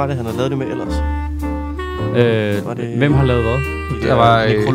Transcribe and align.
var 0.00 0.06
det, 0.06 0.16
han 0.16 0.24
havde 0.24 0.36
lavet 0.36 0.50
det 0.50 0.58
med 0.58 0.66
ellers? 0.66 0.94
Øh, 2.16 2.66
Var 2.66 2.74
det- 2.74 2.98
Hvem 2.98 3.12
har 3.12 3.24
lavet 3.24 3.42
hvad? 3.42 3.54
I 3.54 4.00
det 4.00 4.08
Der 4.08 4.14
var, 4.14 4.42
øh. 4.42 4.74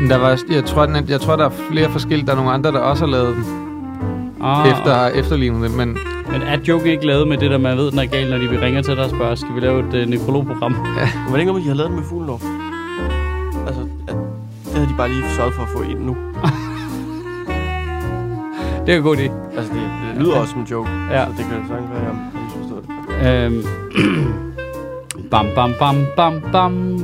Men 0.00 0.10
Der 0.10 0.16
var, 0.18 0.38
jeg, 0.50 0.64
tror, 0.64 0.86
den, 0.86 1.08
jeg 1.08 1.20
tror, 1.20 1.36
der 1.36 1.44
er 1.44 1.50
flere 1.70 1.90
forskellige. 1.90 2.26
Der 2.26 2.32
er 2.32 2.36
nogle 2.36 2.50
andre, 2.52 2.72
der 2.72 2.78
også 2.78 3.04
har 3.04 3.12
lavet 3.12 3.34
den, 3.36 3.44
Ah, 4.42 4.68
efter 4.68 4.94
har 4.94 5.08
efterlignet 5.08 5.62
det. 5.70 5.76
Men 5.76 5.88
Men 6.32 6.42
er 6.42 6.58
joke 6.68 6.90
ikke 6.92 7.06
lavet 7.06 7.28
med 7.28 7.36
det, 7.38 7.50
der 7.50 7.58
man 7.58 7.76
ved, 7.76 7.90
den 7.90 7.98
er 7.98 8.06
galt, 8.06 8.30
når 8.30 8.38
de 8.38 8.60
ringer 8.66 8.82
til 8.82 8.96
dig 8.96 9.04
og 9.04 9.10
spørger, 9.10 9.34
skal 9.34 9.54
vi 9.54 9.60
lave 9.60 9.78
et 9.80 10.02
uh, 10.04 10.10
nekrologprogram? 10.10 10.74
Var 11.28 11.32
det 11.32 11.38
ikke 11.38 11.52
noget, 11.52 11.62
de 11.64 11.68
har 11.68 11.74
lavet 11.76 11.90
det 11.90 11.98
med 11.98 12.06
Fuglendorf? 12.08 12.42
Altså, 13.66 13.82
at, 14.08 14.14
det 14.64 14.74
havde 14.74 14.86
de 14.88 14.94
bare 14.96 15.08
lige 15.08 15.22
sørget 15.36 15.54
for 15.54 15.62
at 15.62 15.68
få 15.68 15.82
ind 15.82 15.98
nu. 16.06 16.16
Det 18.86 18.92
er 18.94 18.96
en 18.98 19.02
god 19.02 19.16
idé. 19.16 19.30
Altså, 19.56 19.72
det, 19.72 19.82
det 20.14 20.22
lyder 20.22 20.34
også 20.36 20.50
som 20.50 20.60
en 20.60 20.66
joke. 20.70 20.90
Ja. 21.10 21.24
Så 21.24 21.30
det 21.38 21.44
kan 21.50 21.56
sagtens 21.68 21.90
være, 21.90 22.02
jeg 22.02 22.12
har 22.12 22.16
misforstået 22.44 22.84
det. 22.88 23.44
Øhm, 23.46 23.62
bam, 25.30 25.46
bam, 25.54 25.72
bam, 25.78 25.96
bam, 26.16 26.42
bam. 26.52 26.94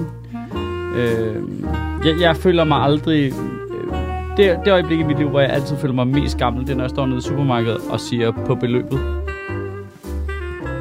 Øhm, 0.97 1.67
jeg, 2.05 2.15
jeg 2.21 2.37
føler 2.37 2.65
mig 2.65 2.79
aldrig... 2.83 3.33
øh, 3.33 4.37
Det, 4.37 4.59
det 4.65 4.73
øjeblik 4.73 5.01
i 5.01 5.03
mit 5.03 5.19
liv, 5.19 5.29
hvor 5.29 5.41
jeg 5.41 5.51
altid 5.51 5.77
føler 5.77 5.95
mig 5.95 6.07
mest 6.07 6.39
gammel, 6.39 6.63
det 6.67 6.71
er, 6.73 6.77
når 6.77 6.85
jeg 6.85 6.91
står 6.91 7.07
nede 7.07 7.19
i 7.19 7.21
supermarkedet 7.21 7.79
og 7.91 8.01
siger 8.01 8.33
på 8.47 8.55
beløbet. 8.55 9.01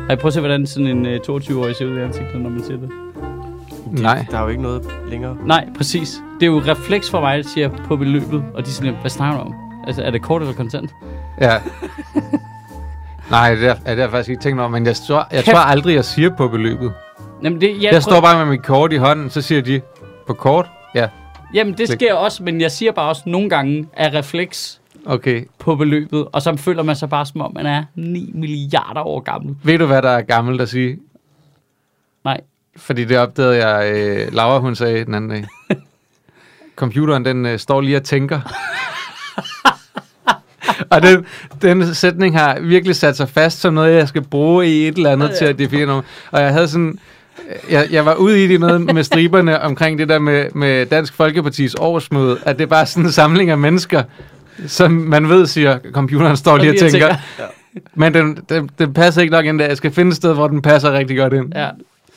Ej, 0.09 0.15
prøv 0.15 0.27
at 0.27 0.33
se, 0.33 0.39
hvordan 0.39 0.67
sådan 0.67 0.87
en 0.87 1.05
øh, 1.05 1.19
22-årig 1.29 1.75
ser 1.75 1.85
ud 1.85 1.97
i 1.97 2.01
ansigtet, 2.01 2.41
når 2.41 2.49
man 2.49 2.63
siger 2.63 2.77
det. 2.77 2.89
nej. 4.01 4.25
Der 4.31 4.37
er 4.37 4.41
jo 4.43 4.47
ikke 4.47 4.61
noget 4.61 4.81
længere. 5.09 5.37
Nej, 5.45 5.67
præcis. 5.77 6.21
Det 6.39 6.45
er 6.47 6.51
jo 6.51 6.59
refleks 6.59 7.09
for 7.11 7.21
mig, 7.21 7.35
at 7.35 7.45
siger 7.45 7.69
på 7.69 7.95
beløbet, 7.95 8.43
og 8.53 8.65
de 8.65 8.69
er 8.69 8.73
sådan, 8.73 8.95
hvad 9.01 9.09
snakker 9.09 9.39
du 9.39 9.45
om? 9.45 9.53
Altså, 9.87 10.03
er 10.03 10.11
det 10.11 10.21
kort 10.21 10.41
eller 10.41 10.53
kontant? 10.55 10.95
Ja. 11.41 11.53
Nej, 13.33 13.55
det 13.55 13.69
er, 13.69 13.75
er 13.85 13.95
det 13.95 14.01
jeg 14.01 14.11
faktisk 14.11 14.29
ikke 14.29 14.41
tænkt 14.41 14.59
over, 14.59 14.69
men 14.69 14.85
jeg, 14.85 14.95
tror, 14.95 15.27
jeg 15.31 15.43
Kæft. 15.43 15.55
tror 15.55 15.63
aldrig, 15.63 15.95
jeg 15.95 16.05
siger 16.05 16.35
på 16.35 16.47
beløbet. 16.47 16.93
Jamen, 17.43 17.61
det, 17.61 17.83
jeg, 17.83 17.93
Jeg 17.93 18.03
står 18.03 18.21
bare 18.21 18.45
med 18.45 18.45
mit 18.45 18.63
kort 18.63 18.93
i 18.93 18.97
hånden, 18.97 19.29
så 19.29 19.41
siger 19.41 19.61
de, 19.61 19.81
på 20.27 20.33
kort? 20.33 20.69
Ja, 20.95 21.07
Jamen, 21.53 21.73
det 21.77 21.89
sker 21.89 22.13
også, 22.13 22.43
men 22.43 22.61
jeg 22.61 22.71
siger 22.71 22.91
bare 22.91 23.09
også 23.09 23.23
nogle 23.25 23.49
gange 23.49 23.87
af 23.93 24.13
refleks 24.13 24.81
okay. 25.05 25.45
på 25.59 25.75
beløbet, 25.75 26.27
og 26.31 26.41
så 26.41 26.55
føler 26.57 26.83
man 26.83 26.95
sig 26.95 27.09
bare, 27.09 27.25
som 27.25 27.41
om 27.41 27.53
man 27.53 27.65
er 27.65 27.83
9 27.95 28.31
milliarder 28.33 29.01
år 29.01 29.19
gammel. 29.19 29.55
Ved 29.63 29.79
du, 29.79 29.85
hvad 29.85 30.01
der 30.01 30.09
er 30.09 30.21
gammelt 30.21 30.61
at 30.61 30.69
sige? 30.69 30.99
Nej. 32.23 32.41
Fordi 32.77 33.05
det 33.05 33.17
opdagede 33.17 33.67
jeg, 33.67 33.93
øh, 33.93 34.33
Laura 34.33 34.59
hun 34.59 34.75
sagde 34.75 35.05
den 35.05 35.13
anden 35.13 35.29
dag. 35.29 35.45
Computeren, 36.75 37.25
den 37.25 37.45
øh, 37.45 37.59
står 37.59 37.81
lige 37.81 37.97
og 37.97 38.03
tænker. 38.03 38.41
Og 40.89 41.01
den, 41.01 41.25
den 41.61 41.95
sætning 41.95 42.37
har 42.39 42.59
virkelig 42.59 42.95
sat 42.95 43.17
sig 43.17 43.29
fast 43.29 43.61
som 43.61 43.73
noget, 43.73 43.95
jeg 43.95 44.07
skal 44.07 44.21
bruge 44.21 44.67
i 44.67 44.87
et 44.87 44.95
eller 44.95 45.11
andet 45.11 45.31
til 45.37 45.45
at 45.45 45.59
definere 45.59 45.85
noget. 45.85 46.03
Og 46.31 46.41
jeg 46.41 46.53
havde 46.53 46.67
sådan... 46.67 46.99
Jeg, 47.69 47.87
jeg 47.91 48.05
var 48.05 48.13
ude 48.13 48.43
i 48.43 48.47
det 48.47 48.59
noget 48.59 48.81
med 48.93 49.03
striberne 49.03 49.61
omkring 49.61 49.99
det 49.99 50.09
der 50.09 50.19
med, 50.19 50.45
med 50.55 50.85
Dansk 50.85 51.13
Folkepartis 51.13 51.75
årsmøde, 51.75 52.37
at 52.45 52.57
det 52.57 52.63
er 52.63 52.67
bare 52.67 52.85
sådan 52.85 53.05
en 53.05 53.11
samling 53.11 53.49
af 53.49 53.57
mennesker, 53.57 54.03
som 54.67 54.91
man 54.91 55.29
ved 55.29 55.45
siger, 55.45 55.79
computeren 55.91 56.37
står 56.37 56.57
lige 56.57 56.69
og 56.69 56.73
lige 56.73 56.85
og 56.85 56.91
tænker. 56.91 57.15
Men 57.95 58.13
den, 58.13 58.37
den, 58.49 58.69
den 58.79 58.93
passer 58.93 59.21
ikke 59.21 59.31
nok 59.31 59.45
ind 59.45 59.59
der. 59.59 59.65
Jeg 59.65 59.77
skal 59.77 59.91
finde 59.91 60.09
et 60.09 60.15
sted, 60.15 60.33
hvor 60.33 60.47
den 60.47 60.61
passer 60.61 60.91
rigtig 60.91 61.17
godt 61.17 61.33
ind. 61.33 61.53
Ja, 61.55 61.69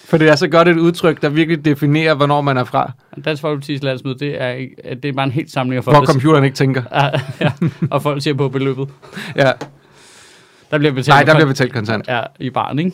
For 0.06 0.18
det 0.18 0.28
er 0.28 0.36
så 0.36 0.48
godt 0.48 0.68
et 0.68 0.76
udtryk, 0.78 1.22
der 1.22 1.28
virkelig 1.28 1.64
definerer, 1.64 2.14
hvornår 2.14 2.40
man 2.40 2.56
er 2.56 2.64
fra. 2.64 2.92
Dansk 3.24 3.44
Folkeparti's 3.44 3.78
landsmøde, 3.82 4.18
det 4.18 4.42
er, 4.42 4.66
det 4.94 5.04
er 5.04 5.12
bare 5.12 5.24
en 5.24 5.30
helt 5.32 5.50
samling 5.50 5.76
af 5.76 5.82
Hvor 5.84 5.92
folk, 5.92 6.06
der- 6.06 6.12
computeren 6.12 6.44
ikke 6.44 6.54
tænker. 6.56 6.82
Ja, 7.40 7.52
og 7.90 8.02
folk 8.02 8.22
siger 8.22 8.34
på 8.34 8.48
beløbet. 8.48 8.88
Ja. 9.36 9.52
Der 10.70 10.78
bliver 10.78 10.92
betalt 10.92 11.08
Nej, 11.08 11.22
der 11.22 11.34
bliver 11.34 11.46
betalt 11.46 11.72
kontant. 11.72 12.08
Ja, 12.08 12.22
i 12.40 12.50
barn, 12.50 12.78
ikke? 12.78 12.92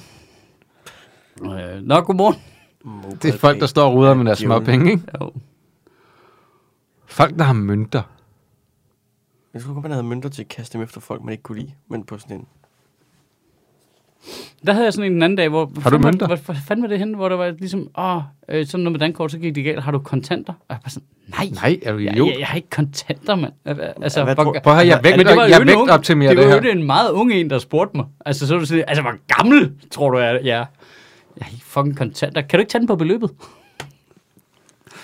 Øh, 1.45 1.83
Nå, 1.83 2.01
godmorgen. 2.01 2.37
Det 3.23 3.35
er 3.35 3.39
folk, 3.39 3.61
der 3.61 3.67
står 3.67 3.89
og 3.89 3.95
ruder 3.95 4.15
med 4.15 4.25
deres 4.25 4.39
små 4.39 4.61
penge, 4.61 4.91
ikke? 4.93 5.03
Jo. 5.21 5.33
Folk, 7.07 7.37
der 7.39 7.45
har 7.45 7.53
mønter. 7.53 8.03
Jeg 9.55 9.63
tror 9.63 9.73
godt, 9.73 9.83
man 9.83 9.91
havde 9.93 10.05
mønter 10.05 10.29
til 10.29 10.43
at 10.43 10.49
kaste 10.49 10.79
dem 10.79 10.85
efter 10.85 11.01
folk, 11.01 11.23
man 11.25 11.33
ikke 11.33 11.43
kunne 11.43 11.59
lide. 11.59 11.73
Men 11.91 12.05
på 12.05 12.19
sådan 12.19 12.37
en... 12.37 12.47
Der 14.67 14.73
havde 14.73 14.85
jeg 14.85 14.93
sådan 14.93 15.07
en 15.07 15.13
den 15.15 15.23
anden 15.23 15.37
dag, 15.37 15.49
hvor... 15.49 15.71
Har 15.83 15.91
du 15.91 15.99
mønter? 15.99 16.27
Hvor, 16.27 16.37
hvor 16.37 16.55
fanden 16.67 16.83
var 16.83 16.89
det 16.89 16.99
henne, 16.99 17.17
hvor 17.17 17.29
der 17.29 17.37
var 17.37 17.51
ligesom, 17.59 17.89
åh, 17.99 18.17
øh, 18.49 18.67
sådan 18.67 18.81
noget 18.85 18.93
med 18.93 19.01
dankort, 19.01 19.31
så 19.31 19.39
gik 19.39 19.55
det 19.55 19.65
galt. 19.65 19.83
Har 19.83 19.93
du 19.93 19.99
kontanter? 19.99 20.53
Og 20.53 20.65
jeg 20.69 20.79
var 20.85 20.91
sådan, 20.91 21.07
nej. 21.29 21.49
Nej, 21.63 21.79
er 21.83 21.93
du 21.93 21.99
Jeg, 21.99 22.13
idiot? 22.13 22.29
jeg, 22.31 22.39
jeg 22.39 22.47
har 22.47 22.57
ikke 22.57 22.71
kontanter, 22.71 23.35
mand. 23.35 23.53
Altså, 24.03 24.25
hvad 24.25 24.35
hvor- 24.35 24.57
Prøv 24.63 24.79
at 24.79 24.87
jeg 24.87 25.01
væk, 25.03 25.17
Men 25.17 25.27
det 25.27 25.37
var 25.37 25.45
jeg 25.47 25.59
jo 25.61 25.65
væk 25.65 25.75
en 25.75 25.81
ung- 25.83 25.91
optimerer 25.91 26.31
det 26.31 26.39
det, 26.39 26.47
var 26.49 26.53
her. 26.61 26.63
jo 26.63 26.71
en 26.71 26.83
meget 26.87 27.11
ung 27.11 27.33
en, 27.33 27.51
der 27.51 27.59
spurgte 27.59 27.97
mig. 27.97 28.07
Altså, 28.27 28.47
så 28.47 28.55
var 28.55 28.61
du 28.61 28.67
sådan, 28.67 28.85
altså, 28.89 29.03
hvor 29.03 29.37
gammel 29.39 29.73
tror 29.91 30.11
du, 30.11 30.19
jeg 30.19 30.29
er? 30.35 30.39
Ja. 30.45 30.57
Jeg 31.37 31.47
har 31.47 31.51
ikke 31.53 31.65
fucking 31.65 31.97
kontanter. 31.97 32.41
Kan 32.41 32.59
du 32.59 32.61
ikke 32.61 32.71
tage 32.71 32.81
den 32.81 32.87
på 32.89 32.97
beløbet? 32.97 33.31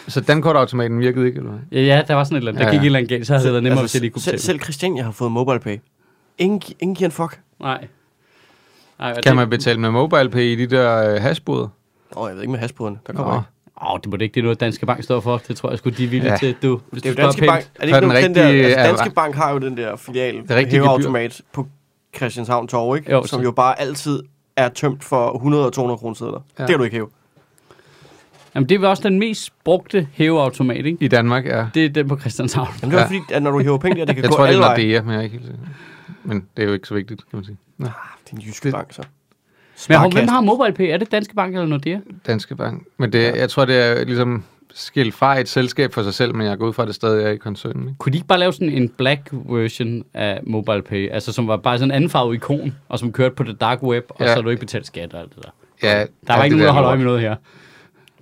Så 0.08 0.20
dankortautomaten 0.20 1.00
virkede 1.00 1.26
ikke, 1.26 1.38
eller 1.38 1.50
hvad? 1.50 1.60
Ja, 1.72 1.86
ja, 1.96 2.02
der 2.08 2.14
var 2.14 2.24
sådan 2.24 2.36
et 2.36 2.38
eller 2.40 2.52
andet. 2.52 2.60
Der 2.60 2.66
Ja, 2.66 2.70
gik 2.72 2.76
ja. 2.76 2.82
et 2.82 2.86
eller 2.86 2.98
andet 2.98 3.08
galt, 3.10 3.26
så 3.26 3.32
havde 3.32 3.44
det 3.44 3.52
været 3.52 3.62
nemmere, 3.62 3.82
hvis 3.82 3.84
altså, 3.84 3.98
jeg 3.98 4.00
lige 4.02 4.10
kunne 4.10 4.22
selv, 4.22 4.38
selv 4.38 4.60
Christian, 4.60 4.98
har 4.98 5.10
fået 5.10 5.32
MobilePay. 5.32 5.76
Ingen, 6.38 6.60
gi- 6.60 6.76
ingen 6.80 6.94
giver 6.94 7.08
en 7.08 7.12
fuck. 7.12 7.40
Nej. 7.60 7.86
Og 8.98 9.14
Kan 9.14 9.22
det, 9.24 9.36
man 9.36 9.50
betale 9.50 9.80
med 9.80 9.90
MobilePay 9.90 10.40
i 10.42 10.54
de 10.54 10.76
der 10.76 11.14
øh, 11.14 11.22
hashboder? 11.22 11.68
Åh, 12.16 12.22
oh, 12.22 12.28
jeg 12.28 12.34
ved 12.36 12.42
ikke 12.42 12.50
med 12.52 12.58
hasbruderne. 12.60 12.98
Der 13.06 13.12
kommer 13.12 13.32
Nå. 13.32 13.38
ikke. 13.40 13.92
Åh, 13.92 13.98
det 14.02 14.10
må 14.10 14.16
det 14.16 14.22
ikke. 14.22 14.34
Det 14.34 14.40
er 14.40 14.42
noget, 14.44 14.60
Danske 14.60 14.86
Bank 14.86 15.02
står 15.02 15.20
for. 15.20 15.38
Det 15.48 15.56
tror 15.56 15.70
jeg 15.70 15.78
sgu, 15.78 15.90
de 15.90 16.04
er 16.04 16.08
villige 16.08 16.30
Ja. 16.32 16.36
til. 16.36 16.54
Du, 16.62 16.80
hvis 16.90 17.02
Det 17.02 17.10
er 17.10 17.14
du 17.14 17.22
Danske 17.22 17.46
Bank. 17.46 17.64
Er 17.74 17.80
det 17.80 17.86
ikke 17.88 18.00
den 18.00 18.24
den 18.24 18.34
der, 18.34 18.42
altså, 18.48 18.78
er- 18.80 18.86
Danske 18.86 19.10
Bank 19.10 19.34
har 19.34 19.52
jo 19.52 19.58
den 19.58 19.76
der 19.76 19.96
filial, 19.96 20.34
Det 20.48 20.66
hæveautomat 20.72 21.40
på 21.52 21.66
Christianshavn 22.16 22.68
Torv, 22.68 22.96
ikke? 22.96 23.12
Jo, 23.12 23.24
som 23.26 23.38
så- 23.40 23.42
jo 23.44 23.50
bare 23.50 23.80
altid 23.80 24.22
er 24.56 24.68
tømt 24.68 25.04
for 25.04 25.32
100 25.34 25.66
og 25.66 25.72
200 25.72 25.98
kroner 25.98 26.14
sedler. 26.14 26.40
Ja. 26.58 26.62
Det 26.62 26.70
kan 26.70 26.78
du 26.78 26.84
ikke 26.84 26.96
hæve. 26.96 27.08
Jamen, 28.54 28.68
det 28.68 28.74
er 28.74 28.78
vel 28.78 28.88
også 28.88 29.02
den 29.08 29.18
mest 29.18 29.52
brugte 29.64 30.08
hæveautomat, 30.12 30.86
ikke? 30.86 30.98
I 31.00 31.08
Danmark, 31.08 31.46
ja. 31.46 31.66
Det 31.74 31.84
er 31.84 31.88
den 31.88 32.08
på 32.08 32.18
Christianshavn. 32.18 32.68
Jamen, 32.82 32.90
det 32.90 32.96
er 32.98 33.02
Ja. 33.02 33.06
fordi, 33.06 33.20
at 33.34 33.42
når 33.42 33.50
du 33.50 33.58
hæver 33.58 33.78
penge 33.78 33.98
der, 34.00 34.04
det 34.04 34.14
kan 34.16 34.22
Jeg 34.24 34.30
gå 34.30 34.36
tror, 34.36 34.44
det 34.44 34.48
alle 34.52 34.62
er 34.64 34.66
veje. 34.68 34.76
Nordea, 34.84 35.02
men 35.02 35.10
jeg 35.12 35.18
er 35.18 35.22
ikke 35.22 35.32
helt 35.36 35.46
sikker. 35.46 35.60
Men 36.24 36.46
det 36.56 36.62
er 36.62 36.66
jo 36.66 36.72
ikke 36.72 36.88
så 36.88 36.94
vigtigt, 36.94 37.20
kan 37.30 37.36
man 37.36 37.44
sige. 37.44 37.56
Nå, 37.78 37.86
Det 38.24 38.32
er 38.32 38.36
en 38.36 38.42
jysk 38.42 38.64
Det- 38.64 38.72
bank, 38.72 38.92
så. 38.92 39.02
Men 39.88 39.98
hvem 40.00 40.10
Sparekassen. 40.10 40.28
har 40.28 40.40
MobilePay? 40.40 40.84
Er 40.92 40.96
det 40.96 41.12
Danske 41.12 41.34
Bank 41.34 41.54
eller 41.54 41.66
Nordea? 41.66 41.98
Danske 42.26 42.56
Bank. 42.56 42.82
Men 42.96 43.12
det, 43.12 43.36
jeg 43.36 43.50
tror, 43.50 43.64
det 43.64 43.76
er 44.00 44.04
ligesom 44.04 44.44
skilt 44.74 45.14
fra 45.14 45.38
et 45.40 45.48
selskab 45.48 45.92
for 45.94 46.02
sig 46.02 46.14
selv, 46.14 46.34
men 46.34 46.46
jeg 46.46 46.58
går 46.58 46.66
ud 46.68 46.72
fra, 46.72 46.82
at 46.82 46.86
det 46.86 46.94
stadig 46.94 47.24
er 47.24 47.30
i 47.30 47.36
koncernen. 47.36 47.88
Ikke? 47.88 47.98
Kunne 47.98 48.12
de 48.12 48.16
ikke 48.16 48.26
bare 48.28 48.38
lave 48.38 48.52
sådan 48.52 48.68
en 48.70 48.88
black 48.88 49.28
version 49.32 50.04
af 50.14 50.40
MobilePay? 50.46 51.10
Altså, 51.12 51.32
som 51.32 51.48
var 51.48 51.56
bare 51.56 51.78
sådan 51.78 51.90
en 51.90 51.94
anden 51.94 52.10
farve 52.10 52.34
ikon, 52.34 52.74
og 52.88 52.98
som 52.98 53.12
kørte 53.12 53.34
på 53.34 53.42
det 53.42 53.60
dark 53.60 53.82
web, 53.82 54.04
og 54.08 54.16
Ja. 54.20 54.26
så 54.26 54.34
har 54.34 54.40
du 54.42 54.48
ikke 54.50 54.60
betalt 54.60 54.86
skat 54.86 55.14
og 55.14 55.20
alt 55.20 55.34
det 55.34 55.44
der. 55.44 55.50
Ja, 55.82 55.98
Der 56.00 56.06
var 56.26 56.36
ja, 56.36 56.42
ikke 56.42 56.56
nogen, 56.56 56.66
der 56.66 56.72
holder 56.72 56.88
lort. 56.88 56.90
øje 56.90 56.96
med 56.98 57.04
noget 57.06 57.20
her. 57.20 57.36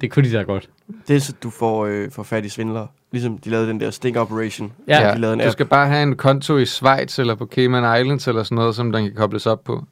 Det 0.00 0.10
kunne 0.10 0.28
de 0.30 0.36
da 0.36 0.42
godt. 0.42 0.68
Det 1.08 1.16
er 1.16 1.20
så, 1.20 1.32
du 1.42 1.50
får, 1.50 1.86
øh, 1.86 2.10
får 2.10 2.22
fat 2.22 2.44
i 2.44 2.48
svindlere. 2.48 2.86
Ligesom 3.12 3.38
de 3.38 3.50
lavede 3.50 3.68
den 3.68 3.80
der 3.80 3.90
sting 3.90 4.18
operation. 4.18 4.72
Ja. 4.88 5.06
Ja, 5.08 5.14
de 5.14 5.18
lavede 5.20 5.32
en 5.34 5.38
du 5.40 5.44
app. 5.44 5.52
skal 5.52 5.66
bare 5.66 5.86
have 5.88 6.02
en 6.02 6.16
konto 6.16 6.56
i 6.56 6.66
Schweiz 6.66 7.18
eller 7.18 7.34
på 7.34 7.46
Cayman 7.46 8.00
Islands 8.00 8.28
eller 8.28 8.42
sådan 8.42 8.56
noget, 8.56 8.74
som 8.76 8.92
den 8.92 9.04
kan 9.04 9.14
kobles 9.14 9.46
op 9.46 9.64
på. 9.64 9.84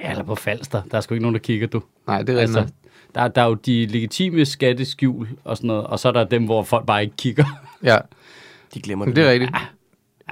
Ja, 0.00 0.10
eller 0.10 0.24
på 0.24 0.34
Falster. 0.34 0.82
Der 0.90 0.96
er 0.96 1.00
sgu 1.00 1.14
ikke 1.14 1.22
nogen, 1.22 1.34
der 1.34 1.40
kigger, 1.40 1.66
du. 1.66 1.82
Nej, 2.06 2.22
det 2.22 2.34
er 2.36 2.40
Altså, 2.40 2.66
der, 3.14 3.28
der 3.28 3.42
er 3.42 3.46
jo 3.46 3.54
de 3.54 3.86
legitime 3.86 4.44
skatteskjul 4.44 5.28
og 5.44 5.56
sådan 5.56 5.68
noget, 5.68 5.84
og 5.86 5.98
så 5.98 6.08
er 6.08 6.12
der 6.12 6.24
dem, 6.24 6.44
hvor 6.44 6.62
folk 6.62 6.86
bare 6.86 7.02
ikke 7.02 7.16
kigger. 7.16 7.44
Ja, 7.82 7.98
De 8.74 8.80
glemmer 8.80 9.04
det. 9.04 9.16
det 9.16 9.26
er 9.26 9.30
rigtigt. 9.30 9.50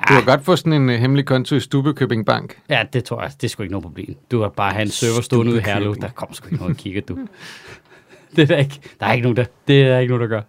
Du 0.09 0.15
kan 0.15 0.25
godt 0.25 0.45
få 0.45 0.57
sådan 0.57 0.73
en 0.73 0.89
uh, 0.89 0.95
hemmelig 0.95 1.25
konto 1.27 1.55
i 1.55 1.61
Stubekøbing 1.61 2.27
Bank. 2.27 2.59
Ja, 2.69 2.85
det 2.93 3.05
tror 3.05 3.23
jeg, 3.23 3.31
det 3.41 3.45
er 3.45 3.49
sgu 3.49 3.63
ikke 3.63 3.73
noget 3.73 3.83
problem. 3.85 4.17
Du 4.31 4.41
har 4.43 4.49
bare 4.49 4.73
have 4.73 4.83
en 4.83 4.89
server 4.89 5.21
stående 5.21 5.53
ude 5.53 5.61
i 5.61 5.65
Herlev. 5.65 5.97
Der 6.01 6.09
kommer 6.09 6.35
sgu 6.35 6.47
ikke 6.47 6.57
noget, 6.63 6.77
kigger, 6.77 7.01
du. 7.01 7.19
Det 8.37 8.43
er 8.43 8.47
der 8.47 8.57
ikke. 8.57 8.81
Der 9.01 9.07
er 9.07 9.13
ikke 9.13 9.23
nogen, 9.23 9.37
der, 9.37 9.45
det 9.69 9.83
er 9.83 9.89
der 9.89 9.99
ikke 9.99 10.15
nogen, 10.17 10.31
der 10.31 10.37
gør. 10.37 10.43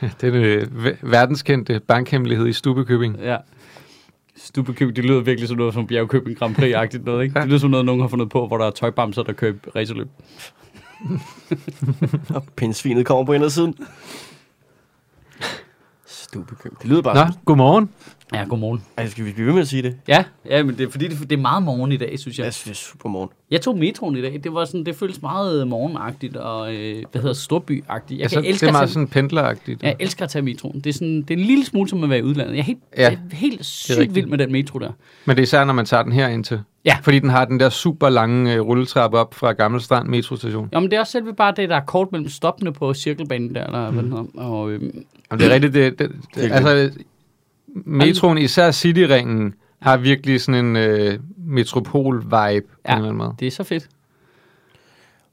Det 0.20 0.26
er 0.26 0.30
den 0.30 0.42
øh, 0.42 0.62
ve- 0.86 0.96
verdenskendte 1.02 1.80
bankhemmelighed 1.80 2.46
i 2.46 2.52
Stubekøbing. 2.52 3.16
Ja. 3.22 3.36
Stubekøb, 4.36 4.96
det 4.96 5.04
lyder 5.04 5.20
virkelig 5.20 5.48
som 5.48 5.56
noget 5.56 5.74
som 5.74 5.86
bjergkøbing 5.86 6.38
Grand 6.38 6.56
Prix-agtigt 6.56 7.04
noget, 7.04 7.24
ikke? 7.24 7.40
Det 7.40 7.48
lyder 7.48 7.58
som 7.58 7.70
noget, 7.70 7.86
nogen 7.86 8.00
har 8.00 8.08
fundet 8.08 8.28
på, 8.28 8.46
hvor 8.46 8.58
der 8.58 8.66
er 8.66 8.70
tøjbamser, 8.70 9.22
der 9.22 9.32
kører 9.32 9.54
racerløb. 9.76 10.08
Og 12.36 12.44
pindsvinet 12.56 13.06
kommer 13.06 13.24
på 13.24 13.32
indersiden. 13.32 13.74
Stupekøb. 16.06 16.72
Det 16.82 16.88
lyder 16.90 17.02
bare 17.02 17.14
Nå, 17.14 17.20
sådan. 17.20 17.34
godmorgen. 17.44 17.90
Ja, 18.34 18.44
godmorgen. 18.48 18.82
Ej, 18.96 19.08
skal 19.08 19.24
vi 19.24 19.32
blive 19.32 19.46
ved 19.46 19.52
med 19.54 19.62
at 19.62 19.68
sige 19.68 19.82
det? 19.82 19.96
Ja, 20.08 20.24
ja 20.50 20.62
men 20.62 20.78
det 20.78 20.86
er 20.86 20.90
fordi, 20.90 21.08
det, 21.08 21.30
det 21.30 21.32
er 21.32 21.40
meget 21.40 21.62
morgen 21.62 21.92
i 21.92 21.96
dag, 21.96 22.18
synes 22.18 22.38
jeg. 22.38 22.44
Jeg 22.44 22.54
synes, 22.54 22.64
det 22.78 22.84
er 22.86 22.90
super 22.90 23.08
morgen. 23.08 23.30
Jeg 23.50 23.60
tog 23.60 23.78
metroen 23.78 24.16
i 24.16 24.22
dag. 24.22 24.40
Det 24.44 24.54
var 24.54 24.64
sådan, 24.64 24.86
det 24.86 24.96
føles 24.96 25.22
meget 25.22 25.68
morgenagtigt 25.68 26.36
og, 26.36 26.74
øh, 26.74 27.04
hvad 27.12 27.20
hedder 27.22 27.34
storbyagtigt. 27.34 28.18
Jeg, 28.18 28.24
Altså, 28.24 28.36
kan 28.36 28.42
det 28.44 28.50
elske 28.50 28.64
er 28.66 28.68
at 28.68 28.72
meget 28.72 28.88
tage, 28.88 28.92
sådan 28.92 29.08
pendleragtigt. 29.08 29.82
jeg 29.82 29.96
elsker 30.00 30.24
at 30.24 30.30
tage 30.30 30.42
metroen. 30.42 30.80
Det 30.80 30.86
er, 30.86 30.92
sådan, 30.94 31.22
det 31.22 31.30
er 31.30 31.38
en 31.38 31.44
lille 31.44 31.64
smule 31.64 31.88
som 31.88 32.04
at 32.04 32.10
være 32.10 32.18
i 32.18 32.22
udlandet. 32.22 32.52
Jeg 32.52 32.60
er 32.60 32.64
helt, 32.64 32.78
Ja, 32.96 33.02
jeg 33.02 33.12
er 33.32 33.36
helt 33.36 33.64
sygt 33.64 34.14
vild 34.14 34.26
med 34.26 34.38
den 34.38 34.52
metro 34.52 34.78
der. 34.78 34.90
Men 35.24 35.36
det 35.36 35.42
er 35.42 35.46
især, 35.46 35.64
når 35.64 35.72
man 35.72 35.86
tager 35.86 36.02
den 36.02 36.12
her 36.12 36.28
ind 36.28 36.44
til. 36.44 36.60
Ja. 36.84 36.96
Fordi 37.02 37.18
den 37.18 37.30
har 37.30 37.44
den 37.44 37.60
der 37.60 37.68
super 37.68 38.08
lange 38.08 38.54
øh, 38.54 38.60
rulletrappe 38.60 39.18
op 39.18 39.34
fra 39.34 39.52
Gamle 39.52 39.80
Strand 39.80 40.08
metrostation. 40.08 40.68
Jo, 40.74 40.80
men 40.80 40.90
det 40.90 40.96
er 40.96 41.00
også 41.00 41.12
selve 41.12 41.34
bare 41.34 41.52
det, 41.56 41.68
der 41.68 41.76
er 41.76 41.84
kort 41.84 42.12
mellem 42.12 42.28
stoppene 42.28 42.72
på 42.72 42.94
cirkelbanen 42.94 43.54
der, 43.54 43.66
eller 43.66 43.90
hvad 43.90 44.02
den 44.02 44.12
hedder. 44.12 44.24
Og, 44.34 44.70
øhm, 44.70 44.82
Jamen, 45.30 45.40
det 45.40 45.50
er 45.50 45.54
rigtigt. 45.54 45.74
Det, 45.74 45.98
det, 45.98 46.10
det, 46.34 46.52
altså, 46.52 46.90
metroen, 47.84 48.38
især 48.38 48.70
Cityringen, 48.70 49.54
har 49.82 49.96
virkelig 49.96 50.40
sådan 50.40 50.64
en 50.64 50.76
øh, 50.76 51.18
metropol-vibe. 51.36 52.32
Ja. 52.34 52.50
På 52.50 52.62
en 52.92 52.96
eller 52.96 52.96
anden 52.96 53.16
måde. 53.16 53.34
det 53.38 53.46
er 53.46 53.50
så 53.50 53.64
fedt. 53.64 53.88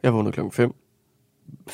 Jeg 0.03 0.13
vågnede 0.13 0.31
klokken 0.31 0.51
5. 0.51 0.73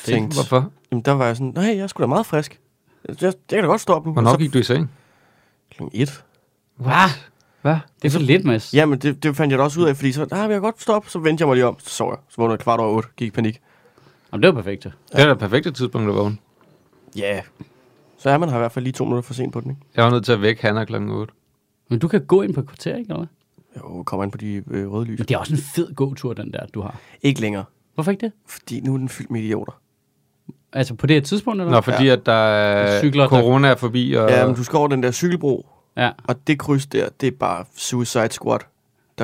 Tænkte, 0.04 0.34
Hvorfor? 0.34 0.70
jamen, 0.90 1.02
der 1.02 1.12
var 1.12 1.26
jeg 1.26 1.36
sådan, 1.36 1.52
nej, 1.56 1.64
jeg 1.64 1.78
er 1.78 1.86
sgu 1.86 2.02
da 2.02 2.06
meget 2.06 2.26
frisk. 2.26 2.60
Jeg, 3.08 3.16
jeg 3.22 3.32
kan 3.48 3.60
da 3.62 3.66
godt 3.66 3.80
stå 3.80 3.92
op 3.92 4.06
nu. 4.06 4.12
Hvornår 4.12 4.30
så 4.30 4.36
gik 4.36 4.52
du 4.52 4.58
i 4.58 4.62
seng? 4.62 4.90
Klokken 5.70 6.02
1. 6.02 6.24
Hvad? 6.76 6.92
Hvad? 7.62 7.76
Det 8.02 8.08
er 8.08 8.12
for 8.12 8.20
lidt, 8.20 8.44
Mads. 8.44 8.74
Jamen, 8.74 8.98
det, 8.98 9.22
det 9.22 9.36
fandt 9.36 9.50
jeg 9.50 9.58
da 9.58 9.64
også 9.64 9.80
ud 9.80 9.86
af, 9.86 9.96
fordi 9.96 10.12
så, 10.12 10.26
nej, 10.30 10.40
jeg 10.40 10.50
kan 10.50 10.60
godt 10.60 10.82
stå 10.82 10.92
op. 10.92 11.08
Så 11.08 11.18
vendte 11.18 11.42
jeg 11.42 11.48
mig 11.48 11.54
lige 11.54 11.66
om, 11.66 11.76
så 11.78 11.90
sov 11.90 12.10
jeg. 12.10 12.18
Så 12.28 12.34
vågnede 12.36 12.52
jeg 12.52 12.60
kvart 12.60 12.80
over 12.80 12.96
8, 12.96 13.08
gik 13.16 13.28
i 13.28 13.30
panik. 13.30 13.60
Jamen, 14.32 14.42
det 14.42 14.54
var 14.54 14.62
perfekt. 14.62 14.84
ja. 14.84 14.90
Det 15.12 15.20
er 15.20 15.26
da 15.26 15.34
perfekte 15.34 15.70
tidspunkt 15.70 16.08
at 16.08 16.14
vågne. 16.14 16.36
Ja. 17.16 17.32
Yeah. 17.34 17.42
Så 18.20 18.30
er 18.30 18.38
man 18.38 18.48
her 18.48 18.56
i 18.56 18.58
hvert 18.58 18.72
fald 18.72 18.82
lige 18.82 18.92
to 18.92 19.04
minutter 19.04 19.22
for 19.22 19.34
sent 19.34 19.52
på 19.52 19.60
den, 19.60 19.70
ikke? 19.70 19.82
Jeg 19.96 20.04
var 20.04 20.10
nødt 20.10 20.24
til 20.24 20.32
at 20.32 20.42
vække 20.42 20.62
Hanna 20.62 20.84
klokken 20.84 21.10
8. 21.10 21.32
Men 21.90 21.98
du 21.98 22.08
kan 22.08 22.24
gå 22.26 22.42
ind 22.42 22.54
på 22.54 22.60
et 22.60 22.66
kvarter, 22.66 22.96
ikke? 22.96 23.12
Eller? 23.12 23.26
Jo, 23.76 24.02
kommer 24.02 24.24
ind 24.24 24.32
på 24.32 24.38
de 24.38 24.62
øh, 24.70 24.92
røde 24.92 25.04
lys. 25.04 25.18
Men 25.18 25.26
det 25.28 25.34
er 25.34 25.38
også 25.38 25.54
en 25.54 25.60
fed 25.74 25.94
gåtur, 25.94 26.32
den 26.32 26.52
der, 26.52 26.66
du 26.74 26.80
har. 26.80 27.00
Ikke 27.22 27.40
længere, 27.40 27.64
Hvorfor 27.94 28.10
ikke 28.10 28.26
det? 28.26 28.32
fordi 28.48 28.80
nu 28.80 28.94
er 28.94 28.98
den 28.98 29.08
fyldt 29.08 29.30
med 29.30 29.40
idioter. 29.40 29.80
Altså 30.72 30.94
på 30.94 31.06
det 31.06 31.16
her 31.16 31.20
tidspunkt, 31.22 31.60
eller 31.60 31.72
Nå, 31.72 31.80
fordi 31.80 32.08
at 32.08 32.26
der 32.26 32.32
er 32.32 33.00
Cykler, 33.00 33.22
der- 33.22 33.28
corona 33.28 33.68
er 33.68 33.74
forbi, 33.74 34.12
og... 34.12 34.30
Ja, 34.30 34.46
men 34.46 34.56
du 34.56 34.64
skal 34.64 34.76
over 34.76 34.88
den 34.88 35.02
der 35.02 35.10
cykelbro, 35.10 35.66
Ja. 35.96 36.10
og 36.24 36.46
det 36.46 36.58
kryds 36.58 36.86
der, 36.86 37.08
det 37.20 37.26
er 37.26 37.36
bare 37.40 37.64
Suicide 37.76 38.30
Squad. 38.32 38.58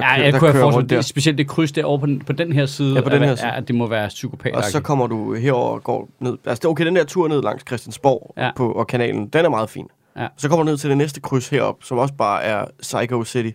Der, 0.00 0.06
Ja, 0.06 0.12
jeg 0.24 0.32
der 0.32 0.38
kunne 0.38 0.52
kører 0.52 0.62
forestille 0.62 0.76
rundt 0.76 0.90
der. 0.90 0.96
det, 0.96 1.04
specielt 1.04 1.38
det 1.38 1.48
kryds 1.48 1.72
derovre 1.72 2.00
på 2.00 2.06
den, 2.06 2.20
på 2.20 2.32
den 2.32 2.52
her 2.52 2.66
side. 2.66 2.94
Ja, 2.94 3.00
på 3.00 3.08
den 3.10 3.22
her 3.22 3.34
side. 3.34 3.48
Ja, 3.54 3.60
det 3.60 3.74
må 3.74 3.86
være 3.86 4.08
psykopat. 4.08 4.54
Og 4.54 4.64
så 4.64 4.80
kommer 4.80 5.06
du 5.06 5.34
herover 5.34 5.70
og 5.70 5.84
går 5.84 6.08
ned. 6.20 6.38
Altså, 6.46 6.68
er 6.68 6.70
okay, 6.70 6.86
den 6.86 6.96
der 6.96 7.04
tur 7.04 7.28
ned 7.28 7.42
langs 7.42 7.64
Christiansborg 7.68 8.34
Ja. 8.36 8.50
på, 8.56 8.72
og 8.72 8.86
kanalen, 8.86 9.26
den 9.28 9.44
er 9.44 9.48
meget 9.48 9.70
fin. 9.70 9.86
Ja. 10.18 10.26
Så 10.36 10.48
kommer 10.48 10.64
du 10.64 10.70
ned 10.70 10.76
til 10.78 10.90
det 10.90 10.98
næste 10.98 11.20
kryds 11.20 11.48
herop, 11.48 11.76
som 11.82 11.98
også 11.98 12.14
bare 12.14 12.42
er 12.42 12.64
Psycho 12.82 13.24
City. 13.24 13.50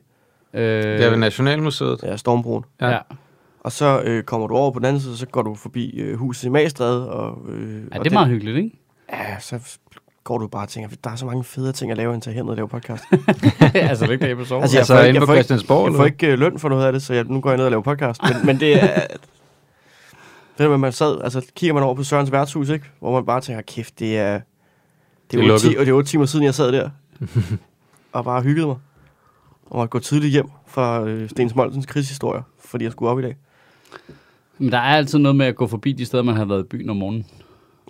øh, 0.53 0.61
Det 0.63 1.05
er 1.05 1.09
ved 1.09 1.17
Nationalmuseet. 1.17 1.99
Ja, 2.03 2.17
Stormbroen. 2.17 2.63
Ja. 2.81 2.89
ja. 2.89 2.97
Og 3.59 3.71
så 3.71 4.01
øh, 4.05 4.23
kommer 4.23 4.47
du 4.47 4.55
over 4.55 4.71
på 4.71 4.79
den 4.79 4.85
anden 4.85 5.01
side, 5.01 5.17
så 5.17 5.25
går 5.25 5.41
du 5.41 5.55
forbi 5.55 5.99
øh, 5.99 6.17
huset 6.17 6.43
i 6.43 6.49
Magstræde. 6.49 7.11
Og, 7.11 7.37
øh, 7.49 7.81
ja, 7.91 7.97
og 7.99 8.03
det 8.05 8.09
er 8.11 8.13
meget 8.13 8.27
hyggeligt, 8.29 8.57
ikke? 8.57 8.71
Ja, 9.13 9.39
så 9.39 9.59
går 10.23 10.37
du 10.37 10.47
bare 10.47 10.63
og 10.63 10.69
tænker, 10.69 10.89
der 11.03 11.09
er 11.09 11.15
så 11.15 11.25
mange 11.25 11.43
fede 11.43 11.71
ting 11.71 11.91
at 11.91 11.97
lave, 11.97 12.13
end 12.13 12.21
til 12.21 12.33
hernede 12.33 12.51
og 12.51 12.55
lave 12.55 12.67
podcast. 12.67 13.03
altså, 13.73 14.05
det 14.05 14.09
er 14.09 14.11
ikke 14.13 14.23
det, 14.25 14.29
jeg. 14.29 14.37
Altså, 14.39 14.55
Altså, 14.59 14.77
jeg 14.77 14.87
får 14.87 14.95
inde 14.99 15.07
ikke- 15.09 15.25
på 15.25 15.33
jeg 15.33 15.45
får 15.45 15.53
ikke- 15.53 15.83
Jeg 15.85 15.95
får 15.97 16.05
ikke 16.05 16.35
løn 16.35 16.59
for 16.59 16.69
noget 16.69 16.85
af 16.85 16.93
det, 16.93 17.01
så 17.03 17.13
jeg, 17.13 17.23
nu 17.23 17.41
går 17.41 17.49
jeg 17.49 17.57
ned 17.57 17.65
og 17.65 17.71
laver 17.71 17.83
podcast. 17.83 18.21
Men, 18.23 18.45
men 18.45 18.59
det 18.59 18.83
er... 18.83 18.99
Det 20.57 20.63
der 20.63 20.67
med, 20.67 20.73
at 20.73 20.79
man 20.79 20.91
sad, 20.91 21.21
altså 21.23 21.41
kigger 21.55 21.73
man 21.73 21.83
over 21.83 21.95
på 21.95 22.03
Sørens 22.03 22.31
værtshus, 22.31 22.69
ikke? 22.69 22.85
Hvor 22.99 23.11
man 23.13 23.25
bare 23.25 23.41
tænker, 23.41 23.61
kæft, 23.61 23.99
det 23.99 24.17
er... 24.17 24.33
Det 24.33 24.43
Det 25.31 25.39
er 25.39 25.43
er, 25.49 25.53
8, 25.53 25.65
lukket. 25.65 25.79
og 25.79 25.85
det 25.85 25.91
er 25.91 25.95
8 25.95 26.09
timer 26.09 26.25
siden, 26.25 26.45
jeg 26.45 26.53
sad 26.55 26.71
der. 26.71 26.89
og 28.13 28.23
bare 28.23 28.41
hyggede 28.41 28.67
mig. 28.67 28.75
Og 29.65 29.77
måtte 29.77 29.89
gå 29.89 29.99
tidligt 29.99 30.31
hjem 30.31 30.45
fra 30.67 31.03
øh, 31.03 31.29
Sten 31.29 31.49
Smoltens 31.49 31.85
krigshistorier, 31.85 32.41
fordi 32.65 32.83
jeg 32.83 32.91
skulle 32.91 33.11
op 33.11 33.19
i 33.19 33.21
dag. 33.21 33.35
Men 34.57 34.71
der 34.71 34.77
er 34.77 34.81
altid 34.97 35.19
noget 35.19 35.35
med 35.35 35.45
at 35.45 35.55
gå 35.55 35.67
forbi 35.67 35.91
de 35.91 36.05
steder, 36.05 36.23
man 36.23 36.35
har 36.35 36.45
været 36.45 36.59
i 36.63 36.67
byen 36.67 36.89
om 36.89 36.95
morgenen. 36.95 37.25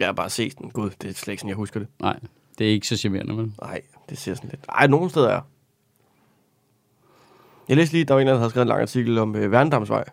Jeg 0.01 0.07
har 0.07 0.13
bare 0.13 0.30
set 0.30 0.57
den. 0.59 0.69
Gud, 0.69 0.89
det 1.01 1.09
er 1.09 1.13
slet 1.13 1.31
ikke 1.31 1.42
sådan, 1.42 1.50
jeg 1.50 1.56
husker 1.56 1.80
det. 1.80 1.89
Nej, 2.01 2.19
det 2.57 2.68
er 2.68 2.71
ikke 2.71 2.88
så 2.88 2.98
charmerende, 2.98 3.33
men... 3.33 3.56
Nej, 3.62 3.81
det 4.09 4.18
ser 4.18 4.33
sådan 4.36 4.50
lidt... 4.50 4.65
Ej, 4.69 4.88
nogle 4.88 5.09
steder 5.09 5.30
er. 5.30 5.42
Jeg 7.69 7.77
læste 7.77 7.94
lige, 7.94 8.06
der 8.06 8.13
var 8.13 8.21
en, 8.21 8.27
der 8.27 8.38
havde 8.38 8.50
skrevet 8.50 8.65
en 8.65 8.69
lang 8.69 8.81
artikel 8.81 9.18
om 9.18 9.36
øh, 9.36 9.51
Værendamsvej. 9.51 10.03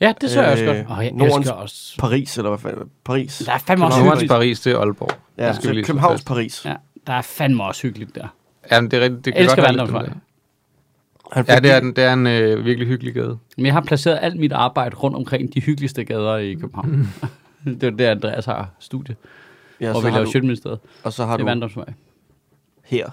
Ja, 0.00 0.12
det 0.20 0.30
så 0.30 0.42
jeg 0.42 0.52
også 0.52 0.64
Øh, 0.64 0.76
godt. 0.76 0.86
Og 0.98 1.04
jeg 1.04 1.12
Nordens- 1.12 1.36
elsker 1.38 1.52
også... 1.54 1.96
Paris, 1.98 2.36
eller 2.38 2.50
hvad 2.50 2.58
fanden? 2.58 2.90
Paris. 3.04 3.42
Der 3.46 3.52
er 3.52 3.58
fandme 3.58 3.84
også 3.86 3.98
Nordens 3.98 4.12
hyggeligt. 4.14 4.30
Paris, 4.30 4.60
det 4.60 4.72
er 4.72 4.78
Aalborg. 4.78 5.10
Ja, 5.38 5.48
Det 5.48 5.56
skal 5.56 5.68
vi 5.68 5.74
lige 5.74 5.84
så 5.84 5.86
slå 5.86 5.92
Københavns 5.92 6.20
fast. 6.20 6.26
Paris. 6.26 6.64
Ja, 6.64 6.74
der 7.06 7.12
er 7.12 7.22
fandme 7.22 7.64
også 7.64 7.82
hyggeligt 7.82 8.14
der. 8.14 8.26
Ja, 8.70 8.80
men 8.80 8.90
det 8.90 8.96
er 8.98 9.00
rigtigt. 9.02 9.24
Det 9.24 9.30
Jeg 9.30 9.34
kan 9.34 9.42
elsker 9.44 9.56
godt 9.62 9.66
have 9.66 9.72
lidt 9.86 9.92
Vandrumsvej. 9.94 10.02
den 10.02 10.12
der. 10.14 10.20
Han 11.32 11.44
Ja, 11.48 11.54
fik 11.56 11.62
det 11.62 11.70
er, 11.72 11.80
den, 11.80 11.96
det 11.96 12.04
er 12.04 12.12
en 12.12 12.26
øh, 12.26 12.64
virkelig 12.64 12.88
hyggelig 12.88 13.14
gade. 13.14 13.38
Men 13.56 13.66
jeg 13.66 13.74
har 13.74 13.80
placeret 13.80 14.18
alt 14.22 14.36
mit 14.40 14.52
arbejde 14.52 14.96
rundt 14.96 15.16
omkring 15.16 15.54
de 15.54 15.60
hyggeligste 15.60 16.04
gader 16.04 16.36
i 16.36 16.54
København. 16.54 17.08
det 17.74 17.82
er 17.82 17.90
der, 17.90 18.10
Andreas 18.10 18.44
har 18.44 18.70
studie, 18.78 19.16
Ja, 19.80 19.90
hvor 19.92 20.00
så 20.00 20.06
vi 20.06 20.12
laver 20.12 20.30
Sjøtministeriet. 20.30 20.78
og 21.04 21.12
så 21.12 21.24
har 21.24 21.32
Det 21.36 21.42
er 21.42 21.44
du 21.44 21.50
Vandrumsvej. 21.50 21.92
her. 22.84 23.10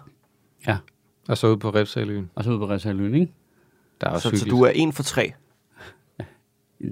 Ja, 0.68 0.78
Og 1.30 1.38
så 1.38 1.48
ude 1.48 1.58
på 1.58 1.70
Refsaløen. 1.70 2.30
og 2.36 2.44
så 2.44 2.50
ude 2.50 2.60
på 2.60 2.70
Resaløen, 2.70 3.14
ikke? 3.16 3.34
Der 4.02 4.10
er 4.10 4.16
Så, 4.16 4.22
så 4.22 4.30
hyggeligt. 4.30 4.52
du 4.52 4.62
er 4.64 4.70
en 4.70 4.94
for 4.94 5.04
tre. 5.04 5.34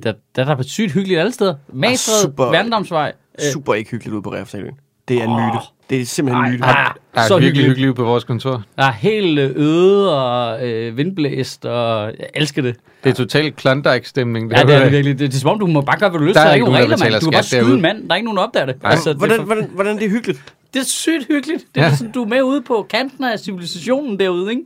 Der, 0.04 0.14
der, 0.36 0.44
der 0.46 0.56
er 0.56 0.62
sygt 0.62 0.92
hyggeligt 0.92 1.20
alle 1.20 1.32
steder. 1.32 1.56
Magstred, 1.74 2.22
super. 2.22 2.46
Vandrumsvej. 2.46 3.14
Øh, 3.40 3.52
Super 3.54 3.74
ikke 3.74 3.92
hyggeligt 3.92 4.14
ude 4.14 4.22
på 4.22 4.34
Refsaløen. 4.34 4.80
Det 5.08 5.18
er 5.18 5.24
en 5.24 5.30
myte. 5.36 5.58
Det 5.90 6.02
er 6.02 6.06
simpelthen 6.06 6.46
en 6.46 6.52
myte. 6.52 6.66
ah, 6.66 6.94
Der 7.16 7.22
er 7.22 7.28
så 7.28 7.34
virkelig 7.34 7.48
hyggeligt. 7.50 7.68
hyggeligt 7.68 7.88
ude 7.90 7.96
på 7.96 8.04
vores 8.04 8.24
kontor. 8.24 8.64
Der 8.78 8.84
er 8.84 8.92
helt 8.92 9.40
øh, 9.40 9.52
øde 9.56 10.22
og 10.24 10.68
øh, 10.70 10.98
vindblæst, 10.98 11.66
og 11.66 12.06
jeg 12.20 12.30
elsker 12.34 12.62
det. 12.62 12.76
Det 13.04 13.10
er 13.10 13.14
totalt 13.14 13.56
Klondike-stemning. 13.56 14.52
Ja, 14.52 14.64
det 14.64 14.76
er 14.76 14.84
det 14.84 14.92
virkelig. 14.92 15.20
Det, 15.20 15.32
det 15.32 15.38
er 15.38 15.40
som 15.42 15.50
om, 15.50 15.60
du 15.60 15.68
må 15.68 15.82
bare 15.82 16.00
gøre, 16.00 16.10
hvad 16.10 16.20
du 16.20 16.26
lyst 16.26 16.36
Der 16.36 16.42
til. 16.42 16.46
er 16.46 16.46
Der 16.46 16.52
er 16.52 16.56
ikke 16.56 16.66
nogen 16.66 16.80
regler, 16.84 16.98
mand. 16.98 17.14
Du 17.22 17.26
kan 17.26 17.32
bare 17.32 17.44
skyde 17.44 17.62
derude. 17.62 17.76
en 17.76 17.82
mand. 17.82 18.04
Der 18.08 18.12
er 18.12 18.16
ikke 18.16 18.26
nogen, 18.26 18.38
der 18.38 18.44
opdager 18.44 18.66
det. 18.66 18.76
Altså, 18.84 19.10
det, 19.10 19.16
er 19.16 19.18
Hvordan, 19.18 19.38
for, 19.38 19.44
hvordan, 19.46 19.70
hvordan 19.74 19.98
det 19.98 20.06
er 20.06 20.10
hyggeligt? 20.10 20.54
det 20.74 20.80
er 20.80 20.84
sygt 20.86 21.28
hyggeligt. 21.28 21.66
Det 21.76 21.82
er 21.84 21.86
Ja. 21.88 21.96
sådan, 21.96 22.12
du 22.12 22.24
er 22.24 22.28
med 22.28 22.42
ude 22.42 22.62
på 22.62 22.86
kanten 22.90 23.24
af 23.24 23.40
civilisationen 23.40 24.20
derude, 24.20 24.52
ikke? 24.52 24.64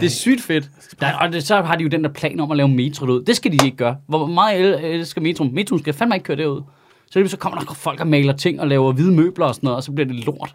Det 0.00 0.06
er 0.06 0.10
sygt 0.10 0.42
fedt. 0.42 0.64
Der, 1.00 1.12
og 1.20 1.32
det, 1.32 1.46
så 1.46 1.62
har 1.62 1.76
de 1.76 1.82
jo 1.82 1.88
den 1.88 2.04
der 2.04 2.10
plan 2.10 2.40
om 2.40 2.50
at 2.50 2.56
lave 2.56 2.68
metro 2.68 3.06
ud. 3.06 3.22
Det 3.24 3.36
skal 3.36 3.52
de 3.52 3.58
ikke 3.64 3.76
gøre. 3.76 3.96
Hvor 4.08 4.26
meget 4.26 4.84
elsker 4.94 5.20
metro? 5.20 5.44
Metro 5.44 5.78
skal 5.78 5.92
fandme 5.94 6.14
ikke 6.16 6.24
køre 6.24 6.36
derud. 6.36 6.62
Så, 7.10 7.18
lige 7.18 7.28
så 7.28 7.36
kommer 7.36 7.58
der 7.60 7.74
folk 7.74 8.00
og 8.00 8.06
maler 8.06 8.32
ting 8.32 8.60
og 8.60 8.68
laver 8.68 8.92
hvide 8.92 9.12
møbler 9.12 9.46
og 9.46 9.54
sådan 9.54 9.66
noget, 9.66 9.76
og 9.76 9.82
så 9.82 9.92
bliver 9.92 10.06
det 10.08 10.16
lort. 10.26 10.54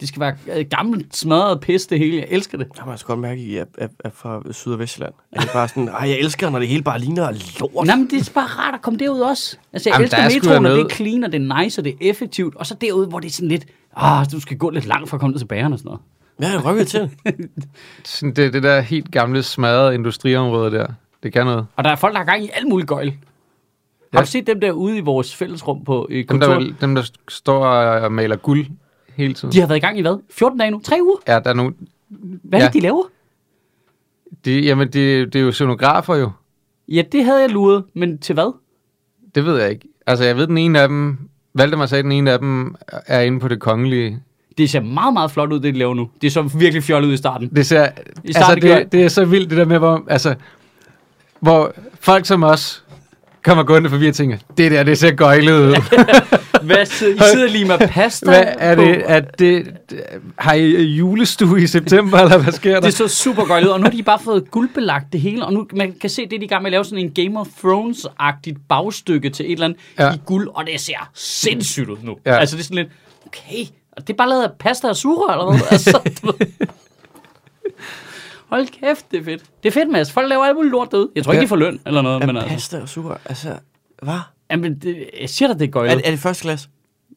Det 0.00 0.08
skal 0.08 0.20
være 0.20 0.36
øh, 0.58 0.66
gammelt, 0.70 1.16
smadret 1.16 1.60
pis, 1.60 1.86
det 1.86 1.98
hele. 1.98 2.16
Jeg 2.16 2.26
elsker 2.30 2.58
det. 2.58 2.66
Der 2.74 2.80
har 2.80 2.86
man 2.86 2.92
altså 2.92 3.06
godt 3.06 3.18
mærke, 3.18 3.40
at 3.42 3.52
jeg 3.52 3.66
er, 3.78 3.88
er 4.04 4.10
fra 4.14 4.52
Syd- 4.52 4.72
og 4.72 4.78
Vestjylland. 4.78 5.12
Jeg 5.32 5.42
er 5.42 5.52
bare 5.52 5.68
sådan, 5.68 5.88
ej, 5.88 6.08
jeg 6.08 6.18
elsker, 6.18 6.50
når 6.50 6.58
det 6.58 6.68
hele 6.68 6.82
bare 6.82 6.98
ligner 6.98 7.32
lort. 7.60 7.86
Nej, 7.86 7.96
men 7.96 8.10
det 8.10 8.28
er 8.28 8.32
bare 8.34 8.46
rart 8.46 8.74
at 8.74 8.82
komme 8.82 8.98
derud 8.98 9.20
også. 9.20 9.56
Altså, 9.72 9.88
jeg 9.90 9.94
Jamen, 9.94 10.04
elsker 10.04 10.50
er 10.50 10.60
metroen, 10.60 10.66
og 10.66 10.72
det 10.72 10.92
er 10.92 10.96
clean, 10.96 11.24
og 11.24 11.32
det 11.32 11.42
er 11.42 11.62
nice, 11.62 11.80
og 11.80 11.84
det 11.84 11.92
er 11.92 11.96
effektivt. 12.10 12.56
Og 12.56 12.66
så 12.66 12.74
derud, 12.80 13.06
hvor 13.06 13.20
det 13.20 13.28
er 13.28 13.32
sådan 13.32 13.48
lidt, 13.48 13.64
ah, 13.96 14.26
du 14.32 14.40
skal 14.40 14.56
gå 14.56 14.70
lidt 14.70 14.86
langt 14.86 15.08
for 15.08 15.16
at 15.16 15.20
komme 15.20 15.32
ned 15.32 15.38
til 15.38 15.46
bageren 15.46 15.72
og 15.72 15.78
sådan 15.78 15.88
noget. 15.88 16.00
Jeg 16.38 16.54
er 16.54 16.70
rykket 16.70 16.88
til. 16.88 17.10
Sådan 18.04 18.34
Det, 18.34 18.52
det 18.52 18.62
der 18.62 18.80
helt 18.80 19.10
gamle, 19.10 19.42
smadrede 19.42 19.94
industriområde 19.94 20.70
der. 20.70 20.86
Det 21.22 21.32
kan 21.32 21.46
noget. 21.46 21.66
Og 21.76 21.84
der 21.84 21.90
er 21.90 21.96
folk, 21.96 22.12
der 22.12 22.18
har 22.18 22.24
gang 22.26 22.44
i 22.44 22.50
alt 22.54 22.68
muligt 22.68 22.88
gøjl. 22.88 23.06
Ja. 23.06 23.12
Har 24.18 24.20
du 24.24 24.30
set 24.30 24.46
dem 24.46 24.60
der 24.60 24.72
ude 24.72 24.96
i 24.98 25.00
vores 25.00 25.34
fællesrum 25.34 25.84
på 25.84 26.08
i 26.10 26.16
Dem 26.16 26.26
kontoret? 26.26 26.66
der, 26.66 26.86
dem, 26.86 26.94
der 26.94 27.10
står 27.28 27.66
og 27.66 28.12
maler 28.12 28.36
guld 28.36 28.66
hele 29.16 29.34
tiden. 29.34 29.52
De 29.52 29.60
har 29.60 29.66
været 29.66 29.78
i 29.78 29.80
gang 29.80 29.98
i 29.98 30.02
hvad? 30.02 30.22
14 30.30 30.58
dage 30.58 30.70
nu? 30.70 30.80
3 30.84 30.96
uger? 31.02 31.16
Ja, 31.28 31.38
der 31.38 31.50
er 31.50 31.54
nogle... 31.54 31.74
Hvad 32.08 32.58
er 32.58 32.62
Ja. 32.62 32.66
det, 32.66 32.74
de 32.74 32.80
laver? 32.80 33.02
De, 34.44 34.60
jamen, 34.60 34.88
det, 34.88 35.32
det 35.32 35.36
er 35.40 35.44
jo 35.44 35.52
scenografer 35.52 36.14
jo. 36.14 36.30
Ja, 36.88 37.02
det 37.12 37.24
havde 37.24 37.40
jeg 37.40 37.50
luret, 37.50 37.84
men 37.94 38.18
til 38.18 38.32
hvad? 38.32 38.54
Det 39.34 39.44
ved 39.44 39.60
jeg 39.60 39.70
ikke. 39.70 39.88
Altså, 40.06 40.24
jeg 40.24 40.36
ved, 40.36 40.46
den 40.46 40.58
ene 40.58 40.80
af 40.80 40.88
dem... 40.88 41.18
Valdemar 41.54 41.86
sagde, 41.86 41.98
at 41.98 42.04
den 42.04 42.12
ene 42.12 42.30
af 42.32 42.38
dem 42.38 42.74
er 43.06 43.20
inde 43.20 43.40
på 43.40 43.48
det 43.48 43.60
kongelige. 43.60 44.20
Det 44.58 44.70
ser 44.70 44.80
meget, 44.80 45.12
meget 45.12 45.30
flot 45.30 45.52
ud, 45.52 45.60
det 45.60 45.74
de 45.74 45.78
laver 45.78 45.94
nu. 45.94 46.10
Det 46.22 46.32
så 46.32 46.42
virkelig 46.42 46.82
fjollet 46.82 47.08
ud 47.08 47.14
i 47.14 47.16
starten. 47.16 47.48
Det 47.48 47.66
ser... 47.66 47.88
I 48.24 48.32
starten 48.32 48.64
altså, 48.64 48.78
det, 48.78 48.92
det 48.92 49.04
er 49.04 49.08
så 49.08 49.24
vildt, 49.24 49.50
det 49.50 49.58
der 49.58 49.64
med, 49.64 49.78
hvor... 49.78 50.04
Altså, 50.08 50.34
hvor 51.40 51.74
folk 52.00 52.26
som 52.26 52.42
os 52.42 52.83
kommer 53.44 53.64
gående 53.64 53.90
forbi 53.90 54.08
og 54.08 54.14
tænker, 54.14 54.38
det 54.56 54.70
der, 54.70 54.82
det 54.82 54.98
ser 54.98 55.10
gøjlet 55.10 55.60
ud. 55.60 55.74
Hvad 56.66 56.86
sidder, 56.86 57.14
I 57.14 57.28
sidder 57.32 57.48
lige 57.48 57.64
med 57.64 57.78
pasta 57.78 58.26
Hvad 58.26 58.44
er 58.58 58.74
det? 58.74 58.94
At 59.06 59.38
det, 59.38 59.72
har 60.38 60.54
I 60.54 60.82
julestue 60.82 61.62
i 61.62 61.66
september, 61.66 62.18
eller 62.18 62.38
hvad 62.38 62.52
sker 62.52 62.74
der? 62.74 62.80
Det 62.80 62.94
så 62.94 63.08
super 63.08 63.44
godt 63.44 63.64
ud, 63.64 63.68
og 63.68 63.80
nu 63.80 63.84
har 63.84 63.90
de 63.90 64.02
bare 64.02 64.18
fået 64.24 64.50
guldbelagt 64.50 65.12
det 65.12 65.20
hele, 65.20 65.46
og 65.46 65.52
nu 65.52 65.66
man 65.76 65.94
kan 66.00 66.10
se, 66.10 66.22
det 66.22 66.32
er 66.32 66.38
de 66.38 66.42
er 66.42 66.42
i 66.42 66.46
gang 66.46 66.62
med 66.62 66.68
at 66.68 66.72
lave 66.72 66.84
sådan 66.84 66.98
en 66.98 67.24
Game 67.24 67.40
of 67.40 67.46
Thrones-agtigt 67.46 68.58
bagstykke 68.68 69.30
til 69.30 69.46
et 69.46 69.52
eller 69.52 69.64
andet 69.64 69.78
Ja. 69.98 70.12
i 70.14 70.16
guld, 70.26 70.48
og 70.54 70.66
det 70.66 70.80
ser 70.80 71.10
sindssygt 71.14 71.88
ud 71.88 71.96
nu. 72.02 72.16
Ja. 72.26 72.36
Altså 72.36 72.56
det 72.56 72.62
er 72.62 72.64
sådan 72.64 72.76
lidt, 72.76 72.88
okay, 73.26 73.64
og 73.92 74.06
det 74.06 74.12
er 74.12 74.16
bare 74.16 74.28
lavet 74.28 74.42
af 74.42 74.50
pasta 74.60 74.88
og 74.88 74.96
surer, 74.96 75.32
eller 75.32 75.46
hvad? 75.50 75.60
altså. 75.70 76.00
Hold 78.54 78.66
kæft, 78.66 79.10
det 79.10 79.20
er 79.20 79.24
fedt. 79.24 79.42
Det 79.62 79.68
er 79.68 79.72
fedt, 79.72 79.90
Mads. 79.90 80.12
Folk 80.12 80.28
laver 80.28 80.44
alt 80.44 80.56
muligt 80.56 80.72
lort 80.72 80.90
derude. 80.90 81.08
Jeg 81.14 81.24
tror 81.24 81.32
ikke, 81.32 81.42
de 81.42 81.48
får 81.48 81.56
løn 81.56 81.80
eller 81.86 82.02
noget, 82.02 82.26
men 82.26 82.36
altså. 82.36 82.48
pasta 82.48 82.80
og 82.80 82.88
sukker, 82.88 83.14
altså, 83.24 83.48
hvad? 84.02 84.14
Jamen, 84.50 84.78
det, 84.78 85.04
jeg 85.20 85.28
siger 85.30 85.48
dig, 85.52 85.60
det 85.60 85.76
er 85.76 85.80
Er, 85.80 86.00
er 86.04 86.10
det 86.10 86.18
første 86.18 86.42
klasse? 86.42 86.68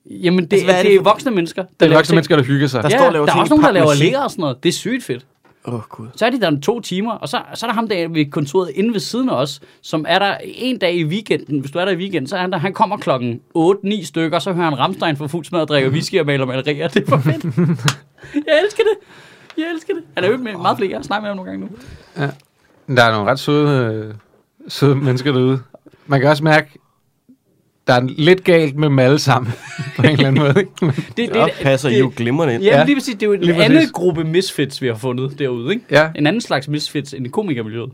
Jamen, 0.06 0.46
det, 0.46 0.54
Altså, 0.54 0.72
er 0.72 0.76
det, 0.76 0.86
det 0.86 0.96
er 0.96 1.02
voksne 1.02 1.32
mennesker. 1.32 1.62
Der 1.62 1.70
Det 1.80 1.86
er 1.86 1.90
laver 1.90 1.98
voksne 1.98 2.12
ting. 2.12 2.16
mennesker, 2.16 2.36
der 2.36 2.44
hygger 2.44 2.68
sig. 2.68 2.84
Der 2.84 2.90
ja, 2.92 2.98
står 2.98 3.12
laver 3.12 3.26
der 3.26 3.34
er 3.36 3.40
også 3.40 3.50
nogen, 3.54 3.66
der 3.66 3.72
laver 3.72 3.94
læger 4.00 4.20
og 4.20 4.32
sådan 4.32 4.42
noget. 4.42 4.64
Det 4.64 4.70
er 4.70 4.74
sygt 4.74 5.04
fedt. 5.04 5.26
Åh, 5.68 5.74
oh, 5.74 5.82
gud. 5.90 6.08
Så 6.16 6.26
er 6.26 6.30
de 6.30 6.42
der 6.42 6.60
to 6.60 6.80
timer, 6.80 7.12
og 7.12 7.30
så, 7.30 7.42
så 7.54 7.66
er 7.66 7.70
der 7.70 7.74
ham 7.76 7.88
der 7.88 8.08
ved 8.08 8.32
kontoret 8.32 8.72
inde 8.76 8.94
ved 8.94 9.00
siden 9.00 9.30
af 9.30 9.34
os, 9.34 9.60
som 9.82 10.06
er 10.08 10.20
der 10.20 10.38
en 10.44 10.78
dag 10.78 10.96
i 10.96 11.04
weekenden. 11.04 11.60
Hvis 11.60 11.72
du 11.72 11.80
er 11.80 11.86
der 11.86 11.92
i 11.92 11.96
weekenden, 11.96 12.28
så 12.28 12.36
er 12.36 12.42
han 12.42 12.52
der, 12.52 12.58
han 12.58 12.74
kommer 12.74 12.98
klokken 12.98 13.40
8-9 13.58 14.06
stykker, 14.06 14.40
så 14.40 14.54
hører 14.54 14.70
han 14.70 14.80
Ramstein 14.80 15.18
for 15.18 15.28
fuld 15.28 15.46
smad 15.46 15.62
og 15.62 15.68
drikker 15.68 15.90
whisky 15.96 16.20
og 16.20 16.26
maler 16.26 16.46
malerier. 16.46 16.88
Det 16.88 17.04
er 17.04 17.08
for 17.10 17.18
fedt. 17.18 17.44
jeg 18.48 18.62
elsker 18.64 18.84
det. 18.84 19.08
Jeg 19.62 19.66
elsker 19.74 19.94
det. 19.94 20.04
Han 20.16 20.24
er 20.24 20.30
jo 20.30 20.38
med 20.38 20.54
meget 20.54 20.78
flere. 20.78 20.90
Jeg 20.92 20.98
har 20.98 21.04
snakket 21.04 21.24
med 21.24 21.30
ham 21.30 21.38
nogle 21.38 21.52
gange 21.52 21.66
nu. 22.88 22.96
Der 22.96 23.04
er 23.04 23.12
nogle 23.12 23.32
ret 23.32 23.40
søde, 23.40 23.94
øh, 23.94 24.14
søde 24.68 24.96
mennesker 24.96 25.32
derude. 25.32 25.62
Man 26.08 26.20
kan 26.20 26.30
også 26.30 26.44
mærke, 26.44 26.80
der 27.88 27.94
er 27.94 28.02
lidt 28.02 28.44
galt 28.44 28.76
med 28.76 28.90
dem 28.90 29.00
alle 29.00 29.20
sammen, 29.20 29.54
på 29.96 30.02
en 30.02 30.10
eller 30.10 30.28
anden 30.28 30.44
måde. 30.44 30.54
Ikke? 30.60 30.72
Men- 30.82 30.92
Det, 30.96 31.18
det, 31.18 31.34
Der 31.34 31.48
passer 31.62 31.90
I 31.90 32.00
jo 32.00 32.12
glimrende 32.16 32.54
ind. 32.54 32.64
Ja, 32.64 32.78
Ja, 32.78 32.84
lige 32.86 32.96
præcis. 32.96 33.14
Det 33.14 33.24
er 33.24 33.28
jo 33.28 33.34
en 33.34 33.42
lige 33.42 33.56
anden 33.64 33.78
præcis. 33.78 33.92
gruppe 33.92 34.24
misfits, 34.24 34.82
vi 34.82 34.88
har 34.88 34.96
fundet 34.96 35.40
derude. 35.40 35.74
Ikke? 35.74 35.86
ja, 35.92 36.10
En 36.16 36.28
anden 36.28 36.42
slags 36.42 36.68
misfits 36.68 37.14
end 37.14 37.26
i 37.26 37.30
komikermiljøet. 37.30 37.92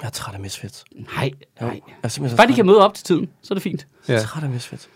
Jeg 0.00 0.06
er 0.06 0.10
træt 0.10 0.34
af 0.34 0.40
misfits. 0.40 0.84
Nej, 1.16 1.30
nej. 1.60 1.70
Jeg 1.70 1.80
er 2.02 2.08
simpelthen 2.08 2.30
så 2.30 2.36
Bare 2.36 2.46
de 2.48 2.54
kan 2.54 2.66
møde 2.66 2.78
op 2.84 2.94
til 2.94 3.04
tiden, 3.04 3.28
så 3.42 3.54
er 3.54 3.56
det 3.56 3.62
fint. 3.62 3.86
Jeg 4.08 4.14
er 4.14 4.18
Ja. 4.18 4.24
træt 4.24 4.42
af 4.42 4.50
misfits. 4.50 4.88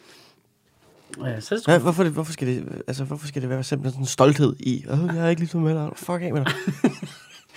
Ja, 1.21 1.40
så 1.40 1.54
det 1.54 1.69
Ja, 1.69 1.78
hvorfor, 1.78 2.02
det, 2.02 2.12
hvorfor, 2.12 2.33
skal 2.33 2.49
det, 2.49 2.83
altså, 2.87 3.04
hvorfor 3.04 3.26
skal 3.26 3.42
det 3.42 3.50
være 3.50 3.62
simpelthen 3.62 3.92
sådan 3.92 4.02
en 4.02 4.07
stolthed 4.07 4.57
i? 4.61 4.85
Oh, 4.88 5.16
jeg 5.16 5.25
er 5.25 5.28
ikke 5.28 5.40
ligesom 5.40 5.61
med 5.62 5.75
dig. 5.75 5.90
Fuck 5.97 6.23
af 6.23 6.33
med 6.33 6.45
dig. 6.45 6.52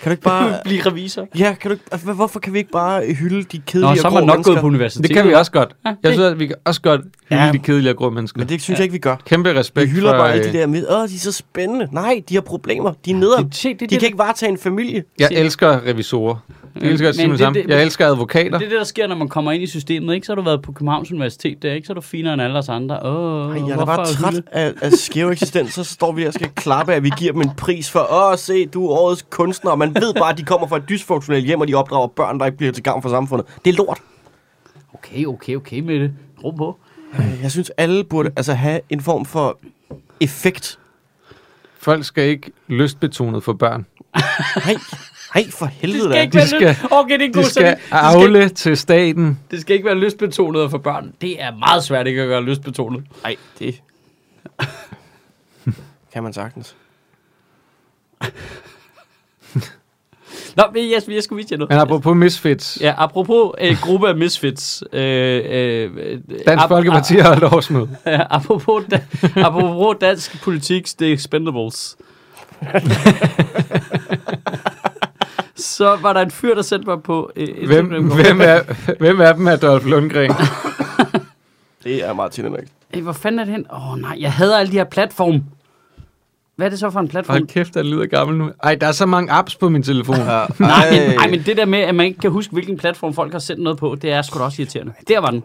Kan 0.02 0.10
du 0.10 0.10
ikke 0.10 0.22
bare... 0.22 0.58
blive 0.64 0.82
revisor. 0.82 1.26
Ja, 1.38 1.54
kan 1.60 1.68
du 1.70 1.72
ikke, 1.72 1.84
altså, 1.92 2.12
hvorfor 2.12 2.40
kan 2.40 2.52
vi 2.52 2.58
ikke 2.58 2.70
bare 2.70 3.02
hylde 3.14 3.42
de 3.42 3.58
kedelige 3.66 3.80
Nå, 3.82 3.88
og 3.90 3.96
så 3.96 4.06
er 4.08 4.10
man 4.12 4.22
nok 4.24 4.34
mennesker? 4.36 4.52
gået 4.52 4.60
på 4.60 4.66
universitetet. 4.66 5.08
Det 5.08 5.16
kan 5.16 5.28
vi 5.28 5.32
også 5.34 5.52
godt. 5.52 5.74
Ja, 5.84 5.88
Jeg 5.88 5.96
det- 6.02 6.12
synes, 6.12 6.32
at 6.32 6.38
vi 6.38 6.46
kan 6.46 6.56
også 6.64 6.80
godt 6.82 7.00
hylde 7.30 7.42
Ja. 7.44 7.52
de 7.52 7.58
kedelige 7.58 7.90
og 7.92 7.96
grå 7.96 8.10
mennesker. 8.10 8.38
Men 8.38 8.48
det 8.48 8.62
synes 8.62 8.78
jeg 8.78 8.84
ikke, 8.84 8.92
vi 8.92 8.98
gør. 8.98 9.16
Kæmpe 9.26 9.50
Vi 9.52 9.58
respekt 9.58 9.90
hylder 9.90 10.10
for... 10.12 10.18
bare 10.18 10.32
alle 10.32 10.46
øh, 10.46 10.52
de 10.52 10.58
der 10.58 10.66
med, 10.66 10.86
åh, 10.90 11.08
de 11.08 11.14
er 11.14 11.18
så 11.18 11.32
spændende. 11.32 11.88
Nej, 11.92 12.22
de 12.28 12.34
har 12.34 12.40
problemer. 12.40 12.92
De 13.04 13.10
er 13.10 13.14
nederen. 13.14 13.44
Det, 13.46 13.54
se, 13.56 13.68
det, 13.68 13.80
De 13.80 13.86
det, 13.86 13.98
kan 13.98 14.06
ikke 14.06 14.18
varetage 14.18 14.50
en 14.52 14.58
familie. 14.58 15.02
Jeg 15.20 15.28
elsker 15.32 15.86
revisorer. 15.86 16.36
Jeg 16.80 16.90
elsker 16.90 17.08
at 17.08 17.14
sige 17.14 17.26
Men 17.26 17.30
det 17.32 17.38
det- 17.38 17.44
samme. 17.44 17.62
det- 17.62 17.68
Jeg 17.70 17.82
elsker 17.82 18.06
advokater. 18.06 18.58
Det 18.58 18.64
er 18.66 18.68
det, 18.70 18.78
der 18.78 18.84
sker, 18.84 19.06
når 19.06 19.16
man 19.16 19.28
kommer 19.28 19.52
ind 19.52 19.62
i 19.62 19.66
systemet. 19.66 20.14
Ikke? 20.14 20.26
Så 20.26 20.32
har 20.32 20.36
du 20.36 20.42
været 20.42 20.62
på 20.62 20.72
Københavns 20.72 21.10
Universitet 21.12 21.62
der, 21.62 21.72
ikke? 21.72 21.86
Så 21.86 21.92
er 21.92 21.94
du 21.94 22.00
finere 22.00 22.32
end 22.34 22.42
alle 22.42 22.58
os 22.58 22.68
andre. 22.68 23.00
Åh, 23.02 23.56
Ej, 23.56 23.62
jeg 23.66 23.72
er 23.72 23.76
da 23.78 23.84
bare 23.84 24.06
træt 24.06 24.42
af, 24.52 24.72
af 24.82 24.92
skæve 24.92 25.32
eksistens. 25.32 25.74
Så 25.74 25.84
står 25.84 26.12
vi 26.12 26.24
og 26.26 26.32
skal 26.34 26.48
klappe, 26.54 26.94
at 26.94 27.02
vi 27.04 27.10
giver 27.18 27.32
dem 27.32 27.40
en 27.40 27.50
pris 27.56 27.90
for, 27.90 28.12
åh, 28.30 28.38
se, 28.38 28.66
du 28.66 28.86
er 28.86 28.90
årets 28.90 29.26
kunstner. 29.30 29.76
Man 29.92 30.02
ved 30.02 30.14
bare, 30.14 30.32
at 30.32 30.38
de 30.38 30.42
kommer 30.44 30.66
fra 30.66 30.76
et 30.76 30.88
dysfunktionelt 30.88 31.46
hjem, 31.46 31.60
og 31.60 31.68
de 31.68 31.74
opdrager 31.74 32.06
børn, 32.06 32.38
der 32.40 32.46
ikke 32.46 32.58
bliver 32.58 32.72
til 32.72 32.82
gavn 32.82 33.02
for 33.02 33.08
samfundet. 33.08 33.46
Det 33.64 33.72
er 33.72 33.76
lort. 33.76 33.98
Okay, 34.94 35.24
okay, 35.26 35.56
okay 35.56 35.80
med 35.80 36.00
det. 36.00 36.12
Ro 36.44 36.50
på. 36.50 36.78
Øh, 37.18 37.38
Jeg 37.42 37.50
synes, 37.50 37.70
alle 37.76 38.04
burde 38.04 38.30
altså 38.36 38.54
have 38.54 38.80
en 38.90 39.00
form 39.00 39.24
for 39.24 39.58
effekt. 40.20 40.78
Folk 41.78 42.04
skal 42.04 42.24
ikke 42.24 42.50
lystbetonet 42.68 43.44
for 43.44 43.52
børn. 43.52 43.86
Nej, 44.66 44.76
nej 45.34 45.50
for 45.50 45.66
helvede 45.66 46.02
Det 46.08 46.10
da. 46.10 46.14
skal 46.14 46.22
ikke 46.22 46.32
De 46.32 46.64
være 46.64 46.74
skal-. 46.74 46.88
Okay, 46.92 47.14
det 47.14 47.22
er 47.22 47.26
en 47.26 47.32
god 47.32 47.42
De 47.42 47.50
skal. 47.50 47.66
Det 47.66 47.78
skal, 47.86 47.96
afle 47.96 48.48
til 48.48 48.76
staten. 48.76 49.38
det 49.50 49.60
skal 49.60 49.74
ikke 49.76 49.86
være 49.86 49.94
lystbetonet 49.98 50.70
for 50.70 50.78
børn. 50.78 51.12
Det 51.20 51.42
er 51.42 51.54
meget 51.56 51.84
svært 51.84 52.06
ikke 52.06 52.22
at 52.22 52.28
gøre 52.28 52.42
lystbetonet. 52.42 53.04
Nej, 53.22 53.36
det 53.58 53.82
kan 56.12 56.22
man 56.22 56.32
sagtens. 56.32 56.76
Nå, 60.56 60.62
men 60.74 60.90
jeg, 60.90 61.02
jeg 61.08 61.22
skulle 61.22 61.36
vise 61.36 61.48
jer 61.52 61.58
noget. 61.58 61.70
Men 61.70 61.78
apropos 61.78 62.16
misfits. 62.16 62.78
Ja, 62.80 62.94
apropos 62.96 63.52
øh, 63.60 63.76
gruppe 63.82 64.08
af 64.08 64.16
misfits. 64.16 64.84
Øh, 64.92 65.42
øh, 65.48 65.90
Dansk 66.46 66.64
ap- 66.64 66.68
Folkeparti 66.68 67.14
har 67.14 67.28
holdt 67.28 67.44
årsmøde. 67.44 67.88
Ja, 68.06 68.20
apropos, 68.30 68.84
da, 68.90 69.00
apropos 69.36 69.96
dansk 70.00 70.42
politik, 70.42 70.86
The 70.98 71.12
Expendables. 71.12 71.96
så 75.56 75.98
var 76.02 76.12
der 76.12 76.20
en 76.20 76.30
fyr, 76.30 76.54
der 76.54 76.62
sendte 76.62 76.88
mig 76.88 77.02
på... 77.02 77.30
Øh, 77.36 77.66
Hvem, 77.66 77.86
hvem, 77.86 78.40
er, 78.40 78.60
hvem 78.98 79.20
er 79.20 79.32
dem 79.32 79.46
er 79.46 79.56
Dolph 79.56 79.86
Lundgren? 79.86 80.32
Det 81.84 82.04
er 82.04 82.12
Martin 82.12 82.44
Henrik. 82.44 82.68
Hey, 82.94 83.02
hvor 83.02 83.12
fanden 83.12 83.38
er 83.38 83.44
det 83.44 83.52
hen? 83.52 83.66
Åh 83.72 83.92
oh, 83.92 83.98
nej, 83.98 84.16
jeg 84.20 84.32
hader 84.32 84.58
alle 84.58 84.72
de 84.72 84.76
her 84.76 84.84
platform. 84.84 85.42
Hvad 86.56 86.66
er 86.66 86.70
det 86.70 86.78
så 86.78 86.90
for 86.90 87.00
en 87.00 87.08
platform? 87.08 87.34
Hold 87.34 87.46
kæft, 87.46 87.74
der 87.74 87.82
lyder 87.82 88.06
gammel 88.06 88.36
nu. 88.38 88.50
Ej, 88.62 88.74
der 88.74 88.86
er 88.86 88.92
så 88.92 89.06
mange 89.06 89.32
apps 89.32 89.56
på 89.56 89.68
min 89.68 89.82
telefon. 89.82 90.16
Ja, 90.16 90.22
Nej, 90.58 90.90
men, 90.90 91.18
ej, 91.18 91.30
men 91.30 91.42
det 91.42 91.56
der 91.56 91.64
med, 91.64 91.78
at 91.78 91.94
man 91.94 92.06
ikke 92.06 92.18
kan 92.20 92.30
huske, 92.30 92.52
hvilken 92.52 92.76
platform 92.76 93.14
folk 93.14 93.32
har 93.32 93.38
sendt 93.38 93.62
noget 93.62 93.78
på, 93.78 93.96
det 94.02 94.12
er 94.12 94.22
sgu 94.22 94.38
da 94.38 94.44
også 94.44 94.62
irriterende. 94.62 94.92
Der 95.08 95.20
var 95.20 95.30
den. 95.30 95.44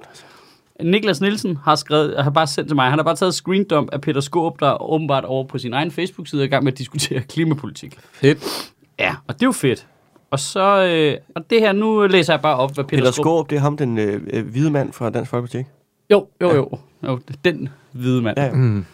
Niklas 0.84 1.22
Nielsen 1.22 1.58
har 1.64 1.76
skrevet, 1.76 2.24
har 2.24 2.32
bare 2.32 2.48
sendt 2.48 2.70
til 2.70 2.76
mig, 2.76 2.90
han 2.90 3.00
har 3.00 3.04
bare 3.04 3.16
taget 3.16 3.34
screendump 3.34 3.90
af 3.94 4.02
Peter 4.02 4.22
Skåb, 4.22 4.60
der 4.60 4.82
åbenbart 4.92 5.26
over 5.26 5.48
på 5.48 5.58
sin 5.58 5.74
egen 5.74 5.92
Facebook-side 5.92 6.42
er 6.42 6.46
i 6.46 6.50
gang 6.50 6.64
med 6.64 6.72
at 6.72 6.78
diskutere 6.78 7.22
klimapolitik. 7.34 7.98
Fedt. 8.14 8.72
Ja, 9.00 9.16
og 9.28 9.34
det 9.34 9.42
er 9.42 9.48
jo 9.48 9.52
fedt. 9.52 9.88
Og 10.32 10.40
så, 10.40 10.86
øh, 10.86 11.18
og 11.36 11.50
det 11.50 11.60
her, 11.60 11.72
nu 11.74 12.08
læser 12.08 12.34
jeg 12.34 12.42
bare 12.42 12.56
op, 12.56 12.74
hvad 12.74 12.84
Peter, 12.84 13.02
Peter 13.02 13.12
Skåb... 13.12 13.24
Skåb, 13.24 13.50
det 13.50 13.56
er 13.56 13.60
ham, 13.60 13.78
den 13.78 13.98
øh, 13.98 14.22
øh, 14.34 14.48
hvide 14.48 14.72
mand 14.72 14.94
fra 14.94 15.10
Dansk 15.10 15.32
Folkeparti. 15.32 15.58
ikke? 15.58 15.70
Jo, 16.12 16.28
jo, 16.42 16.56
jo. 16.56 16.78
jo 17.08 17.20
den 17.46 17.70
hvide 17.92 18.22
mand. 18.22 18.38
Ja, 18.38 18.46
ja. 18.46 18.52
Mm. 18.52 18.86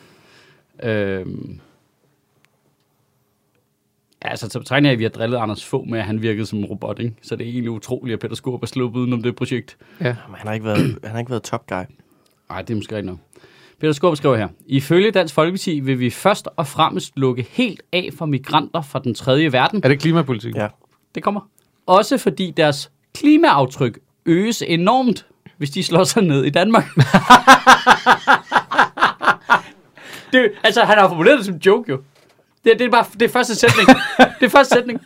Øhm. 0.83 1.59
Ja, 4.27 4.31
altså, 4.31 4.49
så 4.49 4.59
tegner 4.59 4.89
jeg, 4.89 4.93
at 4.93 4.99
vi 4.99 5.03
har 5.03 5.09
drillet 5.09 5.37
Anders 5.37 5.65
få 5.65 5.83
med, 5.83 5.99
at 5.99 6.05
han 6.05 6.21
virkede 6.21 6.45
som 6.45 6.59
en 6.59 6.65
robot, 6.65 6.99
ikke? 6.99 7.13
Så 7.21 7.35
det 7.35 7.47
er 7.47 7.51
egentlig 7.51 7.71
utroligt, 7.71 8.13
at 8.13 8.19
Peter 8.19 8.35
Skåb 8.35 8.63
er 8.63 8.67
sluppet 8.67 8.99
udenom 8.99 9.23
det 9.23 9.35
projekt. 9.35 9.77
Ja. 10.01 10.05
Jamen, 10.05 10.35
han 10.35 10.47
har 10.47 10.53
ikke 10.53 10.65
været, 10.65 10.99
han 11.03 11.11
har 11.11 11.19
ikke 11.19 11.29
været 11.29 11.43
top 11.43 11.67
guy. 11.67 11.83
Nej, 12.49 12.61
det 12.61 12.69
er 12.69 12.75
måske 12.75 12.95
rigtigt 12.95 13.05
nok. 13.05 13.17
Peter 13.79 13.93
Skåb 13.93 14.17
skriver 14.17 14.35
her. 14.35 14.47
Ifølge 14.65 15.11
Dansk 15.11 15.33
Folkeparti 15.33 15.79
vil 15.79 15.99
vi 15.99 16.09
først 16.09 16.47
og 16.55 16.67
fremmest 16.67 17.13
lukke 17.15 17.47
helt 17.51 17.81
af 17.93 18.09
for 18.17 18.25
migranter 18.25 18.81
fra 18.81 18.99
den 18.99 19.13
tredje 19.13 19.51
verden. 19.51 19.81
Er 19.83 19.87
det 19.87 19.99
klimapolitik? 19.99 20.55
Ja. 20.55 20.67
Det 21.15 21.23
kommer. 21.23 21.41
Også 21.85 22.17
fordi 22.17 22.53
deres 22.57 22.91
klimaaftryk 23.15 23.99
øges 24.25 24.63
enormt, 24.67 25.25
hvis 25.57 25.69
de 25.69 25.83
slår 25.83 26.03
sig 26.03 26.23
ned 26.23 26.43
i 26.43 26.49
Danmark. 26.49 26.85
det, 30.33 30.51
altså, 30.63 30.83
han 30.83 30.97
har 30.97 31.07
formuleret 31.07 31.37
det 31.37 31.45
som 31.45 31.55
en 31.55 31.61
joke, 31.65 31.91
jo. 31.91 32.01
Det, 32.67 32.79
det 32.79 32.85
er 32.85 32.89
bare 32.91 33.05
det 33.13 33.21
er 33.21 33.29
første 33.29 33.55
sætning. 33.55 33.87
det 34.39 34.45
er 34.45 34.49
første 34.49 34.75
sætning. 34.75 35.01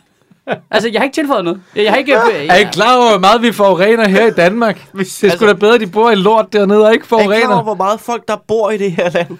Altså, 0.70 0.88
jeg 0.92 1.00
har 1.00 1.04
ikke 1.04 1.14
tilføjet 1.14 1.44
noget. 1.44 1.60
Jeg 1.76 1.90
har 1.90 1.96
ikke... 1.98 2.12
Er 2.48 2.56
I 2.56 2.64
klar 2.72 2.96
over, 2.96 3.10
hvor 3.10 3.18
meget 3.18 3.42
vi 3.42 3.52
forurener 3.52 4.08
her 4.08 4.26
i 4.26 4.30
Danmark? 4.30 4.86
Hvis, 4.92 5.18
Det 5.18 5.32
er 5.32 5.36
sgu 5.36 5.46
da 5.46 5.52
bedre, 5.52 5.74
at 5.74 5.80
de 5.80 5.86
bor 5.86 6.10
i 6.10 6.14
lort 6.14 6.52
dernede 6.52 6.86
og 6.86 6.92
ikke 6.92 7.02
er 7.02 7.04
I 7.04 7.08
klar 7.08 7.18
over, 7.18 7.24
forurener. 7.24 7.62
hvor 7.62 7.74
meget 7.74 8.00
folk, 8.00 8.28
der 8.28 8.36
bor 8.48 8.70
i 8.70 8.76
det 8.76 8.92
her 8.92 9.10
land? 9.10 9.38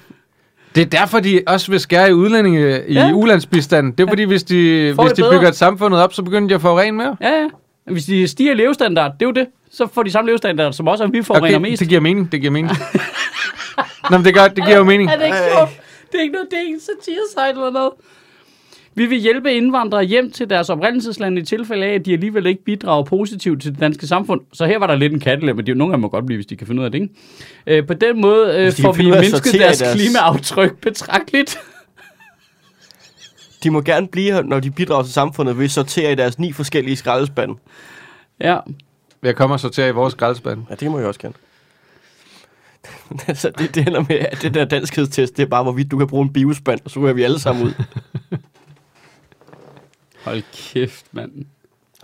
Det 0.75 0.81
er 0.81 0.87
derfor, 1.01 1.21
de 1.21 1.41
også 1.47 1.71
vil 1.71 1.81
skære 1.81 2.09
i 2.11 2.13
udlændinge 2.13 2.83
i 2.89 2.93
Ja. 2.95 3.11
ulandsbistanden. 3.15 3.93
Det 3.93 4.05
er 4.05 4.09
fordi, 4.09 4.23
hvis 4.23 4.43
de, 4.43 4.93
Får 4.97 5.03
hvis 5.03 5.13
de 5.13 5.23
bedre. 5.23 5.33
bygger 5.33 5.49
et 5.49 5.57
samfundet 5.57 6.01
op, 6.01 6.13
så 6.15 6.23
begynder 6.23 6.49
de 6.49 6.55
at 6.55 6.61
forurene 6.61 6.93
mere. 6.97 7.17
Ja, 7.21 7.29
ja. 7.31 7.49
Hvis 7.93 8.05
de 8.05 8.29
stiger 8.29 8.55
levestandard, 8.55 9.13
det 9.13 9.23
er 9.23 9.27
jo 9.27 9.33
det. 9.33 9.47
Så 9.73 9.89
får 9.95 10.03
de 10.03 10.11
samme 10.11 10.29
levestandard, 10.31 10.73
som 10.73 10.89
også 10.89 11.05
er, 11.05 11.09
vi 11.09 11.23
forurener 11.23 11.59
Okay, 11.59 11.71
mest. 11.71 11.81
det 11.81 11.89
giver 11.89 12.01
mening, 12.01 12.33
det 12.33 12.41
giver 12.41 12.53
mening. 12.53 12.77
Nå, 14.11 14.19
men 14.19 14.25
det, 14.25 14.35
gør, 14.35 14.49
det 14.49 14.65
giver 14.65 14.77
jo 14.77 14.85
mening. 14.85 15.11
Er 15.11 15.17
det 15.17 15.25
ikke 15.25 15.37
sjovt? 15.57 15.71
Det 16.13 16.19
er 16.19 16.23
ikke 16.23 16.33
noget, 16.33 16.49
det 16.51 16.57
er 16.57 16.61
ikke 16.61 16.75
en 16.75 16.81
satiresite 16.81 17.51
eller 17.51 17.71
noget. 17.71 17.93
Vi 18.95 19.07
vil 19.07 19.19
hjælpe 19.19 19.53
indvandrere 19.55 20.05
hjem 20.05 20.31
til 20.31 20.51
deres 20.51 20.71
oprindelsesland 20.71 21.39
i 21.39 21.43
tilfælde 21.45 21.87
af, 21.87 21.95
at 21.95 22.07
de 22.07 22.13
alligevel 22.13 22.47
ikke 22.47 22.65
bidrager 22.65 23.05
positivt 23.05 23.63
til 23.63 23.73
det 23.73 23.81
danske 23.81 24.07
samfund. 24.07 24.41
Så 24.53 24.67
her 24.67 24.79
var 24.79 24.87
der 24.87 24.95
lidt 24.97 25.13
en 25.13 25.21
kattelem, 25.21 25.57
men 25.57 25.67
det 25.67 25.73
er 25.73 25.75
jo 25.75 25.79
nogle 25.79 25.93
af 25.95 25.97
dem 25.97 26.01
må 26.03 26.09
godt 26.09 26.27
blive, 26.27 26.37
hvis 26.37 26.47
de 26.47 26.57
kan 26.57 26.67
finde 26.67 26.81
ud 26.81 26.85
af 26.85 26.93
det, 26.93 27.03
ikke? 27.03 27.15
Øh, 27.67 27.87
på 27.87 27.95
den 27.95 28.21
måde 28.21 28.57
øh, 28.59 28.77
de 28.77 28.83
får 28.83 28.93
vi 28.93 29.05
mindsket 29.11 29.53
deres, 29.61 29.79
deres- 29.79 29.95
klimaaftryk 30.01 30.77
betragteligt. 30.79 31.59
De 33.63 33.71
må 33.71 33.81
gerne 33.81 34.09
blive 34.09 34.33
her, 34.33 34.43
når 34.43 34.61
de 34.61 34.71
bidrager 34.71 35.03
til 35.03 35.13
samfundet, 35.13 35.59
ved 35.59 35.65
at 35.65 35.71
sortere 35.71 36.13
i 36.13 36.15
deres 36.15 36.39
ni 36.39 36.53
forskellige 36.53 36.97
skraldespande. 36.97 37.55
Ja, 38.41 38.59
Jeg 39.23 39.37
kommer 39.37 39.57
så 39.57 39.69
til 39.69 39.85
i 39.85 39.91
vores 39.91 40.13
skraldespand. 40.13 40.63
Ja, 40.71 40.75
det 40.75 40.91
må 40.91 40.99
jeg 40.99 41.09
også 41.09 41.21
gerne. 41.21 41.35
altså, 43.29 43.51
det, 43.59 43.75
det 43.75 43.89
ender 43.89 44.05
med, 44.09 44.17
at 44.19 44.39
det 44.43 44.55
der 44.55 44.65
danskhedstest, 44.65 45.37
det 45.37 45.43
er 45.43 45.47
bare, 45.47 45.63
hvorvidt 45.63 45.91
du 45.91 45.99
kan 45.99 46.07
bruge 46.07 46.23
en 46.27 46.33
biospand, 46.33 46.81
og 46.85 46.91
så 46.91 47.01
ryger 47.01 47.13
vi 47.15 47.23
alle 47.23 47.39
sammen 47.41 47.65
ud. 47.67 47.73
hold 50.25 50.43
kæft, 50.73 51.07
mand. 51.13 51.31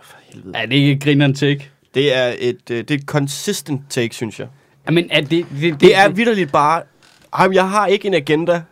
For 0.02 0.16
helvede. 0.32 0.52
Er 0.58 0.66
det 0.66 0.76
ikke 0.76 0.92
et 0.92 1.02
grineren 1.02 1.35
take? 1.35 1.70
Det 1.94 2.16
er 2.16 2.35
et, 2.38 2.70
øh, 2.70 2.78
det 2.78 2.90
er 2.90 2.94
et 2.94 3.04
consistent 3.04 3.82
take, 3.90 4.14
synes 4.14 4.40
jeg. 4.40 4.49
Jamen, 4.87 5.08
er 5.11 5.20
det... 5.20 5.47
Det, 5.61 5.80
Det 5.80 5.97
er 5.97 6.08
vidderligt 6.08 6.52
bare, 6.52 6.82
"Ej, 7.32 7.49
jeg 7.52 7.70
har 7.70 7.87
ikke 7.87 8.08
en 8.08 8.14
agenda. 8.14 8.62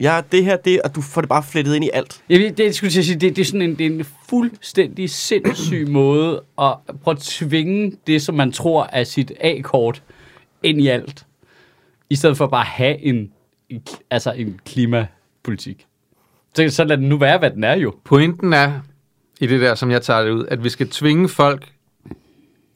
Jeg, 0.00 0.24
det 0.32 0.44
her, 0.44 0.56
det, 0.56 0.82
og 0.82 0.94
du 0.94 1.00
får 1.00 1.20
det 1.20 1.28
bare 1.28 1.42
flettet 1.42 1.74
ind 1.74 1.84
i 1.84 1.90
alt. 1.92 2.20
Jeg 2.28 2.38
ved, 2.40 2.52
det, 2.52 2.74
skulle 2.74 2.92
jeg 2.96 3.04
sige, 3.04 3.18
det, 3.20 3.36
det, 3.36 3.42
er 3.42 3.46
sådan 3.46 3.62
en, 3.62 3.78
det 3.78 3.86
er 3.86 3.90
en 3.90 4.06
fuldstændig 4.28 5.10
sindssyg 5.10 5.88
måde 6.00 6.42
at 6.60 6.74
prøve 7.02 7.14
at 7.16 7.18
tvinge 7.22 7.92
det, 8.06 8.22
som 8.22 8.34
man 8.34 8.52
tror 8.52 8.88
er 8.92 9.04
sit 9.04 9.32
A-kort, 9.40 10.02
ind 10.62 10.80
i 10.80 10.88
alt. 10.88 11.26
I 12.12 12.16
stedet 12.16 12.36
for 12.36 12.46
bare 12.46 12.60
at 12.60 12.66
have 12.66 12.98
en, 12.98 13.32
en, 13.68 13.82
altså 14.10 14.32
en 14.32 14.60
klimapolitik. 14.66 15.86
Så, 16.54 16.68
så 16.68 16.84
lad 16.84 16.96
den 16.96 17.08
nu 17.08 17.16
være, 17.16 17.38
hvad 17.38 17.50
den 17.50 17.64
er 17.64 17.76
jo. 17.76 17.94
Pointen 18.04 18.52
er, 18.52 18.80
i 19.40 19.46
det 19.46 19.60
der, 19.60 19.74
som 19.74 19.90
jeg 19.90 20.02
tager 20.02 20.22
det 20.22 20.30
ud, 20.30 20.44
at 20.48 20.64
vi 20.64 20.68
skal 20.68 20.88
tvinge 20.88 21.28
folk 21.28 21.72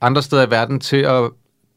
andre 0.01 0.23
steder 0.23 0.47
i 0.47 0.51
verden 0.51 0.81
til 0.81 0.97
at 0.97 1.31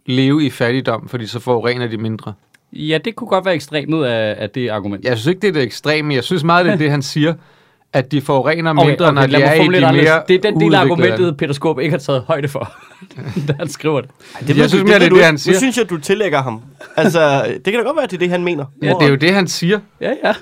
leve 0.05 0.45
i 0.45 0.49
fattigdom, 0.49 1.09
fordi 1.09 1.27
så 1.27 1.39
forurener 1.39 1.87
de 1.87 1.97
mindre. 1.97 2.33
Ja, 2.73 2.97
det 3.05 3.15
kunne 3.15 3.27
godt 3.27 3.45
være 3.45 3.55
ekstremet 3.55 4.05
af, 4.05 4.35
af 4.43 4.49
det 4.49 4.69
argument. 4.69 5.05
Jeg 5.05 5.17
synes 5.17 5.27
ikke, 5.27 5.41
det 5.41 5.47
er 5.47 5.53
det 5.53 5.63
ekstreme. 5.63 6.13
Jeg 6.13 6.23
synes 6.23 6.43
meget, 6.43 6.65
det 6.65 6.73
er 6.73 6.77
det, 6.77 6.91
han 6.91 7.01
siger, 7.01 7.33
at 7.93 8.11
de 8.11 8.21
forurener 8.21 8.73
mindre, 8.73 8.91
Okay, 8.91 9.01
okay, 9.01 9.13
når 9.13 9.27
de 9.27 9.43
er 9.43 9.53
i 9.53 9.67
de 9.67 9.73
det 9.73 9.93
mere. 9.93 10.21
Det 10.27 10.35
er 10.35 10.51
den 10.51 10.59
del 10.59 10.75
af 10.75 10.79
argumentet. 10.79 11.37
Peter 11.37 11.53
Skåb 11.53 11.79
ikke 11.79 11.91
har 11.91 11.97
taget 11.97 12.23
højde 12.27 12.47
for, 12.47 12.73
da 13.47 13.53
han 13.59 13.69
skriver 13.69 14.01
det. 14.01 14.09
Ej, 14.35 14.41
Jeg 14.47 14.55
ved 14.55 14.69
synes 14.69 14.83
mere, 14.83 14.99
det 14.99 15.05
er 15.05 15.09
du 15.09 15.15
det, 15.15 15.25
han 15.25 15.37
siger. 15.37 15.55
Nu 15.55 15.59
synes 15.59 15.77
jeg, 15.77 15.89
du 15.89 15.97
tillægger 15.97 16.41
ham. 16.41 16.61
Altså, 16.95 17.45
det 17.45 17.63
kan 17.63 17.73
da 17.73 17.79
godt 17.79 17.95
være, 17.95 18.03
at 18.03 18.11
det 18.11 18.17
er 18.17 18.19
det, 18.19 18.29
han 18.29 18.43
mener. 18.43 18.65
Ja, 18.83 18.87
det 18.99 19.05
er 19.05 19.09
jo 19.09 19.15
det, 19.15 19.33
han 19.33 19.47
siger. 19.47 19.79
Ja, 20.01 20.13
ja. 20.23 20.33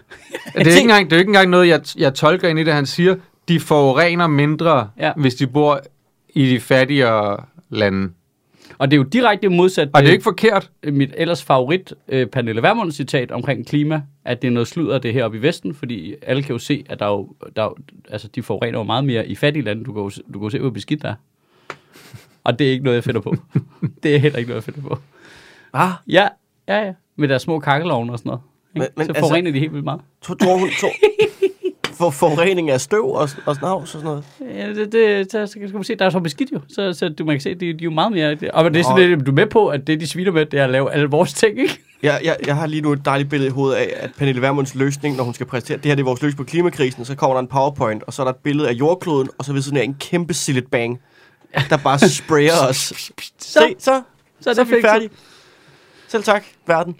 Det 0.57 0.67
er, 0.67 0.71
ikke 0.71 0.79
engang, 0.81 1.05
det 1.05 1.13
er 1.13 1.17
jo 1.17 1.19
ikke 1.19 1.29
engang 1.29 1.49
noget, 1.49 1.67
jeg, 1.67 1.81
jeg 1.97 2.13
tolker 2.13 2.47
ind 2.47 2.59
i 2.59 2.63
det, 2.63 2.73
han 2.73 2.85
siger. 2.85 3.15
De 3.47 3.59
forurener 3.59 4.27
mindre, 4.27 4.89
ja. 4.99 5.11
hvis 5.17 5.35
de 5.35 5.47
bor 5.47 5.79
i 6.29 6.49
de 6.49 6.59
fattigere 6.59 7.37
lande. 7.69 8.09
Og 8.77 8.91
det 8.91 8.97
er 8.97 8.97
jo 8.97 9.03
direkte 9.03 9.49
modsat 9.49 9.89
Og 9.93 10.01
det 10.01 10.07
er 10.09 10.11
ikke 10.11 10.23
forkert. 10.23 10.71
mit 10.83 11.13
ellers 11.17 11.43
favorit 11.43 11.93
øh, 12.07 12.27
Pernille 12.27 12.61
Vermund 12.63 12.91
citat 12.91 13.31
omkring 13.31 13.67
klima, 13.67 14.01
at 14.25 14.41
det 14.41 14.47
er 14.47 14.51
noget 14.51 14.67
sludder 14.67 14.97
det 14.99 15.13
her 15.13 15.25
oppe 15.25 15.37
i 15.37 15.41
Vesten, 15.41 15.73
fordi 15.73 16.15
alle 16.21 16.43
kan 16.43 16.53
jo 16.53 16.59
se, 16.59 16.83
at 16.89 16.99
der 16.99 17.05
er 17.05 17.09
jo, 17.09 17.33
der 17.55 17.61
er 17.61 17.65
jo, 17.65 17.75
altså, 18.09 18.27
de 18.27 18.43
forurener 18.43 18.79
jo 18.79 18.83
meget 18.83 19.05
mere 19.05 19.27
i 19.27 19.35
fattige 19.35 19.63
lande. 19.63 19.83
Du 19.83 19.93
kan 19.93 20.01
jo, 20.03 20.09
du 20.09 20.39
kan 20.39 20.41
jo 20.43 20.49
se, 20.49 20.59
hvor 20.59 20.69
beskidt 20.69 21.01
der 21.01 21.09
er. 21.09 21.15
Og 22.43 22.59
det 22.59 22.67
er 22.67 22.71
ikke 22.71 22.83
noget, 22.83 22.95
jeg 22.95 23.03
finder 23.03 23.21
på. 23.21 23.35
det 24.03 24.15
er 24.15 24.19
heller 24.19 24.37
ikke 24.39 24.49
noget, 24.49 24.67
jeg 24.67 24.73
finder 24.73 24.89
på. 24.89 24.97
Ah, 25.73 25.91
Ja, 26.07 26.27
ja, 26.67 26.85
ja. 26.85 26.93
Med 27.15 27.27
deres 27.27 27.41
små 27.41 27.59
kakkelovne 27.59 28.11
og 28.11 28.19
sådan 28.19 28.29
noget. 28.29 28.41
Ikke? 28.75 28.79
Men- 28.79 28.87
men 28.97 29.05
så 29.05 29.11
altså- 29.11 29.19
forurener 29.19 29.51
de 29.51 29.59
helt 29.59 29.71
vildt 29.73 29.83
meget. 29.83 30.01
tror, 30.21 30.35
tror 30.35 30.57
hun... 30.59 30.69
Tror, 30.81 30.89
for 31.97 32.09
forurening 32.09 32.69
af 32.69 32.81
støv 32.81 33.05
og, 33.11 33.29
og 33.45 33.55
snavs 33.55 33.95
og 33.95 34.01
sådan 34.01 34.05
noget. 34.05 34.23
Ja, 34.57 34.69
det, 34.73 34.91
det, 34.91 35.31
så, 35.31 35.45
så 35.45 35.51
skal 35.51 35.73
man 35.73 35.83
se, 35.83 35.95
der 35.95 36.05
er 36.05 36.09
så 36.09 36.19
beskidt 36.19 36.51
jo. 36.51 36.59
Så, 36.69 36.93
så 36.93 37.09
du 37.09 37.25
man 37.25 37.33
kan 37.35 37.41
se, 37.41 37.53
de, 37.53 37.59
de 37.59 37.67
er 37.69 37.73
jo 37.81 37.89
meget 37.91 38.11
mere... 38.11 38.35
det- 38.35 38.51
Og 38.51 38.73
det 38.73 38.79
er 38.79 38.83
sådan, 38.83 39.09
lidt, 39.09 39.25
du 39.25 39.31
er 39.31 39.35
med 39.35 39.47
på, 39.47 39.67
at 39.67 39.87
det, 39.87 39.99
de 39.99 40.07
sviner 40.07 40.31
med, 40.31 40.45
det 40.45 40.59
er 40.59 40.63
at 40.63 40.69
lave 40.69 40.91
alle 40.91 41.07
vores 41.07 41.33
ting, 41.33 41.59
ikke? 41.59 41.79
Jeg, 42.03 42.19
jeg, 42.23 42.37
jeg 42.47 42.55
har 42.55 42.67
lige 42.67 42.81
nu 42.81 42.91
et 42.91 43.05
dejligt 43.05 43.29
billede 43.29 43.47
i 43.49 43.51
hovedet 43.51 43.75
af, 43.75 43.93
at 43.99 44.11
Pernille 44.17 44.41
Vermunds 44.41 44.75
løsning, 44.75 45.15
når 45.17 45.23
hun 45.23 45.33
skal 45.33 45.45
præsentere, 45.45 45.77
det 45.77 45.85
her 45.85 45.95
det 45.95 46.01
er 46.01 46.05
vores 46.05 46.21
løsning 46.21 46.37
på 46.37 46.43
klimakrisen, 46.43 47.05
så 47.05 47.15
kommer 47.15 47.33
der 47.35 47.41
en 47.41 47.47
powerpoint, 47.47 48.03
og 48.03 48.13
så 48.13 48.21
er 48.21 48.23
der 48.23 48.31
et 48.31 48.39
billede 48.43 48.69
af 48.69 48.73
jordkloden, 48.73 49.29
og 49.37 49.45
så 49.45 49.53
ved 49.53 49.61
sådan 49.61 49.77
her 49.77 49.83
en 49.83 49.95
kæmpe 49.99 50.33
sillet 50.33 50.67
bang, 50.71 50.99
der 51.69 51.77
bare 51.77 51.99
sprayer 52.09 52.67
os. 52.69 52.77
Så, 53.39 53.59
Se, 53.59 53.75
så, 53.79 53.79
så 53.79 54.01
så 54.41 54.49
er 54.49 54.53
er 54.53 54.63
det 54.63 54.69
vi 54.75 54.81
færdige. 54.81 55.09
Selv 56.07 56.23
tak, 56.23 56.43
verden. 56.67 56.95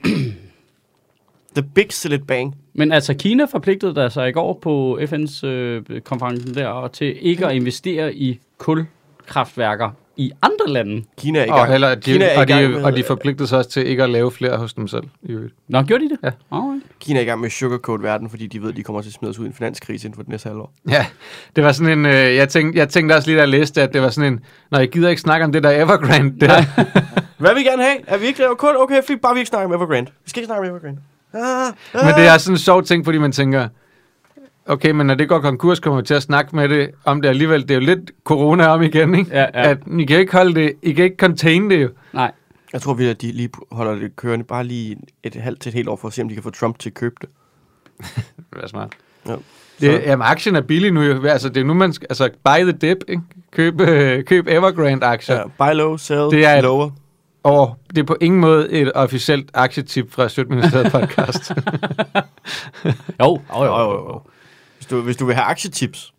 The 1.56 1.64
big 1.76 1.86
sillet 1.90 2.28
bang. 2.28 2.56
Men 2.80 2.92
altså, 2.92 3.14
Kina 3.14 3.46
forpligtede 3.46 3.96
der 3.96 4.10
sig 4.10 4.30
i 4.30 4.32
går 4.32 4.60
på 4.62 5.00
FN's 5.02 5.46
øh, 5.48 5.84
konferencen 6.06 6.54
der 6.56 6.68
og 6.68 6.92
til 6.92 7.16
ikke 7.22 7.46
at 7.48 7.56
investere 7.56 8.14
i 8.16 8.40
kulkraftværker 8.58 9.90
i 10.18 10.32
andre 10.42 10.74
lande. 10.74 11.04
Kina 11.18 11.40
er 11.40 11.46
i 11.46 11.50
Og, 11.50 11.58
gang. 11.58 11.72
heller, 11.72 11.96
de, 11.96 12.02
Kina 12.02 12.26
er 12.26 12.34
i 12.34 12.38
og, 12.38 12.48
gang 12.48 12.64
de, 12.64 12.70
med- 12.70 12.84
og 12.84 12.96
de 12.98 13.04
forpligtede 13.04 13.48
sig 13.48 13.58
også 13.58 13.70
til 13.70 13.88
ikke 13.88 14.04
at 14.04 14.10
lave 14.10 14.32
flere 14.32 14.58
hos 14.58 14.74
dem 14.74 14.88
selv. 14.88 15.04
I 15.24 15.32
øvrigt. 15.32 15.54
Nå, 15.68 15.82
gjorde 15.82 16.04
de 16.04 16.10
det? 16.10 16.18
Ja. 16.24 16.30
Alright. 16.52 16.84
Kina 17.00 17.20
er 17.20 17.24
i 17.24 17.26
gang 17.26 17.42
med 17.42 17.50
sugarcoat 17.50 18.04
verden, 18.04 18.30
fordi 18.30 18.48
de 18.48 18.62
ved, 18.62 18.70
at 18.70 18.76
de 18.78 18.84
kommer 18.84 19.02
til 19.02 19.10
at 19.10 19.14
smide 19.14 19.30
os 19.30 19.40
ud 19.40 19.46
i 19.46 19.48
en 19.48 19.54
finanskrise 19.54 20.08
inden 20.08 20.16
for 20.16 20.22
det 20.24 20.30
næste 20.30 20.50
halvår. 20.50 20.72
Ja, 20.90 21.06
det 21.56 21.64
var 21.64 21.72
sådan 21.72 22.00
en, 22.00 22.06
øh, 22.06 22.12
jeg, 22.36 22.50
tænkte, 22.50 22.80
jeg 22.80 22.90
tænkte 22.90 23.14
også 23.14 23.28
lige, 23.28 23.36
da 23.38 23.42
jeg 23.42 23.50
læste, 23.50 23.82
at 23.82 23.94
det 23.94 24.02
var 24.02 24.10
sådan 24.10 24.34
en, 24.34 24.40
når 24.72 24.80
jeg 24.80 24.90
gider 24.90 25.10
ikke 25.10 25.22
snakke 25.22 25.46
om 25.46 25.52
det 25.52 25.64
der 25.64 25.72
Evergrande 25.84 26.40
der. 26.46 26.62
Hvad 27.42 27.54
vil 27.54 27.62
I 27.62 27.66
gerne 27.66 27.84
have? 27.84 27.98
Er 28.08 28.18
vi 28.18 28.26
ikke 28.26 28.40
lavet 28.40 28.58
kul? 28.58 28.76
Okay, 28.78 29.02
fint, 29.08 29.22
bare 29.22 29.34
vi 29.34 29.40
ikke 29.40 29.50
snakker 29.50 29.68
om 29.68 29.74
Evergrande. 29.74 30.12
Vi 30.24 30.30
skal 30.30 30.40
ikke 30.40 30.46
snakke 30.48 30.62
om 30.70 30.76
Evergrande. 30.76 31.00
Men 31.34 32.14
det 32.18 32.28
er 32.28 32.38
sådan 32.38 32.54
en 32.54 32.58
sjov 32.58 32.84
ting, 32.84 33.06
fordi 33.06 33.18
man 33.18 33.32
tænker, 33.32 33.68
okay, 34.66 34.92
men 34.92 35.08
når 35.08 35.16
det 35.16 35.30
går 35.30 35.40
konkurs, 35.40 35.80
kommer 35.80 36.02
vi 36.02 36.06
til 36.08 36.14
at 36.14 36.24
snakke 36.24 36.56
med 36.56 36.70
det 36.70 36.90
om 37.06 37.22
det 37.22 37.30
alligevel. 37.30 37.62
Det 37.62 37.72
er 37.72 37.76
jo 37.76 37.82
lidt 37.82 38.12
corona 38.24 38.68
om 38.68 38.82
igen, 38.82 39.16
ikke? 39.16 39.32
Ja, 39.34 39.42
ja. 39.42 39.70
At 39.70 39.78
I 40.00 40.06
kan 40.06 40.20
ikke 40.20 40.32
holde 40.34 40.56
det, 40.56 40.74
I 40.82 40.94
kan 40.94 41.04
ikke 41.06 41.18
contain 41.20 41.70
det 41.70 41.82
jo. 41.84 41.90
Nej. 42.14 42.32
Jeg 42.74 42.82
tror 42.82 42.94
vi, 42.94 43.08
at 43.08 43.22
de 43.22 43.32
lige 43.32 43.50
holder 43.72 43.96
det 43.96 44.16
kørende 44.16 44.46
bare 44.46 44.64
lige 44.64 44.98
et 45.24 45.36
halvt 45.36 45.62
til 45.62 45.70
et 45.70 45.74
helt 45.74 45.88
år 45.90 45.96
for 45.96 46.08
at 46.08 46.14
se, 46.14 46.22
om 46.22 46.30
de 46.30 46.34
kan 46.36 46.44
få 46.44 46.50
Trump 46.50 46.80
til 46.80 46.90
at 46.90 46.94
købe 46.94 47.16
det. 47.22 47.30
Det 48.54 48.64
er 48.64 48.68
smart. 48.68 48.92
Ja. 49.28 49.36
Det, 49.82 50.02
jamen, 50.06 50.28
aktien 50.28 50.56
er 50.56 50.62
billig 50.62 50.92
nu 50.92 51.02
jo. 51.02 51.26
Altså, 51.26 51.50
det 51.50 51.62
er 51.62 51.66
nu, 51.66 51.74
man 51.74 51.94
skal, 51.94 52.08
altså, 52.10 52.30
buy 52.44 52.62
the 52.62 52.72
dip, 52.72 52.98
ikke? 53.08 53.22
Køb, 53.52 53.82
øh, 53.82 54.24
køb 54.24 54.48
Evergrande-aktier. 54.48 55.36
Ja, 55.36 55.44
buy 55.58 55.74
low, 55.76 55.98
sell 55.98 56.20
Det 56.32 56.46
er 56.46 56.56
et- 56.56 56.64
lower. 56.64 56.90
Og 57.48 57.78
det 57.90 57.98
er 57.98 58.04
på 58.04 58.18
ingen 58.22 58.42
måde 58.42 58.72
et 58.72 58.92
officielt 58.96 59.52
aktietip 59.54 60.12
fra 60.12 60.30
Sjøtministeriet 60.30 60.92
podcast. 60.92 61.52
Jo. 63.20 63.42
Jo, 63.56 63.66
jo, 63.66 63.92
jo. 63.92 64.22
Hvis 64.78 64.88
du, 64.88 65.02
hvis 65.02 65.18
du 65.18 65.26
vil 65.26 65.36
have 65.36 65.46
aktietips, 65.46 66.14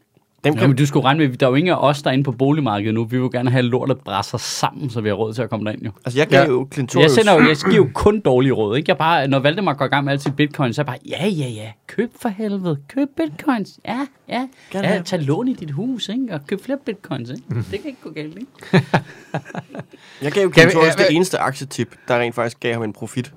dem 0.45 0.57
kan, 0.57 0.69
men 0.69 0.77
du 0.77 0.87
skulle 0.87 1.05
regne 1.05 1.29
med, 1.29 1.37
der 1.37 1.47
er 1.47 1.51
jo 1.51 1.55
ingen 1.57 1.73
af 1.75 1.77
os, 1.81 2.03
der 2.03 2.11
er 2.11 2.15
inde 2.15 2.25
på 2.25 2.33
boligmarkedet 2.33 2.95
nu. 2.95 3.05
Vi 3.05 3.21
vil 3.21 3.31
gerne 3.31 3.51
have 3.51 3.63
lortet 3.63 3.99
brasser 4.01 4.39
sammen, 4.39 4.91
så 4.91 5.01
vi 5.01 5.09
har 5.09 5.17
råd 5.17 5.35
til 5.35 5.43
at 5.43 5.51
komme 5.51 5.65
derind 5.65 5.83
jo. 5.85 5.91
altså 6.05 6.19
jeg 6.21 6.27
gav 6.29 6.41
Ja. 6.41 6.47
jo 6.47 6.69
Clintorius... 6.73 7.03
Jeg, 7.03 7.11
sender 7.11 7.33
jo, 7.35 7.49
jeg 7.49 7.57
giver 7.57 7.77
jo 7.77 7.89
kun 7.95 8.21
dårlige 8.21 8.53
råd. 8.53 8.77
Ikke? 8.77 8.91
Jeg 8.91 8.99
bare, 8.99 9.29
når 9.29 9.39
Valdemar 9.39 9.75
går 9.75 9.85
i 9.85 9.89
gang 9.89 10.05
med 10.05 10.13
alt 10.13 10.23
sit 10.23 10.37
bitcoin, 10.37 10.73
så 10.73 10.81
er 10.81 10.85
jeg 10.85 10.87
bare, 10.87 10.99
ja, 11.21 11.27
ja, 11.29 11.49
ja, 11.49 11.71
køb 11.87 12.11
for 12.23 12.29
helvede, 12.29 12.79
køb 12.89 13.09
bitcoins, 13.17 13.79
ja, 13.85 14.07
ja, 14.29 14.49
Gerne 14.71 14.89
ja 14.89 15.03
tag 15.03 15.23
lån 15.23 15.49
i 15.49 15.55
dit 15.55 15.71
hus, 15.71 16.09
ikke? 16.09 16.27
og 16.33 16.47
køb 16.47 16.65
flere 16.65 16.79
bitcoins, 16.87 17.31
ikke? 17.31 17.43
Det 17.71 17.81
kan 17.81 17.87
ikke 17.87 18.01
gå 18.03 18.11
galt, 18.11 18.39
ikke? 18.39 18.87
Jeg 20.23 20.33
gav 20.33 20.43
jo 20.43 20.53
Clintorius 20.53 20.97
ja, 20.99 21.03
det 21.05 21.17
eneste 21.17 21.39
aktietip, 21.39 21.95
der 22.09 22.19
rent 22.19 22.35
faktisk 22.35 22.61
gav 22.61 22.73
ham 22.73 22.83
en 22.83 22.93
profit. 22.93 23.33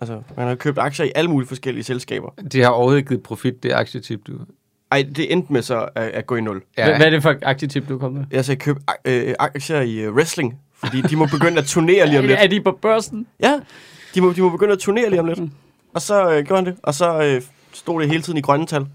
Altså, 0.00 0.22
man 0.36 0.46
har 0.46 0.54
købt 0.54 0.78
aktier 0.78 1.06
i 1.06 1.12
alle 1.14 1.30
mulige 1.30 1.48
forskellige 1.48 1.84
selskaber. 1.84 2.30
De 2.52 2.60
har 2.62 2.68
overhovedet 2.68 3.08
givet 3.08 3.22
profit, 3.22 3.62
det 3.62 3.72
aktietip, 3.72 4.26
du. 4.26 4.32
Ej, 4.90 5.06
det 5.16 5.32
endte 5.32 5.52
med 5.52 5.62
så 5.62 5.88
at, 5.94 6.02
at 6.02 6.26
gå 6.26 6.36
i 6.36 6.40
nul. 6.40 6.62
Ja. 6.78 6.96
Hvad 6.96 7.06
er 7.06 7.10
det 7.10 7.22
for 7.22 7.34
aktietip, 7.42 7.88
du 7.88 7.94
er 7.94 7.98
kommet 7.98 8.20
med? 8.20 8.36
Jeg 8.36 8.44
sagde, 8.44 8.60
køb 8.60 8.76
ak- 8.90 9.00
øh, 9.04 9.34
aktier 9.38 9.80
i 9.80 10.08
uh, 10.08 10.14
wrestling, 10.14 10.58
fordi 10.74 11.00
de 11.02 11.16
må 11.16 11.26
begynde 11.26 11.58
at 11.58 11.64
turnere 11.64 12.06
lige 12.06 12.18
om 12.18 12.24
lidt. 12.26 12.38
Er 12.40 12.46
de 12.46 12.60
på 12.60 12.78
børsen? 12.82 13.26
Ja, 13.42 13.52
de 14.14 14.20
må, 14.20 14.32
de 14.32 14.42
må 14.42 14.48
begynde 14.48 14.72
at 14.72 14.78
turnere 14.78 15.10
lige 15.10 15.20
om 15.20 15.26
lidt. 15.26 15.38
Og 15.94 16.02
så 16.02 16.30
øh, 16.32 16.44
gjorde 16.46 16.62
han 16.64 16.66
det, 16.66 16.76
og 16.82 16.94
så 16.94 17.22
øh, 17.22 17.42
stod 17.72 18.00
det 18.00 18.08
hele 18.10 18.22
tiden 18.22 18.38
i 18.38 18.42
grønne 18.42 18.66
tal. 18.66 18.86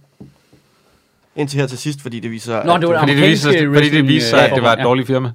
Indtil 1.35 1.59
her 1.59 1.67
til 1.67 1.77
sidst, 1.77 2.01
fordi 2.01 2.19
det 2.19 2.31
viser... 2.31 2.63
Nå, 2.63 2.77
det 2.77 2.87
var 2.89 2.99
Fordi 2.99 3.15
det 3.15 3.29
viser, 3.29 3.71
fordi 3.73 3.89
det 3.89 4.07
viser 4.07 4.27
sig, 4.29 4.45
at 4.49 4.55
det 4.55 4.63
var 4.63 4.73
et 4.73 4.83
dårligt 4.83 5.07
firma. 5.07 5.31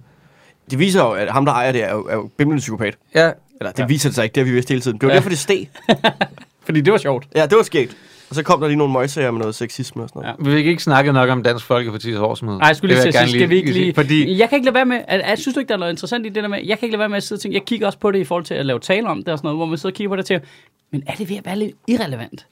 det 0.71 0.79
viser 0.79 1.01
jo, 1.01 1.11
at 1.11 1.31
ham, 1.33 1.45
der 1.45 1.53
ejer 1.53 1.73
det, 1.73 1.85
er 1.85 1.93
jo, 1.93 2.07
er 2.07 2.15
jo 2.15 2.31
bimlende 2.37 2.61
psykopat. 2.61 2.95
Ja, 3.15 3.31
Eller 3.61 3.73
det 3.73 3.79
ja. 3.79 3.87
viser 3.87 4.09
det 4.09 4.15
sig 4.15 4.25
ikke, 4.25 4.35
det 4.35 4.41
har 4.41 4.45
vi 4.45 4.51
vidst 4.53 4.69
hele 4.69 4.81
tiden. 4.81 4.99
Det 4.99 5.07
var 5.07 5.13
ja. 5.13 5.17
derfor, 5.17 5.29
det 5.29 5.39
steg. 5.39 5.69
Fordi 6.65 6.81
det 6.81 6.93
var 6.93 6.99
sjovt. 6.99 7.27
Ja, 7.35 7.47
det 7.47 7.57
var 7.57 7.63
skægt. 7.63 7.97
Og 8.31 8.37
så 8.37 8.43
kom 8.43 8.61
der 8.61 8.67
lige 8.69 8.77
nogle 8.79 8.93
møgsager 8.93 9.31
med 9.31 9.39
noget 9.41 9.55
sexisme 9.55 10.03
og 10.03 10.09
sådan 10.09 10.23
noget. 10.23 10.37
Ja. 10.47 10.51
vi 10.51 10.57
fik 10.57 10.67
ikke 10.67 10.83
snakket 10.83 11.15
nok 11.15 11.31
om 11.31 11.43
Dansk 11.43 11.71
Folkeparti's 11.71 12.19
årsmøde. 12.19 12.59
Nej, 12.59 12.67
jeg 12.67 12.77
skulle 12.77 12.95
lige 12.95 13.05
Det 13.07 13.15
til 13.15 13.29
sige, 13.29 13.39
skal 13.41 13.49
vi 13.49 13.57
ikke 13.57 13.73
lige... 13.73 13.95
Fordi, 13.95 14.39
Jeg 14.39 14.49
kan 14.49 14.57
ikke 14.57 14.65
lade 14.67 14.75
være 14.75 14.85
med... 14.87 15.01
At, 15.09 15.21
at, 15.21 15.39
synes 15.39 15.55
du 15.55 15.61
ikke, 15.61 15.69
der 15.69 15.75
er 15.75 15.79
noget 15.79 15.93
interessant 15.93 16.27
i 16.27 16.29
det 16.29 16.43
der 16.43 16.49
med... 16.49 16.59
Jeg 16.65 16.79
kan 16.79 16.87
ikke 16.87 16.93
lade 16.93 16.99
være 16.99 17.09
med 17.09 17.17
at 17.17 17.23
sidde 17.23 17.39
og 17.39 17.43
tænke... 17.43 17.55
Jeg 17.55 17.65
kigger 17.65 17.87
også 17.87 17.99
på 17.99 18.11
det 18.11 18.19
i 18.19 18.25
forhold 18.25 18.45
til 18.45 18.55
at 18.55 18.67
lave 18.67 18.79
tale 18.81 19.09
om 19.09 19.19
det 19.19 19.29
og 19.29 19.39
sådan 19.39 19.47
noget, 19.47 19.59
hvor 19.59 19.67
man 19.67 19.79
sidder 19.79 19.93
og 19.93 19.97
kigger 19.97 20.09
på 20.09 20.17
det 20.17 20.27
tænker, 20.27 20.47
men 20.93 21.03
er 21.07 21.15
det 21.15 21.29
ved 21.29 21.37
at 21.37 21.47
være 21.47 21.59
lidt 21.59 21.77
irrelevant? 21.89 22.47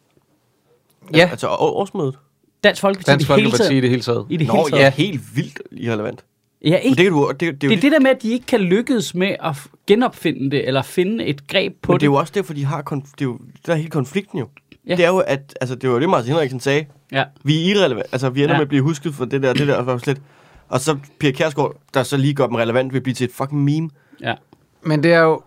ja, 1.14 1.28
Altså 1.30 1.46
å- 1.46 1.50
årsmødet. 1.60 2.14
Dansk 2.64 2.80
Folkeparti 2.80 3.10
Dansk 3.10 3.30
i 3.30 3.32
det 3.34 3.36
hele 3.40 3.50
Folkeparti 3.50 3.76
i 3.76 3.80
det 3.80 3.90
hele 3.90 4.02
taget. 4.02 4.26
I 4.30 4.36
det 4.36 4.46
Nå, 4.46 4.52
hele 4.54 4.70
taget. 4.70 4.82
ja, 4.82 4.90
helt 4.90 5.20
vildt 5.36 5.60
irrelevant. 5.72 6.24
Ja, 6.64 6.70
Men 6.70 6.78
ikke? 6.82 6.96
det, 6.96 7.04
kan 7.04 7.12
du, 7.12 7.28
det, 7.30 7.40
det, 7.40 7.60
det, 7.60 7.70
Det 7.70 7.76
er 7.76 7.80
det 7.80 7.92
der 7.92 8.00
med, 8.00 8.10
at 8.10 8.22
de 8.22 8.30
ikke 8.30 8.46
kan 8.46 8.60
lykkes 8.60 9.14
med 9.14 9.36
at 9.44 9.56
genopfinde 9.86 10.50
det, 10.50 10.66
eller 10.68 10.82
finde 10.82 11.24
et 11.24 11.48
greb 11.48 11.72
på 11.82 11.92
Men 11.92 11.94
det. 11.94 12.00
det 12.00 12.06
er 12.06 12.10
jo 12.10 12.14
også 12.14 12.32
derfor, 12.36 12.54
de 12.54 12.64
har 12.64 12.82
konf- 12.92 13.12
det 13.18 13.20
er 13.20 13.24
jo, 13.24 13.38
der 13.66 13.72
er 13.72 13.76
hele 13.76 13.90
konflikten 13.90 14.38
jo. 14.38 14.48
Ja. 14.88 14.96
Det 14.96 15.04
er 15.04 15.08
jo, 15.08 15.18
at, 15.18 15.54
altså, 15.60 15.74
det 15.74 15.88
var 15.88 15.94
jo 15.94 16.00
det, 16.00 16.08
Martin 16.08 16.32
Henriksen 16.32 16.60
sagde. 16.60 16.84
Ja. 17.12 17.24
Vi 17.44 17.58
er 17.70 17.74
irrelevant. 17.74 18.06
Altså, 18.12 18.30
vi 18.30 18.42
ender 18.42 18.54
Ja. 18.54 18.58
med 18.58 18.62
at 18.62 18.68
blive 18.68 18.82
husket 18.82 19.14
for 19.14 19.24
det 19.24 19.42
der, 19.42 19.52
det 19.52 19.68
der, 19.68 19.74
og 19.76 19.86
var 19.86 19.98
slet. 19.98 20.20
Og 20.68 20.80
så 20.80 20.96
Pia 21.20 21.30
Kærsgaard, 21.30 21.76
der 21.94 22.02
så 22.02 22.16
lige 22.16 22.34
gør 22.34 22.46
dem 22.46 22.54
relevant, 22.54 22.92
vil 22.92 23.00
blive 23.00 23.14
til 23.14 23.24
et 23.24 23.30
fucking 23.34 23.64
meme. 23.64 23.90
ja. 24.22 24.34
Men 24.82 25.02
det 25.02 25.12
er 25.12 25.20
jo... 25.20 25.42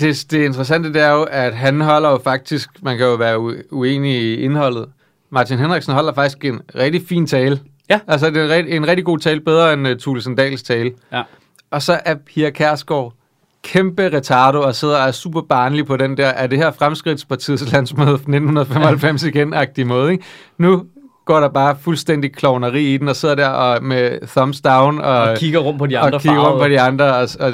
Det, 0.00 0.26
det 0.30 0.44
interessante 0.44 0.92
det 0.92 1.02
er 1.02 1.10
jo, 1.12 1.22
at 1.22 1.56
han 1.56 1.80
holder 1.80 2.10
jo 2.10 2.18
faktisk... 2.24 2.70
Man 2.82 2.98
kan 2.98 3.06
jo 3.06 3.14
være 3.14 3.36
u- 3.36 3.68
uenig 3.70 4.22
i 4.22 4.34
indholdet. 4.34 4.86
Martin 5.30 5.58
Henriksen 5.58 5.92
holder 5.94 6.12
faktisk 6.14 6.44
en 6.44 6.60
rigtig 6.74 7.02
fin 7.08 7.26
tale. 7.26 7.60
Ja. 7.90 8.00
Altså, 8.06 8.30
det 8.30 8.36
er 8.36 8.44
en, 8.44 8.50
rigtig- 8.50 8.76
en 8.76 8.88
rigtig 8.88 9.04
god 9.04 9.18
tale, 9.18 9.40
bedre 9.40 9.72
end 9.72 9.88
uh, 9.88 9.96
Thulesen 9.96 10.34
Dahls 10.34 10.62
tale. 10.62 10.92
Ja. 11.12 11.22
Og 11.70 11.82
så 11.82 12.00
er 12.04 12.14
Pia 12.14 12.50
Kærsgaard 12.50 13.14
kæmpe 13.62 14.16
retardo 14.16 14.60
og 14.60 14.74
sidder 14.74 14.96
og 14.96 15.08
er 15.08 15.12
super 15.12 15.40
barnlig 15.40 15.86
på 15.86 15.96
den 15.96 16.16
der, 16.16 16.26
er 16.26 16.46
det 16.46 16.58
her 16.58 16.70
Fremskridtspartiets 16.70 17.72
landsmøde 17.72 18.14
1995 18.14 19.22
igen-agtige 19.22 19.84
måde, 19.84 20.12
ikke? 20.12 20.24
Nu 20.58 20.84
går 21.24 21.40
der 21.40 21.48
bare 21.48 21.76
fuldstændig 21.80 22.32
klovneri 22.32 22.94
i 22.94 22.96
den, 22.96 23.08
og 23.08 23.16
sidder 23.16 23.34
der 23.34 23.48
og 23.48 23.84
med 23.84 24.26
thumbs 24.26 24.60
down 24.60 25.00
og, 25.00 25.20
Og 25.20 25.36
kigger 25.36 25.58
rundt 25.58 25.78
på 25.78 25.86
de 25.86 25.98
andre 25.98 26.18
og 26.18 26.22
kigger 26.22 26.48
rundt 26.48 26.62
på 26.62 26.68
de 26.68 26.80
andre. 26.80 27.16
Og, 27.16 27.28
og, 27.40 27.52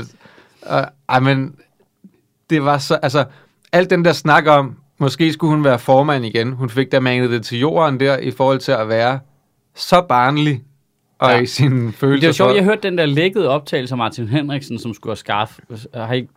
og, 0.62 0.86
ej, 1.08 1.20
men 1.20 1.54
det 2.50 2.64
var 2.64 2.78
så, 2.78 2.94
altså, 2.94 3.24
alt 3.72 3.90
den 3.90 4.04
der 4.04 4.12
snak 4.12 4.46
om, 4.46 4.76
måske 4.98 5.32
skulle 5.32 5.54
hun 5.54 5.64
være 5.64 5.78
formand 5.78 6.24
igen. 6.24 6.52
Hun 6.52 6.70
fik 6.70 6.92
da 6.92 7.00
manet 7.00 7.30
det 7.30 7.44
til 7.44 7.58
jorden 7.58 8.00
der, 8.00 8.18
i 8.18 8.30
forhold 8.30 8.58
til 8.58 8.72
at 8.72 8.88
være 8.88 9.18
så 9.74 10.00
barnlig, 10.08 10.62
og 11.18 11.30
Ja. 11.30 11.40
i 11.40 11.46
sin 11.46 11.92
følelse 11.92 12.20
Det 12.20 12.24
er 12.24 12.28
jo 12.28 12.32
sjovt, 12.32 12.48
for- 12.50 12.54
jeg 12.54 12.64
hørte 12.64 12.80
den 12.82 12.98
der 12.98 13.06
lækkede 13.06 13.48
optagelse 13.48 13.92
af 13.94 13.98
Martin 13.98 14.28
Henriksen, 14.28 14.78
som 14.78 14.94
skulle 14.94 15.10
have 15.10 15.16
skaffe. 15.16 15.62
Har 15.94 16.14
I, 16.14 16.28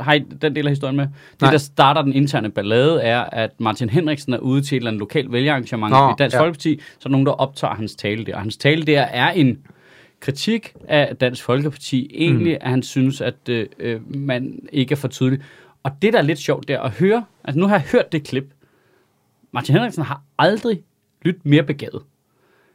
har 0.00 0.12
I 0.14 0.18
den 0.18 0.56
del 0.56 0.66
af 0.66 0.70
historien 0.70 0.96
med? 0.96 1.04
Det, 1.32 1.40
Nej. 1.40 1.50
der 1.50 1.58
starter 1.58 2.02
den 2.02 2.12
interne 2.12 2.50
ballade, 2.50 3.02
er, 3.02 3.20
at 3.20 3.50
Martin 3.60 3.88
Henriksen 3.90 4.32
er 4.34 4.38
ude 4.38 4.62
til 4.62 4.76
et 4.76 4.80
eller 4.80 4.90
andet 4.90 5.00
lokalt 5.00 5.32
vælgerarrangement 5.32 5.90
Nå, 5.92 6.10
i 6.10 6.12
Dansk 6.18 6.34
ja. 6.36 6.40
Folkeparti, 6.40 6.80
så 6.98 7.08
er 7.08 7.10
nogen, 7.10 7.26
der 7.26 7.32
optager 7.32 7.74
hans 7.74 7.94
tale 7.94 8.24
der. 8.26 8.34
Og 8.34 8.40
hans 8.40 8.56
tale 8.56 8.82
der 8.82 9.00
er 9.00 9.30
en 9.30 9.58
kritik 10.20 10.74
af 10.88 11.16
Dansk 11.16 11.42
Folkeparti. 11.44 12.10
Egentlig, 12.14 12.52
mm. 12.52 12.58
at 12.60 12.70
han 12.70 12.82
synes, 12.82 13.20
at 13.20 13.48
øh, 13.48 13.66
øh, 13.78 14.16
man 14.16 14.58
ikke 14.72 14.92
er 14.92 14.96
for 14.96 15.08
tydelig. 15.08 15.40
Og 15.82 15.90
det, 16.02 16.12
der 16.12 16.18
er 16.18 16.22
lidt 16.22 16.38
sjovt, 16.38 16.68
der 16.68 16.80
at 16.80 16.90
høre, 16.90 17.24
altså 17.44 17.58
nu 17.60 17.66
har 17.66 17.74
jeg 17.74 17.84
hørt 17.92 18.12
det 18.12 18.24
klip. 18.26 18.44
Martin 19.52 19.74
Henriksen 19.74 20.02
har 20.02 20.22
aldrig 20.38 20.82
lyttet 21.22 21.46
mere 21.46 21.62
begavet. 21.62 22.02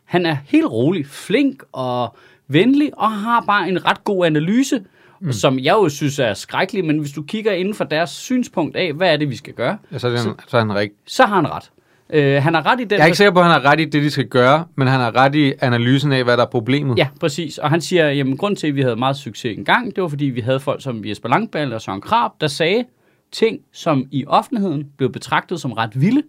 Han 0.10 0.26
er 0.26 0.38
helt 0.46 0.66
rolig, 0.66 1.08
flink 1.08 1.64
og 1.72 2.16
venlig, 2.48 2.92
og 2.98 3.12
har 3.12 3.42
bare 3.42 3.70
en 3.70 3.86
ret 3.86 4.04
god 4.04 4.26
analyse, 4.26 4.82
mm. 5.22 5.32
som 5.32 5.60
jeg 5.60 5.74
jo 5.74 5.90
synes 5.90 6.20
er 6.20 6.34
skrækkelig, 6.34 6.86
men 6.86 7.00
hvis 7.00 7.12
du 7.12 7.22
kigger 7.24 7.52
inden 7.52 7.74
for 7.74 7.84
deres 7.84 8.10
synspunkt 8.10 8.76
af, 8.76 8.94
hvad 8.94 9.14
er 9.14 9.18
det, 9.18 9.30
vi 9.30 9.36
skal 9.36 9.54
gøre, 9.54 9.78
Ja, 9.92 9.98
så 9.98 10.08
er, 10.08 10.12
det 10.12 10.26
en, 10.26 10.34
så 10.48 10.58
er 10.58 10.62
han 10.62 10.76
rigtig. 10.76 10.98
så 11.08 11.24
har 11.26 11.36
han 11.36 11.48
ret. 11.52 11.72
Øh, 12.10 12.44
han 12.44 12.54
har 12.54 12.66
ret 12.66 12.80
i 12.80 12.84
den... 12.84 12.92
Jeg 12.92 13.00
er 13.00 13.06
ikke 13.06 13.18
sikker 13.18 13.32
på, 13.32 13.40
at 13.40 13.46
han 13.46 13.62
har 13.62 13.72
ret 13.72 13.80
i 13.80 13.86
det, 13.86 14.04
de 14.04 14.12
skal 14.12 14.26
gøre, 14.28 14.66
men 14.76 14.88
han 14.88 15.00
har 15.00 15.16
ret 15.16 15.36
i 15.36 15.54
analysen 15.62 16.12
af, 16.12 16.24
hvad 16.24 16.38
der 16.38 16.44
er 16.44 16.50
problemet. 16.50 16.98
Ja, 16.98 17.08
præcis. 17.20 17.58
Og 17.58 17.70
han 17.70 17.82
siger, 17.82 18.10
jamen 18.10 18.38
grund 18.38 18.56
til, 18.56 18.68
at 18.68 18.76
vi 18.76 18.82
havde 18.82 18.96
meget 18.96 19.18
succes 19.18 19.58
engang, 19.58 19.96
det 19.96 20.02
var 20.04 20.10
fordi, 20.10 20.26
vi 20.26 20.42
havde 20.42 20.60
folk 20.60 20.84
som 20.84 21.06
Jesper 21.06 21.30
Langballe 21.30 21.76
og 21.76 21.82
Søren 21.82 22.02
Krab, 22.02 22.32
der 22.42 22.48
sagde 22.48 22.86
ting, 23.32 23.60
som 23.74 24.06
i 24.12 24.26
offentligheden 24.28 24.88
blev 24.98 25.12
betragtet 25.12 25.62
som 25.62 25.72
ret 25.72 26.02
vilde. 26.02 26.24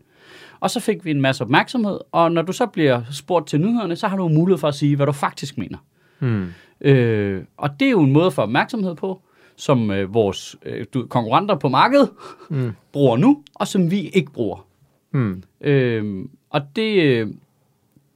Og 0.61 0.71
så 0.71 0.81
fik 0.81 1.05
vi 1.05 1.11
en 1.11 1.21
masse 1.21 1.45
opmærksomhed, 1.45 1.99
og 2.13 2.33
når 2.33 2.43
du 2.43 2.53
så 2.53 2.67
bliver 2.67 3.03
spurgt 3.13 3.49
til 3.49 3.61
nyhederne, 3.61 3.97
så 3.97 4.09
har 4.09 4.17
du 4.17 4.29
mulighed 4.29 4.59
for 4.59 4.69
at 4.69 4.75
sige, 4.75 4.97
hvad 4.97 5.07
du 5.07 5.13
faktisk 5.13 5.59
mener. 5.59 5.79
Hmm. 6.19 6.47
Øh, 6.81 7.45
og 7.57 7.81
det 7.81 7.87
er 7.87 7.91
jo 7.91 8.03
en 8.03 8.13
måde 8.13 8.31
få 8.31 8.43
opmærksomhed 8.43 8.95
på, 8.95 9.23
som 9.57 9.91
øh, 9.91 10.15
vores 10.15 10.57
øh, 10.63 10.87
du, 10.95 11.07
konkurrenter 11.07 11.55
på 11.55 11.69
markedet 11.69 12.11
mm. 12.51 12.73
bruger 12.93 13.17
nu, 13.17 13.43
og 13.55 13.69
som 13.69 13.91
vi 13.91 14.01
ikke 14.01 14.33
bruger. 14.33 14.67
Hmm. 15.11 15.43
Øh, 15.61 16.25
og 16.51 16.61
det, 16.77 17.03
øh, 17.03 17.29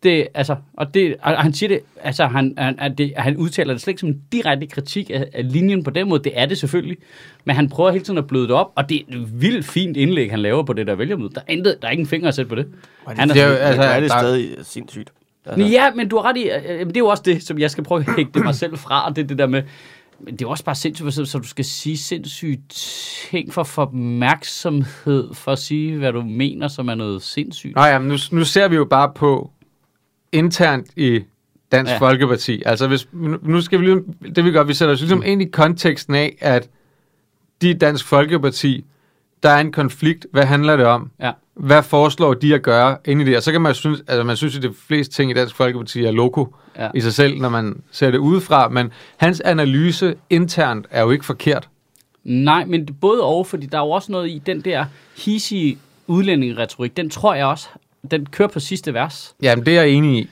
det, 0.05 0.27
altså, 0.35 0.57
og 0.77 0.95
det, 0.95 1.17
og 1.23 1.43
han 1.43 1.53
siger 1.55 1.69
det, 1.69 1.81
altså, 2.01 2.27
han, 2.27 2.55
han, 2.59 2.77
han, 2.79 2.95
det, 2.95 3.12
han 3.17 3.37
udtaler 3.37 3.75
det 3.75 3.83
slet 3.83 3.90
ikke 3.93 4.01
som 4.01 4.09
en 4.09 4.21
direkte 4.33 4.67
kritik 4.67 5.11
af, 5.11 5.27
af 5.33 5.53
linjen 5.53 5.85
på 5.85 5.90
den 5.90 6.09
måde, 6.09 6.23
det 6.25 6.33
er 6.35 6.47
det 6.47 6.59
selvfølgelig, 6.59 6.97
men 7.45 7.57
han 7.57 7.69
prøver 7.69 7.90
hele 7.90 8.05
tiden 8.05 8.19
at 8.19 8.27
bløde 8.27 8.43
det 8.45 8.53
op, 8.55 8.73
og 8.75 8.88
det 8.88 8.97
er 8.97 9.17
et 9.17 9.40
vildt 9.43 9.64
fint 9.67 9.97
indlæg, 9.97 10.31
han 10.31 10.38
laver 10.40 10.62
på 10.62 10.73
det 10.73 10.87
der 10.87 10.95
vælgermøde. 10.95 11.31
Der 11.35 11.40
er, 11.49 11.53
intet, 11.53 11.77
der 11.83 11.88
er 11.88 11.93
ikke 11.93 12.01
en 12.01 12.07
finger 12.07 12.29
at 12.29 12.35
sætte 12.35 12.49
på 12.49 12.55
det. 12.55 12.67
Han 13.07 13.29
Det 13.29 13.37
er 13.43 13.47
jo, 13.49 13.53
Altså, 13.55 13.64
altså, 13.64 13.83
er 13.83 14.01
det 14.01 14.11
der- 14.11 14.19
stadig 14.19 14.49
sindssygt. 14.62 15.12
Altså, 15.47 15.67
Ja, 15.67 15.90
men 15.95 16.09
du 16.09 16.17
har 16.17 16.25
ret 16.25 16.37
i, 16.37 16.43
øh, 16.51 16.81
øh, 16.81 16.87
det 16.87 16.97
er 16.97 17.01
jo 17.01 17.07
også 17.07 17.23
det, 17.27 17.43
som 17.43 17.59
jeg 17.59 17.71
skal 17.71 17.85
prøve 17.85 18.01
at 18.09 18.14
hægte 18.17 18.33
det 18.35 18.45
mig 18.45 18.55
selv 18.55 18.77
fra, 18.79 19.09
og 19.09 19.17
det 19.17 19.23
er 19.23 19.27
det 19.27 19.38
der 19.38 19.47
med, 19.47 19.62
men 20.21 20.35
det 20.35 20.43
er 20.43 20.47
jo 20.47 20.51
også 20.51 20.64
bare 20.64 20.75
sindssygt, 20.75 21.29
så, 21.29 21.38
du 21.38 21.49
skal 21.49 21.64
sige 21.64 21.97
sindssygt 21.99 22.61
ting 23.31 23.53
for 23.55 23.61
at 23.61 23.67
få 23.67 23.81
opmærksomhed, 23.83 25.35
for 25.35 25.53
at 25.53 25.59
sige, 25.59 25.97
hvad 25.99 26.12
du 26.12 26.23
mener, 26.23 26.69
som 26.69 26.88
er 26.88 26.95
noget 26.95 27.23
sindssygt. 27.23 27.75
Nå 27.77 27.83
ja, 27.85 27.99
men 27.99 28.09
nu, 28.09 28.17
nu 28.33 28.45
ser 28.45 28.69
vi 28.69 28.77
jo 28.77 28.85
bare 28.85 29.12
på 29.14 29.51
internt 30.35 30.87
i 30.97 31.20
Dansk 31.73 31.92
Ja. 31.92 31.99
Folkeparti. 31.99 32.62
Altså, 32.66 32.88
hvis, 32.88 33.09
nu 33.42 33.61
skal 33.61 33.81
vi 33.81 33.85
lige, 33.85 34.03
det 34.37 34.44
vi 34.44 34.51
gør, 34.51 34.62
vi 34.62 34.75
sætter 34.75 34.94
os 34.94 35.01
ligesom 35.01 35.23
ind 35.27 35.42
i 35.42 35.44
konteksten 35.44 36.14
af, 36.14 36.37
at 36.40 36.68
de 37.62 37.70
i 37.70 37.73
Dansk 37.73 38.07
Folkeparti, 38.07 38.85
der 39.42 39.51
er 39.51 39.61
en 39.61 39.73
konflikt. 39.73 40.27
Hvad 40.33 40.44
handler 40.44 40.77
det 40.77 40.87
om? 40.87 41.11
Ja. 41.20 41.33
Hvad 41.55 41.83
foreslår 41.83 42.35
de 42.35 42.55
at 42.55 42.62
gøre 42.62 42.97
inde 43.05 43.23
i 43.23 43.27
det? 43.27 43.37
Og 43.37 43.42
så 43.42 43.53
kan 43.53 43.61
man 43.61 43.75
synes, 43.75 44.03
altså 44.09 44.25
man 44.25 44.37
synes, 44.37 44.57
at 44.57 44.62
de 44.62 44.75
fleste 44.88 45.14
ting 45.14 45.31
i 45.31 45.35
Dansk 45.35 45.55
Folkeparti 45.57 46.05
er 46.05 46.11
loko 46.11 46.55
Ja. 46.79 46.88
i 46.94 47.01
sig 47.01 47.12
selv, 47.14 47.40
når 47.40 47.49
man 47.49 47.83
ser 47.90 48.11
det 48.11 48.18
udefra. 48.18 48.68
Men 48.68 48.92
hans 49.16 49.40
analyse 49.40 50.14
internt 50.31 50.87
er 50.90 51.03
jo 51.03 51.11
ikke 51.11 51.25
forkert. 51.25 51.68
Nej, 52.25 52.64
men 52.64 52.87
både 53.01 53.23
og, 53.23 53.47
fordi 53.47 53.66
der 53.66 53.79
er 53.79 53.83
jo 53.83 53.90
også 53.90 54.12
noget 54.12 54.29
i 54.31 54.42
den 54.47 54.61
der 54.61 54.85
hissige 55.25 55.79
udlændingeretorik, 56.07 56.97
den 56.97 57.11
tror 57.11 57.35
jeg 57.35 57.47
også, 57.47 57.68
den 58.11 58.27
kører 58.27 58.49
på 58.49 58.61
sidste 58.61 58.95
vers. 58.95 59.35
Jamen, 59.43 59.67
det 59.67 59.79
er 59.79 59.83
jeg 59.83 59.90
enig 59.90 60.19
i. 60.19 60.31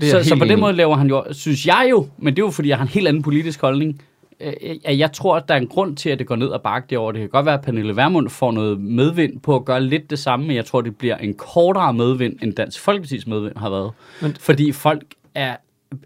Det 0.00 0.12
er 0.12 0.22
så, 0.22 0.28
så 0.28 0.36
på 0.38 0.44
den 0.44 0.60
måde 0.60 0.72
laver 0.72 0.96
han 0.96 1.06
jo, 1.08 1.24
synes 1.30 1.66
jeg 1.66 1.86
jo, 1.90 2.08
men 2.18 2.36
det 2.36 2.42
er 2.42 2.46
jo 2.46 2.50
fordi, 2.50 2.68
jeg 2.68 2.76
har 2.76 2.82
en 2.84 2.88
helt 2.88 3.08
anden 3.08 3.22
politisk 3.22 3.60
holdning, 3.60 4.02
øh, 4.40 4.52
at 4.84 4.98
jeg 4.98 5.12
tror, 5.12 5.36
at 5.36 5.48
der 5.48 5.54
er 5.54 5.58
en 5.58 5.66
grund 5.66 5.96
til, 5.96 6.10
at 6.10 6.18
det 6.18 6.26
går 6.26 6.36
ned 6.36 6.46
og 6.46 6.62
bakke 6.62 6.86
derovre. 6.90 7.12
Det 7.12 7.20
kan 7.20 7.28
godt 7.28 7.46
være, 7.46 7.54
at 7.54 7.60
Pernille 7.64 7.96
Vermund 7.96 8.28
får 8.28 8.52
noget 8.52 8.80
medvind 8.80 9.40
på 9.40 9.56
at 9.56 9.64
gøre 9.64 9.80
lidt 9.80 10.10
det 10.10 10.18
samme, 10.18 10.46
men 10.46 10.56
jeg 10.56 10.64
tror, 10.64 10.80
det 10.80 10.96
bliver 10.96 11.16
en 11.16 11.34
kortere 11.34 11.94
medvind, 11.94 12.36
end 12.42 12.52
Dansk 12.54 12.88
Folkeparti's 12.88 13.22
medvind 13.26 13.56
har 13.56 13.70
været. 13.70 13.90
Men, 14.20 14.28
Men- 14.30 14.36
fordi 14.40 14.72
folk 14.72 15.04
er, 15.34 15.56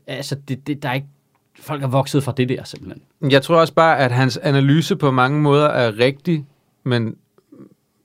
altså 0.06 0.36
det, 0.48 0.66
det, 0.66 0.82
der 0.82 0.88
er 0.88 0.94
ikke, 0.94 1.06
folk 1.60 1.82
er 1.82 1.86
vokset 1.88 2.22
fra 2.24 2.32
det 2.36 2.48
der 2.48 2.64
simpelthen. 2.64 3.02
Jeg 3.32 3.42
tror 3.42 3.56
også 3.56 3.74
bare, 3.74 3.98
at 3.98 4.12
hans 4.12 4.36
analyse 4.36 4.96
på 4.96 5.10
mange 5.10 5.40
måder 5.40 5.66
er 5.66 5.98
rigtig, 5.98 6.44
men, 6.84 7.16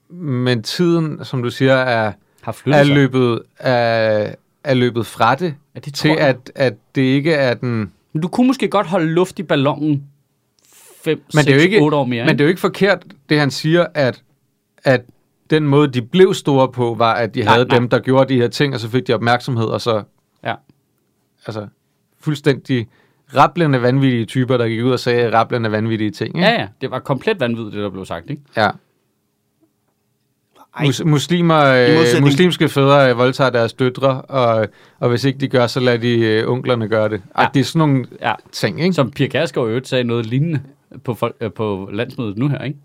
men 0.09 0.63
tiden, 0.63 1.25
som 1.25 1.43
du 1.43 1.49
siger, 1.49 1.73
er, 1.73 2.11
Har 2.43 2.51
flyttet 2.51 2.79
er, 2.79 2.85
sig. 2.85 2.95
løbet, 2.95 3.41
er, 3.59 4.35
er 4.63 4.73
løbet 4.73 5.05
fra 5.05 5.35
det, 5.35 5.55
Ja, 5.75 5.79
det 5.79 5.93
til 5.93 6.09
jeg. 6.09 6.19
at, 6.19 6.51
at 6.55 6.73
det 6.95 7.01
ikke 7.01 7.33
er 7.33 7.53
den... 7.53 7.91
Men 8.13 8.21
du 8.21 8.27
kunne 8.27 8.47
måske 8.47 8.67
godt 8.67 8.87
holde 8.87 9.07
luft 9.11 9.39
i 9.39 9.43
ballonen 9.43 10.03
5, 11.03 11.17
Men 11.17 11.23
6, 11.33 11.45
det 11.45 11.51
er 11.51 11.55
jo 11.55 11.61
ikke, 11.61 11.81
8 11.81 11.97
år 11.97 12.05
mere. 12.05 12.25
men 12.25 12.33
det 12.37 12.41
er 12.41 12.45
jo 12.45 12.49
ikke 12.49 12.61
forkert, 12.61 13.05
det 13.29 13.39
han 13.39 13.51
siger, 13.51 13.85
at, 13.93 14.23
at 14.83 15.01
den 15.49 15.63
måde, 15.67 15.87
de 15.87 16.01
blev 16.01 16.33
store 16.33 16.71
på, 16.71 16.95
var, 16.97 17.13
at 17.13 17.35
de 17.35 17.39
Nej, 17.43 17.53
havde 17.53 17.65
nej. 17.67 17.77
dem, 17.79 17.89
der 17.89 17.99
gjorde 17.99 18.33
de 18.33 18.39
her 18.39 18.47
ting, 18.47 18.73
og 18.73 18.79
så 18.79 18.89
fik 18.89 19.07
de 19.07 19.13
opmærksomhed, 19.13 19.65
og 19.65 19.81
så 19.81 20.03
Ja. 20.43 20.55
altså, 21.45 21.67
fuldstændig 22.19 22.87
rablende 23.35 23.81
vanvittige 23.81 24.25
typer, 24.25 24.57
der 24.57 24.67
gik 24.67 24.83
ud 24.83 24.91
og 24.91 24.99
sagde 24.99 25.31
rablende 25.37 25.71
vanvittige 25.71 26.11
ting. 26.11 26.35
Ikke? 26.35 26.47
Ja, 26.49 26.61
ja, 26.61 26.67
det 26.81 26.91
var 26.91 26.99
komplet 26.99 27.39
vanvittigt, 27.39 27.73
det 27.73 27.83
der 27.83 27.89
blev 27.89 28.05
sagt, 28.05 28.29
ikke? 28.29 28.41
Ja. 28.57 28.69
Ej. 30.79 30.85
Mus- 30.85 31.03
muslimer, 31.03 31.63
øh, 31.65 32.21
muslimske 32.21 32.69
fædre 32.69 33.09
øh, 33.11 33.17
voldtager 33.17 33.49
deres 33.49 33.73
døtre, 33.73 34.21
og, 34.21 34.67
og 34.99 35.09
hvis 35.09 35.23
ikke 35.23 35.39
de 35.39 35.47
gør, 35.47 35.67
så 35.67 35.79
lader 35.79 35.97
de 35.97 36.19
øh, 36.19 36.49
onklerne 36.51 36.87
gøre 36.87 37.09
det. 37.09 37.21
Ja. 37.39 37.45
Det 37.53 37.59
er 37.59 37.63
sådan 37.63 37.79
nogle 37.79 38.05
Ja. 38.21 38.33
ting, 38.51 38.81
ikke? 38.81 38.93
Som 38.93 39.11
Pia 39.11 39.27
Kærsgaard 39.27 39.67
øvrigt 39.67 39.87
sagde 39.87 40.03
noget 40.03 40.25
lignende 40.25 40.59
på, 41.03 41.13
folk, 41.13 41.35
øh, 41.41 41.51
på 41.51 41.89
landsmødet 41.93 42.37
nu 42.37 42.47
her, 42.47 42.59
ikke? 42.63 42.77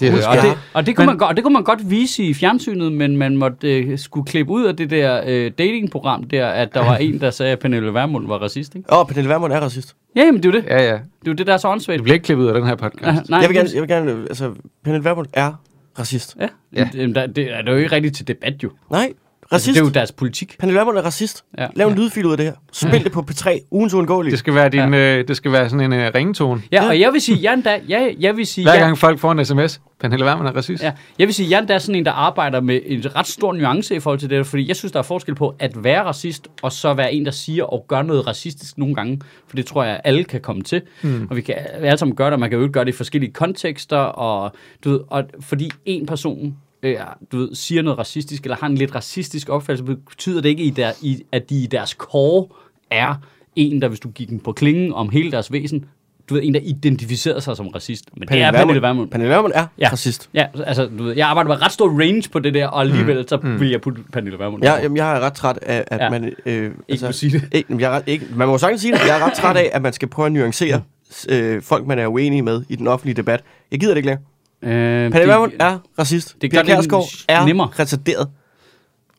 Det 0.00 0.08
er 0.08 0.12
Husk, 0.12 0.28
Og 0.28 0.36
det, 0.36 0.58
og 0.74 0.86
det, 0.86 0.96
kunne 0.96 1.02
Men- 1.06 1.10
man 1.12 1.18
godt, 1.18 1.36
det 1.36 1.44
kunne 1.44 1.52
man 1.52 1.62
godt 1.64 1.90
vise 1.90 2.24
i 2.24 2.34
fjernsynet, 2.34 2.92
men 2.92 3.16
man 3.16 3.36
måtte 3.36 3.78
øh, 3.78 3.98
skulle 3.98 4.26
klippe 4.26 4.52
ud 4.52 4.64
af 4.64 4.76
det 4.76 4.90
der 4.90 5.22
øh, 5.26 5.50
datingprogram 5.58 6.24
der, 6.24 6.46
at 6.46 6.74
der 6.74 6.80
var 6.84 6.96
en, 6.96 7.20
der 7.20 7.30
sagde, 7.30 7.52
at 7.52 7.58
Pernille 7.58 7.94
Vermund 7.94 8.26
var 8.28 8.38
racist, 8.38 8.74
ikke? 8.74 8.92
Åh, 8.92 8.98
oh, 9.00 9.06
Pernille 9.06 9.28
Vermund 9.30 9.52
er 9.52 9.60
racist. 9.60 9.94
Ja, 10.16 10.20
jamen 10.20 10.42
det 10.42 10.48
er 10.48 10.52
jo 10.52 10.60
det. 10.60 10.68
Ja, 10.68 10.82
ja. 10.82 10.92
Det 10.92 10.98
er 11.26 11.28
jo 11.28 11.32
det, 11.32 11.46
der 11.46 11.52
er 11.52 11.56
så 11.56 11.68
åndssvagt. 11.68 11.96
Det 11.98 12.02
bliver 12.02 12.14
ikke 12.14 12.24
klippet 12.24 12.44
ud 12.44 12.48
af 12.48 12.54
den 12.54 12.66
her 12.66 12.74
podcast. 12.74 13.04
Ah, 13.04 13.14
Nej, 13.30 13.38
jeg 13.40 13.48
vil 13.48 13.56
gerne, 13.56 13.68
jeg 13.74 13.80
vil 13.82 13.88
gerne, 13.88 14.10
altså, 14.12 14.52
Pernille 14.84 15.04
Vermund 15.04 15.26
er 15.32 15.52
racist. 15.98 16.36
Ja, 16.40 16.48
Ja. 16.72 16.80
ja. 16.80 16.88
Det, 16.92 17.14
der, 17.14 17.22
er 17.22 17.26
det 17.26 17.48
er 17.52 17.72
jo 17.72 17.76
ikke 17.76 17.92
rigtigt 17.92 18.16
til 18.16 18.28
debat, 18.28 18.62
jo. 18.62 18.70
Nej, 18.90 19.12
Altså, 19.50 19.64
racist. 19.70 19.74
det 19.74 19.80
er 19.80 19.84
jo 19.84 19.90
deres 19.90 20.12
politik. 20.12 20.56
Pernille 20.58 20.78
Vermund 20.78 20.98
er 20.98 21.02
racist. 21.02 21.44
Ja. 21.58 21.66
Lav 21.74 21.88
en 21.88 21.94
lydfil 21.94 22.26
ud 22.26 22.30
af 22.30 22.36
det 22.36 22.46
her. 22.46 22.52
Spil 22.72 23.04
det 23.04 23.12
på 23.12 23.24
P3, 23.30 23.58
ugens 23.70 23.94
uundgåelige. 23.94 24.30
Det 24.30 24.38
skal 24.38 24.54
være, 24.54 24.68
din, 24.68 24.94
øh, 24.94 25.28
det 25.28 25.36
skal 25.36 25.52
være 25.52 25.68
sådan 25.70 25.92
en 25.92 26.00
øh, 26.00 26.10
ringetone. 26.14 26.62
Ja, 26.72 26.82
Ja. 26.82 26.88
og 26.88 27.00
jeg 27.00 27.12
vil 27.12 27.20
sige, 27.20 27.38
jeg, 27.42 27.54
endda, 27.54 27.80
jeg, 27.88 28.16
jeg 28.20 28.36
vil 28.36 28.46
sige, 28.46 28.64
Hver 28.64 28.72
jeg, 28.72 28.80
gang 28.80 28.98
folk 28.98 29.18
får 29.18 29.32
en 29.32 29.44
sms, 29.44 29.80
Pernille 30.00 30.24
Vermund 30.24 30.48
er 30.48 30.52
racist. 30.52 30.82
Ja, 30.82 30.92
jeg 31.18 31.26
vil 31.26 31.34
sige, 31.34 31.48
Jan 31.48 31.68
der 31.68 31.74
er 31.74 31.78
sådan 31.78 31.94
en, 31.94 32.04
der 32.04 32.12
arbejder 32.12 32.60
med 32.60 32.80
en 32.86 33.16
ret 33.16 33.26
stor 33.26 33.52
nuance 33.52 33.94
i 33.94 34.00
forhold 34.00 34.18
til 34.20 34.30
det, 34.30 34.46
fordi 34.46 34.68
jeg 34.68 34.76
synes, 34.76 34.92
der 34.92 34.98
er 34.98 35.02
forskel 35.02 35.34
på 35.34 35.54
at 35.58 35.84
være 35.84 36.04
racist, 36.04 36.48
og 36.62 36.72
så 36.72 36.94
være 36.94 37.12
en, 37.14 37.24
der 37.24 37.30
siger 37.30 37.64
og 37.64 37.84
gør 37.88 38.02
noget 38.02 38.26
racistisk 38.26 38.78
nogle 38.78 38.94
gange, 38.94 39.20
for 39.48 39.56
det 39.56 39.66
tror 39.66 39.84
jeg, 39.84 40.00
alle 40.04 40.24
kan 40.24 40.40
komme 40.40 40.62
til. 40.62 40.82
Mm. 41.02 41.26
Og 41.30 41.36
vi 41.36 41.40
kan 41.40 41.54
alle 41.74 41.98
sammen 41.98 42.16
gøre 42.16 42.26
det, 42.26 42.32
og 42.34 42.40
man 42.40 42.50
kan 42.50 42.58
jo 42.58 42.68
gøre 42.72 42.84
det 42.84 42.92
i 42.92 42.96
forskellige 42.96 43.32
kontekster, 43.32 43.96
og, 43.98 44.52
du 44.84 44.90
ved, 44.90 45.00
og 45.08 45.24
fordi 45.40 45.70
en 45.84 46.06
person 46.06 46.56
øh, 46.82 46.96
du 47.32 47.38
ved, 47.38 47.54
siger 47.54 47.82
noget 47.82 47.98
racistisk, 47.98 48.42
eller 48.42 48.56
har 48.56 48.66
en 48.66 48.74
lidt 48.74 48.94
racistisk 48.94 49.48
opfattelse, 49.48 49.96
betyder 50.10 50.40
det 50.40 50.48
ikke, 50.48 50.62
i 50.62 50.70
der, 50.70 50.92
i, 51.02 51.22
at 51.32 51.50
de 51.50 51.62
i 51.62 51.66
deres 51.66 51.90
core 51.90 52.46
er 52.90 53.14
en, 53.56 53.82
der 53.82 53.88
hvis 53.88 54.00
du 54.00 54.08
gik 54.10 54.28
den 54.28 54.40
på 54.40 54.52
klingen 54.52 54.92
om 54.92 55.08
hele 55.08 55.30
deres 55.32 55.52
væsen, 55.52 55.84
du 56.28 56.34
ved, 56.34 56.42
en, 56.44 56.54
der 56.54 56.60
identificerer 56.60 57.40
sig 57.40 57.56
som 57.56 57.68
racist. 57.68 58.04
Men 58.16 58.28
det 58.28 58.40
er 58.42 58.52
Pernille 58.52 58.82
Vermund. 58.82 59.10
Pernille 59.10 59.34
Vermund 59.34 59.52
er 59.54 59.66
Ja. 59.78 59.88
racist. 59.92 60.30
Ja, 60.34 60.46
altså, 60.66 60.86
du 60.98 61.02
ved, 61.04 61.16
jeg 61.16 61.28
arbejder 61.28 61.48
med 61.48 61.62
ret 61.62 61.72
stor 61.72 62.00
range 62.00 62.28
på 62.32 62.38
det 62.38 62.54
der, 62.54 62.66
og 62.66 62.80
alligevel 62.80 63.28
så 63.28 63.36
vil 63.36 63.70
jeg 63.70 63.80
putte 63.80 64.02
Pernille 64.12 64.38
Vermund. 64.38 64.62
Ja, 64.64 64.72
over. 64.72 64.80
jamen, 64.82 64.96
jeg 64.96 65.16
er 65.16 65.20
ret 65.20 65.32
træt 65.32 65.58
af, 65.62 65.84
at 65.86 66.00
Ja. 66.00 66.10
man... 66.10 66.32
Øh, 66.46 66.70
Ikke 66.88 67.04
må 67.04 67.12
sige 67.12 67.32
det. 67.32 67.48
Ikke, 67.52 67.76
jeg 67.78 67.86
er 67.92 67.96
ret, 67.96 68.02
ikke, 68.06 68.26
man 68.34 68.48
må 68.48 68.58
sagtens 68.58 68.80
sige 68.80 68.92
det. 68.92 69.00
Jeg 69.06 69.20
er 69.20 69.26
ret 69.26 69.32
træt 69.32 69.56
af, 69.56 69.70
at 69.72 69.82
man 69.82 69.92
skal 69.92 70.08
prøve 70.08 70.26
at 70.26 70.32
nuancere 70.32 70.82
øh, 71.28 71.62
folk, 71.62 71.86
man 71.86 71.98
er 71.98 72.06
uenig 72.06 72.44
med 72.44 72.62
i 72.68 72.76
den 72.76 72.86
offentlige 72.86 73.16
debat. 73.16 73.42
Jeg 73.70 73.80
gider 73.80 73.92
det 73.92 73.96
ikke 73.98 74.06
længere. 74.06 74.24
Øh, 74.62 74.70
Pernille 74.70 75.32
Vermund 75.32 75.52
er 75.60 75.78
racist. 75.98 76.36
det 76.42 76.50
Pia 76.50 76.58
det 76.60 76.66
Kjærsgaard 76.66 77.04
er 77.28 77.46
nemmere. 77.46 77.68
retarderet. 77.78 78.28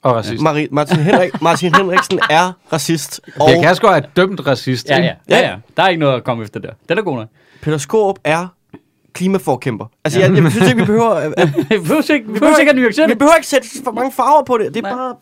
Og 0.01 0.15
racist. 0.15 0.41
Marie, 0.41 0.67
Martin, 0.71 0.97
Henrik, 0.97 1.41
Martin 1.41 1.75
Henriksen 1.75 2.19
er 2.29 2.51
racist. 2.73 3.21
Og 3.39 3.47
Pia 3.49 3.61
Kærsgaard 3.61 4.03
er 4.03 4.07
dømt 4.15 4.47
racist. 4.47 4.89
Ja, 4.89 4.95
ikke? 4.97 5.07
ja, 5.29 5.37
ja, 5.37 5.49
ja. 5.49 5.55
Der 5.77 5.83
er 5.83 5.87
ikke 5.87 5.99
noget 5.99 6.15
at 6.15 6.23
komme 6.23 6.43
efter 6.43 6.59
der. 6.59 6.71
Den 6.89 6.97
er 6.97 7.01
god 7.01 7.15
nok. 7.17 7.27
Peter 7.61 7.77
Skårup 7.77 8.19
er 8.23 8.47
klimaforkæmper. 9.13 9.85
Altså, 10.03 10.19
jeg, 10.19 10.31
jeg 10.43 10.51
synes 10.51 10.69
ikke, 10.69 10.81
vi 10.81 10.85
behøver... 10.85 11.09
At, 11.09 11.33
at, 11.37 11.49
Vi 11.57 11.63
behøver 11.77 12.13
ikke, 12.13 12.27
vi 12.27 12.39
behøver 12.39 12.57
ikke 12.57 12.73
vi 12.75 12.81
det. 13.09 13.17
behøver 13.17 13.35
ikke 13.35 13.47
sætte 13.47 13.67
for 13.83 13.91
mange 13.91 14.11
farver 14.11 14.43
på 14.43 14.57
det. 14.57 14.73
Det 14.73 14.85
er 14.85 14.89
Nej. 14.89 14.91
bare... 14.91 15.15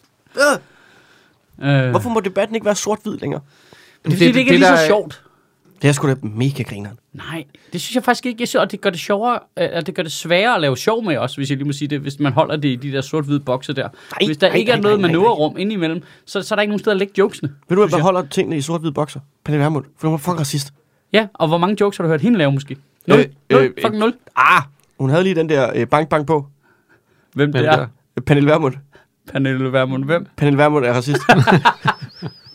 Øh. 1.60 1.86
Øh, 1.86 1.90
Hvorfor 1.90 2.10
må 2.10 2.20
debatten 2.20 2.56
ikke 2.56 2.66
være 2.66 2.76
sort-hvid 2.76 3.18
længere? 3.18 3.42
det 4.06 4.12
er 4.14 4.16
fordi, 4.16 4.26
det, 4.26 4.34
det 4.34 4.40
ikke 4.40 4.50
er 4.50 4.54
det 4.54 4.60
lige 4.60 4.78
så 4.78 4.86
sjovt. 4.86 5.24
Det 5.82 5.88
er 5.88 5.92
sgu 5.92 6.08
da 6.10 6.16
mega 6.22 6.64
grineren. 6.64 7.00
Nej, 7.18 7.44
det 7.74 7.82
synes 7.82 7.96
jeg 7.96 8.04
faktisk 8.04 8.26
ikke. 8.26 8.42
Jeg 8.42 8.48
synes, 8.48 8.62
og 8.62 8.72
det 8.72 8.82
gør 8.82 8.90
det 8.90 9.00
sjovere, 9.00 9.34
øh, 9.34 9.68
at 9.72 9.88
det 9.88 9.96
gør 9.96 10.04
det 10.04 10.12
sværere 10.12 10.56
at 10.56 10.62
lave 10.62 10.78
sjov 10.78 11.04
med 11.04 11.18
også, 11.18 11.36
hvis 11.38 11.50
jeg 11.50 11.58
lige 11.58 11.68
må 11.68 11.74
sige 11.74 11.88
det, 11.88 12.00
hvis 12.00 12.20
man 12.20 12.34
holder 12.34 12.56
det 12.56 12.70
i 12.70 12.76
de 12.76 12.92
der 12.92 13.02
sort-hvide 13.02 13.40
bokse 13.40 13.74
der. 13.74 13.82
Nej, 13.84 14.26
hvis 14.26 14.38
der 14.38 14.48
nej, 14.50 14.58
ikke 14.58 14.72
er 14.72 14.76
nej, 14.76 14.82
noget 14.82 15.00
nej, 15.00 15.08
nej, 15.10 15.18
manøvrerum 15.18 15.58
indimellem, 15.58 16.04
så, 16.26 16.42
så 16.42 16.54
er 16.54 16.56
der 16.56 16.62
ikke 16.62 16.70
nogen 16.72 16.80
steder 16.80 16.94
at 16.94 16.98
lægge 17.00 17.14
jokesene. 17.18 17.50
Ved 17.70 17.78
du, 17.78 17.82
hvad 17.88 17.98
der 17.98 18.04
holder 18.04 18.22
tingene 18.26 18.58
i 18.58 18.62
sort-hvide 18.62 18.94
bokser? 18.94 19.20
Pernille 19.44 19.64
Vermund. 19.64 19.86
For 19.98 20.08
hun 20.08 20.14
er 20.16 20.18
fucking 20.18 20.40
racist. 20.40 20.74
Ja, 21.14 21.28
og 21.34 21.48
hvor 21.48 21.58
mange 21.58 21.78
jokes 21.82 21.98
har 21.98 22.04
du 22.04 22.10
hørt 22.10 22.22
hende 22.22 22.38
lave 22.38 22.52
måske? 22.52 22.78
Nul? 23.08 23.20
Øh, 23.20 23.26
nul? 23.52 23.62
øh, 23.62 23.72
Fucking 23.82 24.00
nul? 24.00 24.14
Ah! 24.36 24.62
Hun 25.00 25.10
havde 25.10 25.24
lige 25.24 25.36
den 25.36 25.50
der 25.50 25.72
øh, 25.76 25.88
bank-bank 25.88 26.28
på. 26.28 26.48
Hvem 27.34 27.52
det 27.54 27.66
er? 27.66 27.72
der- 27.76 27.88
Øh, 28.18 28.24
Pernille 28.24 28.50
Vermund. 28.50 28.74
Pernille 29.32 29.72
Vermund. 29.74 30.06
Hvem? 30.06 30.26
Pernille 30.38 30.58
Vermund 30.58 30.86
er 30.86 30.94
racist. 30.94 31.22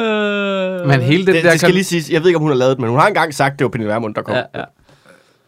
Øh, 0.00 0.88
Men 0.88 1.00
hele 1.00 1.26
den, 1.26 1.34
det, 1.34 1.44
der 1.44 1.50
det 1.50 1.60
skal 1.60 1.70
kon- 1.70 1.72
lige 1.74 1.84
siges. 1.84 2.10
Jeg 2.10 2.20
ved 2.20 2.26
ikke, 2.28 2.36
om 2.36 2.42
hun 2.42 2.50
har 2.50 2.56
lavet 2.58 2.70
det, 2.76 2.80
men 2.80 2.90
hun 2.90 2.98
har 2.98 3.06
engang 3.06 3.34
sagt, 3.34 3.58
det 3.58 3.64
var 3.64 3.68
Pernille 3.68 3.92
Vermund, 3.92 4.14
der 4.14 4.22
kom. 4.22 4.34
Ja, 4.34 4.42
ja. 4.54 4.64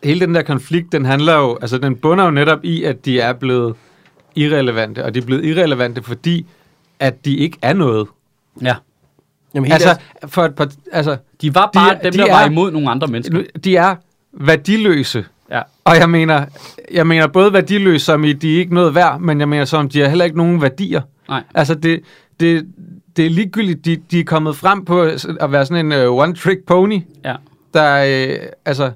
hele 0.04 0.20
den 0.26 0.34
der 0.34 0.42
konflikt, 0.42 0.92
den 0.92 1.04
handler 1.04 1.34
jo, 1.34 1.58
altså 1.60 1.78
den 1.78 1.96
bunder 1.96 2.24
jo 2.24 2.30
netop 2.30 2.58
i, 2.64 2.82
at 2.84 3.04
de 3.04 3.20
er 3.20 3.32
blevet 3.32 3.74
irrelevante, 4.36 5.04
og 5.04 5.14
de 5.14 5.18
er 5.18 5.22
blevet 5.26 5.44
irrelevante, 5.44 6.02
fordi 6.02 6.46
at 7.00 7.24
de 7.24 7.36
ikke 7.36 7.58
er 7.62 7.72
noget. 7.72 8.06
ja. 8.62 8.74
Jamen, 9.54 9.72
Altså, 9.72 9.96
for 10.26 10.42
et 10.44 10.54
par, 10.54 10.68
altså, 10.92 11.16
De 11.42 11.54
var 11.54 11.70
bare 11.74 11.94
De- 11.94 11.98
dem, 12.04 12.12
de 12.12 12.18
der 12.18 12.26
er- 12.26 12.32
var 12.32 12.46
imod 12.46 12.70
nogle 12.70 12.90
andre 12.90 13.06
mennesker. 13.06 13.42
de 13.64 13.76
er 13.76 13.94
værdiløse. 14.32 15.24
Ja. 15.50 15.62
Og 15.84 15.96
jeg 15.96 16.10
mener, 16.10 16.44
jeg 16.92 17.06
mener 17.06 17.26
både 17.26 17.52
værdiløse, 17.52 18.04
som 18.04 18.24
i, 18.24 18.32
de 18.32 18.54
er 18.54 18.58
ikke 18.58 18.74
noget 18.74 18.94
værd, 18.94 19.20
men 19.20 19.40
jeg 19.40 19.48
mener 19.48 19.64
som, 19.64 19.88
de 19.88 20.00
har 20.00 20.08
heller 20.08 20.24
ikke 20.24 20.36
nogen 20.36 20.62
værdier. 20.62 21.00
Nej. 21.28 21.42
Altså, 21.54 21.74
det, 21.74 22.00
det, 22.40 22.66
det 23.16 23.26
er 23.26 23.30
ligegyldigt, 23.30 23.84
de, 23.84 23.96
de 24.10 24.20
er 24.20 24.24
kommet 24.24 24.56
frem 24.56 24.84
på 24.84 25.00
at 25.40 25.52
være 25.52 25.66
sådan 25.66 25.92
en 25.92 26.08
uh, 26.08 26.24
one-trick 26.24 26.64
pony, 26.66 27.00
Ja. 27.24 27.34
der, 27.74 28.04
øh, 28.28 28.36
altså, 28.64 28.90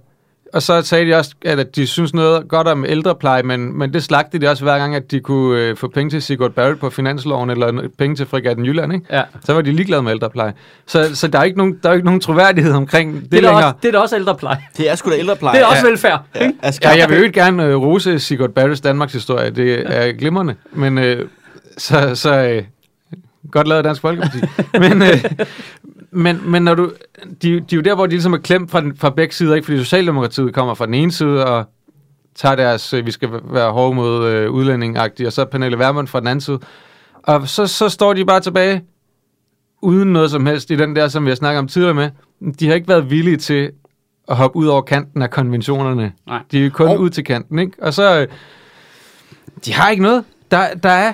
og 0.55 0.63
så 0.63 0.83
sagde 0.83 1.07
de 1.11 1.15
også, 1.17 1.35
at 1.45 1.77
de 1.77 1.87
synes 1.87 2.15
noget 2.15 2.49
godt 2.49 2.67
om 2.69 2.85
ældrepleje, 2.89 3.43
men, 3.43 3.79
men 3.79 3.93
det 3.93 4.03
slagte 4.03 4.39
de 4.39 4.49
også 4.49 4.65
hver 4.65 4.79
gang, 4.79 4.95
at 4.95 5.11
de 5.11 5.21
kunne 5.21 5.61
øh, 5.61 5.77
få 5.77 5.89
penge 5.89 6.11
til 6.11 6.23
Sigurd 6.23 6.51
Barrett 6.53 6.81
på 6.81 6.91
finansloven, 6.91 7.51
eller 7.51 7.89
penge 7.99 8.17
til 8.17 8.27
Frigatten 8.27 8.65
Jylland, 8.67 8.93
ikke? 8.93 9.07
Ja. 9.11 9.23
Så 9.45 9.55
var 9.55 9.61
de 9.63 9.73
ligeglade 9.73 10.03
med 10.03 10.13
ældrepleje. 10.13 10.53
Så, 10.87 11.17
så 11.17 11.29
der 11.29 11.39
er 11.39 11.43
ikke 11.45 11.59
nogen, 11.59 11.79
der 11.83 11.89
er 11.89 11.93
ikke 11.95 12.05
nogen 12.05 12.21
troværdighed 12.21 12.73
omkring 12.73 13.15
det, 13.15 13.23
Det, 13.33 13.37
er 13.39 13.41
da 13.41 13.47
længere. 13.49 13.65
også, 13.67 13.77
det 13.83 13.89
er 13.89 13.93
da 13.93 13.99
også 13.99 14.17
ældrepleje. 14.17 14.59
Det 14.77 14.91
er 14.91 14.95
sgu 14.95 15.11
da 15.11 15.17
ældrepleje. 15.19 15.55
Det 15.57 15.63
er 15.63 15.67
også 15.67 15.83
Ja. 15.85 15.89
velfærd. 15.91 16.23
Ja, 16.35 16.45
ikke? 16.47 16.59
Ja, 16.83 16.91
jeg 16.99 17.09
vil 17.11 17.17
jo 17.19 17.25
ikke 17.25 17.41
gerne 17.41 17.65
øh, 17.67 17.77
rose 17.77 18.19
Sigurd 18.21 18.51
Barretts 18.51 18.81
Danmarks 18.81 19.13
historie. 19.13 19.51
Det 19.51 19.83
er 19.97 20.13
glimrende. 20.13 20.55
Men 20.73 20.99
øh, 20.99 21.29
så, 21.79 22.11
så 22.15 22.35
øh, 22.49 22.63
godt 23.51 23.69
lavet 23.69 23.79
af 23.79 23.85
Dansk 23.85 24.01
Folkeparti. 24.01 24.39
men, 24.85 25.03
øh, 25.03 25.25
men, 26.11 26.51
men 26.51 26.63
når 26.63 26.75
du, 26.75 26.93
de, 27.43 27.49
de 27.53 27.57
er 27.57 27.77
jo 27.77 27.81
der, 27.81 27.95
hvor 27.95 28.07
de 28.07 28.11
ligesom 28.13 28.33
er 28.33 28.39
klemt 28.39 28.71
fra, 28.71 28.81
den, 28.81 28.97
fra 28.97 29.11
begge 29.11 29.35
sider, 29.35 29.55
ikke? 29.55 29.65
Fordi 29.65 29.79
Socialdemokratiet 29.79 30.55
kommer 30.55 30.75
fra 30.75 30.87
den 30.87 30.95
ene 30.95 31.13
side 31.13 31.47
og 31.47 31.65
tager 32.35 32.57
deres, 32.57 32.93
øh, 32.95 33.07
vi 33.07 33.11
skal 33.11 33.29
være 33.45 33.71
hårde 33.73 33.95
mod 33.95 34.29
øh, 34.29 34.51
udlænding 34.51 34.99
og 34.99 35.11
så 35.29 35.41
er 35.41 35.45
Pernille 35.45 35.79
Vermund 35.79 36.09
fra 36.09 36.21
den 36.21 36.27
anden 36.29 36.41
side. 36.41 36.59
Og 37.23 37.49
så, 37.49 37.67
så 37.67 37.89
står 37.89 38.13
de 38.13 38.25
bare 38.25 38.41
tilbage 38.41 38.83
uden 39.83 40.13
noget 40.13 40.31
som 40.31 40.47
helst 40.47 40.71
i 40.71 40.77
den 40.77 40.97
der, 40.97 41.09
som 41.09 41.25
vi 41.25 41.31
har 41.31 41.37
snakket 41.37 41.59
om 41.59 41.69
tidligere 41.69 41.95
med. 41.95 42.11
De 42.61 42.67
har 42.69 42.75
ikke 42.75 42.89
været 42.89 43.11
villige 43.11 43.37
til 43.37 43.71
at 44.29 44.37
hoppe 44.37 44.57
ud 44.59 44.67
over 44.67 44.83
kanten 44.83 45.23
af 45.23 45.31
konventionerne. 45.31 46.13
Nej. 46.27 46.39
De 46.53 46.59
er 46.61 46.65
jo 46.65 46.71
kun 46.71 46.89
Og- 46.89 46.95
oh. 46.95 47.01
ud 47.01 47.11
til 47.11 47.25
kanten, 47.25 47.59
ikke? 47.59 47.73
Og 47.83 47.95
så... 47.95 48.21
øh, 48.21 48.29
De 49.65 49.73
har 49.73 49.91
ikke 49.91 50.03
noget. 50.03 50.25
Der, 50.51 50.75
der 50.75 50.91
er... 50.91 51.13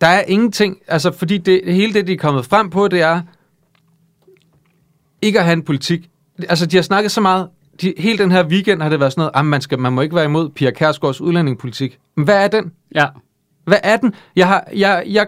Der 0.00 0.06
er 0.06 0.24
ingenting, 0.28 0.78
altså 0.88 1.12
fordi 1.12 1.38
det, 1.38 1.74
hele 1.74 1.94
det, 1.94 2.06
de 2.06 2.12
er 2.12 2.16
kommet 2.16 2.46
frem 2.46 2.70
på, 2.70 2.88
det 2.88 3.00
er 3.00 3.22
ikke 5.22 5.38
at 5.38 5.44
have 5.44 5.52
en 5.52 5.62
politik. 5.62 6.10
Altså, 6.48 6.66
de 6.66 6.76
har 6.76 6.82
snakket 6.82 7.12
så 7.12 7.20
meget, 7.20 7.48
de, 7.80 7.94
hele 7.98 8.18
den 8.18 8.30
her 8.32 8.46
weekend 8.46 8.82
har 8.82 8.88
det 8.88 9.00
været 9.00 9.12
sådan 9.12 9.20
noget, 9.20 9.32
at 9.34 9.46
man, 9.46 9.60
skal, 9.60 9.78
man 9.78 9.92
må 9.92 10.00
ikke 10.00 10.14
være 10.14 10.24
imod 10.24 10.50
Pia 10.50 10.70
Kærsgaards 10.70 11.20
udlændingepolitik. 11.20 11.98
Men 12.16 12.24
hvad 12.24 12.44
er 12.44 12.48
den? 12.48 12.72
Ja. 12.94 13.06
Hvad 13.64 13.78
er 13.82 13.96
den? 13.96 14.14
Jeg 14.36 14.48
har, 14.48 14.68
jeg, 14.76 15.04
jeg, 15.06 15.26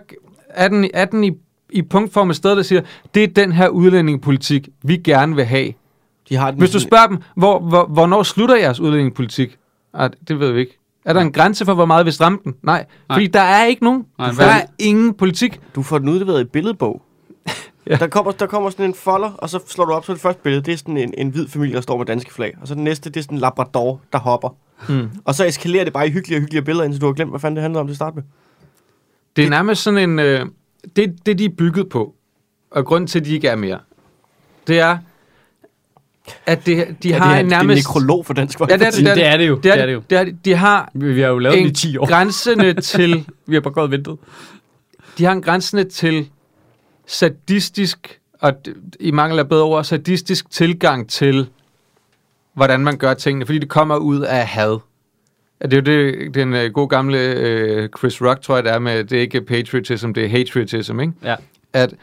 er 0.49 0.69
den, 0.69 0.91
er 0.95 1.05
den 1.05 1.25
i, 1.25 1.33
i 1.71 1.83
punktform 1.83 2.31
et 2.31 2.37
sted, 2.37 2.57
der 2.57 2.63
siger, 2.63 2.83
det 3.15 3.25
er 3.25 3.29
den 3.29 3.53
her 3.53 3.69
udlændingepolitik, 3.69 4.69
vi 4.83 4.97
gerne 4.97 5.37
vil 5.37 5.45
have. 5.45 5.73
De 6.29 6.37
har 6.37 6.51
den 6.51 6.61
Hvis 6.61 6.71
du 6.71 6.81
spørger 6.81 7.07
dem, 7.07 7.19
hvor, 7.37 7.59
hvor, 7.59 7.87
hvornår 7.87 8.23
slutter 8.23 8.57
jeres 8.57 8.81
udlændingepolitik? 8.81 9.57
Ah, 9.95 10.11
det 10.29 10.41
ved 10.41 10.53
vi 10.53 10.61
ikke. 10.61 10.79
Er 11.05 11.13
der 11.13 11.21
en 11.21 11.33
grænse 11.33 11.65
for, 11.65 11.75
hvor 11.75 11.85
meget 11.85 12.07
vi 12.07 12.11
strammer 12.11 12.39
den? 12.45 12.55
Nej, 12.63 12.87
Nej. 13.09 13.17
fordi 13.17 13.27
der 13.27 13.41
er 13.41 13.65
ikke 13.65 13.85
nogen. 13.85 14.07
Nej, 14.19 14.31
der 14.31 14.45
er 14.45 14.63
ingen 14.79 15.15
politik. 15.15 15.61
Du 15.75 15.83
får 15.83 15.99
den 15.99 16.09
udleveret 16.09 16.41
i 16.41 16.45
billedbog. 16.45 17.03
Ja. 17.87 17.97
der, 17.97 18.07
kommer, 18.07 18.33
der 18.33 18.47
kommer 18.47 18.71
sådan 18.71 18.85
en 18.85 18.95
folder, 18.95 19.31
og 19.31 19.51
så 19.51 19.61
slår 19.67 19.85
du 19.85 19.93
op, 19.93 20.05
så 20.05 20.13
det 20.13 20.21
første 20.21 20.43
billede, 20.43 20.63
det 20.63 20.73
er 20.73 20.77
sådan 20.77 20.97
en, 20.97 21.15
en 21.19 21.29
hvid 21.29 21.49
familie, 21.49 21.75
der 21.75 21.81
står 21.81 21.99
med 21.99 22.07
danske 22.07 22.33
flag. 22.35 22.55
Og 22.61 22.69
så 22.69 22.75
det 22.75 22.83
næste, 22.83 23.11
det 23.11 23.17
er 23.17 23.23
sådan 23.23 23.37
en 23.37 23.41
labrador, 23.41 24.01
der 24.13 24.19
hopper. 24.19 24.57
Mm. 24.89 25.11
Og 25.25 25.35
så 25.35 25.45
eskalerer 25.45 25.85
det 25.85 25.93
bare 25.93 26.07
i 26.07 26.11
hyggelige 26.11 26.39
og 26.39 26.41
hyggelige 26.41 26.63
billeder, 26.63 26.85
indtil 26.85 27.01
du 27.01 27.07
har 27.07 27.13
glemt, 27.13 27.31
hvad 27.31 27.41
fanden 27.41 27.57
det 27.57 27.63
handler 27.63 27.81
om 27.81 27.87
til 27.87 27.93
at 27.93 27.97
starte 27.97 28.15
med. 28.17 28.23
Det 29.37 29.45
er 29.45 29.51
nærmest 29.51 29.83
sådan 29.83 30.11
en... 30.11 30.19
Øh, 30.19 30.47
det, 30.97 31.27
det, 31.27 31.39
de 31.39 31.45
er 31.45 31.49
bygget 31.59 31.89
på, 31.89 32.15
og 32.71 32.85
grund 32.85 33.09
til, 33.09 33.19
at 33.19 33.25
de 33.25 33.35
ikke 33.35 33.49
er 33.49 33.57
mere, 33.57 33.79
det 34.67 34.81
er, 34.81 34.99
at 36.47 36.67
det, 36.67 36.97
de 37.03 37.09
ja, 37.09 37.19
har 37.19 37.29
det 37.29 37.37
er, 37.37 37.41
en 37.41 37.47
Det 37.47 37.53
er 37.55 37.61
en 37.61 37.67
nærmest... 37.67 37.89
nekrolog 37.89 38.27
for 38.27 38.35
dansk 38.35 38.61
Ja, 38.61 38.65
det 38.65 38.73
er 38.73 38.79
Folkeparti. 38.79 39.05
det, 39.05 39.17
Det 39.17 39.27
er 39.27 39.37
det 39.37 39.49
jo. 39.49 39.57
Det 39.63 39.71
er, 39.81 39.87
det, 39.87 40.11
det 40.11 40.19
er, 40.19 40.25
det. 40.25 40.45
de 40.45 40.55
har 40.55 40.91
Vi, 40.95 41.13
vi 41.13 41.21
har 41.21 41.29
jo 41.29 41.39
lavet 41.39 41.57
den 41.59 41.65
i 41.65 41.69
en 41.69 41.75
10 41.75 41.97
år. 41.97 42.07
grænsende 42.07 42.81
til... 42.93 43.29
Vi 43.47 43.55
har 43.55 43.61
bare 43.61 43.73
gået 43.75 43.85
og 43.85 43.91
ventet. 43.91 44.17
De 45.19 45.25
har 45.25 45.33
en 45.33 45.43
grænsende 45.43 45.85
til 45.85 46.29
sadistisk, 47.07 48.21
og 48.41 48.53
i 49.01 49.11
mangel 49.11 49.39
af 49.39 49.49
bedre 49.49 49.63
ord, 49.65 49.85
sadistisk 49.85 50.51
tilgang 50.51 51.09
til, 51.09 51.49
hvordan 52.55 52.81
man 52.81 52.97
gør 52.97 53.15
tingene, 53.15 53.47
fordi 53.47 53.59
det 53.59 53.69
kommer 53.69 53.97
ud 53.97 54.21
af 54.21 54.47
had. 54.47 54.79
Det 55.63 55.73
er 55.73 55.77
jo 55.77 55.83
det, 55.83 56.35
den 56.35 56.55
øh, 56.55 56.73
gode 56.73 56.89
gamle 56.89 57.19
øh, 57.19 57.89
Chris 57.99 58.23
Rock, 58.23 58.41
tror 58.43 58.55
jeg, 58.55 58.65
det 58.65 58.73
er 58.73 58.79
med, 58.79 59.05
det 59.05 59.17
er 59.19 59.21
ikke 59.23 59.41
patriotism, 59.41 60.11
det 60.13 60.25
er 60.25 60.29
hatriotism, 60.29 61.01
ikke? 61.01 61.13
Ja. 61.25 61.35
At, 61.73 61.95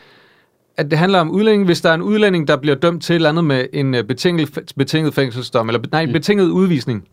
at 0.79 0.91
det 0.91 0.99
handler 0.99 1.19
om 1.19 1.31
udlænding, 1.31 1.65
hvis 1.65 1.81
der 1.81 1.89
er 1.89 1.93
en 1.93 2.01
udlænding, 2.01 2.47
der 2.47 2.55
bliver 2.55 2.75
dømt 2.75 3.03
til 3.03 3.13
et 3.13 3.15
eller 3.15 3.29
andet 3.29 3.43
med 3.45 3.65
en 3.73 3.95
øh, 3.95 4.03
betinget, 4.03 4.59
betinget 4.77 5.13
fængselsdom, 5.13 5.69
eller 5.69 5.81
nej, 5.91 6.05
Mm. 6.05 6.13
betinget 6.13 6.49
udvisning, 6.49 7.03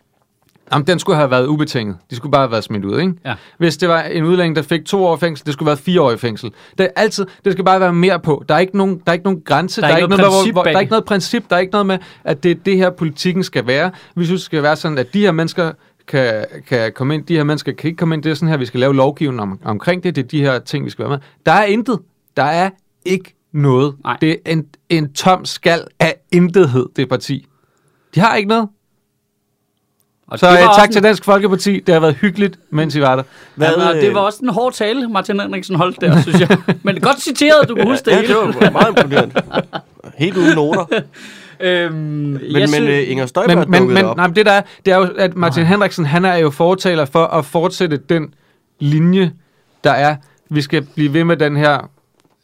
Jamen, 0.72 0.86
den 0.86 0.98
skulle 0.98 1.16
have 1.16 1.30
været 1.30 1.46
ubetinget. 1.46 1.96
De 2.10 2.16
skulle 2.16 2.30
bare 2.32 2.42
have 2.42 2.50
været 2.50 2.64
smidt 2.64 2.84
ud, 2.84 3.00
ikke? 3.00 3.12
Ja. 3.24 3.34
Hvis 3.58 3.76
det 3.76 3.88
var 3.88 4.02
en 4.02 4.24
udlænding, 4.24 4.56
der 4.56 4.62
fik 4.62 4.84
to 4.84 5.04
år 5.04 5.16
fængsel, 5.16 5.46
det 5.46 5.52
skulle 5.52 5.66
være 5.66 5.76
fire 5.76 6.00
år 6.00 6.12
i 6.12 6.16
fængsel. 6.16 6.50
Det 6.78 6.84
er 6.84 6.88
altid, 6.96 7.26
det 7.44 7.52
skal 7.52 7.64
bare 7.64 7.80
være 7.80 7.92
mere 7.92 8.20
på. 8.20 8.44
Der 8.48 8.54
er 8.54 8.58
ikke 8.58 8.76
nogen, 8.76 8.94
der 8.94 9.02
er 9.06 9.12
ikke 9.12 9.24
nogen 9.24 9.40
grænse. 9.44 9.80
Der 9.80 9.86
er 9.86 9.96
ikke 9.96 10.08
noget 10.08 10.20
noget, 10.20 10.32
princip 10.32 10.52
hvor, 10.54 10.62
hvor, 10.62 10.70
der 10.70 10.76
er 10.76 10.80
ikke 10.80 10.90
noget 10.90 11.04
princip. 11.04 11.44
Der 11.50 11.56
er 11.56 11.60
ikke 11.60 11.72
noget 11.72 11.86
med, 11.86 11.98
at 12.24 12.42
det 12.42 12.50
er 12.50 12.54
det 12.54 12.76
her, 12.76 12.90
politikken 12.90 13.42
skal 13.44 13.66
være. 13.66 13.90
Vi 14.16 14.24
synes, 14.24 14.40
det 14.40 14.44
skal 14.46 14.62
være 14.62 14.76
sådan, 14.76 14.98
at 14.98 15.14
de 15.14 15.20
her 15.20 15.32
mennesker 15.32 15.72
kan, 16.08 16.44
kan 16.68 16.92
komme 16.92 17.14
ind, 17.14 17.26
de 17.26 17.36
her 17.36 17.44
mennesker 17.44 17.72
kan 17.72 17.88
ikke 17.88 17.98
komme 17.98 18.14
ind. 18.14 18.22
Det 18.22 18.30
er 18.30 18.34
sådan 18.34 18.48
her, 18.48 18.56
vi 18.56 18.66
skal 18.66 18.80
lave 18.80 18.94
lovgivning 18.94 19.40
om, 19.40 19.58
omkring 19.64 20.02
det. 20.04 20.16
Det 20.16 20.22
er 20.24 20.28
de 20.28 20.40
her 20.40 20.58
ting, 20.58 20.84
vi 20.84 20.90
skal 20.90 21.02
være 21.02 21.10
med. 21.10 21.18
Der 21.46 21.52
er 21.52 21.64
intet. 21.64 21.98
Der 22.36 22.42
er 22.42 22.70
ikke 23.04 23.35
noget. 23.56 23.94
Nej. 24.04 24.16
Det 24.20 24.30
er 24.44 24.52
en, 24.52 24.66
en 24.88 25.12
tom 25.12 25.44
skal 25.44 25.84
af 26.00 26.14
intethed, 26.32 26.86
det 26.96 27.08
parti. 27.08 27.46
De 28.14 28.20
har 28.20 28.34
ikke 28.36 28.48
noget. 28.48 28.68
Og 30.28 30.38
Så 30.38 30.46
det 30.46 30.52
øh, 30.52 30.58
tak 30.62 30.68
også 30.68 30.88
til 30.92 31.02
Dansk 31.02 31.24
Folkeparti. 31.24 31.80
Det 31.80 31.92
har 31.94 32.00
været 32.00 32.14
hyggeligt, 32.14 32.58
mens 32.70 32.94
I 32.94 33.00
var 33.00 33.16
der. 33.16 33.22
Hvad, 33.54 33.68
Hvad, 33.76 33.84
ja, 33.86 33.96
øh, 33.96 34.02
det 34.02 34.14
var 34.14 34.20
også 34.20 34.38
en 34.42 34.48
hård 34.48 34.72
tale, 34.72 35.08
Martin 35.08 35.40
Henriksen 35.40 35.76
holdt 35.76 36.00
der, 36.00 36.22
synes 36.22 36.40
jeg. 36.40 36.58
Men 36.82 37.00
godt 37.00 37.20
citeret, 37.22 37.68
du 37.68 37.74
kan 37.74 37.86
huske 37.88 38.04
det 38.04 38.10
Ja, 38.10 38.16
hele. 38.20 38.28
det 38.28 38.60
var 38.60 38.70
meget 38.70 38.88
imponerende. 38.96 39.42
Helt 40.18 40.36
uden 40.36 40.54
noter. 40.54 40.84
Øhm, 41.60 41.94
Men, 41.94 42.40
jeg 42.42 42.52
men 42.60 42.68
synes- 42.68 42.88
øh, 42.90 43.10
Inger 43.10 43.26
Støjberg 43.26 43.58
Men, 43.68 43.70
men, 43.86 43.94
men 43.94 44.04
op. 44.04 44.16
nej, 44.16 44.26
men 44.26 44.36
det 44.36 44.46
der 44.46 44.52
er, 44.52 44.62
det 44.84 44.92
er 44.92 44.96
jo, 44.96 45.08
at 45.18 45.36
Martin 45.36 45.62
Nej. 45.62 45.68
Henriksen, 45.70 46.04
han 46.06 46.24
er 46.24 46.36
jo 46.36 46.50
fortaler 46.50 47.04
for 47.04 47.24
at 47.26 47.44
fortsætte 47.44 47.96
den 47.96 48.34
linje, 48.78 49.32
der 49.84 49.90
er. 49.90 50.16
Vi 50.50 50.62
skal 50.62 50.82
blive 50.94 51.12
ved 51.12 51.24
med 51.24 51.36
den 51.36 51.56
her 51.56 51.90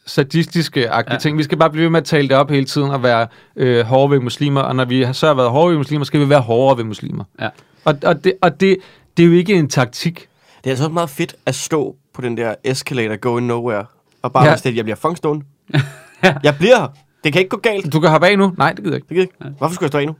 sadistiske 0.05 0.89
agtige 0.89 1.11
Ja. 1.11 1.15
ja. 1.15 1.19
ting. 1.19 1.37
Vi 1.37 1.43
skal 1.43 1.57
bare 1.57 1.69
blive 1.69 1.83
ved 1.83 1.89
med 1.89 1.99
at 1.99 2.05
tale 2.05 2.29
det 2.29 2.37
op 2.37 2.49
hele 2.49 2.65
tiden 2.65 2.91
og 2.91 3.03
være 3.03 3.27
øh, 3.55 3.85
hårde 3.85 4.11
ved 4.11 4.19
muslimer. 4.19 4.61
Og 4.61 4.75
når 4.75 4.85
vi 4.85 5.01
har 5.01 5.13
så 5.13 5.27
har 5.27 5.33
været 5.33 5.49
hårde 5.49 5.69
ved 5.71 5.77
muslimer, 5.77 6.05
skal 6.05 6.19
vi 6.19 6.29
være 6.29 6.41
hårdere 6.41 6.77
ved 6.77 6.83
muslimer. 6.83 7.23
Ja. 7.41 7.49
Og, 7.85 7.95
og, 8.05 8.23
det, 8.23 8.33
og 8.41 8.59
det, 8.59 8.77
det 9.17 9.23
er 9.23 9.27
jo 9.27 9.33
ikke 9.33 9.53
en 9.53 9.69
taktik. 9.69 10.27
Det 10.57 10.65
er 10.65 10.69
altså 10.69 10.83
også 10.83 10.93
meget 10.93 11.09
fedt 11.09 11.35
at 11.45 11.55
stå 11.55 11.95
på 12.13 12.21
den 12.21 12.37
der 12.37 12.55
escalator 12.63 13.15
going 13.15 13.45
nowhere. 13.47 13.85
Og 14.21 14.33
bare 14.33 14.43
Ja. 14.43 14.49
ja. 14.49 14.55
stille, 14.55 14.77
jeg 14.77 14.85
bliver 14.85 14.95
fangstående. 14.95 15.45
Jeg 16.43 16.55
bliver 16.59 16.79
her. 16.79 16.87
Det 17.23 17.33
kan 17.33 17.39
ikke 17.39 17.49
gå 17.49 17.57
galt. 17.57 17.93
Du 17.93 17.99
kan 17.99 18.09
hoppe 18.09 18.27
af 18.27 18.37
nu. 18.37 18.53
Nej, 18.57 18.69
det 18.73 18.77
gider 18.83 18.89
jeg 18.91 18.95
ikke. 18.97 19.07
Det 19.09 19.15
kan 19.15 19.21
ikke. 19.21 19.57
Hvorfor 19.57 19.73
skulle 19.75 19.85
jeg 19.85 19.89
stå 19.89 19.97
af 19.97 20.05
nu? 20.07 20.15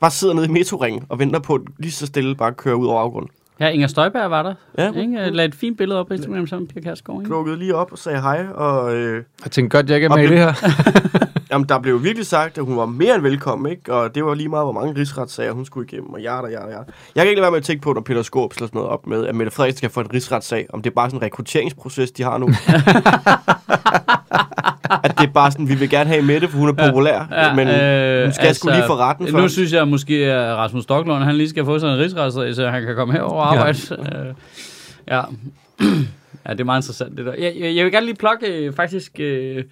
Bare 0.00 0.10
sidder 0.10 0.34
nede 0.34 0.46
i 0.46 0.50
metroringen 0.50 1.02
og 1.08 1.18
venter 1.18 1.38
på, 1.40 1.54
at 1.54 1.60
lige 1.78 1.92
så 1.92 2.06
stille 2.06 2.34
bare 2.36 2.52
kører 2.54 2.74
ud 2.74 2.86
over 2.86 3.00
afgrunden. 3.00 3.30
Ja, 3.60 3.68
Inger 3.68 3.86
Støjberg 3.86 4.30
var 4.30 4.42
der. 4.42 4.54
Ja. 4.78 4.92
Ikke? 4.92 5.20
Jeg 5.20 5.32
lagde 5.32 5.48
et 5.48 5.54
fint 5.54 5.78
billede 5.78 6.00
op 6.00 6.06
på 6.06 6.14
Instagram 6.14 6.46
sammen 6.46 6.68
med 6.74 6.82
Pia 6.82 6.90
Kærsgaard. 6.90 7.20
Ikke? 7.20 7.28
Klukkede 7.28 7.58
lige 7.58 7.74
op 7.74 7.92
og 7.92 7.98
sagde 7.98 8.20
hej, 8.20 8.46
og 8.54 8.96
øh, 8.96 9.22
Jeg 9.44 9.50
tænkte 9.52 9.76
godt, 9.76 9.88
jeg 9.88 9.96
ikke 9.96 10.04
er 10.04 10.16
med 10.16 10.24
i 10.24 10.28
det 10.28 10.38
her. 10.38 10.52
jamen, 11.50 11.68
der 11.68 11.78
blev 11.78 12.02
virkelig 12.04 12.26
sagt, 12.26 12.58
at 12.58 12.64
hun 12.64 12.76
var 12.76 12.86
mere 12.86 13.14
end 13.14 13.22
velkommen, 13.22 13.72
ikke? 13.72 13.94
Og 13.94 14.14
det 14.14 14.24
var 14.24 14.34
lige 14.34 14.48
meget, 14.48 14.64
hvor 14.64 14.72
mange 14.72 15.00
rigsretssager 15.00 15.52
hun 15.52 15.64
skulle 15.64 15.88
igennem, 15.92 16.10
og 16.10 16.20
jada, 16.20 16.46
jada, 16.46 16.66
jada. 16.66 16.84
Jeg 17.14 17.22
kan 17.24 17.26
ikke 17.28 17.34
lade 17.40 17.42
være 17.42 17.50
med 17.50 17.58
at 17.58 17.64
tænke 17.64 17.82
på, 17.82 17.92
når 17.92 18.00
Peter 18.00 18.22
Skåb 18.22 18.54
slår 18.54 18.68
noget 18.72 18.88
op 18.88 19.06
med, 19.06 19.26
at 19.26 19.34
Mette 19.34 19.50
Frederiksen 19.50 19.76
skal 19.78 19.90
få 19.90 20.00
en 20.00 20.14
rigsretssag, 20.14 20.66
om 20.72 20.82
det 20.82 20.90
er 20.90 20.94
bare 20.94 21.10
sådan 21.10 21.18
en 21.18 21.22
rekrutteringsproces, 21.22 22.10
de 22.10 22.22
har 22.22 22.38
nu. 22.38 22.48
at 25.04 25.18
det 25.18 25.26
er 25.28 25.32
bare 25.32 25.50
sådan, 25.50 25.68
vi 25.68 25.74
vil 25.74 25.90
gerne 25.90 26.10
have 26.10 26.22
Mette, 26.22 26.48
for 26.48 26.58
hun 26.58 26.68
er 26.68 26.72
populær, 26.72 27.28
ja, 27.32 27.54
men 27.54 27.68
øh, 27.68 28.24
hun 28.24 28.32
skal 28.32 28.46
altså, 28.46 28.60
sgu 28.60 28.68
lige 28.68 28.82
for 28.86 28.96
retten 28.96 29.26
Nu 29.26 29.32
først. 29.32 29.54
synes 29.54 29.72
jeg 29.72 29.88
måske, 29.88 30.14
at 30.14 30.56
Rasmus 30.56 30.82
Stocklund, 30.82 31.24
han 31.24 31.34
lige 31.36 31.48
skal 31.48 31.64
få 31.64 31.78
sådan 31.78 31.94
en 31.96 32.00
rigsretssag, 32.02 32.54
så 32.54 32.68
han 32.68 32.82
kan 32.86 32.94
komme 32.94 33.14
herover 33.14 33.42
og 33.42 33.54
Ja. 33.54 33.60
arbejde. 33.60 33.78
Ja. 35.08 35.16
ja. 35.16 35.22
ja, 36.46 36.52
det 36.52 36.60
er 36.60 36.64
meget 36.64 36.78
interessant 36.82 37.16
det 37.16 37.26
der. 37.26 37.32
Jeg, 37.38 37.54
jeg, 37.60 37.76
jeg 37.76 37.84
vil 37.84 37.92
gerne 37.92 38.06
lige 38.06 38.16
plukke 38.16 38.46
øh, 38.46 38.72
faktisk 38.72 39.20
øh, 39.20 39.64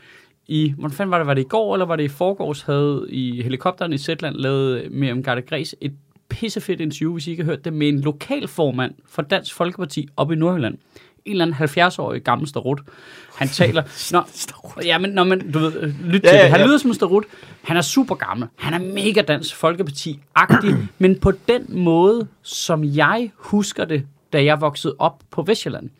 i, 0.48 0.74
hvordan 0.78 0.96
fanden 0.96 1.10
var 1.10 1.18
det, 1.18 1.26
var 1.26 1.34
det 1.34 1.42
i 1.42 1.48
går, 1.48 1.74
eller 1.74 1.86
var 1.86 1.96
det 1.96 2.04
i 2.04 2.08
forgårs, 2.08 2.62
havde 2.62 3.06
i 3.08 3.42
helikopteren 3.42 3.92
i 3.92 3.98
Zetland 3.98 4.34
lavet 4.34 4.82
med 4.90 5.12
om 5.12 5.22
Garde 5.22 5.42
Græs 5.42 5.74
et 5.80 5.92
pissefedt 6.28 6.80
interview, 6.80 7.12
hvis 7.12 7.26
I 7.26 7.30
ikke 7.30 7.42
har 7.42 7.50
hørt 7.50 7.64
det, 7.64 7.72
med 7.72 7.88
en 7.88 8.00
lokalformand 8.00 8.92
for 9.08 9.22
Dansk 9.22 9.54
Folkeparti 9.54 10.08
op 10.16 10.32
i 10.32 10.34
Nordjylland. 10.34 10.78
En 11.26 11.32
eller 11.32 11.44
anden 11.44 11.88
70-årig 11.88 12.22
gammel 12.22 12.48
starut. 12.48 12.80
Han 13.34 13.48
taler... 13.48 13.82
Nå, 14.12 14.22
ja, 14.84 14.98
men, 14.98 15.10
nå, 15.10 15.24
men 15.24 15.52
du 15.52 15.58
ved, 15.58 15.82
øh, 15.82 16.04
lyt 16.04 16.20
til 16.20 16.28
Ja, 16.28 16.36
ja, 16.36 16.42
det. 16.42 16.50
Han 16.50 16.60
ja. 16.60 16.66
lyder 16.66 16.78
som 16.78 16.90
en 16.90 16.94
starut. 16.94 17.24
Han 17.62 17.76
er 17.76 17.82
super 17.82 18.14
gammel. 18.14 18.48
Han 18.56 18.74
er 18.74 18.92
mega 18.92 19.22
Dansk 19.22 19.54
Folkeparti-agtig, 19.56 20.74
men 20.98 21.18
på 21.18 21.32
den 21.48 21.66
måde, 21.68 22.26
som 22.42 22.84
jeg 22.84 23.30
husker 23.36 23.84
det, 23.84 24.06
da 24.32 24.44
jeg 24.44 24.60
voksede 24.60 24.96
op 24.98 25.22
på 25.30 25.42
Vestjylland. 25.42 25.90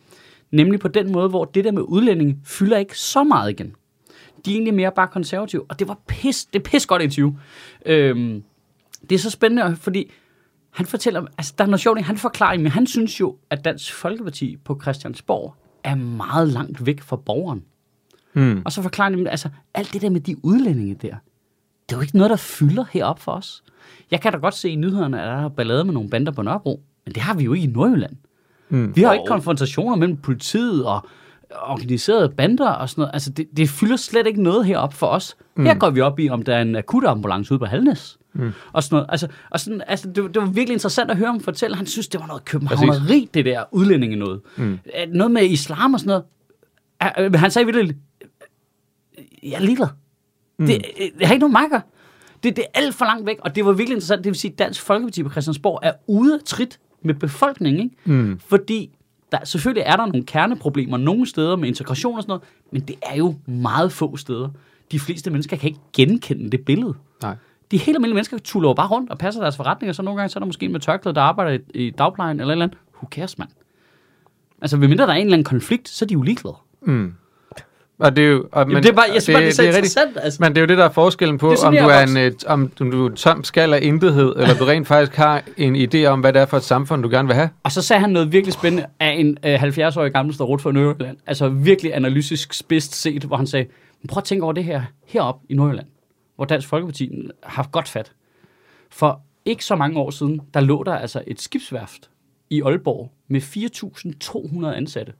Nemlig 0.51 0.79
på 0.79 0.87
den 0.87 1.11
måde, 1.11 1.29
hvor 1.29 1.45
det 1.45 1.63
der 1.63 1.71
med 1.71 1.81
udlænding 1.81 2.41
fylder 2.45 2.77
ikke 2.77 2.99
så 2.99 3.23
meget 3.23 3.49
igen. 3.49 3.75
De 4.45 4.51
er 4.51 4.55
egentlig 4.55 4.73
mere 4.73 4.91
bare 4.95 5.07
konservative, 5.07 5.65
og 5.69 5.79
det 5.79 5.87
var 5.87 5.97
pis, 6.07 6.45
det 6.45 6.59
er 6.59 6.63
pis 6.63 6.85
godt 6.85 7.01
interview. 7.01 7.33
Øhm, 7.85 8.43
det 9.09 9.15
er 9.15 9.19
så 9.19 9.29
spændende, 9.29 9.77
fordi 9.81 10.11
han 10.77 10.85
fortæller, 10.85 11.25
altså 11.37 11.53
der 11.57 11.63
er 11.63 11.67
noget 11.67 11.81
sjovt, 11.81 12.01
han 12.01 12.17
forklarer, 12.17 12.57
men 12.57 12.67
han 12.67 12.87
synes 12.87 13.19
jo, 13.19 13.37
at 13.49 13.65
Dansk 13.65 13.93
Folkeparti 13.93 14.57
på 14.65 14.79
Christiansborg 14.81 15.55
er 15.83 15.95
meget 15.95 16.47
langt 16.47 16.85
væk 16.85 17.01
fra 17.01 17.15
borgeren. 17.15 17.63
Mm. 18.33 18.61
Og 18.65 18.71
så 18.71 18.81
forklarer 18.81 19.15
de, 19.15 19.29
altså, 19.29 19.49
alt 19.73 19.93
det 19.93 20.01
der 20.01 20.09
med 20.09 20.21
de 20.21 20.45
udlændinge 20.45 20.93
der, 20.93 21.15
det 21.89 21.95
er 21.95 21.97
jo 21.97 22.01
ikke 22.01 22.17
noget, 22.17 22.29
der 22.29 22.35
fylder 22.35 22.85
herop 22.91 23.19
for 23.19 23.31
os. 23.31 23.63
Jeg 24.11 24.21
kan 24.21 24.31
da 24.31 24.37
godt 24.37 24.53
se 24.53 24.69
i 24.69 24.75
nyhederne, 24.75 25.21
at 25.21 25.27
der 25.27 25.45
er 25.45 25.49
ballade 25.49 25.83
med 25.83 25.93
nogle 25.93 26.09
bander 26.09 26.31
på 26.31 26.41
Nørrebro, 26.41 26.81
men 27.05 27.13
det 27.13 27.23
har 27.23 27.33
vi 27.33 27.43
jo 27.43 27.53
ikke 27.53 27.67
i 27.67 27.71
Nordjylland. 27.71 28.15
Mm. 28.69 28.95
Vi 28.95 29.01
har 29.01 29.13
ikke 29.13 29.25
konfrontationer 29.27 29.95
mellem 29.95 30.17
politiet 30.17 30.85
og 30.85 31.07
organiserede 31.61 32.29
bander 32.29 32.69
og 32.69 32.89
sådan 32.89 33.01
noget. 33.01 33.13
Altså, 33.13 33.29
det, 33.29 33.47
det 33.57 33.69
fylder 33.69 33.95
slet 33.95 34.27
ikke 34.27 34.43
noget 34.43 34.65
herop 34.65 34.93
for 34.93 35.07
os. 35.07 35.37
Mm. 35.55 35.65
Her 35.65 35.75
går 35.75 35.89
vi 35.89 36.01
op 36.01 36.19
i, 36.19 36.29
om 36.29 36.41
der 36.41 36.55
er 36.55 36.61
en 36.61 36.75
akutambulance 36.75 37.51
ude 37.51 37.59
på 37.59 37.65
Halnes. 37.65 38.19
Mm. 38.37 38.51
Og 38.73 38.83
sådan 38.83 38.95
noget. 38.95 39.07
Altså, 39.09 39.27
og 39.49 39.59
sådan, 39.59 39.81
altså 39.87 40.07
det, 40.07 40.15
det 40.15 40.41
var 40.41 40.45
virkelig 40.45 40.73
interessant 40.73 41.11
at 41.11 41.17
høre 41.17 41.27
ham 41.27 41.39
fortælle. 41.39 41.75
Han 41.75 41.85
synes, 41.85 42.07
det 42.07 42.19
var 42.19 42.27
noget 42.27 42.45
københavneri, 42.45 43.29
det 43.33 43.45
der 43.45 43.63
udlændinge 43.71 44.15
noget. 44.15 44.41
Mm. 44.57 44.79
Noget 45.13 45.31
med 45.31 45.43
islam 45.43 45.93
og 45.93 45.99
sådan 45.99 46.07
noget. 46.07 46.23
Øh, 47.33 47.33
Han 47.33 47.51
sagde 47.51 47.65
virkelig, 47.65 47.95
jeg 49.43 49.53
er 49.53 49.59
ligeglad. 49.59 49.87
Mm. 50.59 50.65
Det, 50.65 50.75
øh, 51.01 51.07
det 51.19 51.27
har 51.27 51.33
ikke 51.33 51.41
nogen 51.41 51.53
marker. 51.53 51.81
Det, 52.43 52.55
det 52.55 52.63
er 52.63 52.79
alt 52.79 52.95
for 52.95 53.05
langt 53.05 53.25
væk, 53.25 53.37
og 53.39 53.55
det 53.55 53.65
var 53.65 53.71
virkelig 53.71 53.95
interessant. 53.95 54.23
Det 54.23 54.29
vil 54.29 54.39
sige, 54.39 54.51
at 54.51 54.59
Dansk 54.59 54.81
Folkeparti 54.81 55.23
på 55.23 55.29
Christiansborg 55.29 55.79
er 55.83 55.91
ude 56.07 56.33
af 56.33 56.39
trit 56.45 56.79
med 57.01 57.13
befolkningen, 57.13 57.83
ikke? 57.83 57.95
Mm. 58.05 58.39
Fordi 58.39 58.89
der, 59.31 59.37
selvfølgelig 59.43 59.83
er 59.85 59.95
der 59.95 60.05
nogle 60.05 60.23
kerneproblemer 60.23 60.97
nogle 60.97 61.25
steder 61.27 61.55
med 61.55 61.67
integration 61.67 62.15
og 62.15 62.23
sådan 62.23 62.29
noget, 62.29 62.43
men 62.71 62.81
det 62.81 62.95
er 63.01 63.15
jo 63.17 63.35
meget 63.45 63.91
få 63.91 64.17
steder. 64.17 64.49
De 64.91 64.99
fleste 64.99 65.31
mennesker 65.31 65.57
kan 65.57 65.69
ikke 65.69 65.79
genkende 65.93 66.49
det 66.49 66.65
billede. 66.65 66.93
Nej. 67.21 67.35
De 67.71 67.77
helt 67.77 67.95
almindelige 67.95 68.13
mennesker 68.13 68.37
tuller 68.37 68.73
bare 68.73 68.87
rundt 68.87 69.11
og 69.11 69.17
passer 69.17 69.41
deres 69.41 69.57
forretninger, 69.57 69.93
så 69.93 70.01
nogle 70.01 70.17
gange 70.19 70.29
så 70.29 70.37
er 70.37 70.41
der 70.41 70.45
måske 70.45 70.65
en 70.65 70.71
med 70.71 70.79
tørklæde, 70.79 71.15
der 71.15 71.21
arbejder 71.21 71.51
i, 71.51 71.85
i 71.85 71.89
dagplejen 71.89 72.39
eller 72.39 72.47
et 72.47 72.51
eller 72.51 72.65
andet. 72.65 72.77
Who 72.95 73.07
cares, 73.11 73.37
mand? 73.37 73.49
Altså, 74.61 74.77
medmindre 74.77 75.05
der 75.05 75.11
er 75.11 75.15
en 75.15 75.21
eller 75.25 75.33
anden 75.33 75.43
konflikt, 75.45 75.89
så 75.89 76.05
er 76.05 76.07
de 76.07 76.13
jo 76.13 76.21
ligeglade. 76.21 76.55
Mm. 76.81 77.13
Og 77.99 78.15
det 78.15 78.23
er 78.23 78.29
jo... 78.29 78.47
Og, 78.51 78.67
Men, 78.67 78.83
det 78.83 78.89
er 78.89 78.93
bare, 78.93 79.05
jeg 79.13 79.21
synes 79.21 79.35
bare, 79.35 79.45
det, 79.45 79.57
det 79.57 79.67
er 79.67 79.71
så 79.71 79.77
rigtigt. 79.77 79.77
interessant. 79.77 80.17
Altså. 80.25 80.37
Men 80.41 80.49
det 80.49 80.57
er 80.57 80.61
jo 80.61 80.67
det, 80.67 80.77
der 80.77 80.85
er 80.85 80.89
forskellen 80.89 81.37
på, 81.37 81.49
Det 81.49 81.63
er 81.63 81.67
om 81.67 81.73
du, 81.73 81.79
er 81.79 81.93
er 81.93 82.03
en, 82.03 82.17
øh, 82.17 82.31
om, 82.47 82.71
om 82.81 82.91
du 82.91 83.05
er 83.07 83.15
tom 83.15 83.43
skal 83.43 83.73
af 83.73 83.79
intethed, 83.81 84.33
eller 84.37 84.55
du 84.55 84.63
rent 84.65 84.87
faktisk 84.87 85.15
har 85.17 85.43
en 85.57 85.75
idé 85.75 86.05
om, 86.05 86.19
hvad 86.19 86.33
det 86.33 86.41
er 86.41 86.45
for 86.45 86.57
et 86.57 86.63
samfund, 86.63 87.03
du 87.03 87.09
gerne 87.09 87.27
vil 87.27 87.35
have. 87.35 87.49
Og 87.63 87.71
så 87.71 87.81
sagde 87.81 87.99
han 87.99 88.09
noget 88.09 88.31
virkelig 88.31 88.53
spændende 88.53 88.85
af 88.99 89.09
en 89.11 89.37
øh, 89.45 89.63
70-årig 89.63 90.11
gammel 90.11 90.35
starot 90.35 90.61
fra 90.61 90.71
Nordjylland. 90.71 91.17
Altså 91.27 91.49
virkelig 91.49 91.95
analytisk 91.95 92.53
spidst 92.53 92.95
set, 93.01 93.23
hvor 93.23 93.37
han 93.37 93.47
sagde, 93.47 93.65
"Men 94.01 94.07
prøv 94.07 94.17
at 94.17 94.23
tænke 94.23 94.43
over 94.43 94.53
det 94.53 94.63
her 94.63 94.81
heroppe 95.07 95.45
i 95.49 95.53
Nordjylland, 95.55 95.87
hvor 96.37 96.45
Dansk 96.45 96.67
Folkeparti 96.67 97.29
har 97.43 97.69
godt 97.71 97.87
fat. 97.87 98.13
For 98.89 99.21
ikke 99.45 99.65
så 99.65 99.75
mange 99.75 99.99
år 99.99 100.09
siden, 100.09 100.41
der 100.53 100.59
lå 100.59 100.83
der 100.83 100.95
altså 100.95 101.23
et 101.27 101.41
skibsværft 101.41 102.09
i 102.49 102.61
Aalborg 102.61 103.11
med 103.27 103.41
4.200 103.41 104.75
ansatte. 104.75 105.13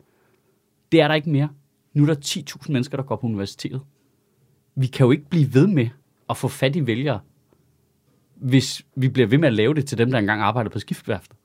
Det 0.91 1.01
er 1.01 1.07
der 1.07 1.15
ikke 1.15 1.29
mere. 1.29 1.49
Nu 1.93 2.03
er 2.03 2.07
der 2.07 2.15
10.000 2.25 2.71
mennesker, 2.71 2.97
der 2.97 3.03
går 3.03 3.15
på 3.15 3.27
universitetet. 3.27 3.81
Vi 4.75 4.87
kan 4.87 5.05
jo 5.05 5.11
ikke 5.11 5.29
blive 5.29 5.53
ved 5.53 5.67
med 5.67 5.89
at 6.29 6.37
få 6.37 6.47
fat 6.47 6.75
i 6.75 6.87
vælgere, 6.87 7.19
hvis 8.35 8.85
vi 8.95 9.09
bliver 9.09 9.27
ved 9.27 9.37
med 9.37 9.47
at 9.47 9.53
lave 9.53 9.73
det 9.73 9.85
til 9.85 9.97
dem, 9.97 10.11
der 10.11 10.19
engang 10.19 10.41
arbejdede 10.41 10.73
på 10.73 10.79
skibsværftet 10.79 11.37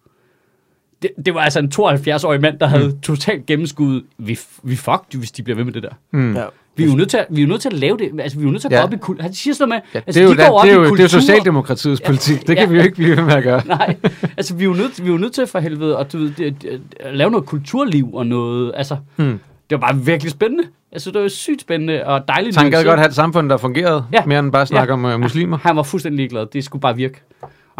det, 1.02 1.10
det 1.26 1.34
var 1.34 1.40
altså 1.40 1.58
en 1.58 1.72
72-årig 1.74 2.40
mand, 2.40 2.58
der 2.58 2.66
havde 2.66 2.88
mm. 2.88 3.00
totalt 3.00 3.46
gennemskuddet. 3.46 4.04
Vi, 4.18 4.38
vi 4.62 4.76
fucked, 4.76 5.18
hvis 5.18 5.32
de 5.32 5.42
bliver 5.42 5.56
ved 5.56 5.64
med 5.64 5.72
det 5.72 5.82
der. 5.82 5.94
Mm. 6.10 6.36
Ja. 6.36 6.46
Vi 6.76 6.84
er 6.84 6.88
jo 6.88 6.94
nødt 6.94 7.10
til 7.10 7.16
at, 7.16 7.26
vi 7.30 7.40
er 7.40 7.42
jo 7.44 7.48
nødt 7.48 7.60
til 7.60 7.68
at 7.68 7.74
lave 7.74 7.96
det. 7.98 8.10
Altså, 8.20 8.38
vi 8.38 8.42
er 8.42 8.46
jo 8.46 8.50
nødt 8.50 8.60
til 8.60 8.68
at 8.68 8.72
Ja. 8.72 8.78
gå 8.78 8.82
op 8.84 8.92
i 8.92 8.96
kultur. 8.96 9.22
Han 9.22 9.34
siger 9.34 9.54
sådan 9.54 9.68
noget 9.68 9.82
med, 9.94 10.00
Ja, 10.00 10.04
altså, 10.06 10.20
det, 10.20 10.24
er 10.26 10.30
jo, 10.30 10.36
de 10.36 10.48
går 10.48 10.58
op 10.58 10.64
det, 10.64 10.70
er 10.70 10.74
i 10.74 10.76
jo, 10.76 10.80
det 10.82 10.86
er 10.86 10.90
jo 10.90 10.90
kultur. 10.90 11.06
Socialdemokratiets 11.20 12.00
politik. 12.06 12.38
Det 12.46 12.56
kan 12.56 12.66
Ja. 12.66 12.66
vi 12.70 12.76
jo 12.76 12.82
ikke 12.82 12.94
blive 12.96 13.16
ved 13.16 13.22
med 13.24 13.32
at 13.34 13.42
gøre. 13.42 13.62
Nej, 13.78 13.96
altså 14.36 14.54
vi 14.54 14.64
er 14.64 14.68
jo 14.68 14.74
nødt, 14.74 15.02
vi 15.02 15.08
er 15.08 15.12
jo 15.12 15.18
nødt 15.18 15.32
til 15.32 15.46
for 15.46 15.58
helvede 15.58 15.98
at, 15.98 16.12
du 16.12 16.18
ved, 16.18 16.30
det, 16.30 16.80
at 17.00 17.14
lave 17.14 17.30
noget 17.30 17.46
kulturliv 17.46 18.14
og 18.14 18.26
noget, 18.26 18.72
altså, 18.76 18.96
Hmm. 19.16 19.40
det 19.70 19.80
var 19.80 19.86
bare 19.92 19.96
virkelig 19.96 20.30
spændende. 20.32 20.64
Altså, 20.92 21.10
det 21.10 21.22
var 21.22 21.28
sygt 21.28 21.60
spændende 21.60 22.04
og 22.06 22.28
dejligt. 22.28 22.54
Så 22.54 22.60
han 22.60 22.70
gad 22.70 22.84
godt 22.84 22.98
have 22.98 23.08
et 23.08 23.14
samfund, 23.14 23.50
der 23.50 23.56
fungerede, 23.56 24.04
Ja. 24.12 24.18
mere 24.26 24.38
end 24.38 24.52
bare 24.52 24.62
at 24.62 24.68
snakke 24.68 24.90
Ja. 24.90 24.94
om 24.94 25.04
uh, 25.04 25.20
muslimer. 25.20 25.58
Han 25.62 25.76
var 25.76 25.82
fuldstændig 25.82 26.16
ligeglad. 26.16 26.46
Det 26.52 26.64
skulle 26.64 26.80
bare 26.80 26.96
virke. 26.96 27.22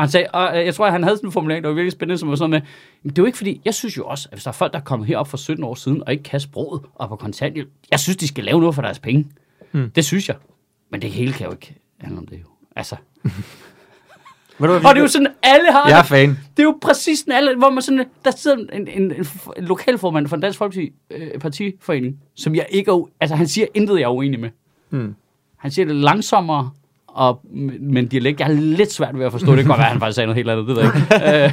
Og 0.03 0.07
han 0.07 0.11
sagde, 0.11 0.27
og 0.33 0.59
øh, 0.59 0.67
jeg 0.67 0.75
tror, 0.75 0.87
at 0.87 0.93
han 0.93 1.03
havde 1.03 1.17
sådan 1.17 1.29
en 1.29 1.33
formulering, 1.33 1.65
der 1.65 1.69
var 1.71 1.75
virkelig 1.75 1.93
spændende, 1.93 2.19
som 2.19 2.29
var 2.29 2.37
sådan 2.37 2.51
med, 2.51 2.61
men 3.03 3.11
det 3.11 3.19
er 3.19 3.23
jo 3.23 3.27
ikke 3.27 3.39
fordi, 3.39 3.61
jeg 3.65 3.75
synes 3.75 3.97
jo 3.97 4.05
også, 4.07 4.29
at 4.33 4.37
hvis 4.37 4.45
der 4.45 4.51
er 4.51 4.53
folk, 4.53 4.73
der 4.73 4.79
er 4.79 4.83
kommet 4.83 5.09
herop 5.09 5.29
for 5.29 5.37
17 5.37 5.65
år 5.65 5.75
siden, 5.75 6.03
og 6.07 6.13
ikke 6.13 6.25
kan 6.25 6.41
sproget 6.41 6.83
og 6.95 7.09
på 7.09 7.17
kontanthjælp, 7.17 7.69
jeg 7.91 8.01
synes, 8.01 8.17
de 8.17 8.29
skal 8.29 8.45
lave 8.45 8.61
noget 8.61 8.75
for 8.75 8.83
deres 8.83 8.99
penge. 8.99 9.27
Hmm. 9.73 9.91
Det 9.91 10.05
synes 10.05 10.29
jeg. 10.29 10.37
Men 10.91 11.03
det 11.03 11.11
hele 11.11 11.33
kan 11.33 11.47
jo 11.47 11.53
ikke 11.53 11.75
handle 12.01 12.19
om 12.19 12.27
det 12.27 12.41
jo. 12.41 12.47
Altså. 12.77 12.97
Ved 14.59 14.69
du, 14.69 14.75
Og 14.75 14.81
det 14.81 14.97
er 14.97 15.01
jo 15.01 15.09
sådan, 15.09 15.29
alle 15.43 15.73
har 15.73 15.89
Jeg 15.89 15.99
er 15.99 16.03
fan. 16.03 16.29
Det 16.29 16.59
er 16.59 16.63
jo 16.63 16.79
præcis 16.83 17.19
sådan 17.19 17.35
alle, 17.35 17.57
hvor 17.57 17.71
man 17.71 17.83
sådan, 17.83 18.05
der 18.25 18.31
sidder 18.31 18.57
en, 18.57 18.69
en, 18.73 18.89
en, 18.89 19.27
en 19.57 19.65
lokalformand 19.65 20.29
for 20.29 20.37
en 20.37 20.43
Dansk 20.43 20.59
Folkeparti 20.59 20.93
øh, 21.11 21.39
partiforening, 21.41 22.21
som 22.35 22.55
jeg 22.55 22.67
ikke 22.71 22.91
er, 22.91 23.09
altså 23.21 23.37
han 23.37 23.49
siger 23.49 23.67
intet, 23.75 23.95
jeg 23.95 24.05
er 24.05 24.15
uenig 24.15 24.41
med. 24.41 24.51
Mm. 24.91 25.15
Han 25.57 25.71
siger 25.71 25.87
det 25.87 25.97
langsommere, 25.97 26.71
og 27.15 27.41
med 27.81 28.03
en 28.03 28.09
dialekt, 28.09 28.41
jeg 28.41 28.47
har 28.47 28.55
lidt 28.55 28.93
svært 28.93 29.19
ved 29.19 29.27
at 29.27 29.33
forstå. 29.33 29.57
Det 29.57 29.59
kan 29.59 29.67
godt 29.67 29.79
være, 29.79 29.87
at 29.87 29.93
han 29.93 30.01
faktisk 30.01 30.15
sagde 30.15 30.27
noget 30.27 30.37
helt 30.37 30.51
andet, 30.51 30.69
det 30.69 30.77
ved 30.77 30.83
jeg 30.83 30.93
ikke. 30.97 31.09
Øh, 31.45 31.53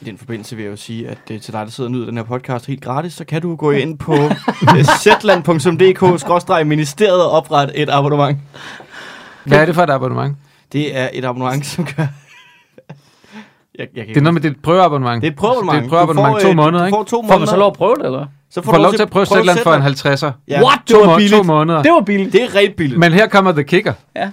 I 0.00 0.04
den 0.04 0.18
forbindelse 0.18 0.56
vil 0.56 0.62
jeg 0.62 0.70
jo 0.70 0.76
sige, 0.76 1.08
at 1.08 1.18
uh, 1.30 1.40
til 1.40 1.52
dig, 1.52 1.66
der 1.66 1.70
sidder 1.72 1.88
og 1.88 1.92
nyder 1.92 2.06
den 2.06 2.16
her 2.16 2.24
podcast 2.24 2.66
helt 2.66 2.80
gratis, 2.82 3.12
så 3.12 3.24
kan 3.24 3.42
du 3.42 3.56
gå 3.56 3.70
ind 3.70 3.98
på 3.98 4.14
øh, 4.76 4.84
zetland.dk-ministeriet 5.02 7.24
og 7.24 7.30
oprette 7.30 7.76
et 7.76 7.90
abonnement. 7.90 8.38
Hvad 9.44 9.58
er 9.58 9.66
det 9.66 9.74
for 9.74 9.82
et 9.82 9.90
abonnement? 9.90 10.36
Det 10.72 10.96
er 10.98 11.08
et 11.12 11.24
abonnement, 11.24 11.66
som 11.66 11.86
gør... 11.96 12.02
jeg, 13.78 13.86
jeg 13.96 14.06
kan 14.06 14.14
Det 14.14 14.16
er 14.16 14.20
noget 14.20 14.34
med 14.34 14.42
det 14.42 14.48
er 14.48 14.52
et 14.52 14.62
prøveabonnement. 14.62 15.22
det 15.22 15.28
er 15.28 15.32
et 15.32 15.36
prøveabonnement. 15.38 15.76
Det 15.76 15.82
er 15.82 15.86
et 15.86 15.90
prøveabonnement, 15.90 16.36
Du 16.36 16.40
to 16.42 16.48
øh, 16.50 16.56
måneder, 16.56 16.78
du 16.82 16.86
ikke? 16.86 16.96
får 16.96 17.04
to 17.04 17.16
får 17.16 17.22
måneder. 17.22 17.38
man 17.38 17.48
så 17.48 17.56
lov 17.56 17.66
at 17.66 17.72
prøve 17.72 17.94
det, 17.96 18.06
eller? 18.06 18.26
så 18.50 18.60
Du 18.60 18.64
får 18.64 18.78
lov 18.78 18.92
til 18.92 19.02
at 19.02 19.10
prøve 19.10 19.26
Zetland 19.26 19.58
for 19.58 19.74
en 19.74 19.82
50'er. 19.82 20.30
Ja. 20.48 20.62
What? 20.64 20.78
Det 20.88 20.96
var 20.96 21.16
billigt. 21.16 21.36
to 21.36 21.42
måneder. 21.42 21.82
Det 21.82 21.92
var 21.92 22.00
billigt. 22.00 22.32
Det 22.32 22.42
er 22.42 22.54
rigtig 22.54 22.76
billigt. 22.76 22.98
Men 23.00 23.12
her 23.12 23.28
kommer 23.28 23.52
the 23.52 23.64
kicker. 23.64 23.92
Ja. 24.16 24.30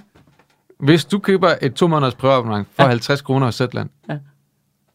Hvis 0.84 1.04
du 1.04 1.18
køber 1.18 1.54
et 1.62 1.74
to 1.74 1.86
måneders 1.88 2.14
prøveabonnement 2.14 2.68
for 2.76 2.82
Ja. 2.82 2.88
50 2.88 3.20
kroner 3.22 3.46
hos 3.46 3.54
Zetland, 3.54 3.88
Ja. 4.08 4.16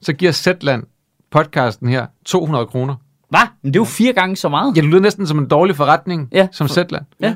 så 0.02 0.13
giver 0.13 0.32
Zetland 0.32 0.84
podcasten 1.32 1.89
her 1.89 2.06
200 2.25 2.65
kroner. 2.65 2.95
Hvad? 3.30 3.39
Men 3.62 3.73
det 3.73 3.80
er 3.80 3.82
jo 3.82 3.86
fire 3.86 4.13
gange 4.13 4.36
så 4.36 4.49
meget. 4.49 4.75
Ja, 4.78 4.82
det 4.82 4.89
lyder 4.89 4.99
næsten 5.02 5.28
som 5.28 5.38
en 5.39 5.47
dårlig 5.47 5.75
forretning, 5.75 6.30
Ja. 6.32 6.47
som 6.52 6.67
Zetland. 6.67 7.06
Ja. 7.21 7.36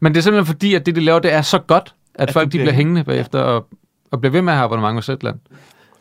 Men 0.00 0.12
det 0.14 0.18
er 0.18 0.22
simpelthen 0.22 0.46
fordi, 0.54 0.74
at 0.74 0.86
det, 0.86 0.96
de 0.96 1.00
laver, 1.00 1.18
det 1.18 1.32
er 1.32 1.42
så 1.42 1.58
godt, 1.58 1.94
at, 2.14 2.28
At 2.28 2.32
folk 2.32 2.46
de 2.46 2.50
bliver 2.50 2.64
bliver 2.64 2.74
hængende 2.74 3.04
bagefter 3.04 3.40
og, 3.40 3.66
og 4.10 4.20
bliver 4.20 4.32
ved 4.32 4.42
med 4.42 4.52
at 4.52 4.56
have 4.56 4.64
abonnement 4.64 4.94
hos 4.94 5.04
Zetland. 5.04 5.36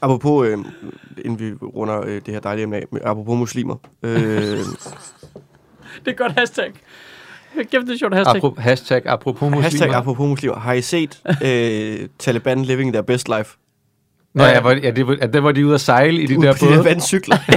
Apropos, 0.01 0.47
øh, 0.47 0.57
inden 1.25 1.39
vi 1.39 1.53
runder 1.53 2.01
øh, 2.01 2.15
det 2.25 2.27
her 2.33 2.39
dejlige 2.39 2.63
emne 2.63 2.75
af, 2.77 2.83
med- 2.91 3.01
apropos 3.05 3.37
muslimer. 3.39 3.75
Øh, 4.03 4.19
Det 5.99 6.07
er 6.07 6.11
et 6.11 6.17
godt 6.17 6.31
hashtag. 6.31 6.73
Kæft, 7.71 7.87
det 7.87 7.93
er 7.93 7.97
sjovt 7.97 8.15
hashtag. 8.15 8.35
Apro, 8.35 8.55
hashtag 8.57 9.01
apropos 9.05 9.41
muslimer. 9.41 9.61
hashtag 9.61 9.93
apropos 9.93 10.27
muslimer. 10.29 10.55
Har 10.59 10.73
I 10.73 10.81
set 10.81 11.19
øh, 11.43 12.07
Taliban 12.19 12.63
living 12.65 12.93
their 12.93 13.01
best 13.03 13.27
life? 13.37 13.49
Nå 14.35 14.43
ja, 14.43 14.59
hvor, 14.61 14.71
ja 14.71 14.91
det, 14.91 15.07
var, 15.07 15.15
der 15.15 15.39
var 15.39 15.51
de 15.51 15.65
ude 15.65 15.73
at 15.73 15.81
sejle 15.81 16.21
i 16.21 16.25
de 16.25 16.37
Ude 16.39 16.47
der 16.47 16.53
på 16.53 16.65
de 16.65 16.69
der 16.69 16.75
både. 16.77 16.85
vandcykler. 16.85 17.37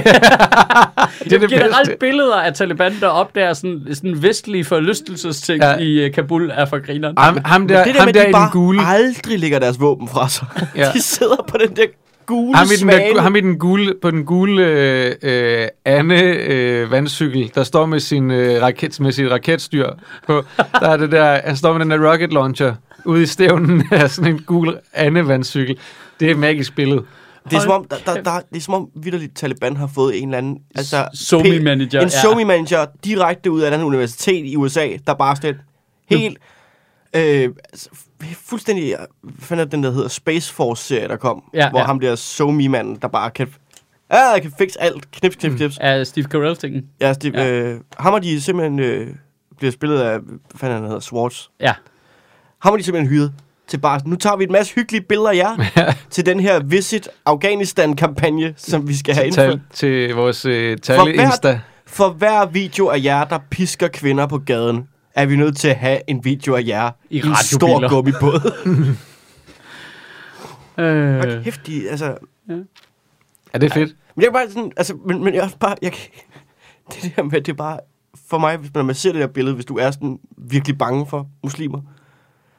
Det 1.23 1.33
er 1.33 1.39
det 1.39 1.49
Generelt 1.49 1.75
bedste. 1.77 1.95
billeder 1.99 2.35
af 2.35 2.53
Taliban, 2.53 2.93
der 2.99 3.07
opdager 3.07 3.53
sådan, 3.53 3.81
sådan 3.93 4.23
vestlige 4.23 4.65
forlystelsesting 4.65 5.63
Ja. 5.63 5.77
i 5.77 6.05
uh, 6.05 6.11
Kabul, 6.13 6.49
er 6.53 6.65
for 6.65 6.85
grineren. 6.85 7.15
Ham, 7.17 7.37
ham 7.45 7.67
der, 7.67 7.83
det 7.83 7.93
der 7.95 7.99
ham 7.99 8.07
med, 8.07 8.13
der 8.13 8.23
de 8.23 8.29
i 8.29 8.31
bare 8.31 8.49
gule. 8.51 8.81
aldrig 8.87 9.39
lægger 9.39 9.59
deres 9.59 9.79
våben 9.79 10.07
fra 10.07 10.29
sig. 10.29 10.47
Ja. 10.75 10.91
De 10.93 11.01
sidder 11.01 11.45
på 11.49 11.57
den 11.57 11.75
der 11.75 11.85
gule 12.31 12.57
Ham 12.57 12.65
i, 12.65 12.69
den 12.69 12.77
svane. 12.77 13.15
der, 13.15 13.21
ham 13.21 13.35
i 13.35 13.39
den 13.41 13.59
gule, 13.59 13.93
på 14.01 14.11
den 14.11 14.25
gule 14.25 14.63
øh, 14.65 15.15
øh, 15.21 15.67
Anne 15.85 16.21
øh, 16.23 16.91
vandcykel, 16.91 17.51
der 17.55 17.63
står 17.63 17.85
med 17.85 17.99
sin 17.99 18.31
øh, 18.31 18.61
raket, 18.61 18.99
med 18.99 19.11
sit 19.11 19.31
raketstyr 19.31 19.89
på. 20.27 20.43
Der 20.57 20.89
er 20.89 20.97
det 20.97 21.11
der, 21.11 21.41
han 21.45 21.55
står 21.57 21.71
med 21.73 21.79
den 21.79 21.91
der 21.91 22.11
rocket 22.11 22.33
launcher 22.33 22.75
ude 23.05 23.23
i 23.23 23.25
stævnen 23.25 23.83
af 23.91 24.09
sådan 24.11 24.33
en 24.33 24.39
gul 24.45 24.77
Anne 24.93 25.27
vandcykel. 25.27 25.77
Det 26.19 26.27
er 26.27 26.31
et 26.31 26.37
magisk 26.39 26.75
billede. 26.75 27.03
Det 27.49 27.57
er 27.57 27.59
som 27.61 27.71
om, 27.71 27.85
der, 27.91 27.95
der, 28.05 28.21
der, 28.23 28.39
det 28.51 28.57
er 28.57 28.61
som 28.61 28.73
om 28.73 28.89
vidderligt 28.95 29.35
Taliban 29.35 29.77
har 29.77 29.89
fået 29.95 30.21
en 30.21 30.27
eller 30.29 30.37
anden... 30.37 30.57
Altså, 30.75 31.07
SoMe 31.13 31.49
P- 31.49 31.61
manager, 31.61 31.99
En 32.01 32.07
ja. 32.07 32.21
SoMe 32.21 32.45
manager 32.45 32.85
direkte 33.05 33.51
ud 33.51 33.61
af 33.61 33.71
den 33.71 33.83
universitet 33.83 34.45
i 34.45 34.55
USA, 34.55 34.87
der 35.07 35.13
bare 35.13 35.35
sådan 35.35 35.55
helt... 36.09 36.37
Øh, 37.15 37.49
altså, 37.73 37.89
fuldstændig... 38.45 38.95
Hvad 39.47 39.59
er 39.59 39.65
den, 39.65 39.83
der 39.83 39.91
hedder 39.91 40.07
Space 40.09 40.53
Force-serie, 40.53 41.07
der 41.07 41.15
kom? 41.17 41.43
Ja, 41.53 41.69
hvor 41.69 41.79
ja. 41.79 41.85
ham 41.85 41.99
der 41.99 42.15
SoMe-manden, 42.15 42.95
der 43.01 43.07
bare 43.07 43.31
kan... 43.31 43.47
Ja, 44.11 44.17
jeg 44.33 44.41
kan 44.41 44.51
fikse 44.57 44.81
alt. 44.81 45.11
Knips, 45.11 45.35
knips, 45.35 45.55
knips. 45.55 45.77
Af 45.77 46.07
Steve 46.07 46.25
Carell-tingen. 46.25 46.83
Ja, 47.01 47.13
de, 47.13 47.31
Ja. 47.33 47.51
øh, 47.51 47.79
ham 47.97 48.13
og 48.13 48.23
de 48.23 48.41
simpelthen 48.41 48.79
øh, 48.79 49.07
bliver 49.57 49.71
spillet 49.71 49.99
af, 49.99 50.19
hvad 50.19 50.39
fanden 50.55 50.77
han 50.77 50.85
hedder, 50.85 50.99
Swartz. 50.99 51.41
Ja. 51.59 51.73
Ham 52.61 52.73
og 52.73 52.79
de 52.79 52.83
simpelthen 52.83 53.13
hyret 53.13 53.33
til 53.67 53.77
bare, 53.77 53.99
nu 54.05 54.15
tager 54.15 54.35
vi 54.35 54.43
en 54.43 54.51
masse 54.51 54.75
hyggelige 54.75 55.01
billeder 55.01 55.29
af 55.29 55.35
jer 55.35 55.57
til 56.09 56.25
den 56.25 56.39
her 56.39 56.59
Visit 56.63 57.09
Afghanistan-kampagne, 57.25 58.53
som 58.57 58.87
vi 58.87 58.95
skal 58.95 59.15
have 59.15 59.27
indført. 59.27 59.49
Tal, 59.49 59.61
til 59.73 60.15
vores 60.15 60.45
øh, 60.45 60.77
For 60.77 60.93
tale 60.95 61.03
hvert- 61.15 61.25
Insta. 61.25 61.59
For 61.87 62.09
hver 62.09 62.45
video 62.45 62.87
af 62.87 63.03
jer, 63.03 63.23
der 63.23 63.39
pisker 63.51 63.87
kvinder 63.87 64.27
på 64.27 64.37
gaden, 64.37 64.87
er 65.15 65.25
vi 65.25 65.35
nødt 65.35 65.57
til 65.57 65.67
at 65.67 65.75
have 65.75 65.99
en 66.07 66.25
video 66.25 66.55
af 66.55 66.63
jer 66.67 66.91
I 67.09 67.17
i, 67.17 67.19
en 67.19 67.35
stor 67.35 67.89
gummibåd. 67.89 68.53
Øh, 70.77 71.17
Hold 71.17 71.43
kæft, 71.43 71.67
de, 71.67 71.89
altså... 71.89 72.17
Er 73.53 73.59
det 73.59 73.73
fedt? 73.73 73.95
Men 74.15 74.21
jeg 74.21 74.27
er 74.27 74.31
bare 74.31 74.49
sådan, 74.49 74.71
altså, 74.77 74.97
men, 75.05 75.23
men 75.23 75.33
jeg 75.33 75.39
er 75.39 75.43
også 75.43 75.57
bare, 75.57 75.75
jeg 75.81 75.91
kan, 75.91 76.09
det 76.91 77.13
der 77.15 77.23
med, 77.23 77.41
det 77.41 77.49
er 77.49 77.53
bare, 77.53 77.79
for 78.27 78.37
mig, 78.37 78.57
hvis 78.57 78.71
man, 78.73 78.85
man 78.85 78.95
ser 78.95 79.11
det 79.11 79.21
der 79.21 79.27
billede, 79.27 79.55
hvis 79.55 79.65
du 79.65 79.77
er 79.77 79.91
sådan 79.91 80.19
virkelig 80.37 80.77
bange 80.77 81.05
for 81.05 81.27
muslimer, 81.43 81.81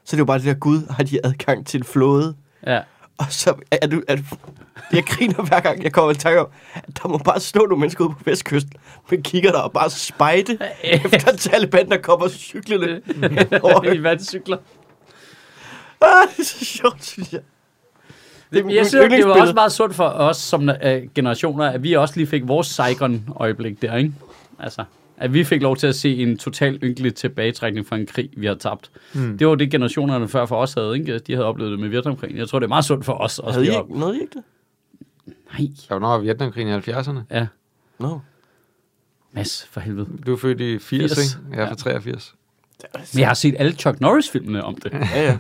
så 0.05 0.16
er 0.16 0.16
det 0.16 0.18
jo 0.18 0.24
bare 0.24 0.38
det 0.38 0.46
der, 0.46 0.55
Gud 0.55 0.90
har 0.90 1.03
de 1.05 1.26
adgang 1.26 1.66
til 1.66 1.78
en 1.78 1.84
flåde. 1.84 2.36
Ja. 2.66 2.80
Og 3.23 3.33
så 3.33 3.55
er 3.70 3.87
du, 3.87 4.03
er 4.09 4.16
du, 4.16 4.23
jeg 4.93 5.05
griner 5.07 5.43
hver 5.43 5.61
gang, 5.61 5.83
jeg 5.83 5.93
kommer 5.93 6.11
i 6.11 6.14
tanke 6.14 6.41
om, 6.41 6.47
at 6.75 7.03
der 7.03 7.09
må 7.09 7.18
bare 7.18 7.41
stå 7.41 7.59
nogle 7.59 7.81
mennesker 7.81 8.05
ude 8.05 8.14
på 8.14 8.20
vestkysten 8.25 8.73
med 9.11 9.23
kigger 9.23 9.53
der 9.53 9.59
og 9.59 9.73
bare 9.73 9.91
spejde 9.91 10.59
efter 10.85 11.37
Taliban, 11.37 11.89
der 11.89 11.97
kommer 11.97 12.29
cyklerne 12.29 13.01
over. 13.64 13.93
I 13.93 14.03
vandcykler. 14.03 14.57
Ah, 16.01 16.29
det 16.37 16.39
er 16.39 16.45
så 16.45 16.64
sjovt, 16.64 17.05
synes 17.05 17.33
jeg. 17.33 17.41
Det 18.53 18.66
er 18.66 18.70
Jeg 18.70 18.87
synes, 18.87 19.12
det 19.12 19.27
var 19.27 19.41
også 19.41 19.55
meget 19.55 19.73
sundt 19.73 19.95
for 19.95 20.05
os 20.05 20.37
som 20.37 20.68
uh, 20.68 21.14
generationer, 21.14 21.70
at 21.70 21.83
vi 21.83 21.93
også 21.93 22.14
lige 22.16 22.27
fik 22.27 22.49
vores 22.49 22.66
Saigon-øjeblik 22.66 23.83
der, 23.83 23.97
ikke? 23.97 24.12
Altså, 24.59 24.85
at 25.16 25.32
vi 25.34 25.44
fik 25.44 25.62
lov 25.62 25.76
til 25.76 25.86
at 25.86 25.94
se 25.96 26.16
en 26.16 26.38
totalt 26.38 26.80
ynkelig 26.82 27.14
tilbagetrækning 27.14 27.86
fra 27.86 27.96
en 27.96 28.06
krig, 28.06 28.30
vi 28.36 28.46
har 28.46 28.54
tabt. 28.54 28.90
Mm. 29.14 29.38
Det 29.38 29.46
var 29.46 29.54
det, 29.54 29.70
generationerne 29.70 30.28
før 30.28 30.46
for 30.46 30.56
os 30.56 30.74
havde, 30.74 30.98
ikke? 30.98 31.18
De 31.18 31.32
havde 31.32 31.46
oplevet 31.46 31.72
det 31.72 31.80
med 31.80 31.88
Vietnamkrigen. 31.88 32.36
Jeg 32.36 32.48
tror, 32.48 32.58
det 32.58 32.66
er 32.66 32.68
meget 32.68 32.84
sundt 32.84 33.04
for 33.04 33.12
os 33.12 33.38
også. 33.38 33.60
Havde 33.60 33.66
I 33.74 33.78
ikke, 33.78 33.98
noget 33.98 34.16
I 34.16 34.20
ikke 34.20 34.32
det? 34.34 34.42
Nej, 35.58 35.68
Der 35.88 35.94
var 35.94 35.98
nok 35.98 36.22
Vietnamkrigen 36.22 36.68
i 36.68 36.90
70'erne. 36.90 37.18
ja. 37.30 37.46
No. 37.98 38.18
Mads, 39.32 39.68
for 39.70 39.80
helvede. 39.80 40.06
Du 40.26 40.32
er 40.32 40.36
født 40.36 40.60
i 40.60 40.78
80, 40.78 41.10
80. 41.10 41.14
80. 41.14 41.34
ikke? 41.34 41.46
Jeg 41.50 41.58
er 41.58 41.64
Ja. 41.64 41.70
fra 41.70 41.74
83. 41.74 42.34
Men 43.14 43.20
jeg 43.20 43.28
har 43.28 43.34
set 43.34 43.54
alle 43.58 43.72
Chuck 43.72 44.00
Norris-filmene 44.00 44.64
om 44.64 44.74
det. 44.76 44.92
Ja, 44.92 45.22
ja. 45.22 45.38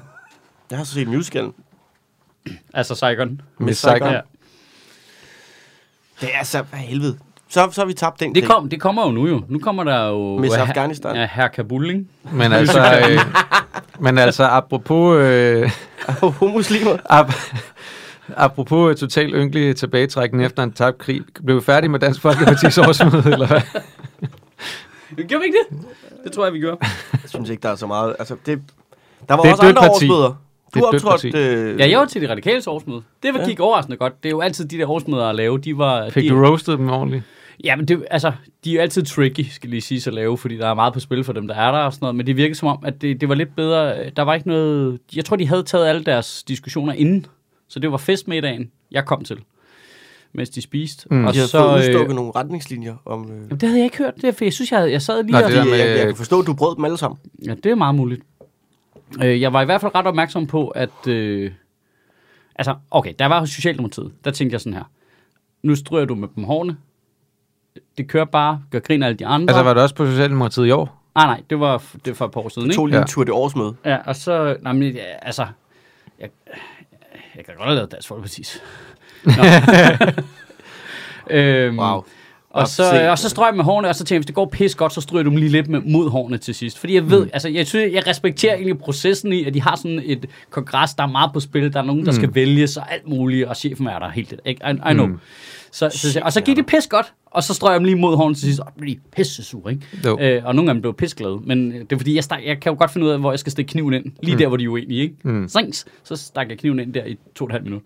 Jeg 0.70 0.78
har 0.78 0.84
så 0.84 0.94
set 0.94 1.08
musicalen. 1.08 1.54
altså 2.74 2.94
Saigon. 2.94 3.40
Miss 3.58 3.80
Saigon. 3.80 3.98
Saigon. 4.08 4.12
Ja. 4.14 4.20
Det 6.26 6.34
er 6.34 6.42
så, 6.44 6.62
hvad 6.62 6.78
helvede. 6.78 7.18
Så, 7.52 7.68
så 7.72 7.80
har 7.80 7.86
vi 7.86 7.92
tabt 7.92 8.20
den 8.20 8.34
Det, 8.34 8.44
kom, 8.44 8.68
det 8.68 8.80
kommer 8.80 9.06
jo 9.06 9.10
nu 9.12 9.26
jo. 9.28 9.42
Nu 9.48 9.58
kommer 9.58 9.84
der 9.84 10.08
jo... 10.08 10.38
Miss 10.38 10.54
her- 10.56 10.62
Afghanistan. 10.62 11.16
Ja, 11.16 11.28
herr 11.32 11.48
Kabul, 11.48 11.90
ikke? 11.90 12.04
Men 12.32 12.52
altså, 12.52 12.80
øh, 13.10 13.18
men 14.00 14.18
altså 14.18 14.44
apropos, 14.44 15.16
øh, 15.16 15.70
Homuslimer. 16.40 16.96
ap, 17.10 17.32
apropos 18.36 18.90
øh, 18.90 18.96
total 18.96 19.34
ynkelig 19.34 19.76
tilbagetrækning 19.76 20.44
efter 20.44 20.62
en 20.62 20.72
tabt 20.72 20.98
krig, 20.98 21.20
blev 21.44 21.56
vi 21.56 21.60
færdige 21.62 21.90
med 21.90 22.00
Dansk 22.00 22.24
Folkeparti's 22.26 22.80
årsmøde, 22.88 23.32
eller 23.32 23.46
hvad? 23.46 23.60
Gjorde 25.28 25.40
vi 25.40 25.46
ikke 25.46 25.58
det? 25.70 25.78
Det 26.24 26.32
tror 26.32 26.44
jeg, 26.44 26.52
vi 26.54 26.58
gjorde. 26.58 26.76
Jeg 27.12 27.20
synes 27.26 27.50
ikke, 27.50 27.62
der 27.62 27.68
er 27.68 27.76
så 27.76 27.86
meget. 27.86 28.16
Altså, 28.18 28.36
det, 28.46 28.62
der 29.28 29.34
var 29.34 29.42
Det 29.42 29.52
også 29.52 29.62
andre 29.66 29.80
parti. 29.82 29.90
årsmøder. 30.10 30.28
Du 30.74 30.78
Det 30.78 30.84
optrådte... 30.84 31.28
Øh, 31.38 31.78
Ja, 31.80 31.90
jeg 31.90 31.98
var 31.98 32.04
til 32.04 32.22
de 32.22 32.30
radikale 32.30 32.62
årsmøde. 32.66 33.02
Det 33.22 33.34
var, 33.34 33.46
gik 33.46 33.60
overraskende 33.60 33.96
godt. 33.96 34.22
Det 34.22 34.28
er 34.28 34.30
jo 34.30 34.40
altid 34.40 34.64
de 34.68 34.78
der 34.78 34.90
årsmøder 34.90 35.28
at 35.28 35.34
lave. 35.34 35.58
De 35.58 35.78
var, 35.78 36.10
Fik 36.10 36.22
de, 36.24 36.28
du 36.28 36.46
roastet 36.46 36.78
dem 36.78 36.90
ordentligt? 36.90 37.22
Ja, 37.64 37.76
men 37.76 37.88
det, 37.88 38.04
altså, 38.10 38.32
de 38.64 38.78
er 38.78 38.82
altid 38.82 39.02
tricky, 39.02 39.40
skal 39.50 39.70
lige 39.70 39.80
sige, 39.80 40.02
at 40.06 40.14
lave, 40.14 40.38
fordi 40.38 40.56
der 40.56 40.66
er 40.66 40.74
meget 40.74 40.94
på 40.94 41.00
spil 41.00 41.24
for 41.24 41.32
dem, 41.32 41.46
der 41.48 41.54
er 41.54 41.72
der 41.72 41.78
og 41.78 41.92
sådan 41.92 42.04
noget. 42.04 42.16
Men 42.16 42.26
det 42.26 42.36
virker 42.36 42.54
som 42.54 42.68
om, 42.68 42.78
at 42.84 43.02
det, 43.02 43.20
det 43.20 43.28
var 43.28 43.34
lidt 43.34 43.56
bedre. 43.56 44.10
Der 44.10 44.22
var 44.22 44.34
ikke 44.34 44.48
noget... 44.48 44.98
Jeg 45.16 45.24
tror, 45.24 45.36
de 45.36 45.46
havde 45.48 45.62
taget 45.62 45.86
alle 45.86 46.04
deres 46.04 46.42
diskussioner 46.42 46.92
inden. 46.92 47.26
Så 47.68 47.78
det 47.78 47.90
var 47.92 47.96
festmiddagen, 47.98 48.70
jeg 48.90 49.04
kom 49.04 49.24
til, 49.24 49.38
mens 50.32 50.50
de 50.50 50.62
spiste. 50.62 51.06
Mm. 51.10 51.18
de 51.18 51.24
har 51.24 51.32
så, 51.32 51.58
fået 51.58 51.78
udstukket 51.78 52.16
nogle 52.16 52.32
retningslinjer 52.36 52.96
om... 53.04 53.24
Øh, 53.30 53.36
Jamen, 53.36 53.50
det 53.50 53.62
havde 53.62 53.78
jeg 53.78 53.84
ikke 53.84 53.98
hørt. 53.98 54.14
Det 54.22 54.34
for 54.34 54.44
jeg 54.44 54.52
synes, 54.52 54.70
jeg, 54.70 54.78
havde, 54.78 54.92
jeg 54.92 55.02
sad 55.02 55.22
lige 55.22 55.32
Nå, 55.32 55.38
og... 55.38 55.44
det 55.44 55.52
der 55.52 55.58
jeg, 55.62 55.70
med- 55.70 55.78
jeg, 55.78 55.96
jeg 55.98 56.06
kan 56.06 56.16
forstå, 56.16 56.40
at 56.40 56.46
du 56.46 56.54
brød 56.54 56.76
dem 56.76 56.84
alle 56.84 56.98
sammen. 56.98 57.18
Ja, 57.46 57.54
det 57.54 57.66
er 57.66 57.74
meget 57.74 57.94
muligt. 57.94 58.22
Øh, 59.24 59.40
jeg 59.40 59.52
var 59.52 59.62
i 59.62 59.64
hvert 59.64 59.80
fald 59.80 59.94
ret 59.94 60.06
opmærksom 60.06 60.46
på, 60.46 60.68
at... 60.68 61.06
Øh, 61.08 61.50
altså, 62.54 62.74
okay, 62.90 63.12
der 63.18 63.26
var 63.26 63.40
hos 63.40 63.50
Socialdemokratiet. 63.50 64.12
Der 64.24 64.30
tænkte 64.30 64.54
jeg 64.54 64.60
sådan 64.60 64.72
her. 64.74 64.90
Nu 65.62 65.74
stryger 65.74 66.04
du 66.04 66.14
med 66.14 66.28
dem 66.36 66.44
hårene. 66.44 66.76
Det 67.98 68.08
kører 68.08 68.24
bare. 68.24 68.62
Gør 68.70 68.78
grin 68.78 69.02
af 69.02 69.06
alle 69.06 69.18
de 69.18 69.26
andre. 69.26 69.52
Altså, 69.54 69.62
var 69.62 69.74
det 69.74 69.82
også 69.82 69.94
på 69.94 70.06
Socialdemokratiet 70.06 70.66
i 70.66 70.70
år? 70.70 71.02
Nej, 71.14 71.26
nej, 71.26 71.40
det 71.50 71.60
var, 71.60 71.82
det 71.94 72.06
var 72.06 72.14
for 72.14 72.24
et 72.24 72.30
par 72.30 72.40
år 72.40 72.48
siden, 72.48 72.66
ikke? 72.68 72.76
tog 72.76 72.86
lige 72.86 72.98
en 72.98 73.06
tur 73.06 73.24
det 73.24 73.34
årsmøde. 73.34 73.74
Ja, 73.84 73.98
og 74.04 74.16
så... 74.16 74.56
Nej, 74.62 74.72
men, 74.72 74.92
ja, 74.92 75.02
altså... 75.22 75.46
Jeg, 76.20 76.28
jeg 77.36 77.44
kan 77.44 77.54
godt 77.56 77.66
have 77.66 77.74
lavet 77.74 77.92
Dansk 77.92 78.10
Folkeparti's. 78.10 78.60
Øhm, 81.30 81.78
Wow. 81.78 82.04
Og 82.50 82.68
så, 82.68 83.10
og 83.10 83.18
så 83.18 83.28
strøg 83.28 83.46
jeg 83.46 83.56
med 83.56 83.64
hårene, 83.64 83.88
og 83.88 83.94
så 83.94 83.98
tænkte 83.98 84.14
jeg, 84.14 84.18
hvis 84.18 84.26
det 84.26 84.34
går 84.34 84.46
pis 84.46 84.74
godt, 84.74 84.92
så 84.92 85.00
stryger 85.00 85.22
du 85.22 85.30
dem 85.30 85.36
lige 85.36 85.48
lidt 85.48 85.68
med, 85.68 85.80
mod 85.80 86.10
hårene 86.10 86.38
til 86.38 86.54
sidst. 86.54 86.78
Fordi 86.78 86.94
jeg 86.94 87.10
ved, 87.10 87.24
mm. 87.24 87.30
altså 87.32 87.48
jeg, 87.48 87.66
synes, 87.66 87.94
jeg 87.94 88.06
respekterer 88.06 88.54
egentlig 88.54 88.78
processen 88.78 89.32
i, 89.32 89.44
at 89.44 89.54
de 89.54 89.62
har 89.62 89.76
sådan 89.76 90.02
et 90.04 90.26
kongres, 90.50 90.94
der 90.94 91.02
er 91.02 91.06
meget 91.06 91.30
på 91.32 91.40
spil, 91.40 91.72
der 91.72 91.78
er 91.78 91.84
nogen, 91.84 92.06
der 92.06 92.12
mm. 92.12 92.16
skal 92.16 92.34
vælges 92.34 92.76
og 92.76 92.92
alt 92.92 93.08
muligt, 93.08 93.46
og 93.46 93.56
chefen 93.56 93.86
er 93.86 93.98
der 93.98 94.08
helt 94.08 94.34
ikke? 94.44 94.62
I, 94.68 94.90
I 94.90 94.92
know. 94.92 95.06
Mm. 95.06 95.20
Så, 95.72 95.90
så, 95.90 96.20
og 96.22 96.32
så 96.32 96.40
gik 96.40 96.56
det 96.56 96.66
pis 96.66 96.86
godt, 96.86 97.14
og 97.26 97.42
så 97.42 97.54
strøg 97.54 97.70
jeg 97.70 97.80
dem 97.80 97.84
lige 97.84 97.96
mod 97.96 98.16
hårene 98.16 98.34
til 98.34 98.42
sidst, 98.42 98.60
og 98.60 98.66
blev 98.78 98.96
pisse 99.16 99.44
sur, 99.44 99.68
ikke? 99.68 99.82
Jo. 100.04 100.18
Øh, 100.20 100.44
og 100.44 100.54
nogle 100.54 100.70
dem 100.70 100.80
blev 100.80 100.94
pisseglade, 100.94 101.40
men 101.44 101.72
det 101.72 101.92
er 101.92 101.96
fordi, 101.96 102.14
jeg, 102.14 102.24
stak, 102.24 102.40
jeg 102.46 102.60
kan 102.60 102.72
jo 102.72 102.78
godt 102.78 102.92
finde 102.92 103.06
ud 103.06 103.12
af, 103.12 103.18
hvor 103.20 103.32
jeg 103.32 103.38
skal 103.38 103.52
stikke 103.52 103.68
kniven 103.70 103.94
ind, 103.94 104.04
lige 104.22 104.34
mm. 104.34 104.38
der, 104.38 104.48
hvor 104.48 104.56
de 104.56 104.64
er 104.64 104.68
uenige, 104.68 105.02
ikke? 105.02 105.14
Mm. 105.22 105.48
Sings, 105.48 105.86
så 106.04 106.16
stak 106.16 106.48
jeg 106.48 106.58
kniven 106.58 106.78
ind 106.80 106.94
der 106.94 107.04
i 107.04 107.18
to 107.34 107.44
og 107.44 107.48
et 107.48 107.52
halvt 107.52 107.64
minut. 107.64 107.82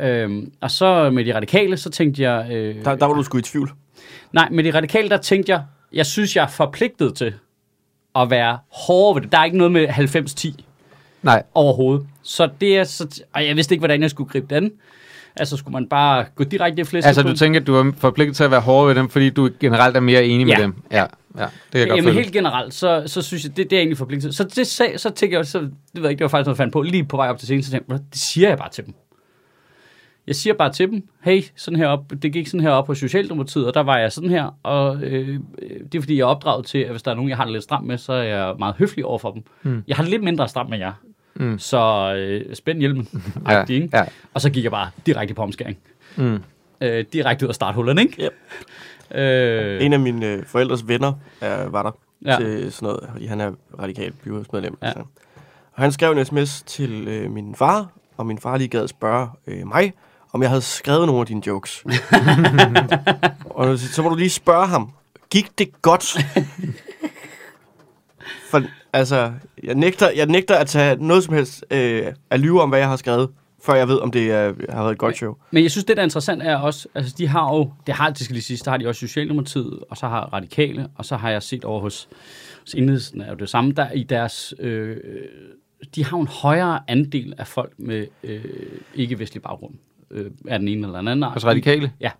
Øhm, 0.00 0.52
og 0.60 0.70
så 0.70 1.10
med 1.10 1.24
de 1.24 1.34
radikale, 1.34 1.76
så 1.76 1.90
tænkte 1.90 2.22
jeg... 2.22 2.52
Øh, 2.52 2.84
Der, 2.84 2.94
der 2.94 3.06
var 3.06 3.14
du 3.14 3.22
sgu 3.22 3.38
i 3.38 3.42
tvivl. 3.42 3.70
Nej, 4.32 4.48
med 4.50 4.64
de 4.64 4.70
radikale, 4.70 5.08
der 5.08 5.16
tænkte 5.16 5.52
jeg, 5.52 5.62
jeg 5.92 6.06
synes, 6.06 6.36
jeg 6.36 6.42
er 6.44 6.48
forpligtet 6.48 7.14
til 7.14 7.34
at 8.16 8.30
være 8.30 8.58
hårdere 8.72 9.14
ved 9.14 9.22
det. 9.22 9.32
Der 9.32 9.38
er 9.38 9.44
ikke 9.44 9.58
noget 9.58 9.72
med 9.72 9.88
90-10 9.88 10.62
Nej. 11.22 11.42
overhovedet. 11.54 12.06
Så 12.22 12.48
det 12.60 12.78
er 12.78 12.84
så... 12.84 13.22
Og 13.32 13.46
jeg 13.46 13.56
vidste 13.56 13.74
ikke, 13.74 13.80
hvordan 13.80 14.02
jeg 14.02 14.10
skulle 14.10 14.30
gribe 14.30 14.54
den. 14.54 14.72
Altså, 15.36 15.56
skulle 15.56 15.72
man 15.72 15.88
bare 15.88 16.24
gå 16.34 16.44
direkte 16.44 16.80
i 16.80 16.84
flest 16.84 17.06
Altså, 17.06 17.22
du 17.22 17.36
tænker, 17.36 17.60
at 17.60 17.66
du 17.66 17.74
er 17.74 17.92
forpligtet 17.98 18.36
til 18.36 18.44
at 18.44 18.50
være 18.50 18.60
hårdere 18.60 18.88
ved 18.88 18.94
dem, 18.94 19.08
fordi 19.08 19.30
du 19.30 19.48
generelt 19.60 19.96
er 19.96 20.00
mere 20.00 20.24
enig 20.24 20.46
Ja. 20.46 20.56
med 20.56 20.62
dem? 20.64 20.74
Ja. 20.92 21.04
Ja, 21.38 21.42
det 21.44 21.50
kan 21.72 21.80
jeg 21.80 21.88
godt 21.88 21.96
Jamen 21.96 22.04
følge. 22.08 22.20
helt 22.22 22.32
generelt, 22.32 22.74
så, 22.74 23.02
så 23.06 23.22
synes 23.22 23.44
jeg, 23.44 23.56
det, 23.56 23.70
det 23.70 23.76
er 23.76 23.80
egentlig 23.80 23.98
forpligtet. 23.98 24.34
Så 24.34 24.44
det 24.44 24.66
sag, 24.66 25.00
så 25.00 25.10
tænker 25.10 25.38
jeg, 25.38 25.46
så, 25.46 25.58
det 25.60 25.70
ved 25.94 26.02
jeg 26.02 26.10
ikke, 26.10 26.18
det 26.18 26.24
var 26.24 26.28
faktisk 26.28 26.46
noget, 26.46 26.58
jeg 26.58 26.62
fandt 26.62 26.72
på, 26.72 26.82
lige 26.82 27.04
på 27.04 27.16
vej 27.16 27.28
op 27.28 27.38
til 27.38 27.46
scenen, 27.46 27.62
så 27.62 27.70
tænkte 27.70 27.92
jeg, 27.92 28.00
det 28.12 28.20
siger 28.20 28.48
jeg 28.48 28.58
bare 28.58 28.70
til 28.70 28.86
dem. 28.86 28.94
Jeg 30.26 30.34
siger 30.36 30.54
bare 30.54 30.72
til 30.72 30.90
dem, 30.90 31.08
hey, 31.24 31.42
sådan 31.56 31.78
her 31.78 31.86
op, 31.88 32.12
det 32.22 32.32
gik 32.32 32.46
sådan 32.46 32.60
her 32.60 32.70
op 32.70 32.86
på 32.86 32.94
Socialdemokratiet, 32.94 33.66
og 33.66 33.74
der 33.74 33.80
var 33.82 33.98
jeg 33.98 34.12
sådan 34.12 34.30
her, 34.30 34.56
og 34.62 34.96
øh, 35.02 35.38
det 35.92 35.94
er 35.94 36.00
fordi, 36.02 36.16
jeg 36.16 36.22
er 36.22 36.26
opdraget 36.26 36.66
til, 36.66 36.78
at 36.78 36.90
hvis 36.90 37.02
der 37.02 37.10
er 37.10 37.14
nogen, 37.14 37.28
jeg 37.28 37.36
har 37.36 37.44
det 37.44 37.52
lidt 37.52 37.64
stramt 37.64 37.86
med, 37.86 37.98
så 37.98 38.12
er 38.12 38.22
jeg 38.22 38.54
meget 38.58 38.74
høflig 38.78 39.04
over 39.04 39.18
for 39.18 39.30
dem. 39.30 39.42
Mm. 39.62 39.82
Jeg 39.88 39.96
har 39.96 40.04
lidt 40.04 40.22
mindre 40.22 40.48
stramt 40.48 40.70
med 40.70 40.78
jer, 40.78 40.92
mm. 41.34 41.58
så 41.58 42.14
øh, 42.16 42.56
spænd 42.56 42.78
hjelmen. 42.78 43.08
Ja, 43.48 43.64
ikke? 43.68 43.88
ja. 43.92 44.04
Og 44.34 44.40
så 44.40 44.50
gik 44.50 44.64
jeg 44.64 44.70
bare 44.70 44.90
direkte 45.06 45.34
på 45.34 45.42
omskæring. 45.42 45.78
Mm. 46.16 46.38
Øh, 46.80 47.04
direkte 47.12 47.46
ud 47.46 47.48
af 47.48 47.54
starthullerne, 47.54 48.02
ikke? 48.02 48.22
Yep. 48.24 48.32
Øh, 49.18 49.84
En 49.84 49.92
af 49.92 50.00
mine 50.00 50.26
øh, 50.26 50.46
forældres 50.46 50.88
venner 50.88 51.12
øh, 51.42 51.72
var 51.72 51.82
der 51.82 51.90
Ja. 52.26 52.36
til 52.36 52.72
sådan 52.72 52.86
noget, 52.86 53.08
fordi 53.12 53.26
han 53.26 53.40
er 53.40 53.52
radikal 53.82 54.12
byrådsmedlem. 54.12 54.76
Ja. 54.82 54.86
Ja. 54.86 54.92
Og 55.72 55.82
han 55.82 55.92
skrev 55.92 56.12
en 56.12 56.24
sms 56.24 56.62
til 56.62 57.08
øh, 57.08 57.30
min 57.30 57.54
far, 57.54 57.88
og 58.16 58.26
min 58.26 58.38
far 58.38 58.56
lige 58.56 58.68
gad 58.68 58.88
spørge 58.88 59.28
øh, 59.46 59.66
mig, 59.66 59.92
om 60.32 60.42
jeg 60.42 60.50
havde 60.50 60.62
skrevet 60.62 61.06
nogle 61.06 61.20
af 61.20 61.26
dine 61.26 61.42
jokes. 61.46 61.84
og 63.50 63.78
så 63.78 64.02
må 64.02 64.08
du 64.08 64.14
lige 64.14 64.30
spørge 64.30 64.66
ham, 64.66 64.90
gik 65.30 65.58
det 65.58 65.82
godt? 65.82 66.14
For 68.50 68.62
altså, 68.92 69.32
jeg 69.64 69.74
nægter, 69.74 70.10
jeg 70.16 70.26
nægter 70.26 70.54
at 70.54 70.66
tage 70.66 70.96
noget 71.06 71.24
som 71.24 71.34
helst 71.34 71.64
øh, 71.70 72.06
at 72.30 72.40
lyve 72.40 72.62
om, 72.62 72.68
hvad 72.68 72.78
jeg 72.78 72.88
har 72.88 72.96
skrevet, 72.96 73.28
før 73.62 73.74
jeg 73.74 73.88
ved, 73.88 73.98
om 73.98 74.10
det 74.10 74.20
øh, 74.20 74.56
har 74.70 74.82
været 74.82 74.92
et 74.92 74.98
godt 74.98 75.16
show. 75.16 75.34
Men 75.50 75.62
jeg 75.62 75.70
synes, 75.70 75.84
det 75.84 75.96
der 75.96 76.02
er 76.02 76.04
interessant 76.04 76.42
er 76.42 76.56
også, 76.56 76.88
altså 76.94 77.14
de 77.18 77.28
har 77.28 77.54
jo, 77.54 77.70
det 77.86 77.94
har, 77.94 78.10
det 78.10 78.18
skal 78.18 78.34
lige 78.34 78.42
sige, 78.42 78.60
der 78.64 78.70
har 78.70 78.78
de 78.78 78.88
også 78.88 78.98
Socialdemokratiet, 78.98 79.78
og 79.90 79.96
så 79.96 80.06
har 80.06 80.20
Radikale, 80.32 80.88
og 80.94 81.04
så 81.04 81.16
har 81.16 81.30
jeg 81.30 81.42
set 81.42 81.64
over 81.64 81.80
hos, 81.80 82.08
hos 82.60 82.74
Enhedslisten, 82.74 83.20
er 83.20 83.28
jo 83.30 83.34
det 83.34 83.48
samme, 83.48 83.72
der 83.72 83.90
i 83.90 84.02
deres, 84.02 84.54
øh, 84.58 84.96
de 85.94 86.04
har 86.04 86.16
en 86.16 86.26
højere 86.26 86.80
andel 86.88 87.34
af 87.38 87.46
folk 87.46 87.72
med 87.78 88.06
øh, 88.24 88.44
ikke-vestlig 88.94 89.42
baggrund, 89.42 89.74
øh, 90.10 90.30
er 90.48 90.58
den 90.58 90.68
ene 90.68 90.86
eller 90.86 90.98
den 90.98 91.08
anden. 91.08 91.30
Hos 91.30 91.46
radikale? 91.46 91.92
Ja. 92.00 92.10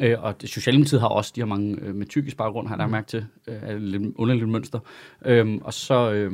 Øh, 0.00 0.22
og 0.22 0.40
det, 0.40 0.50
Socialdemokratiet 0.50 1.00
har 1.00 1.08
også, 1.08 1.32
de 1.36 1.40
har 1.40 1.46
mange 1.46 1.76
øh, 1.82 1.94
med 1.94 2.06
tyrkisk 2.06 2.36
baggrund, 2.36 2.68
har 2.68 2.76
jeg 2.76 2.86
mm. 2.86 2.92
mærke 2.92 3.06
til, 3.06 3.24
øh, 3.46 3.54
er 3.62 3.78
lidt 3.78 4.02
underligt 4.16 4.48
mønster. 4.48 4.78
Øhm, 5.24 5.60
og 5.64 5.74
så, 5.74 6.12
øh, 6.12 6.32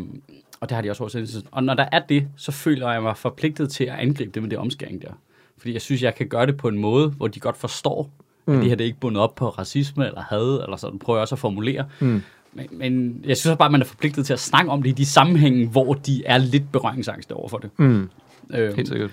og 0.60 0.68
det 0.68 0.74
har 0.74 0.82
de 0.82 0.90
også 0.90 1.04
Enhedslisten. 1.04 1.48
Og 1.50 1.64
når 1.64 1.74
der 1.74 1.86
er 1.92 2.00
det, 2.08 2.28
så 2.36 2.52
føler 2.52 2.92
jeg 2.92 3.02
mig 3.02 3.16
forpligtet 3.16 3.70
til 3.70 3.84
at 3.84 3.98
angribe 3.98 4.30
det 4.30 4.42
med 4.42 4.50
det 4.50 4.58
omskæring 4.58 5.02
der. 5.02 5.12
Fordi 5.58 5.72
jeg 5.72 5.80
synes, 5.80 6.02
jeg 6.02 6.14
kan 6.14 6.28
gøre 6.28 6.46
det 6.46 6.56
på 6.56 6.68
en 6.68 6.78
måde, 6.78 7.08
hvor 7.08 7.28
de 7.28 7.40
godt 7.40 7.56
forstår, 7.56 8.10
mm. 8.46 8.52
at 8.52 8.60
det 8.60 8.68
her 8.68 8.76
det 8.76 8.84
er 8.84 8.86
ikke 8.86 9.00
bundet 9.00 9.22
op 9.22 9.34
på 9.34 9.48
racisme 9.48 10.06
eller 10.06 10.22
had, 10.22 10.62
eller 10.64 10.76
sådan, 10.76 10.98
prøver 10.98 11.18
jeg 11.18 11.22
også 11.22 11.34
at 11.34 11.38
formulere. 11.38 11.84
Mm. 12.00 12.22
Men, 12.52 12.66
men 12.70 13.20
jeg 13.24 13.36
synes 13.36 13.46
også 13.46 13.58
bare, 13.58 13.66
at 13.66 13.72
man 13.72 13.80
er 13.80 13.84
forpligtet 13.84 14.26
til 14.26 14.32
at 14.32 14.40
snakke 14.40 14.70
om 14.70 14.82
det 14.82 14.90
i 14.90 14.92
de 14.92 15.06
sammenhænge, 15.06 15.68
hvor 15.68 15.94
de 15.94 16.24
er 16.26 16.38
lidt 16.38 16.72
berøringsangste 16.72 17.32
over 17.32 17.48
for 17.48 17.58
det. 17.58 17.70
Mm. 17.76 18.10
Øhm, 18.54 18.76
Helt 18.76 18.88
sikkert. 18.88 19.10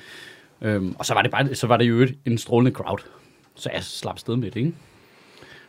Øhm, 0.61 0.95
og 0.99 1.05
så 1.05 1.13
var 1.13 1.21
det 1.21 1.31
bare, 1.31 1.55
så 1.55 1.67
var 1.67 1.77
det 1.77 1.85
jo 1.85 1.99
et, 1.99 2.15
en 2.25 2.37
strålende 2.37 2.71
crowd. 2.71 2.99
Så 3.59 3.69
jeg 3.73 3.83
slap 3.83 4.19
sted 4.19 4.35
med 4.35 4.51
det, 4.51 4.55
ikke? 4.59 4.73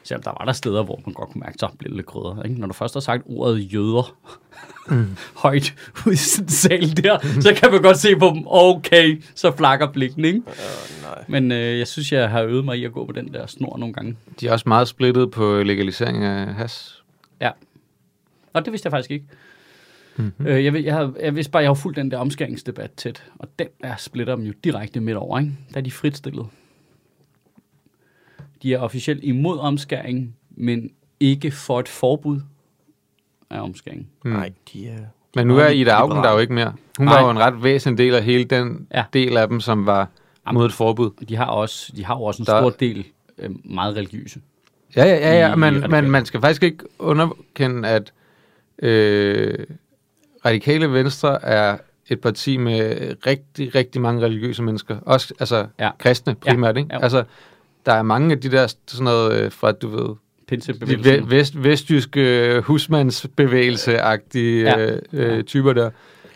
Selvom 0.03 0.22
der 0.22 0.30
var 0.30 0.45
der 0.45 0.53
steder, 0.53 0.82
hvor 0.82 1.01
man 1.07 1.14
godt 1.14 1.30
kunne 1.30 1.41
mærke, 1.41 1.59
så 1.59 1.68
blev 1.78 1.88
det 1.88 1.97
lidt 1.97 2.07
krydder. 2.07 2.43
Ikke? 2.43 2.61
Når 2.61 2.66
du 2.66 2.72
først 2.72 2.95
har 2.95 3.01
sagt 3.01 3.22
ordet 3.26 3.72
jøder 3.74 4.16
mm. 4.88 5.16
højt 5.43 5.74
ud 6.07 6.12
i 6.12 6.41
en 6.43 6.49
sal 6.49 6.97
der, 6.97 7.41
så 7.41 7.55
kan 7.57 7.72
man 7.72 7.82
godt 7.82 7.99
se 7.99 8.16
på 8.16 8.26
dem, 8.34 8.43
okay, 8.47 9.22
så 9.34 9.57
flakker 9.57 9.93
blikken, 9.93 10.24
ikke? 10.24 10.38
Uh, 10.38 11.03
nej. 11.03 11.24
Men 11.28 11.53
øh, 11.53 11.78
jeg 11.78 11.86
synes, 11.88 12.12
jeg 12.12 12.30
har 12.30 12.43
øvet 12.43 12.64
mig 12.64 12.78
i 12.78 12.84
at 12.84 12.93
gå 12.93 13.07
på 13.07 13.12
den 13.12 13.34
der 13.34 13.47
snor 13.47 13.76
nogle 13.78 13.95
gange. 13.95 14.16
De 14.41 14.49
er 14.49 14.53
også 14.53 14.68
meget 14.68 14.88
splittet 14.88 15.30
på 15.30 15.62
legalisering 15.62 16.24
af 16.24 16.55
has. 16.55 17.03
Ja. 17.41 17.51
Og 18.53 18.64
det 18.64 18.72
vidste 18.72 18.86
jeg 18.86 18.91
faktisk 18.93 19.11
ikke. 19.11 19.24
Mhm. 20.16 20.24
Mm-hmm. 20.26 20.47
Øh, 20.47 20.64
jeg, 20.64 20.72
ved- 20.72 20.80
jeg, 20.84 20.95
har, 20.95 21.12
jeg 21.20 21.34
vidste 21.36 21.51
bare, 21.51 21.61
at 21.61 21.64
jeg 21.64 21.68
har 21.70 21.74
fulgt 21.74 21.97
den 21.97 22.11
der 22.11 22.18
omskæringsdebat 22.18 22.91
tæt, 22.97 23.22
og 23.38 23.49
den 23.59 23.66
der 23.82 23.97
splitter 23.97 24.36
dem 24.36 24.45
jo 24.45 24.53
direkte 24.64 25.01
midt 25.01 25.16
over, 25.16 25.38
ikke? 25.38 25.53
Der 25.72 25.76
er 25.76 25.80
de 25.82 25.91
fritstillet. 25.91 26.47
De 28.62 28.74
er 28.74 28.78
officielt 28.78 29.24
imod 29.24 29.58
omskæring, 29.58 30.36
men 30.50 30.90
ikke 31.20 31.50
for 31.50 31.80
et 31.80 31.88
forbud 31.88 32.40
af 33.50 33.61
omskæring. 33.61 34.08
Mm. 34.24 34.30
Nej, 34.30 34.52
de 34.72 34.88
er... 34.88 34.98
Men 35.36 35.46
nu 35.46 35.58
er 35.58 35.68
Ida 35.68 35.90
Augen 35.90 36.24
der 36.24 36.32
jo 36.32 36.38
ikke 36.38 36.52
mere. 36.52 36.72
Hun 36.98 37.06
Nej. 37.06 37.14
var 37.14 37.24
jo 37.24 37.30
en 37.30 37.38
ret 37.38 37.62
væsentlig 37.62 37.98
del 38.06 38.14
af 38.14 38.22
hele 38.24 38.44
den 38.44 38.86
Ja. 38.94 39.04
del 39.12 39.36
af 39.36 39.48
dem, 39.48 39.61
som 39.61 39.86
var 39.86 40.08
mod 40.52 40.66
et 40.66 40.72
forbud. 40.72 41.11
De 41.28 41.36
har 41.36 41.44
også, 41.46 41.92
de 41.96 42.04
har 42.04 42.16
jo 42.16 42.22
også 42.22 42.42
en 42.42 42.46
Der- 42.46 42.61
stor 42.61 42.70
del 42.70 43.06
øh, 43.38 43.50
meget 43.64 43.96
religiøse. 43.96 44.40
Ja, 44.96 45.04
ja, 45.04 45.16
ja, 45.16 45.38
ja 45.48 45.52
I 45.52 45.56
men, 45.56 45.90
men 45.90 46.11
man 46.11 46.24
skal 46.26 46.40
faktisk 46.40 46.62
ikke 46.62 46.84
underkende, 46.98 47.88
at 47.88 48.12
øh, 48.82 49.66
Radikale 50.44 50.92
Venstre 50.92 51.44
er 51.44 51.78
et 52.08 52.20
parti 52.20 52.56
med 52.56 53.14
rigtig, 53.26 53.74
rigtig 53.74 54.00
mange 54.02 54.22
religiøse 54.24 54.62
mennesker. 54.62 54.96
Også 55.00 55.34
altså 55.40 55.66
Ja. 55.78 55.90
kristne 55.98 56.34
primært, 56.34 56.76
ikke? 56.76 56.88
Ja. 56.92 57.02
Altså, 57.02 57.24
der 57.87 57.93
er 57.93 58.03
mange 58.03 58.33
af 58.33 58.41
de 58.41 58.51
der 58.51 58.74
sådan 58.87 59.05
noget 59.05 59.41
øh, 59.41 59.53
fra, 59.53 59.72
du 59.72 59.89
ved, 59.89 60.16
de 60.51 61.31
vest, 61.31 61.64
vestjyske 61.64 62.61
husmandsbevægelse-agtige 62.64 64.62
Ja. 64.62 64.78
ja. 64.81 64.87
øh, 65.12 65.39
øh, 65.39 65.45
typer 65.45 65.72
der. 65.72 65.91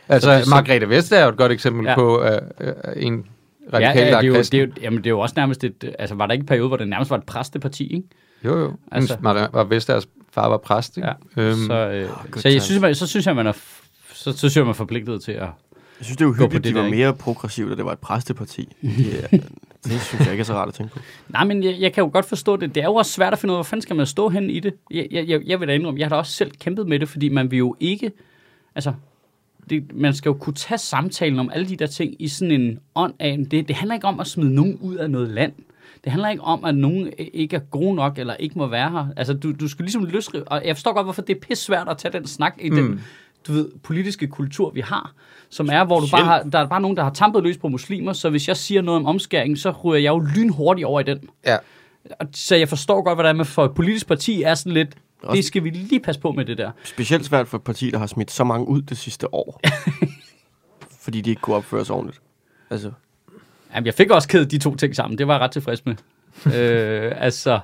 Altså, 0.09 0.27
Så 0.31 0.35
det- 0.37 0.45
så- 0.45 0.51
Margrethe 0.51 0.89
Vestager 0.89 1.21
er 1.23 1.25
jo 1.27 1.31
et 1.31 1.37
godt 1.39 1.53
eksempel 1.53 1.85
Ja. 1.85 1.91
ja. 1.91 1.95
på 1.97 2.23
øh, 2.25 2.31
øh, 2.61 2.73
en 2.97 3.27
Ja, 3.73 3.77
radikal, 3.77 3.97
ja, 4.05 4.11
der 4.11 4.21
det, 4.21 4.27
er 4.27 4.33
jo, 4.33 4.35
det, 4.43 4.55
er 4.55 4.59
jo, 4.61 4.69
jamen, 4.83 4.99
det 4.99 5.07
er 5.07 5.11
jo 5.11 5.21
også 5.21 5.33
nærmest 5.37 5.65
et... 5.65 5.85
øh, 5.85 5.91
Altså, 5.99 6.15
var 6.15 6.27
der 6.27 6.33
ikke 6.33 6.43
en 6.43 6.47
periode, 6.47 6.69
hvor 6.69 6.77
det 6.77 6.89
nærmest 6.89 7.11
var 7.11 7.17
et 7.17 7.25
præsteparti, 7.25 7.95
ikke? 7.95 8.09
Jo, 8.45 8.59
jo. 8.59 8.73
Altså- 8.93 9.15
Mar- 9.15 9.51
var 9.53 9.65
Vestagers 9.65 10.09
far 10.33 10.49
var 10.49 10.57
præst, 10.57 10.97
ikke? 10.97 11.09
Ja. 11.37 11.43
Øhm, 11.43 11.55
så, 11.67 11.75
øh, 11.75 12.09
good 12.31 12.43
så, 12.43 12.49
jeg 12.49 12.63
synes, 12.63 12.81
man, 12.81 12.95
så 12.95 13.07
synes 13.07 13.27
jeg, 13.27 13.37
man 13.37 13.47
er, 13.47 13.53
så, 14.13 14.33
så 14.33 14.39
synes 14.39 14.57
jeg, 14.57 14.65
man 14.65 14.71
er 14.71 14.75
forpligtet 14.75 15.23
til 15.23 15.33
at... 15.33 15.41
Jeg 15.41 15.49
synes, 16.01 16.17
det 16.17 16.25
er 16.25 16.29
på 16.29 16.31
uhyggeligt, 16.31 16.65
det 16.65 16.71
de 16.75 16.79
var 16.79 16.83
der, 16.83 16.91
mere 16.91 17.15
progressive, 17.15 17.71
da 17.71 17.75
det 17.75 17.85
var 17.85 17.93
et 17.93 17.99
præsteparti. 17.99 18.69
Er, 19.33 19.39
det 19.85 20.01
synes 20.01 20.25
jeg 20.25 20.31
ikke 20.31 20.41
er 20.41 20.45
så 20.45 20.55
rart 20.55 20.69
at 20.69 20.75
tænke 20.75 20.93
på. 20.93 20.99
Nej, 21.29 21.45
men 21.45 21.63
jeg, 21.63 21.77
jeg 21.81 21.93
kan 21.93 22.05
jo 22.05 22.11
godt 22.13 22.25
forstå 22.25 22.57
det. 22.57 22.75
Det 22.75 22.81
er 22.81 22.85
jo 22.85 22.95
også 22.95 23.13
svært 23.13 23.33
at 23.33 23.39
finde 23.39 23.53
ud 23.53 23.57
af, 23.57 23.59
hvor 23.59 23.63
fanden 23.63 23.83
skal 23.83 23.97
man 23.97 24.07
stå 24.07 24.29
hen 24.29 24.51
i 24.51 24.61
det. 24.61 24.75
Jeg, 24.91 25.07
jeg, 25.11 25.43
jeg, 25.47 25.61
vil 25.61 25.69
da 25.69 25.75
indrømme, 25.75 26.01
jeg 26.01 26.05
har 26.07 26.11
da 26.11 26.17
også 26.17 26.33
selv 26.33 26.51
kæmpet 26.51 26.87
med 26.87 26.99
det, 26.99 27.09
fordi 27.09 27.29
man 27.29 27.51
vil 27.51 27.59
jo 27.59 27.77
ikke... 27.81 28.13
Altså, 28.75 28.93
det, 29.71 29.85
man 29.95 30.15
skal 30.15 30.29
jo 30.29 30.35
kunne 30.35 30.55
tage 30.55 30.79
samtalen 30.79 31.39
om 31.39 31.51
alle 31.53 31.69
de 31.69 31.77
der 31.77 31.87
ting 31.87 32.15
i 32.19 32.29
sådan 32.29 32.61
en 32.61 32.79
ånd 32.95 33.15
af... 33.19 33.39
Det, 33.51 33.69
det 33.69 33.77
handler 33.77 33.95
ikke 33.95 34.07
om 34.07 34.21
at 34.21 34.27
smide 34.27 34.55
nogen 34.55 34.79
ud 34.81 34.95
af 34.95 35.11
noget 35.11 35.29
land. 35.29 35.53
Det 36.05 36.13
handler 36.13 36.29
ikke 36.29 36.43
om, 36.43 36.65
at 36.65 36.75
nogen 36.75 37.13
ikke 37.19 37.57
er 37.57 37.61
gode 37.61 37.95
nok, 37.95 38.19
eller 38.19 38.35
ikke 38.35 38.59
må 38.59 38.67
være 38.67 38.91
her. 38.91 39.07
Altså, 39.17 39.33
du, 39.33 39.53
du 39.53 39.69
skal 39.69 39.85
ligesom 39.85 40.05
løsrive... 40.05 40.49
Og 40.49 40.63
jeg 40.65 40.77
forstår 40.77 40.93
godt, 40.93 41.07
hvorfor 41.07 41.23
det 41.23 41.37
er 41.37 41.41
pisse 41.41 41.65
svært 41.65 41.89
at 41.89 41.99
tage 41.99 42.13
den 42.13 42.27
snak 42.27 42.55
i 42.61 42.71
mm. 42.71 42.77
den 42.77 43.01
du 43.47 43.53
ved, 43.53 43.69
politiske 43.83 44.27
kultur, 44.27 44.71
vi 44.71 44.81
har, 44.81 45.13
som 45.51 45.69
er, 45.73 45.85
hvor 45.85 46.01
du 46.01 46.07
bare 46.11 46.25
har, 46.25 46.43
der 46.43 46.59
er 46.59 46.67
bare 46.67 46.81
nogen, 46.81 46.97
der 46.97 47.03
har 47.03 47.11
tampet 47.11 47.43
løs 47.43 47.59
på 47.59 47.69
muslimer, 47.69 48.13
så 48.13 48.31
hvis 48.31 48.49
jeg 48.49 48.57
siger 48.57 48.83
noget 48.83 49.01
om 49.01 49.07
omskæring, 49.07 49.59
så 49.59 49.71
ryger 49.71 49.99
jeg 50.01 50.09
jo 50.11 50.19
lynhurtigt 50.19 50.87
over 50.87 51.01
i 51.01 51.03
den. 51.05 51.19
ja. 51.47 51.57
Og- 52.21 52.27
Så 52.35 52.57
jeg 52.57 52.69
forstår 52.69 53.03
godt, 53.03 53.17
hvordan 53.17 53.37
man 53.37 53.47
for 53.47 53.65
et 53.65 53.75
politisk 53.75 54.07
parti 54.07 54.43
er 54.43 54.55
sådan 54.55 54.73
lidt, 54.73 54.95
det 55.33 55.45
skal 55.45 55.65
vi 55.65 55.71
lige 55.71 56.01
passe 56.01 56.21
på 56.21 56.33
med 56.33 56.45
det 56.45 56.59
der. 56.59 56.71
Specielt 56.85 57.25
svært 57.25 57.49
for 57.49 57.57
et 57.59 57.63
parti, 57.65 57.91
der 57.91 57.99
har 57.99 58.07
smidt 58.07 58.31
så 58.31 58.45
mange 58.45 58.69
ud 58.69 58.83
det 58.83 58.97
sidste 58.99 59.35
år. 59.35 59.61
fordi 61.05 61.21
de 61.21 61.31
ikke 61.31 61.43
kunne 61.43 61.57
opføre 61.57 61.85
sig 61.85 61.95
ordentligt. 61.95 62.21
Altså, 62.71 62.91
Jamen, 63.75 63.87
jeg 63.87 63.95
fik 63.95 64.11
også 64.11 64.29
kædet 64.29 64.51
de 64.51 64.59
to 64.59 64.77
ting 64.77 64.97
sammen, 64.97 65.19
det 65.19 65.27
var 65.27 65.35
jeg 65.35 65.41
ret 65.41 65.51
tilfreds 65.51 65.85
med. 65.87 65.95
øh, 66.59 67.13
altså, 67.17 67.61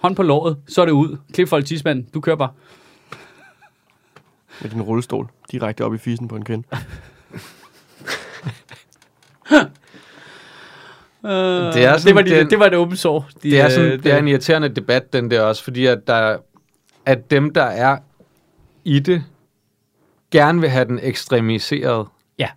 hånd 0.00 0.16
på 0.16 0.22
låret, 0.22 0.56
så 0.68 0.80
er 0.82 0.84
det 0.86 0.92
ud. 0.92 1.16
Klip 1.32 1.48
folk 1.48 1.66
tidsmand, 1.66 2.04
du 2.14 2.20
kører 2.20 2.36
bare. 2.36 2.50
Med 4.64 4.70
din 4.70 4.82
rullestol 4.82 5.28
direkte 5.52 5.84
op 5.84 5.94
i 5.94 5.98
fisen 5.98 6.28
på 6.28 6.36
en 6.36 6.44
kvinde. 6.44 6.64
Øh, 11.24 11.30
Det 11.30 11.84
er 11.84 11.92
det, 11.92 12.00
sådan, 12.00 12.14
var 12.14 12.22
de, 12.22 12.30
den- 12.30 12.50
det 12.50 12.58
var 12.58 12.68
det 12.68 12.78
åbent 12.78 12.98
sår. 12.98 13.28
De, 13.42 13.50
Det 13.50 13.60
er, 13.60 13.64
øh, 13.64 13.70
sådan, 13.72 14.02
det 14.02 14.12
er 14.12 14.18
en 14.18 14.28
irriterende 14.28 14.68
debat, 14.68 15.12
den 15.12 15.30
der 15.30 15.40
også, 15.40 15.64
fordi 15.64 15.86
at, 15.86 15.98
der, 16.06 16.36
at 17.06 17.30
dem, 17.30 17.54
der 17.54 17.62
er 17.62 17.96
i 18.84 18.98
det, 18.98 19.24
gerne 20.30 20.60
vil 20.60 20.70
have 20.70 20.84
den 20.84 21.00
ekstremiseret. 21.02 22.06
Ja. 22.38 22.48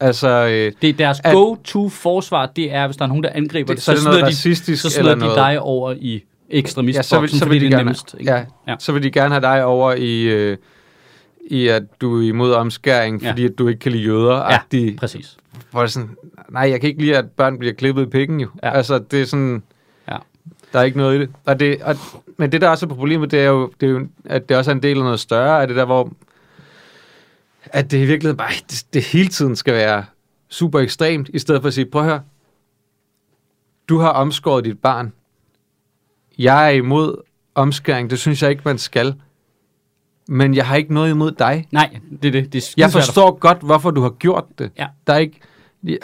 Altså, 0.00 0.28
øh, 0.28 0.72
det 0.82 0.88
er 0.90 0.94
deres 0.94 1.20
at- 1.24 1.34
go-to-forsvar, 1.34 2.46
det 2.46 2.72
er, 2.74 2.86
hvis 2.86 2.96
der 2.96 3.04
er 3.04 3.08
nogen, 3.08 3.22
der 3.24 3.30
angriber, 3.32 3.74
det, 3.74 3.82
så 3.82 3.90
er 3.90 3.94
det 3.94 4.04
noget 4.04 4.14
smider 4.16 4.24
de, 4.26 4.30
racistisk 4.30 4.82
så 4.82 4.90
smider 4.90 5.10
eller 5.10 5.14
de 5.14 5.34
noget. 5.34 5.36
dig 5.36 5.60
over 5.60 5.92
i 5.98 6.24
ekstremistboksen, 6.50 6.98
ja, 6.98 7.02
så 7.02 7.20
vil, 7.20 7.30
så 7.30 7.38
fordi 7.38 7.50
vil 7.50 7.60
de 7.60 7.66
det 7.66 7.72
er 7.72 7.76
gerne, 7.76 7.84
nemmest. 7.84 8.14
ikke? 8.20 8.32
Ja. 8.32 8.44
ja. 8.68 8.74
så 8.78 8.92
vil 8.92 9.02
de 9.02 9.10
gerne 9.10 9.34
have 9.34 9.40
dig 9.42 9.64
over 9.64 9.92
i, 9.92 10.22
øh, 10.22 10.56
i 11.50 11.68
at 11.68 11.82
du 12.00 12.18
er 12.18 12.28
imod 12.28 12.52
omskæring, 12.52 13.22
Ja. 13.22 13.30
fordi 13.30 13.44
at 13.44 13.58
du 13.58 13.68
ikke 13.68 13.78
kan 13.80 13.92
lide 13.92 14.02
jøder. 14.04 14.36
Ja, 14.36 14.58
Ja. 14.72 14.96
præcis. 14.98 15.36
Hvor 15.70 15.80
det 15.80 15.92
sådan, 15.92 16.10
nej, 16.50 16.70
jeg 16.70 16.80
kan 16.80 16.88
ikke 16.88 17.00
lide, 17.00 17.16
at 17.16 17.30
børn 17.30 17.58
bliver 17.58 17.74
klippet 17.74 18.02
i 18.02 18.06
pikken 18.10 18.40
jo. 18.40 18.48
Ja. 18.62 18.68
Ja. 18.68 18.74
Altså, 18.76 18.98
det 18.98 19.20
er 19.22 19.24
sådan, 19.24 19.62
Ja. 20.08 20.16
der 20.72 20.78
er 20.78 20.82
ikke 20.82 20.98
noget 20.98 21.16
i 21.16 21.20
det. 21.20 21.30
Og 21.44 21.60
det 21.60 21.82
og, 21.82 21.96
men 22.36 22.52
det, 22.52 22.60
der 22.60 22.68
også 22.68 22.86
er 22.86 22.90
problemet, 22.90 23.30
det 23.30 23.40
er, 23.40 23.44
jo, 23.48 23.72
det 23.80 23.86
er 23.86 23.90
jo, 23.90 24.08
at 24.24 24.48
det 24.48 24.56
også 24.56 24.70
er 24.70 24.74
en 24.74 24.82
del 24.82 24.96
af 24.98 25.04
noget 25.04 25.20
større, 25.20 25.60
af 25.62 25.66
det 25.66 25.76
der, 25.76 25.84
hvor 25.84 26.12
at 27.64 27.90
det 27.90 27.96
i 27.98 28.04
virkeligheden 28.06 28.36
bare, 28.36 28.50
det, 28.70 28.84
det 28.94 29.02
hele 29.04 29.28
tiden 29.28 29.56
skal 29.56 29.74
være 29.74 30.04
super 30.48 30.80
ekstremt, 30.80 31.30
i 31.34 31.38
stedet 31.38 31.60
for 31.62 31.66
at 31.68 31.74
sige, 31.74 31.84
prøv 31.86 32.02
at 32.02 32.08
høre, 32.08 32.20
du 33.88 33.98
har 33.98 34.08
omskåret 34.08 34.64
dit 34.64 34.78
barn. 34.78 35.12
Jeg 36.38 36.64
er 36.66 36.70
imod 36.70 37.16
omskæring, 37.54 38.10
det 38.10 38.18
synes 38.18 38.42
jeg 38.42 38.50
ikke, 38.50 38.62
man 38.64 38.78
skal. 38.78 39.14
Men 40.28 40.54
jeg 40.54 40.66
har 40.66 40.76
ikke 40.76 40.94
noget 40.94 41.10
imod 41.10 41.32
dig. 41.32 41.66
Nej, 41.72 41.98
det 42.22 42.28
er 42.28 42.32
det. 42.32 42.52
det 42.52 42.64
er 42.64 42.74
Jeg 42.76 42.90
forstår 42.90 43.38
godt, 43.38 43.58
hvorfor 43.62 43.90
du 43.90 44.00
har 44.00 44.10
gjort 44.10 44.44
det. 44.58 44.70
Ja. 44.78 44.86
Der 45.06 45.12
er 45.12 45.18
ikke, 45.18 45.40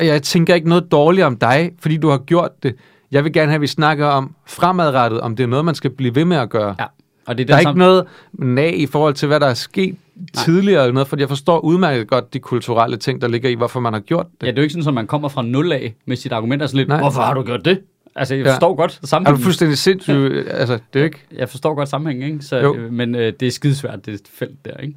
jeg, 0.00 0.22
tænker 0.22 0.54
ikke 0.54 0.68
noget 0.68 0.92
dårligt 0.92 1.26
om 1.26 1.36
dig, 1.36 1.72
fordi 1.80 1.96
du 1.96 2.08
har 2.08 2.18
gjort 2.18 2.62
det. 2.62 2.74
Jeg 3.10 3.24
vil 3.24 3.32
gerne 3.32 3.46
have, 3.46 3.54
at 3.54 3.60
vi 3.60 3.66
snakker 3.66 4.06
om 4.06 4.34
fremadrettet, 4.46 5.20
om 5.20 5.36
det 5.36 5.44
er 5.44 5.48
noget, 5.48 5.64
man 5.64 5.74
skal 5.74 5.90
blive 5.90 6.14
ved 6.14 6.24
med 6.24 6.36
at 6.36 6.50
gøre. 6.50 6.74
Ja, 6.78 6.84
og 7.26 7.38
det 7.38 7.44
er 7.44 7.46
Der 7.46 7.54
er 7.54 7.58
ikke 7.58 7.78
noget 7.78 8.04
nag 8.32 8.78
i 8.78 8.86
forhold 8.86 9.14
til, 9.14 9.28
hvad 9.28 9.40
der 9.40 9.46
er 9.46 9.54
sket 9.54 9.96
Nej. 10.16 10.44
tidligere, 10.44 10.82
eller 10.82 10.94
noget, 10.94 11.08
for 11.08 11.16
jeg 11.18 11.28
forstår 11.28 11.58
udmærket 11.60 12.08
godt 12.08 12.34
de 12.34 12.38
kulturelle 12.38 12.96
ting, 12.96 13.20
der 13.20 13.28
ligger 13.28 13.48
i, 13.48 13.54
hvorfor 13.54 13.80
man 13.80 13.92
har 13.92 14.00
gjort 14.00 14.26
det. 14.40 14.46
Ja, 14.46 14.50
det 14.50 14.58
er 14.58 14.62
jo 14.62 14.62
ikke 14.62 14.72
sådan, 14.72 14.88
at 14.88 14.94
man 14.94 15.06
kommer 15.06 15.28
fra 15.28 15.42
nul 15.42 15.72
af 15.72 15.94
med 16.06 16.16
sit 16.16 16.32
argument 16.32 16.62
og 16.62 16.68
sådan 16.68 16.78
lidt, 16.78 16.88
Nej. 16.88 16.98
hvorfor 16.98 17.22
har 17.22 17.34
du 17.34 17.42
gjort 17.42 17.64
det? 17.64 17.80
Altså, 18.16 18.34
jeg 18.34 18.44
Ja. 18.46 18.52
forstår 18.52 18.74
godt 18.74 18.92
Er 18.96 18.98
du 19.00 19.06
sammenhængen. 19.06 19.42
fuldstændig 19.44 19.78
sindssyg? 19.78 20.44
Altså, 20.50 20.78
det 20.92 21.00
er 21.00 21.04
ikke... 21.04 21.18
Jeg 21.32 21.48
forstår 21.48 21.74
godt 21.74 21.88
sammenhængen, 21.88 22.32
ikke? 22.32 22.44
Så, 22.44 22.56
Jo. 22.56 22.74
øh, 22.76 22.92
men 22.92 23.14
øh, 23.14 23.32
det 23.40 23.48
er 23.48 23.50
skidesvært, 23.50 24.06
det 24.06 24.20
felt 24.34 24.64
der, 24.64 24.76
ikke? 24.76 24.94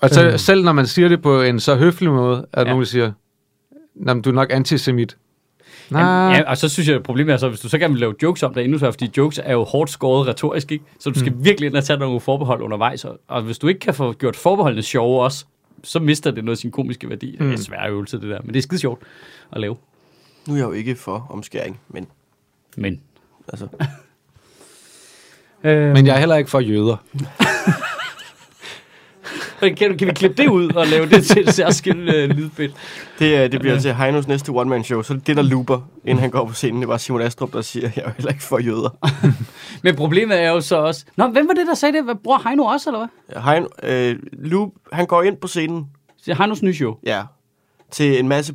Og 0.00 0.10
så, 0.10 0.26
Øh. 0.26 0.38
selv 0.38 0.64
når 0.64 0.72
man 0.72 0.86
siger 0.86 1.08
det 1.08 1.22
på 1.22 1.42
en 1.42 1.60
så 1.60 1.74
høflig 1.76 2.10
måde, 2.10 2.46
at 2.52 2.58
Ja. 2.58 2.60
ja. 2.68 2.70
nogen 2.70 2.86
siger, 2.86 3.12
"Nå, 3.94 4.14
men 4.14 4.22
du 4.22 4.30
er 4.30 4.34
nok 4.34 4.52
antisemit. 4.52 5.16
Nej, 5.90 6.02
Jamen, 6.02 6.36
ja, 6.36 6.50
og 6.50 6.56
så 6.58 6.68
synes 6.68 6.88
jeg, 6.88 6.96
at 6.96 7.02
problemet 7.02 7.32
er 7.32 7.36
så, 7.36 7.48
hvis 7.48 7.60
du 7.60 7.68
så 7.68 7.78
gerne 7.78 7.94
vil 7.94 8.00
lave 8.00 8.14
jokes 8.22 8.42
om 8.42 8.54
det, 8.54 8.64
endnu 8.64 8.78
sværere, 8.78 8.92
fordi 8.92 9.10
jokes 9.16 9.40
er 9.44 9.52
jo 9.52 9.64
hårdt 9.64 9.90
skåret 9.90 10.26
retorisk, 10.28 10.72
ikke? 10.72 10.84
Så 11.00 11.10
du 11.10 11.18
skal 11.18 11.32
mm. 11.32 11.44
virkelig 11.44 11.66
ind 11.66 11.76
og 11.76 11.84
tage 11.84 11.98
nogle 11.98 12.20
forbehold 12.20 12.62
undervejs, 12.62 13.04
og, 13.04 13.20
og 13.28 13.42
hvis 13.42 13.58
du 13.58 13.66
ikke 13.68 13.80
kan 13.80 13.94
få 13.94 14.12
gjort 14.12 14.36
forbeholdene 14.36 14.82
sjove 14.82 15.22
også, 15.22 15.44
så 15.84 15.98
mister 16.00 16.30
det 16.30 16.44
noget 16.44 16.56
af 16.56 16.58
sin 16.58 16.70
komiske 16.70 17.08
værdi. 17.08 17.30
Mm. 17.32 17.38
Det 17.38 17.48
er 17.48 17.52
en 17.52 17.62
svær 17.62 17.88
øvelse, 17.88 18.20
det 18.20 18.28
der, 18.30 18.38
men 18.44 18.48
det 18.54 18.56
er 18.58 18.62
skide 18.62 18.80
sjovt 18.80 19.02
at 19.52 19.60
lave. 19.60 19.76
Nu 20.48 20.54
er 20.54 20.58
jeg 20.58 20.64
jo 20.64 20.72
ikke 20.72 20.96
for 20.96 21.26
omskæring, 21.30 21.80
men 21.88 22.06
Men... 22.76 23.00
altså, 23.48 23.68
Øh, 25.64 25.92
men 25.92 26.06
jeg 26.06 26.14
er 26.14 26.18
heller 26.18 26.36
ikke 26.36 26.50
for 26.50 26.60
jøder. 26.60 26.96
kan, 29.76 29.96
kan 29.98 30.06
vi 30.08 30.12
klippe 30.12 30.42
det 30.42 30.48
ud 30.48 30.72
og 30.72 30.86
lave 30.86 31.08
det 31.08 31.24
til 31.24 31.48
et 31.48 31.54
særskilt 31.54 32.14
øh, 32.14 32.30
lydbit? 32.30 32.70
det, 33.18 33.44
øh, 33.44 33.52
det 33.52 33.60
bliver 33.60 33.78
til 33.80 33.94
Heinos 33.94 34.28
næste 34.28 34.50
one-man-show. 34.50 35.02
Så 35.02 35.14
det, 35.14 35.36
der 35.36 35.42
looper, 35.42 35.80
inden 36.04 36.20
han 36.20 36.30
går 36.30 36.46
på 36.46 36.52
scenen, 36.54 36.80
det 36.80 36.88
var 36.88 36.96
Simon 36.96 37.20
Astrup, 37.22 37.52
der 37.52 37.60
siger, 37.62 37.90
jeg 37.96 38.04
er 38.04 38.10
heller 38.16 38.30
ikke 38.32 38.42
for 38.42 38.58
jøder. 38.58 38.98
Men 39.84 39.96
problemet 39.96 40.40
er 40.42 40.50
jo 40.50 40.60
så 40.60 40.76
også... 40.76 41.04
Nå, 41.16 41.26
hvem 41.28 41.48
var 41.48 41.54
det, 41.54 41.66
der 41.66 41.74
sagde 41.74 41.98
det? 41.98 42.18
Bror 42.24 42.48
Heino 42.48 42.64
også, 42.64 42.90
eller 42.90 43.06
hvad? 43.32 43.42
Heino, 43.42 43.66
øh, 43.82 44.16
Loop, 44.32 44.70
han 44.92 45.06
går 45.06 45.22
ind 45.22 45.36
på 45.36 45.46
scenen, 45.48 45.86
Det 46.24 46.30
er 46.30 46.36
Heinos 46.36 46.62
nye 46.62 46.74
show. 46.74 46.94
ja, 47.06 47.22
til 47.90 48.18
en 48.18 48.28
masse 48.28 48.54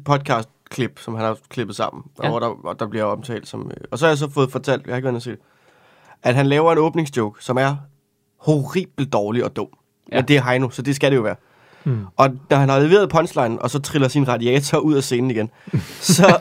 podcast-klip, 0.74 1.00
som 1.00 1.16
han 1.16 1.26
har 1.26 1.38
klippet 1.50 1.76
sammen, 1.76 2.04
Ja. 2.24 2.30
hvor, 2.30 2.40
der, 2.40 2.50
hvor 2.62 2.74
der 2.74 2.88
bliver 2.88 3.04
omtalt 3.06 3.48
som... 3.48 3.72
Øh, 3.78 3.84
og 3.92 4.00
så 4.00 4.06
har 4.06 4.10
jeg 4.12 4.18
så 4.18 4.30
fået 4.30 4.52
fortalt, 4.52 4.86
jeg 4.86 4.92
har 4.94 4.98
ikke 4.98 5.06
været 5.06 5.12
inde 5.12 5.18
og 5.18 5.22
se 5.22 5.32
det, 5.32 5.40
at 6.24 6.36
han 6.36 6.48
laver 6.48 6.72
en 6.72 6.78
åbningsjoke, 6.78 7.44
som 7.44 7.58
er 7.58 7.76
horribelt 8.40 9.14
dårlig 9.14 9.44
og 9.44 9.56
dum. 9.56 9.68
Ja. 10.12 10.16
Ja. 10.16 10.22
Men 10.22 10.28
det 10.28 10.38
er 10.38 10.42
Heino, 10.44 10.70
så 10.70 10.82
det 10.82 10.96
skal 10.96 11.12
det 11.12 11.18
jo 11.18 11.22
være. 11.22 11.36
Hmm. 11.84 12.06
Og 12.18 12.30
da 12.52 12.56
han 12.56 12.70
har 12.70 12.80
leveret 12.80 13.10
punchline, 13.10 13.62
og 13.62 13.70
så 13.70 13.80
triller 13.80 14.08
sin 14.08 14.28
radiator 14.28 14.78
ud 14.78 14.94
af 14.96 15.04
scenen 15.04 15.32
igen, 15.32 15.50
så, 16.00 16.38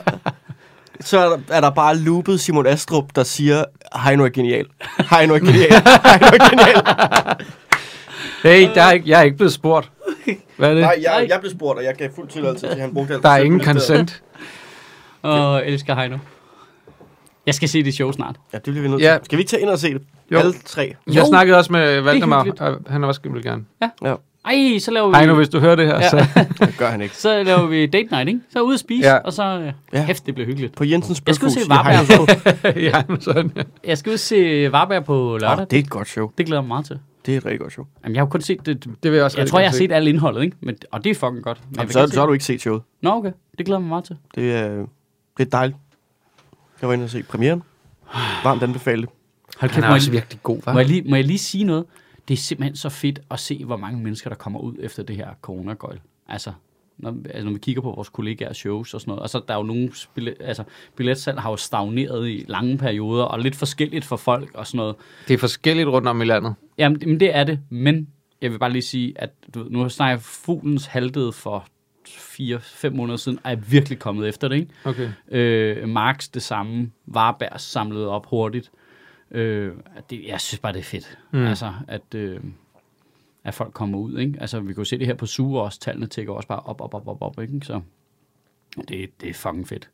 så 0.99 1.19
er, 1.19 1.29
der, 1.29 1.37
er 1.49 1.61
der 1.61 1.69
bare 1.69 1.97
loopet 1.97 2.39
Simon 2.39 2.67
Astrup, 2.67 3.15
der 3.15 3.23
siger, 3.23 3.65
Heino 4.05 4.25
er 4.25 4.29
genial. 4.29 4.65
Heino 5.09 5.33
er 5.35 5.39
genial. 5.39 5.71
Heino 6.05 6.27
er 6.27 6.49
genial. 6.49 6.83
Hey, 8.43 8.69
der 8.75 8.83
er 8.83 8.91
ikke, 8.91 9.09
jeg 9.09 9.19
er 9.19 9.23
ikke 9.23 9.37
blevet 9.37 9.53
spurgt. 9.53 9.91
Hvad 10.57 10.69
er 10.69 10.73
det? 10.73 10.81
Nej, 10.81 10.95
jeg, 11.01 11.25
jeg 11.29 11.39
blev 11.39 11.51
spurgt, 11.51 11.77
og 11.79 11.83
jeg 11.85 11.95
gav 11.95 12.09
fuld 12.15 12.27
tilladelse 12.27 12.65
til, 12.67 12.73
at 12.73 12.79
han 12.81 12.93
brugte 12.93 13.13
alt. 13.13 13.23
Der 13.23 13.29
er 13.29 13.37
ingen 13.37 13.63
consent. 13.63 14.23
Og 15.21 15.67
elsker 15.67 15.95
Heino. 15.95 16.17
Jeg 17.45 17.53
skal 17.55 17.69
se 17.69 17.83
det 17.83 17.93
show 17.93 18.11
snart. 18.11 18.35
Ja, 18.53 18.57
det 18.57 18.63
bliver 18.63 18.81
vi 18.81 18.87
nødt 18.87 19.01
Ja. 19.01 19.13
til. 19.17 19.25
Skal 19.25 19.37
vi 19.37 19.41
ikke 19.41 19.49
tage 19.49 19.61
ind 19.61 19.69
og 19.69 19.79
se 19.79 19.93
det? 19.93 20.01
Jo. 20.31 20.39
Alle 20.39 20.53
tre. 20.65 20.95
Jeg 21.07 21.15
Jo. 21.15 21.25
snakkede 21.25 21.57
også 21.57 21.71
med 21.71 22.01
Valdemar, 22.01 22.47
og 22.59 22.77
han 22.87 23.03
også 23.03 23.21
vil 23.23 23.43
gerne. 23.43 23.63
Ej, 24.45 24.79
så 24.79 24.91
laver 24.91 25.07
vi... 25.07 25.13
Hej 25.15 25.25
nu, 25.25 25.35
hvis 25.35 25.49
du 25.49 25.59
hører 25.59 25.75
det 25.75 25.87
her, 25.87 25.95
Ja. 25.95 26.09
så... 26.09 26.17
Det 26.65 26.75
gør 26.77 26.87
han 26.87 27.01
ikke. 27.01 27.17
Så 27.17 27.43
laver 27.43 27.65
vi 27.67 27.85
date 27.85 28.07
night, 28.11 28.27
ikke? 28.27 28.39
Så 28.49 28.61
ud 28.61 28.73
at 28.73 28.79
spise, 28.79 29.07
Ja. 29.07 29.13
ja. 29.13 29.19
og 29.19 29.33
så... 29.33 29.43
Ja. 29.43 29.71
Ja. 29.93 30.05
Hæft, 30.05 30.25
det 30.25 30.33
bliver 30.35 30.47
hyggeligt. 30.47 30.75
På 30.75 30.83
Jensens 30.83 31.21
Jeg 31.27 31.35
skal 31.35 31.45
ud 31.45 31.49
Bøfhus 31.51 31.63
se 31.63 31.69
Varberg. 31.69 32.75
Ja, 32.83 33.03
sådan, 33.19 33.51
ja. 33.55 33.61
Jeg 33.83 33.97
skal 33.97 34.11
ud 34.13 34.17
se 34.17 34.71
Varberg 34.71 35.05
på 35.05 35.37
lørdag. 35.41 35.59
Åh, 35.59 35.65
det 35.71 35.73
er 35.79 35.83
et 35.83 35.89
godt 35.89 36.07
show. 36.07 36.31
Det 36.37 36.45
glæder 36.45 36.61
jeg 36.61 36.63
mig 36.63 36.67
meget 36.67 36.85
til. 36.85 36.99
Det 37.25 37.33
er 37.33 37.37
et 37.37 37.45
rigtig 37.45 37.59
godt 37.59 37.73
show. 37.73 37.85
Jamen, 38.03 38.15
jeg 38.15 38.21
har 38.21 38.25
jo 38.25 38.29
kun 38.29 38.41
set 38.41 38.65
det. 38.65 38.85
Det 39.03 39.11
vil 39.11 39.13
jeg 39.13 39.23
også 39.23 39.37
Jeg 39.37 39.47
tror, 39.47 39.59
jeg 39.59 39.69
har 39.69 39.75
set 39.75 39.91
alt 39.91 40.07
indholdet, 40.07 40.43
ikke? 40.43 40.57
Men, 40.59 40.77
og 40.91 41.03
det 41.03 41.09
er 41.09 41.15
fucking 41.15 41.43
godt. 41.43 41.61
Men 41.69 41.75
Jamen, 41.75 41.91
så, 41.91 42.07
så 42.07 42.19
har 42.19 42.27
du 42.27 42.33
ikke 42.33 42.45
set 42.45 42.61
showet. 42.61 42.81
Nå, 43.01 43.09
okay. 43.09 43.31
Det 43.57 43.65
glæder 43.65 43.79
mig 43.79 43.89
meget 43.89 44.03
til. 44.03 44.17
Det 44.35 44.53
er, 44.53 44.69
det 45.37 45.45
er 45.45 45.49
dejligt. 45.49 45.77
Jeg 46.81 46.87
var 46.87 46.93
inde 46.93 47.03
og 47.03 47.09
se 47.09 47.23
premieren. 47.23 47.63
Varmt 48.43 48.63
anbefalet. 48.63 49.09
Hold 49.57 49.59
Han 49.59 49.69
kæft, 49.69 49.85
er 49.85 49.89
må, 49.89 49.95
også 49.95 50.11
jeg, 50.11 50.13
virkelig 50.13 50.43
god, 50.43 50.57
hva'? 50.67 50.73
må, 50.73 50.79
jeg 50.79 50.87
lige, 50.87 51.09
må 51.09 51.15
jeg 51.15 51.25
lige 51.25 51.39
sige 51.39 51.63
noget? 51.63 51.85
Det 52.27 52.33
er 52.33 52.37
simpelthen 52.37 52.75
så 52.75 52.89
fedt 52.89 53.21
at 53.31 53.39
se, 53.39 53.65
hvor 53.65 53.77
mange 53.77 54.03
mennesker, 54.03 54.29
der 54.29 54.37
kommer 54.37 54.59
ud 54.59 54.73
efter 54.79 55.03
det 55.03 55.15
her 55.15 55.27
coronagøjl. 55.41 55.99
Altså, 56.27 56.51
når, 56.97 57.15
altså, 57.25 57.45
når 57.45 57.51
vi 57.51 57.59
kigger 57.59 57.81
på 57.81 57.91
vores 57.91 58.09
kollegaers 58.09 58.57
shows 58.57 58.93
og 58.93 59.01
sådan 59.01 59.11
noget. 59.11 59.21
Og 59.21 59.29
så 59.29 59.41
der 59.47 59.53
er 59.53 59.57
jo 59.57 59.63
nogle 59.63 59.91
billet, 60.13 60.35
altså, 60.39 60.63
billetsalg 60.95 61.39
har 61.39 61.49
jo 61.49 61.57
stagneret 61.57 62.29
i 62.29 62.45
lange 62.47 62.77
perioder, 62.77 63.23
og 63.23 63.39
lidt 63.39 63.55
forskelligt 63.55 64.05
for 64.05 64.15
folk 64.15 64.51
og 64.53 64.67
sådan 64.67 64.77
noget. 64.77 64.95
Det 65.27 65.33
er 65.33 65.37
forskelligt 65.37 65.89
rundt 65.89 66.07
om 66.07 66.21
i 66.21 66.25
landet. 66.25 66.55
Jamen, 66.77 67.01
men 67.05 67.19
det 67.19 67.35
er 67.35 67.43
det. 67.43 67.59
Men 67.69 68.07
jeg 68.41 68.51
vil 68.51 68.59
bare 68.59 68.71
lige 68.71 68.81
sige, 68.81 69.13
at 69.15 69.29
du 69.53 69.63
ved, 69.63 69.69
nu 69.69 69.89
snakker 69.89 70.11
jeg 70.11 70.21
fuglens 70.21 70.85
haltede 70.85 71.31
for 71.31 71.67
4-5 72.07 72.89
måneder 72.89 73.17
siden, 73.17 73.39
er 73.43 73.49
jeg 73.49 73.71
virkelig 73.71 73.99
kommet 73.99 74.27
efter 74.27 74.47
det, 74.47 74.55
ikke? 74.55 74.73
Okay. 74.85 75.09
Øh, 75.31 75.89
Marx 75.89 76.29
det 76.29 76.41
samme, 76.41 76.91
Varberg 77.05 77.59
samlede 77.59 78.09
op 78.09 78.25
hurtigt. 78.25 78.71
Øh, 79.31 79.71
det, 80.09 80.23
jeg 80.27 80.41
synes 80.41 80.59
bare, 80.59 80.73
det 80.73 80.79
er 80.79 80.83
fedt. 80.83 81.17
Mm. 81.31 81.45
Altså, 81.45 81.73
at, 81.87 82.15
øh, 82.15 82.39
at 83.43 83.53
folk 83.53 83.73
kommer 83.73 83.97
ud, 83.97 84.17
ikke? 84.17 84.37
Altså, 84.41 84.59
vi 84.59 84.73
kunne 84.73 84.85
se 84.85 84.99
det 84.99 85.07
her 85.07 85.13
på 85.13 85.25
Suge 85.25 85.61
også, 85.61 85.79
tallene 85.79 86.07
tækker 86.07 86.33
også 86.33 86.47
bare 86.47 86.59
op, 86.59 86.81
op, 86.81 86.93
op, 86.93 87.07
op, 87.07 87.21
op, 87.21 87.41
ikke? 87.41 87.59
Så 87.63 87.81
det, 88.77 89.21
det 89.21 89.29
er 89.29 89.33
fucking 89.33 89.67
fedt. 89.67 89.89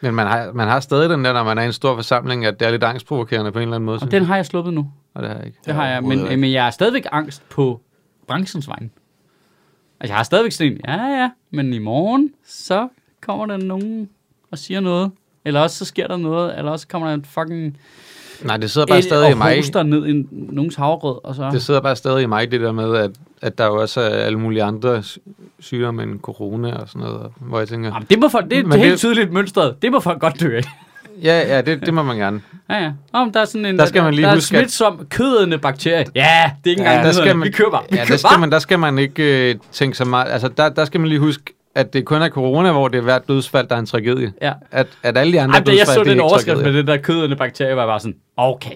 Men 0.00 0.14
man 0.14 0.26
har, 0.26 0.52
man 0.52 0.68
har 0.68 0.80
stadig 0.80 1.10
den 1.10 1.24
der, 1.24 1.32
når 1.32 1.44
man 1.44 1.58
er 1.58 1.62
i 1.62 1.66
en 1.66 1.72
stor 1.72 1.94
forsamling, 1.94 2.44
at 2.44 2.60
det 2.60 2.66
er 2.66 2.70
lidt 2.70 2.84
angstprovokerende 2.84 3.52
på 3.52 3.58
en 3.58 3.62
eller 3.62 3.76
anden 3.76 3.86
måde. 3.86 3.98
Og 4.02 4.10
den 4.10 4.24
har 4.24 4.36
jeg 4.36 4.46
sluppet 4.46 4.74
nu. 4.74 4.92
Og 5.14 5.22
det 5.22 5.30
har 5.30 5.36
jeg 5.36 5.46
ikke. 5.46 5.58
Det 5.66 5.74
har 5.74 5.86
jeg, 5.86 6.02
men, 6.02 6.18
ikke. 6.24 6.36
men 6.36 6.52
jeg 6.52 6.66
er 6.66 6.70
stadigvæk 6.70 7.06
angst 7.12 7.48
på 7.48 7.80
branchens 8.26 8.68
vegne. 8.68 8.90
Altså, 10.00 10.12
jeg 10.12 10.16
har 10.16 10.22
stadigvæk 10.24 10.52
sådan 10.52 10.72
en, 10.72 10.80
ja, 10.88 11.06
ja, 11.22 11.30
men 11.50 11.72
i 11.72 11.78
morgen, 11.78 12.30
så 12.46 12.88
kommer 13.20 13.46
der 13.46 13.56
nogen 13.56 14.08
og 14.50 14.58
siger 14.58 14.80
noget. 14.80 15.10
Eller 15.44 15.60
også 15.60 15.76
så 15.76 15.84
sker 15.84 16.06
der 16.06 16.16
noget, 16.16 16.58
eller 16.58 16.70
også 16.72 16.88
kommer 16.88 17.08
der 17.08 17.14
en 17.14 17.24
fucking 17.24 17.78
Nej, 18.44 18.56
det 18.56 18.70
sidder 18.70 18.86
bare 18.86 18.98
el 18.98 19.04
stadig 19.04 19.28
i 19.28 19.32
og 19.32 19.38
mig. 19.38 19.56
hoster 19.56 19.82
ned 19.82 20.06
i 20.06 20.26
nogens 20.30 20.74
havregrød, 20.74 21.24
og 21.24 21.34
så... 21.34 21.50
Det 21.50 21.62
sidder 21.62 21.80
bare 21.80 21.96
stadig 21.96 22.22
i 22.22 22.26
mig, 22.26 22.50
det 22.50 22.60
der 22.60 22.72
med, 22.72 22.96
at, 22.96 23.10
at 23.42 23.58
der 23.58 23.66
jo 23.66 23.80
også 23.80 24.00
er 24.00 24.04
alle 24.08 24.38
mulige 24.38 24.62
andre 24.62 25.02
sy- 25.02 25.18
sygdomme 25.58 26.02
end 26.02 26.20
corona 26.20 26.74
og 26.76 26.88
sådan 26.88 27.06
noget, 27.08 27.32
hvor 27.40 27.58
jeg 27.58 27.68
tænker, 27.68 27.88
Jamen, 27.88 28.06
det, 28.10 28.18
må 28.18 28.28
folk, 28.28 28.50
det, 28.50 28.58
er 28.58 28.76
helt 28.76 28.90
det- 28.90 28.98
tydeligt 28.98 29.32
mønstret. 29.32 29.82
Det 29.82 29.92
må 29.92 30.00
folk 30.00 30.20
godt 30.20 30.40
dø 30.40 30.56
af. 30.56 30.62
Ja, 31.22 31.54
ja, 31.56 31.60
det, 31.60 31.86
det 31.86 31.94
må 31.94 32.02
man 32.02 32.16
gerne. 32.16 32.40
Ja, 32.70 32.82
ja. 32.82 32.90
Om 33.12 33.32
der 33.32 33.40
er 33.40 33.44
sådan 33.44 33.66
en... 33.66 33.78
Der 33.78 33.86
skal 33.86 34.02
man 34.02 34.14
lige 34.14 34.24
der 34.24 34.30
er 34.30 34.34
huske, 34.34 34.56
at- 34.56 34.60
smitsom 34.62 35.06
kødende 35.10 35.58
bakterie. 35.58 36.04
Ja, 36.14 36.50
det 36.64 36.66
er 36.66 36.70
ikke 36.70 36.82
Ja, 36.82 36.88
engang 36.88 37.04
der 37.06 37.12
skal 37.12 37.36
man- 37.36 37.46
Vi 37.46 37.50
køber. 37.52 37.84
Vi 37.90 37.96
Ja, 37.96 38.00
der 38.00 38.06
køber. 38.06 38.18
skal, 38.18 38.40
man, 38.40 38.50
der 38.52 38.58
skal 38.58 38.78
man 38.78 38.98
ikke 38.98 39.50
øh, 39.50 39.54
tænke 39.72 39.96
så 39.96 40.04
meget. 40.04 40.32
Altså, 40.32 40.48
der, 40.48 40.68
der 40.68 40.84
skal 40.84 41.00
man 41.00 41.08
lige 41.08 41.18
huske, 41.20 41.42
at 41.74 41.92
det 41.92 42.04
kun 42.04 42.22
er 42.22 42.28
corona, 42.28 42.72
hvor 42.72 42.88
det 42.88 42.98
er 42.98 43.02
hvert 43.02 43.28
dødsfald, 43.28 43.68
der 43.68 43.74
er 43.74 43.80
en 43.80 43.86
tragedie. 43.86 44.32
Ja. 44.42 44.52
At, 44.70 44.86
at 45.02 45.18
alle 45.18 45.32
de 45.32 45.40
andre 45.40 45.54
Ej, 45.56 45.64
da 45.64 45.70
jeg 45.70 45.78
dødsfald, 45.78 45.94
så 45.96 46.00
det 46.04 46.10
er 46.10 46.14
den 46.14 46.20
overskrift 46.20 46.62
med 46.62 46.72
den 46.72 46.86
der 46.86 46.96
kødende 46.96 47.36
bakterie, 47.36 47.76
var 47.76 47.86
bare 47.86 48.00
sådan, 48.00 48.16
okay, 48.36 48.74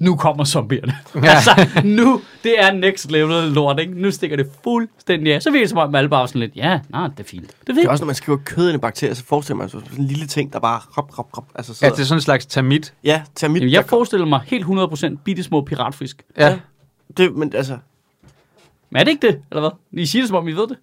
nu 0.00 0.16
kommer 0.16 0.44
zombierne. 0.44 0.94
Ja. 1.14 1.20
Ja. 1.24 1.30
altså, 1.30 1.80
nu, 1.84 2.22
det 2.44 2.60
er 2.64 2.72
next 2.72 3.10
level 3.10 3.52
lort, 3.52 3.80
ikke? 3.80 4.00
Nu 4.02 4.10
stikker 4.10 4.36
det 4.36 4.50
fuldstændig 4.64 5.34
af. 5.34 5.42
Så 5.42 5.50
virker 5.50 5.62
det 5.64 5.70
som 5.70 5.78
om, 5.78 5.94
alle 5.94 6.10
bare 6.10 6.28
sådan 6.28 6.40
lidt, 6.40 6.56
ja, 6.56 6.80
nej, 6.90 7.08
det 7.08 7.20
er 7.20 7.24
fint. 7.24 7.46
Det 7.60 7.68
er 7.68 7.74
Det 7.74 7.84
er 7.84 7.88
også, 7.90 8.04
når 8.04 8.06
man 8.06 8.14
skriver 8.14 8.38
kød 8.44 8.68
ind 8.68 8.74
i 8.74 8.78
bakterier, 8.78 9.14
så 9.14 9.24
forestiller 9.24 9.56
man 9.58 9.68
sig 9.68 9.80
sådan 9.80 10.00
en 10.00 10.06
lille 10.06 10.26
ting, 10.26 10.52
der 10.52 10.58
bare 10.60 10.80
hop, 10.94 11.14
hop, 11.14 11.28
hop. 11.34 11.44
Altså, 11.54 11.70
Ja, 11.72 11.74
sidder. 11.74 11.94
det 11.94 12.00
er 12.02 12.06
sådan 12.06 12.16
en 12.18 12.22
slags 12.22 12.46
termit. 12.46 12.94
ja 13.04 13.22
termit. 13.34 13.60
Jamen, 13.62 13.72
jeg 13.72 13.84
forestiller 13.86 14.26
mig 14.26 14.40
helt 14.46 14.64
100% 14.66 15.16
bitte 15.24 15.42
små 15.42 15.60
piratfisk. 15.60 16.22
Ja. 16.38 16.48
Ja. 16.48 16.58
det, 17.16 17.34
men 17.36 17.52
altså, 17.54 17.78
Men 18.90 19.00
er 19.00 19.04
det 19.04 19.10
ikke 19.10 19.26
det, 19.26 19.40
eller 19.50 19.60
hvad? 19.60 20.00
I 20.02 20.06
siger 20.06 20.22
det, 20.22 20.28
som 20.28 20.36
om 20.36 20.48
I 20.48 20.52
ved 20.52 20.66
det. 20.68 20.76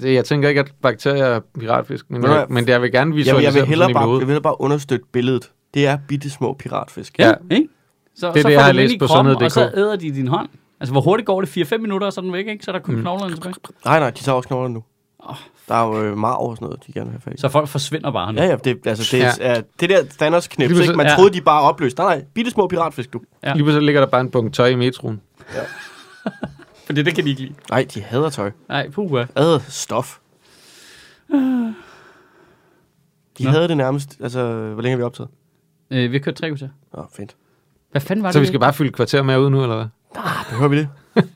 Det, 0.00 0.14
jeg 0.14 0.24
tænker 0.24 0.48
ikke, 0.48 0.60
at 0.60 0.72
bakterier 0.82 1.24
er 1.24 1.40
piratfisk, 1.60 2.10
men, 2.10 2.22
du 2.22 2.28
jeg, 2.32 2.46
men 2.48 2.64
det, 2.66 2.72
jeg 2.72 2.82
vil 2.82 2.92
gerne 2.92 3.10
jeg, 3.10 3.16
visualisere 3.16 3.44
jeg, 3.44 3.54
vil 3.54 3.60
dem 3.60 3.68
hellere 3.68 3.92
bare, 3.92 4.18
jeg 4.18 4.28
vil 4.28 4.40
bare 4.42 4.60
understøtte 4.60 5.04
billedet. 5.12 5.50
Det 5.74 5.86
er 5.86 5.98
bitte 6.08 6.30
små 6.30 6.52
piratfisk. 6.52 7.18
Ja. 7.18 7.32
Ikke? 7.50 7.68
Så, 8.14 8.26
Det 8.26 8.28
er 8.28 8.32
så 8.32 8.32
det, 8.34 8.42
får 8.42 8.48
jeg 8.50 8.64
har 8.64 8.72
læst 8.72 8.94
i 8.94 8.98
på 8.98 9.06
sundhed.dk. 9.06 9.42
Og 9.42 9.50
så 9.50 9.70
æder 9.76 9.96
de 9.96 10.14
din 10.14 10.28
hånd. 10.28 10.48
Altså, 10.80 10.92
hvor 10.92 11.00
hurtigt 11.00 11.26
går 11.26 11.40
det? 11.40 11.72
4-5 11.72 11.76
minutter, 11.78 12.06
og 12.06 12.12
så 12.12 12.20
er 12.20 12.22
den 12.22 12.32
væk, 12.32 12.46
ikke? 12.46 12.64
Så 12.64 12.70
er 12.70 12.72
der 12.72 12.80
kun 12.80 12.94
Mm. 12.94 13.00
knoglerne 13.00 13.34
tilbage. 13.34 13.54
Nej, 13.84 13.98
nej, 13.98 14.10
de 14.10 14.18
tager 14.18 14.36
også 14.36 14.46
knoglerne 14.48 14.74
nu. 14.74 14.84
Åh, 15.28 15.36
Der 15.68 15.74
er 15.74 15.86
jo 15.86 16.02
øh, 16.02 16.16
marv 16.18 16.40
og 16.48 16.56
sådan 16.56 16.66
noget, 16.66 16.86
de 16.86 16.92
gerne 16.92 17.06
vil 17.06 17.12
have 17.12 17.20
fat 17.20 17.34
i. 17.34 17.40
Så 17.40 17.48
folk 17.48 17.68
forsvinder 17.68 18.12
bare 18.12 18.32
nu. 18.32 18.40
Ja, 18.42 18.48
ja, 18.48 18.56
det, 18.56 18.86
altså, 18.86 19.16
det, 19.16 19.22
Ja. 19.22 19.30
er, 19.40 19.54
ja. 19.54 19.60
det 19.80 19.90
der 19.90 20.02
Thanos 20.18 20.48
knips, 20.48 20.80
ikke? 20.80 20.94
Man 20.94 21.06
ja. 21.06 21.14
troede, 21.14 21.32
de 21.34 21.40
bare 21.40 21.62
opløste. 21.62 22.00
Nej, 22.02 22.16
nej, 22.16 22.24
bitte 22.34 22.50
små 22.50 22.66
piratfisk, 22.68 23.12
du. 23.12 23.20
Ja. 23.42 23.52
Lige 23.52 23.62
pludselig 23.64 23.86
ligger 23.86 24.00
der 24.00 24.08
bare 24.08 24.20
en 24.20 24.30
bunke 24.30 24.50
tøj 24.50 24.66
i 24.68 24.74
metroen. 24.74 25.20
For 26.86 26.92
det, 26.92 27.06
det 27.06 27.14
kan 27.14 27.24
de 27.24 27.30
ikke 27.30 27.42
lide. 27.42 27.54
Nej, 27.70 27.86
de 27.94 28.02
hader 28.02 28.30
tøj. 28.30 28.50
Nej, 28.68 28.90
puha. 28.90 29.24
Ad 29.36 29.60
stof. 29.68 30.18
De 33.38 33.44
Nå. 33.44 33.50
havde 33.50 33.68
det 33.68 33.76
nærmest, 33.76 34.16
altså, 34.22 34.52
hvor 34.72 34.82
længe 34.82 34.90
har 34.90 34.96
vi 34.96 35.02
optaget? 35.02 35.30
Øh, 35.92 36.12
vi 36.12 36.16
har 36.16 36.22
kørt 36.22 36.34
tre 36.34 36.48
kvarter. 36.48 36.68
Nå, 36.94 37.06
fint. 37.16 37.36
Hvad 37.90 38.00
fanden 38.00 38.22
var 38.22 38.30
Så 38.30 38.38
det? 38.38 38.42
vi 38.42 38.46
skal 38.46 38.60
bare 38.60 38.72
fylde 38.72 38.88
et 38.88 38.94
kvarter 38.94 39.22
mere 39.22 39.40
ud 39.40 39.50
nu, 39.50 39.62
eller 39.62 39.76
hvad? 39.76 39.86
Ah, 40.16 40.46
behøver 40.50 40.68
vi 40.68 40.76
det? 40.78 40.88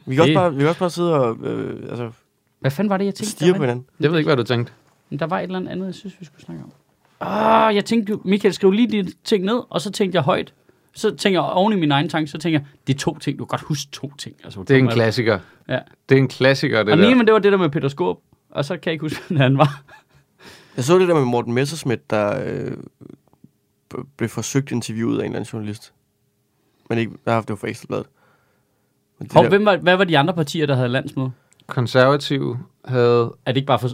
Vi 0.06 0.14
kan, 0.14 0.22
også 0.22 0.34
bare, 0.34 0.52
vi 0.54 0.58
kan 0.58 0.68
også 0.68 0.78
bare 0.78 0.90
sidde 0.90 1.14
og 1.14 1.36
øh, 1.46 1.82
altså, 1.88 2.10
Hvad 2.60 2.70
fanden 2.70 2.90
var 2.90 2.96
det, 2.96 3.04
jeg 3.04 3.14
tænkte? 3.14 3.30
stige 3.30 3.48
der, 3.52 3.56
på 3.56 3.62
hinanden. 3.62 3.86
Jeg 4.00 4.10
ved 4.10 4.18
ikke, 4.18 4.28
hvad 4.28 4.36
du 4.36 4.42
tænkte. 4.42 4.72
der 5.18 5.26
var 5.26 5.38
et 5.38 5.42
eller 5.42 5.70
andet, 5.70 5.86
jeg 5.86 5.94
synes, 5.94 6.16
vi 6.20 6.24
skulle 6.24 6.42
snakke 6.42 6.62
om. 6.64 6.72
Ah, 7.20 7.74
jeg 7.74 7.84
tænkte 7.84 8.10
jo, 8.10 8.20
Michael, 8.24 8.54
skriv 8.54 8.70
lige 8.70 9.02
de 9.02 9.12
ting 9.24 9.44
ned, 9.44 9.60
og 9.70 9.80
så 9.80 9.90
tænkte 9.92 10.16
jeg 10.16 10.22
højt. 10.22 10.54
Så 10.94 11.16
tænker 11.16 11.40
jeg 11.42 11.50
oven 11.50 11.72
i 11.72 11.76
min 11.76 11.92
egen 11.92 12.08
tanke, 12.08 12.30
så 12.30 12.38
tænker 12.38 12.58
jeg, 12.60 12.66
det 12.86 12.94
er 12.94 12.98
to 12.98 13.18
ting. 13.18 13.38
Du 13.38 13.44
kan 13.44 13.48
godt 13.48 13.60
huske 13.62 13.90
to 13.92 14.12
ting. 14.18 14.36
Altså, 14.44 14.60
Det 14.62 14.70
er 14.70 14.78
en 14.78 14.88
klassiker. 14.88 15.38
Ja. 15.68 15.78
Det 16.08 16.14
er 16.14 16.18
en 16.18 16.28
klassiker, 16.28 16.82
det 16.82 16.92
Og 16.92 16.98
der. 16.98 17.14
men 17.14 17.26
det 17.26 17.32
var 17.32 17.38
det 17.38 17.52
der 17.52 17.58
med 17.58 17.68
Peter 17.68 17.88
Skåb, 17.88 18.18
og 18.50 18.64
så 18.64 18.74
kan 18.74 18.80
jeg 18.84 18.92
ikke 18.92 19.02
huske, 19.02 19.22
hvad 19.28 19.38
han 19.42 19.58
var. 19.58 19.82
Jeg 20.76 20.84
så 20.84 20.98
det 20.98 21.08
der 21.08 21.14
med 21.14 21.24
Morten 21.24 21.52
Messerschmidt, 21.52 22.10
der 22.10 22.44
øh, 22.46 22.72
blev 24.16 24.28
forsøgt 24.28 24.70
interviewet 24.72 25.14
af 25.18 25.20
en 25.20 25.24
eller 25.24 25.36
anden 25.36 25.48
journalist. 25.52 25.92
Men 26.88 26.98
ikke, 26.98 27.12
ja, 27.26 27.36
det 27.40 27.48
var 27.48 27.56
for 27.56 27.66
Ekstrabladet. 27.66 28.06
Men 29.18 29.24
det 29.28 29.32
Hov, 29.34 29.42
der- 29.42 29.48
hvem 29.50 29.64
var, 29.64 29.76
hvad 29.76 29.96
var 29.96 30.04
de 30.04 30.18
andre 30.18 30.34
partier, 30.34 30.66
der 30.66 30.74
havde 30.74 30.88
landsmøde? 30.88 31.30
Konservative 31.66 32.58
havde... 32.84 33.34
Er 33.46 33.52
det 33.52 33.56
ikke 33.56 33.66
bare 33.66 33.78
for, 33.78 33.88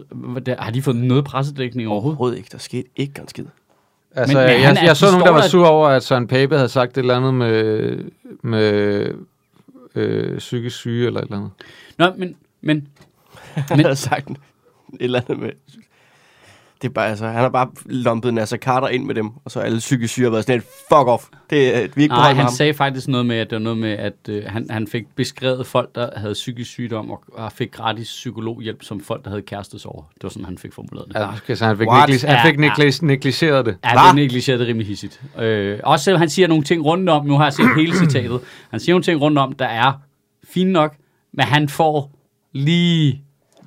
har 0.63 0.71
de 0.71 0.83
fået 0.83 0.97
noget 0.97 1.25
pressedækning 1.25 1.89
overhovedet? 1.89 2.17
Overhovedet 2.19 2.37
ikke. 2.39 2.49
Der 2.53 2.59
skete 2.59 2.89
ikke 2.97 3.21
en 3.21 3.29
skid. 3.29 3.45
Altså, 4.15 4.37
Men- 4.39 4.45
men, 4.47 4.53
men 4.53 4.61
jeg, 4.61 4.69
han 4.69 4.77
er- 4.77 4.85
jeg 4.85 4.97
så 4.97 5.07
nogen, 5.11 5.27
der 5.27 5.33
var 5.33 5.43
sur 5.49 5.67
over, 5.67 5.89
at 5.89 6.03
Søren 6.03 6.27
Pape 6.27 6.57
havde 6.57 6.69
sagt 6.69 6.91
et 6.91 6.99
eller 6.99 7.17
andet 7.17 7.35
med, 7.35 8.05
med 8.43 9.15
øh, 9.95 10.39
psykisk 10.39 10.77
syge 10.77 11.07
eller 11.07 11.21
et 11.21 11.25
eller 11.25 11.37
andet. 11.37 11.51
Nå, 11.99 12.13
men, 12.19 12.37
men 12.61 12.89
Han 13.71 13.81
havde 13.81 13.97
sagt 13.97 14.31
et 14.31 14.37
eller 15.01 15.21
andet 15.21 15.39
med... 15.39 15.51
Det 16.83 16.89
er 16.89 16.93
bare, 16.93 17.09
altså, 17.09 17.27
han 17.27 17.35
har 17.35 17.49
bare 17.49 17.69
lumpet 17.87 18.35
Nasser 18.35 18.57
Carter 18.57 18.89
ind 18.89 19.05
med 19.05 19.15
dem, 19.15 19.31
og 19.45 19.51
så 19.51 19.61
er 19.61 19.65
alle 19.65 19.79
psykisk 19.79 20.13
syge 20.13 20.25
har 20.25 20.31
været 20.31 20.45
sådan 20.45 20.59
et 20.59 20.65
fuck 20.65 20.93
off. 21.09 21.25
Det 21.51 21.77
er, 21.77 21.81
vi 21.81 21.85
er 21.85 22.03
ikke 22.03 22.07
Nej, 22.15 22.33
han 22.33 22.37
ham. 22.45 22.53
sagde 22.53 22.75
faktisk 22.75 23.09
noget 23.09 23.27
med, 23.27 23.37
at 23.37 23.51
det 23.51 23.57
var 23.57 23.63
noget 23.63 23.79
med, 23.79 23.91
at 23.91 24.13
øh, 24.29 24.43
han, 24.47 24.67
han 24.71 24.87
fik 24.87 25.05
beskrevet 25.17 25.67
folk, 25.67 25.95
der 25.95 26.09
havde 26.17 26.33
psykisk 26.35 26.71
sygdom, 26.71 27.11
og, 27.11 27.23
og 27.33 27.53
fik 27.53 27.73
gratis 27.73 28.07
psykologhjælp, 28.09 28.83
som 28.83 29.01
folk, 29.01 29.25
der 29.25 29.31
havde 29.31 29.43
kærestesorger. 29.43 30.03
Det 30.15 30.23
var 30.23 30.29
sådan, 30.29 30.45
han 30.45 30.59
fik 30.59 30.73
formuleret 30.73 31.09
det. 31.09 31.15
Ja. 31.49 31.55
Så 31.55 31.65
han 31.67 31.79
fik, 31.79 31.89
What? 31.89 32.09
neglig, 32.09 32.31
han 32.31 32.47
fik 32.47 32.61
Ja, 32.61 32.69
neglig, 32.69 33.03
negligeret 33.03 33.67
det. 33.67 33.77
Ja, 33.85 34.09
er 34.09 34.13
negligeret 34.15 34.61
det 34.61 34.69
rimelig 34.69 34.87
hissigt. 34.89 35.23
Øh, 35.39 35.79
også 35.85 36.05
selvom 36.05 36.19
han 36.21 36.31
siger 36.31 36.49
nogle 36.49 36.65
ting 36.65 36.85
rundt 36.85 37.09
om, 37.09 37.27
nu 37.27 37.37
har 37.37 37.45
jeg 37.45 37.53
set 37.53 37.67
hele 37.77 37.97
citatet, 38.05 38.41
han 38.71 38.81
siger 38.81 38.93
nogle 38.95 39.05
ting 39.05 39.21
rundt 39.21 39.39
om, 39.39 39.53
der 39.53 39.67
er 39.67 39.93
fine 40.49 40.73
nok, 40.73 40.95
men 41.33 41.47
han 41.47 41.69
får 41.69 42.11
lige 42.53 43.23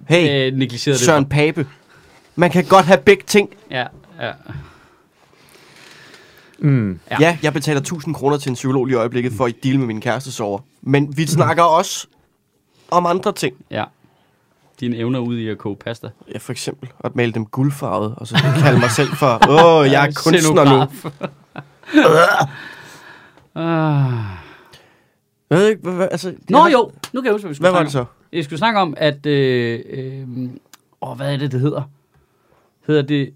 Hey, 0.09 0.51
øh, 0.51 0.57
negligeret 0.57 0.97
det. 0.99 1.05
Søren 1.05 1.25
Pape. 1.25 1.67
Man 2.35 2.51
kan 2.51 2.65
godt 2.65 2.85
have 2.85 2.97
begge 2.97 3.23
ting. 3.27 3.49
Ja, 3.71 3.85
ja. 4.21 4.31
Mm. 6.59 6.99
Ja. 7.11 7.17
Ja. 7.19 7.37
jeg 7.43 7.53
betaler 7.53 7.79
1000 7.79 8.15
kroner 8.15 8.37
til 8.37 8.49
en 8.49 8.55
psykolog 8.55 8.89
i 8.89 8.93
øjeblikket 8.93 9.33
for 9.33 9.45
at 9.45 9.53
deale 9.63 9.77
med 9.77 9.87
min 9.87 10.01
kæreste 10.01 10.31
sover. 10.31 10.59
Men 10.81 11.17
vi 11.17 11.27
snakker 11.27 11.63
også 11.63 12.07
om 12.91 13.05
andre 13.05 13.31
ting. 13.33 13.55
ja. 13.71 13.83
Dine 14.79 14.97
evner 14.97 15.19
ude 15.19 15.41
i 15.43 15.49
at 15.49 15.57
koge 15.57 15.75
pasta. 15.75 16.09
Ja, 16.33 16.37
for 16.37 16.51
eksempel 16.51 16.89
at 17.03 17.15
male 17.15 17.31
dem 17.31 17.45
guldfarvet, 17.45 18.15
og 18.17 18.27
så 18.27 18.35
kalde 18.63 18.79
mig 18.79 18.91
selv 18.91 19.09
for, 19.09 19.39
åh, 19.49 19.75
oh, 19.75 19.87
jeg 19.91 20.05
er 20.07 20.11
kunstner 20.23 20.63
nu. 20.63 20.87
Ah. 23.55 24.13
Jeg 25.49 25.57
ved 25.57 25.67
ikke, 25.69 25.81
hvad, 25.81 25.93
hvad, 25.93 26.07
altså... 26.11 26.33
Nå 26.49 26.65
jeg- 26.65 26.73
jo, 26.73 26.91
nu 27.13 27.21
kan 27.21 27.25
jeg 27.25 27.33
huske, 27.33 27.43
hvad 27.43 27.49
vi 27.49 27.55
skulle 27.55 27.63
Hvad 27.63 27.71
var 27.71 27.79
det 27.79 27.85
om. 27.87 27.91
så? 27.91 28.05
Jeg 28.33 28.43
skulle 28.43 28.59
snakke 28.59 28.79
om, 28.79 28.93
at... 28.97 29.25
Øh, 29.25 29.79
øh, 29.89 30.27
åh, 31.01 31.17
hvad 31.17 31.33
er 31.33 31.37
det, 31.37 31.51
det 31.51 31.59
hedder? 31.61 31.81
Hedder 32.87 33.01
det 33.01 33.33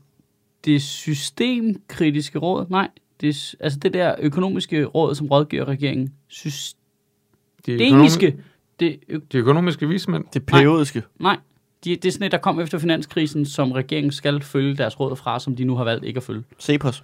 det 0.66 0.82
systemkritiske 0.82 2.40
råd? 2.40 2.66
Nej, 2.70 2.90
det, 3.22 3.56
altså 3.60 3.80
det 3.80 3.94
der 3.94 4.16
økonomiske 4.20 4.86
råd, 4.86 5.16
som 5.16 5.28
rådgiver 5.28 5.66
regeringen, 5.66 6.14
systemiske, 6.28 8.38
det, 8.80 9.00
ø- 9.08 9.20
de 9.32 9.38
økonomiske 9.38 9.88
vismænd. 9.88 10.26
Det 10.34 10.46
periodiske. 10.46 11.04
nej, 11.20 11.38
de, 11.84 11.96
det 11.96 12.06
er 12.06 12.12
sådan 12.12 12.26
et, 12.26 12.32
der 12.32 12.38
kom 12.38 12.60
efter 12.60 12.78
finanskrisen, 12.78 13.46
som 13.46 13.72
regeringen 13.72 14.12
skal 14.12 14.42
følge 14.42 14.78
deres 14.78 15.00
råd 15.00 15.16
fra, 15.16 15.40
som 15.40 15.56
de 15.56 15.64
nu 15.64 15.76
har 15.76 15.84
valgt 15.84 16.06
ikke 16.06 16.18
at 16.18 16.24
følge. 16.24 16.44
Cepos. 16.60 17.04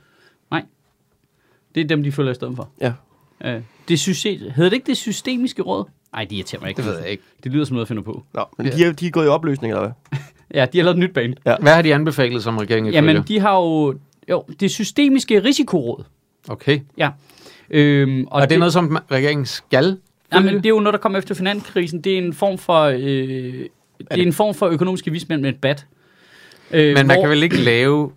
Det 1.76 1.84
er 1.84 1.88
dem, 1.88 2.04
de 2.04 2.12
følger 2.12 2.32
i 2.32 2.36
stedet 2.36 2.56
for. 2.56 2.70
Ja. 2.82 2.94
Øh, 3.46 3.62
det 3.88 4.00
system, 4.00 4.40
hedder 4.40 4.70
det 4.70 4.74
ikke 4.74 4.88
det 4.88 4.98
systemiske 4.98 5.62
råd? 5.62 5.86
Nej, 6.14 6.24
de 6.26 6.36
irriterer 6.36 6.62
mig 6.62 6.70
ikke. 6.70 6.82
Det 6.82 6.90
ved 6.90 6.98
jeg 7.00 7.10
ikke. 7.10 7.24
Det 7.44 7.52
lyder 7.52 7.66
som 7.66 7.74
noget, 7.74 7.84
jeg 7.84 7.88
finder 7.88 8.04
på. 8.04 8.24
Nå, 8.34 8.44
men 8.58 8.68
Ja. 8.68 8.72
de, 8.78 8.84
er, 8.86 8.92
de 8.94 9.08
er 9.08 9.12
gået 9.12 9.26
i 9.26 9.28
opløsning, 9.28 9.74
eller 9.74 9.82
hvad? 10.10 10.20
Ja, 10.54 10.66
de 10.74 10.78
har 10.78 10.84
lavet 10.86 10.96
et 10.96 11.00
nyt 11.00 11.14
band. 11.14 11.34
Hvad 11.62 11.74
har 11.74 11.82
de 11.82 11.94
anbefalet, 11.94 12.44
som 12.44 12.58
regeringen 12.58 12.94
Jamen, 12.94 13.24
de 13.28 13.40
har 13.40 13.56
jo... 13.56 13.96
Jo, 14.30 14.44
det 14.60 14.72
systemiske 14.72 15.44
risikoråd. 15.44 16.04
Okay. 16.50 16.80
Øhm, 17.70 18.24
og, 18.28 18.32
Og, 18.34 18.42
og 18.42 18.50
det 18.50 18.56
er 18.56 18.60
noget, 18.60 18.74
som 18.74 18.98
regeringen 19.12 19.46
skal 19.46 19.98
Jamen, 20.34 20.48
følge? 20.50 20.58
det 20.58 20.66
er 20.66 20.70
jo 20.70 20.80
noget, 20.80 20.94
der 20.94 21.00
kom 21.00 21.16
efter 21.16 21.36
finanskrisen. 21.36 22.02
Det 22.02 22.14
er 22.14 22.18
en 22.18 22.34
form 22.34 22.58
for... 22.58 22.82
Øh, 22.84 22.98
det 23.00 23.68
er 24.12 24.16
en 24.16 24.34
form 24.34 24.54
for 24.56 24.68
økonomiske 24.68 25.12
vismænd 25.12 25.42
med 25.42 25.50
et 25.50 25.62
bat. 25.62 25.86
Øh, 26.72 26.86
Men 26.88 26.94
man 26.94 27.06
hvor- 27.06 27.22
kan 27.24 27.30
vel 27.30 27.44
ikke 27.44 27.58
lave 27.58 28.12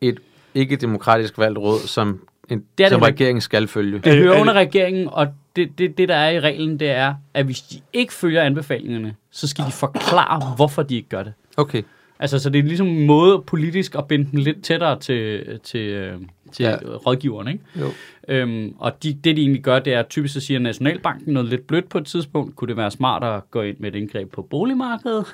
et 0.00 0.18
ikke-demokratisk 0.54 1.38
valgt 1.38 1.58
råd, 1.58 1.80
som, 1.86 2.08
en, 2.50 2.58
Det 2.78 2.84
er 2.84 2.88
det 2.88 2.90
som 2.90 3.00
vel. 3.00 3.04
regeringen 3.10 3.40
skal 3.40 3.68
følge? 3.68 3.98
Det 3.98 4.06
Er 4.06 4.10
det- 4.10 4.22
hører 4.22 4.34
er 4.36 4.40
under 4.40 4.52
det- 4.52 4.60
regeringen, 4.60 5.08
og 5.12 5.26
det, 5.56 5.68
det, 5.78 5.98
det, 5.98 6.08
der 6.08 6.14
er 6.16 6.30
i 6.30 6.40
reglen, 6.40 6.80
det 6.80 6.90
er, 6.90 7.14
at 7.34 7.44
hvis 7.44 7.60
de 7.60 7.80
ikke 7.92 8.12
følger 8.12 8.42
anbefalingerne, 8.42 9.14
så 9.30 9.48
skal 9.48 9.64
de 9.64 9.72
forklare, 9.72 10.54
hvorfor 10.56 10.82
de 10.82 10.96
ikke 10.96 11.08
gør 11.08 11.22
det. 11.22 11.32
Okay. 11.56 11.82
Altså, 12.18 12.38
så 12.38 12.50
det 12.50 12.58
er 12.58 12.62
ligesom 12.62 12.86
en 12.86 13.06
måde 13.06 13.42
politisk 13.46 13.94
at 13.94 14.08
binde 14.08 14.30
den 14.30 14.38
lidt 14.38 14.62
tættere 14.64 14.98
til, 15.00 15.44
til, 15.64 15.80
øh, 15.80 16.18
til 16.52 16.62
Ja. 16.64 16.76
rådgiveren, 16.82 17.48
ikke? 17.48 17.64
Jo. 17.80 17.86
Øhm, 18.28 18.74
og 18.78 19.02
de, 19.02 19.12
det, 19.24 19.36
de 19.36 19.40
egentlig 19.40 19.62
gør, 19.62 19.78
det 19.78 19.92
er, 19.94 20.02
typisk 20.02 20.34
så 20.34 20.40
siger 20.40 20.60
Nationalbanken 20.60 21.34
noget 21.34 21.48
lidt 21.48 21.66
blødt 21.66 21.88
på 21.88 21.98
et 21.98 22.06
tidspunkt. 22.06 22.56
Kunne 22.56 22.68
det 22.68 22.76
være 22.76 22.90
smart 22.90 23.24
at 23.24 23.50
gå 23.50 23.62
ind 23.62 23.76
med 23.78 23.94
et 23.94 23.98
indgreb 23.98 24.32
på 24.32 24.42
boligmarkedet? 24.42 25.26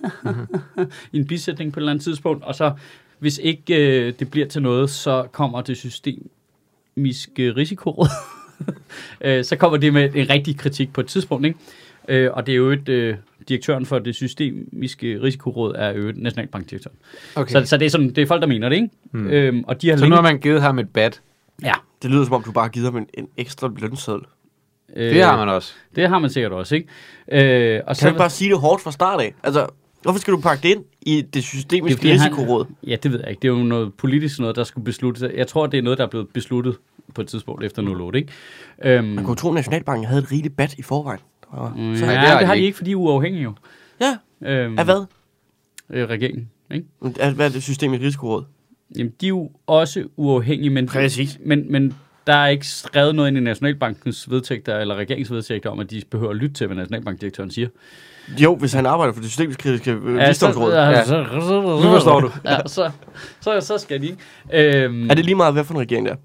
I 1.12 1.16
en 1.18 1.26
bisætning 1.26 1.72
på 1.72 1.80
et 1.80 1.82
eller 1.82 1.92
andet 1.92 2.04
tidspunkt. 2.04 2.44
Og 2.44 2.54
så, 2.54 2.72
hvis 3.18 3.38
ikke 3.42 4.06
øh, 4.06 4.12
det 4.18 4.30
bliver 4.30 4.46
til 4.46 4.62
noget, 4.62 4.90
så 4.90 5.26
kommer 5.32 5.60
det 5.60 5.76
systemiske 5.76 7.56
risikoråd. 7.56 8.08
øh, 9.24 9.44
så 9.44 9.56
kommer 9.56 9.78
det 9.78 9.92
med 9.92 10.14
en 10.14 10.30
rigtig 10.30 10.58
kritik 10.58 10.92
på 10.92 11.00
et 11.00 11.06
tidspunkt, 11.06 11.46
ikke? 11.46 11.58
Øh, 12.08 12.30
og 12.32 12.46
det 12.46 12.52
er 12.52 12.56
jo 12.56 12.70
et, 12.70 12.88
øh, 12.88 13.16
direktøren 13.48 13.86
for 13.86 13.98
det 13.98 14.14
systemiske 14.14 15.22
risikoråd 15.22 15.74
er 15.78 15.92
jo 15.92 16.08
et 16.08 16.16
nationalbankdirektøren. 16.16 16.96
okay. 17.36 17.52
Så, 17.52 17.64
så 17.66 17.76
det, 17.76 17.86
er 17.86 17.90
sådan, 17.90 18.08
det 18.08 18.18
er 18.18 18.26
folk, 18.26 18.40
der 18.42 18.48
mener 18.48 18.68
det, 18.68 18.76
ikke? 18.76 18.88
Hmm. 19.12 19.26
Øhm, 19.30 19.64
og 19.66 19.82
de 19.82 19.88
har 19.88 19.96
Så 19.96 20.00
længe... 20.00 20.10
nu 20.10 20.14
har 20.14 20.22
man 20.22 20.38
givet 20.38 20.62
ham 20.62 20.78
et 20.78 20.88
bat. 20.88 21.20
Ja. 21.64 21.72
Det 22.02 22.10
lyder 22.10 22.24
som 22.24 22.32
om, 22.32 22.42
du 22.42 22.52
bare 22.52 22.64
har 22.64 22.68
givet 22.70 22.86
ham 22.92 22.96
en, 22.96 23.06
en 23.14 23.28
ekstra 23.36 23.70
lønseddel. 23.78 24.22
Øh, 24.96 25.14
Det 25.14 25.22
har 25.24 25.36
man 25.36 25.48
også. 25.48 25.72
Det 25.96 26.08
har 26.08 26.18
man 26.18 26.30
sikkert 26.30 26.52
også, 26.52 26.74
ikke? 26.74 26.88
Øh, 27.74 27.80
og 27.80 27.86
Kan 27.86 27.94
så, 27.96 28.04
du 28.06 28.08
ikke 28.10 28.18
bare 28.18 28.30
sige 28.30 28.50
det 28.50 28.58
hårdt 28.60 28.82
fra 28.82 28.92
start 28.92 29.20
af? 29.20 29.34
Altså, 29.42 29.66
hvorfor 30.02 30.18
skal 30.20 30.32
du 30.34 30.40
pakke 30.40 30.62
det 30.62 30.68
ind 30.74 30.84
i 31.02 31.22
det 31.34 31.42
systemiske 31.44 31.92
Det 31.94 31.98
fordi, 31.98 32.10
han- 32.10 32.20
risikoråd? 32.30 32.64
Ja, 32.86 32.96
det 33.02 33.12
ved 33.12 33.20
jeg 33.20 33.30
ikke. 33.30 33.40
Det 33.42 33.48
er 33.48 33.52
jo 33.52 33.62
noget 33.64 33.94
politisk 33.94 34.38
noget, 34.40 34.56
der 34.56 34.64
skulle 34.64 34.84
besluttes. 34.84 35.24
Jeg 35.36 35.46
tror, 35.46 35.66
det 35.66 35.78
er 35.78 35.82
noget, 35.82 35.98
der 35.98 36.04
er 36.04 36.08
blevet 36.10 36.28
besluttet 36.34 36.76
på 37.14 37.20
et 37.20 37.28
tidspunkt 37.28 37.64
efter 37.64 37.82
08, 37.82 38.18
ikke? 38.18 38.32
Øhm, 38.84 39.04
Man 39.08 39.24
kunne 39.24 39.36
tro, 39.36 39.48
at 39.48 39.54
Nationalbanken 39.54 40.06
havde 40.06 40.22
et 40.22 40.32
rigeligt 40.32 40.56
bat 40.56 40.74
i 40.74 40.82
forvejen. 40.82 41.20
Og, 41.48 41.72
mm, 41.76 41.96
så, 41.96 42.04
ja, 42.06 42.10
det 42.10 42.18
har 42.18 42.26
har, 42.26 42.34
de 42.34 42.38
det 42.40 42.46
har 42.46 42.54
de 42.54 42.60
ikke. 42.60 42.76
fordi 42.76 42.88
de 42.90 42.92
er 42.92 42.96
uafhængige 42.96 43.42
jo. 43.42 43.52
ja, 44.00 44.16
Øhm, 44.48 44.78
af 44.78 44.84
hvad? 44.84 45.04
Øh, 45.90 46.08
regeringen, 46.08 46.50
ikke? 46.74 46.86
Hvad 47.34 47.46
er 47.46 47.48
det 47.52 47.62
systemiske 47.62 48.06
risikoråd? 48.06 48.44
Jamen, 48.98 49.12
de 49.20 49.26
er 49.26 49.28
jo 49.28 49.50
også 49.66 50.04
uafhængige, 50.16 50.70
men, 50.70 50.86
Præcis. 50.86 51.38
men, 51.44 51.72
men 51.72 51.94
der 52.26 52.32
er 52.34 52.46
ikke 52.46 52.66
skrevet 52.66 53.14
noget 53.14 53.28
ind 53.28 53.36
i 53.36 53.40
Nationalbankens 53.40 54.30
vedtægter 54.30 54.78
eller 54.78 54.94
regeringsvedtægter 54.94 55.70
om, 55.70 55.80
at 55.80 55.90
de 55.90 56.02
behøver 56.10 56.30
at 56.30 56.36
lytte 56.36 56.54
til, 56.54 56.66
hvad 56.66 56.76
Nationalbankdirektøren 56.76 57.50
siger. 57.50 57.68
Jo, 58.42 58.56
hvis 58.56 58.72
han 58.72 58.86
arbejder 58.86 59.12
for 59.12 59.20
det 59.20 59.30
systemiske 59.30 59.68
øh, 59.70 60.16
Ja, 60.16 60.28
visdomsråd. 60.28 60.72
ja, 60.72 60.88
Ja. 60.90 61.04
så, 61.04 61.22
Nu 61.82 61.82
forstår 61.82 62.20
du. 62.20 62.30
Ja, 62.44 62.56
så, 62.66 62.90
så, 63.40 63.60
så 63.60 63.78
skal 63.78 64.00
de 64.02 64.06
ikke. 64.06 64.82
Øhm, 64.84 65.10
Er 65.10 65.14
det 65.14 65.24
lige 65.24 65.34
meget, 65.34 65.52
hvad 65.52 65.64
for 65.64 65.74
en 65.74 65.80
regering 65.80 66.06
det 66.06 66.12
er? 66.12 66.16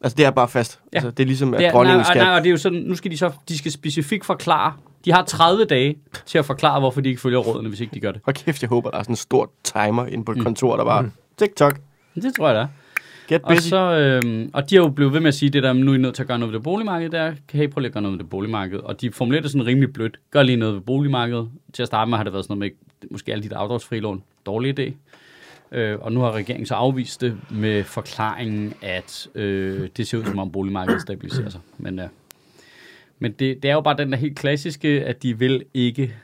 Ja. 0.00 0.04
Altså, 0.04 0.16
det 0.16 0.24
er 0.24 0.30
bare 0.30 0.48
fast. 0.48 0.80
Ja. 0.92 0.96
Altså, 0.98 1.10
det 1.10 1.22
er 1.22 1.26
ligesom, 1.26 1.54
at 1.54 1.62
er, 1.62 1.70
dronningen 1.72 1.98
nej, 1.98 2.04
skal... 2.04 2.22
nej, 2.22 2.34
og 2.36 2.40
det 2.40 2.46
er 2.46 2.50
jo 2.50 2.56
sådan, 2.56 2.78
nu 2.78 2.94
skal 2.94 3.10
de 3.10 3.16
så, 3.16 3.30
de 3.48 3.58
skal 3.58 3.72
specifikt 3.72 4.24
forklare, 4.26 4.72
de 5.04 5.12
har 5.12 5.24
30 5.24 5.64
dage 5.64 5.96
til 6.26 6.38
at 6.38 6.44
forklare, 6.44 6.80
hvorfor 6.80 7.00
de 7.00 7.08
ikke 7.08 7.20
følger 7.20 7.38
rådene, 7.38 7.68
hvis 7.68 7.80
ikke 7.80 7.94
de 7.94 8.00
gør 8.00 8.12
det. 8.12 8.20
Hold 8.24 8.36
kæft, 8.36 8.62
jeg 8.62 8.68
håber, 8.68 8.90
der 8.90 8.98
er 8.98 9.02
sådan 9.02 9.12
en 9.12 9.16
stor 9.16 9.50
timer 9.64 10.06
inde 10.06 10.24
på 10.24 10.32
et 10.32 10.42
kontor, 10.42 10.76
der 10.76 10.84
bare... 10.84 11.10
TikTok, 11.38 11.78
Det 12.14 12.34
tror 12.34 12.46
jeg, 12.46 12.54
der 12.54 12.62
er. 12.62 12.66
get 13.28 13.42
Og, 13.42 13.48
busy. 13.54 13.68
så, 13.68 13.76
øhm, 14.24 14.50
og 14.52 14.70
de 14.70 14.76
har 14.76 14.82
jo 14.82 14.88
blevet 14.88 15.12
ved 15.12 15.20
med 15.20 15.28
at 15.28 15.34
sige 15.34 15.50
det 15.50 15.62
der, 15.62 15.72
nu 15.72 15.90
er 15.90 15.94
I 15.94 15.98
nødt 15.98 16.14
til 16.14 16.22
at 16.22 16.26
gøre 16.28 16.38
noget 16.38 16.52
ved 16.52 16.58
det 16.58 16.64
boligmarked 16.64 17.10
der. 17.10 17.32
Kan 17.48 17.62
I 17.62 17.66
prøve 17.66 17.82
lige 17.82 17.88
at 17.88 17.92
gøre 17.92 18.02
noget 18.02 18.18
ved 18.18 18.24
det 18.24 18.30
boligmarked? 18.30 18.78
Og 18.78 19.00
de 19.00 19.12
formulerer 19.12 19.42
det 19.42 19.50
sådan 19.50 19.66
rimelig 19.66 19.92
blødt. 19.92 20.18
Gør 20.30 20.42
lige 20.42 20.56
noget 20.56 20.74
ved 20.74 20.80
boligmarkedet. 20.82 21.48
Til 21.72 21.82
at 21.82 21.86
starte 21.86 22.08
med 22.08 22.16
har 22.18 22.24
det 22.24 22.32
været 22.32 22.44
sådan 22.44 22.58
noget 22.58 22.72
med, 23.02 23.08
måske 23.10 23.32
alle 23.32 23.44
de 23.44 23.48
der 23.48 23.56
afdragsfri 23.58 24.00
lån. 24.00 24.22
Dårlig 24.46 24.78
idé. 24.80 24.92
Øh, 25.72 25.98
og 26.00 26.12
nu 26.12 26.20
har 26.20 26.32
regeringen 26.32 26.66
så 26.66 26.74
afvist 26.74 27.20
det 27.20 27.38
med 27.50 27.84
forklaringen, 27.84 28.74
at 28.82 29.28
øh, 29.34 29.88
det 29.96 30.08
ser 30.08 30.18
ud 30.18 30.24
som 30.24 30.38
om 30.38 30.52
boligmarkedet 30.52 31.02
stabiliserer 31.02 31.48
sig. 31.48 31.60
Men, 31.78 31.98
øh, 31.98 32.08
men 33.18 33.32
det, 33.32 33.62
det 33.62 33.70
er 33.70 33.74
jo 33.74 33.80
bare 33.80 33.96
den 33.96 34.12
der 34.12 34.18
helt 34.18 34.38
klassiske, 34.38 35.04
at 35.04 35.22
de 35.22 35.38
vil 35.38 35.64
ikke 35.74 36.14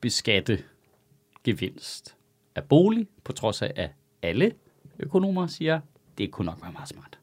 beskatte 0.00 0.58
gevinst 1.44 2.14
af 2.54 2.64
bolig, 2.64 3.06
på 3.24 3.32
trods 3.32 3.62
af, 3.62 3.72
at 3.76 3.90
alle 4.22 4.52
økonomer 4.98 5.46
siger, 5.46 5.80
det 6.18 6.30
kunne 6.30 6.46
nok 6.46 6.58
være 6.62 6.72
meget 6.72 6.88
smart. 6.88 7.18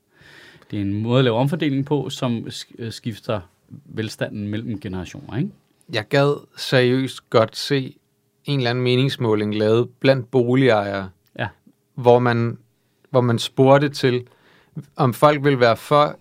Det 0.71 0.77
er 0.77 0.81
en 0.81 0.93
måde 0.93 1.19
at 1.19 1.23
lave 1.23 1.37
omfordeling 1.37 1.85
på, 1.85 2.09
som 2.09 2.47
øh, 2.79 2.91
skifter 2.91 3.41
velstanden 3.85 4.47
mellem 4.47 4.79
generationer, 4.79 5.37
ikke? 5.37 5.49
Jeg 5.93 6.07
gad 6.07 6.47
seriøst 6.57 7.29
godt 7.29 7.57
se 7.57 7.95
en 8.45 8.59
eller 8.59 8.69
anden 8.69 8.83
meningsmåling 8.83 9.55
lavet 9.55 9.89
blandt 9.99 10.31
boligejere, 10.31 11.09
hvor 11.95 12.19
man, 12.19 12.57
hvor 13.09 13.21
man 13.21 13.39
spurgte 13.39 13.89
til, 13.89 14.27
om 14.95 15.13
folk 15.13 15.43
vil 15.43 15.59
være 15.59 15.77
for 15.77 16.15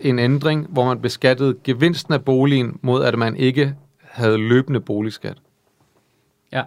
en 0.00 0.18
ændring, 0.18 0.66
hvor 0.68 0.84
man 0.84 1.00
beskattede 1.00 1.56
gevinsten 1.64 2.14
af 2.14 2.24
boligen, 2.24 2.78
mod 2.82 3.04
at 3.04 3.18
man 3.18 3.36
ikke 3.36 3.74
havde 4.00 4.38
løbende 4.38 4.80
boligskat. 4.80 5.38
Ja. 6.52 6.62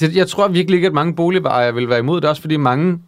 Det, 0.00 0.16
jeg 0.16 0.28
tror 0.28 0.48
virkelig 0.48 0.76
ikke, 0.76 0.86
at 0.86 0.92
mange 0.92 1.14
boligejere 1.14 1.74
vil 1.74 1.88
være 1.88 1.98
imod 1.98 2.20
det, 2.20 2.30
også 2.30 2.42
fordi 2.42 2.56
mange 2.56 3.02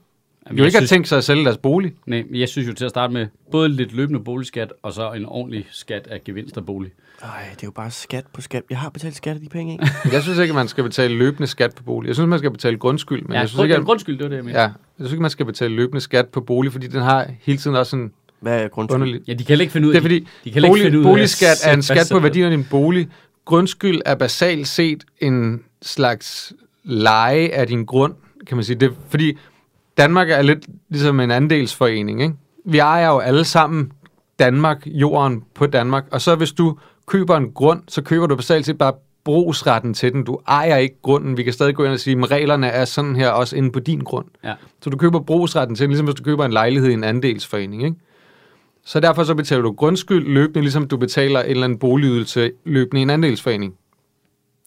Jamen, 0.50 0.58
jo 0.58 0.62
jeg 0.64 0.66
ikke 0.68 0.76
har 0.76 0.80
synes, 0.80 0.90
tænkt 0.90 1.08
sig 1.08 1.18
at 1.18 1.24
sælge 1.24 1.44
deres 1.44 1.58
bolig. 1.58 1.92
Nej, 2.06 2.22
men 2.30 2.40
jeg 2.40 2.48
synes 2.48 2.68
jo 2.68 2.74
til 2.74 2.84
at 2.84 2.90
starte 2.90 3.12
med 3.12 3.26
både 3.50 3.68
lidt 3.68 3.92
løbende 3.92 4.20
boligskat, 4.20 4.72
og 4.82 4.92
så 4.92 5.12
en 5.12 5.26
ordentlig 5.26 5.66
skat 5.70 6.06
af 6.10 6.24
gevinst 6.24 6.56
af 6.56 6.66
bolig. 6.66 6.90
Ej, 7.22 7.28
det 7.54 7.62
er 7.62 7.66
jo 7.66 7.70
bare 7.70 7.90
skat 7.90 8.24
på 8.34 8.40
skat. 8.40 8.62
Jeg 8.70 8.78
har 8.78 8.88
betalt 8.90 9.16
skat 9.16 9.34
af 9.34 9.40
de 9.40 9.48
penge, 9.48 9.72
ikke? 9.72 9.86
Jeg 10.12 10.22
synes 10.22 10.38
ikke, 10.38 10.50
at 10.50 10.54
man 10.54 10.68
skal 10.68 10.84
betale 10.84 11.14
løbende 11.14 11.46
skat 11.46 11.74
på 11.74 11.82
bolig. 11.82 12.08
Jeg 12.08 12.16
synes, 12.16 12.28
man 12.28 12.38
skal 12.38 12.50
betale 12.50 12.76
grundskyld, 12.78 13.22
men 13.22 13.32
ja, 13.32 13.38
jeg 13.40 13.48
synes 13.48 13.56
grund, 13.56 13.64
ikke, 13.66 13.76
at, 13.76 13.84
grundskyld, 13.84 14.18
det 14.18 14.22
var 14.24 14.28
det, 14.28 14.36
jeg 14.36 14.44
mente. 14.44 14.60
ja, 14.60 14.64
jeg 14.66 14.72
synes 14.98 15.12
ikke, 15.12 15.22
man 15.22 15.30
skal 15.30 15.46
betale 15.46 15.74
løbende 15.74 16.00
skat 16.00 16.28
på 16.28 16.40
bolig, 16.40 16.72
fordi 16.72 16.86
den 16.86 17.00
har 17.02 17.26
hele 17.42 17.58
tiden 17.58 17.76
også 17.76 17.96
en 17.96 18.12
Hvad 18.40 18.62
er 18.62 18.68
grundskyld? 18.68 18.94
underlig... 18.94 19.20
ja, 19.28 19.32
de 19.32 19.44
kan 19.44 19.60
ikke 19.60 19.72
finde 19.72 19.88
ud 19.88 19.92
Det 19.92 19.96
af 19.96 20.00
er 20.00 20.02
fordi, 20.02 20.18
de 20.18 20.26
ikke 20.44 20.60
bolig, 20.68 20.82
finde 20.84 20.98
ud 20.98 21.04
af 21.04 21.08
at 21.08 21.12
boligskat 21.12 21.66
er 21.66 21.72
en 21.72 21.82
skat 21.82 22.08
på 22.12 22.18
værdien 22.18 22.44
af 22.44 22.50
din 22.50 22.66
bolig. 22.70 23.08
Grundskyld 23.44 24.00
er 24.06 24.14
basalt 24.14 24.68
set 24.68 25.04
en 25.20 25.62
slags 25.82 26.52
leje 26.84 27.48
af 27.48 27.66
din 27.66 27.84
grund, 27.84 28.14
kan 28.46 28.56
man 28.56 28.64
sige. 28.64 28.76
Det, 28.76 28.92
fordi 29.08 29.36
Danmark 30.00 30.30
er 30.30 30.42
lidt 30.42 30.66
ligesom 30.88 31.20
en 31.20 31.30
andelsforening, 31.30 32.22
ikke? 32.22 32.34
Vi 32.64 32.78
ejer 32.78 33.08
jo 33.08 33.18
alle 33.18 33.44
sammen 33.44 33.92
Danmark, 34.38 34.86
jorden 34.86 35.44
på 35.54 35.66
Danmark, 35.66 36.04
og 36.12 36.20
så 36.20 36.34
hvis 36.34 36.52
du 36.52 36.78
køber 37.06 37.36
en 37.36 37.52
grund, 37.52 37.82
så 37.88 38.02
køber 38.02 38.26
du 38.26 38.36
basalt 38.36 38.66
set 38.66 38.78
bare 38.78 38.92
brugsretten 39.24 39.94
til 39.94 40.12
den. 40.12 40.24
Du 40.24 40.38
ejer 40.48 40.76
ikke 40.76 41.02
grunden. 41.02 41.36
Vi 41.36 41.42
kan 41.42 41.52
stadig 41.52 41.74
gå 41.74 41.84
ind 41.84 41.92
og 41.92 42.00
sige, 42.00 42.18
at 42.18 42.30
reglerne 42.30 42.66
er 42.66 42.84
sådan 42.84 43.16
her 43.16 43.30
også 43.30 43.56
inde 43.56 43.72
på 43.72 43.80
din 43.80 43.98
grund. 43.98 44.26
Ja. 44.44 44.54
Så 44.82 44.90
du 44.90 44.96
køber 44.96 45.20
brugsretten 45.20 45.76
til 45.76 45.84
den, 45.84 45.90
ligesom 45.90 46.06
hvis 46.06 46.14
du 46.14 46.22
køber 46.22 46.44
en 46.44 46.52
lejlighed 46.52 46.90
i 46.90 46.92
en 46.92 47.04
andelsforening, 47.04 47.84
ikke? 47.84 47.96
Så 48.84 49.00
derfor 49.00 49.24
så 49.24 49.34
betaler 49.34 49.62
du 49.62 49.72
grundskyld 49.72 50.26
løbende, 50.26 50.60
ligesom 50.60 50.88
du 50.88 50.96
betaler 50.96 51.40
en 51.42 51.50
eller 51.50 51.64
anden 51.64 51.78
boligydelse 51.78 52.50
løbende 52.64 53.00
i 53.00 53.02
en 53.02 53.10
andelsforening. 53.10 53.74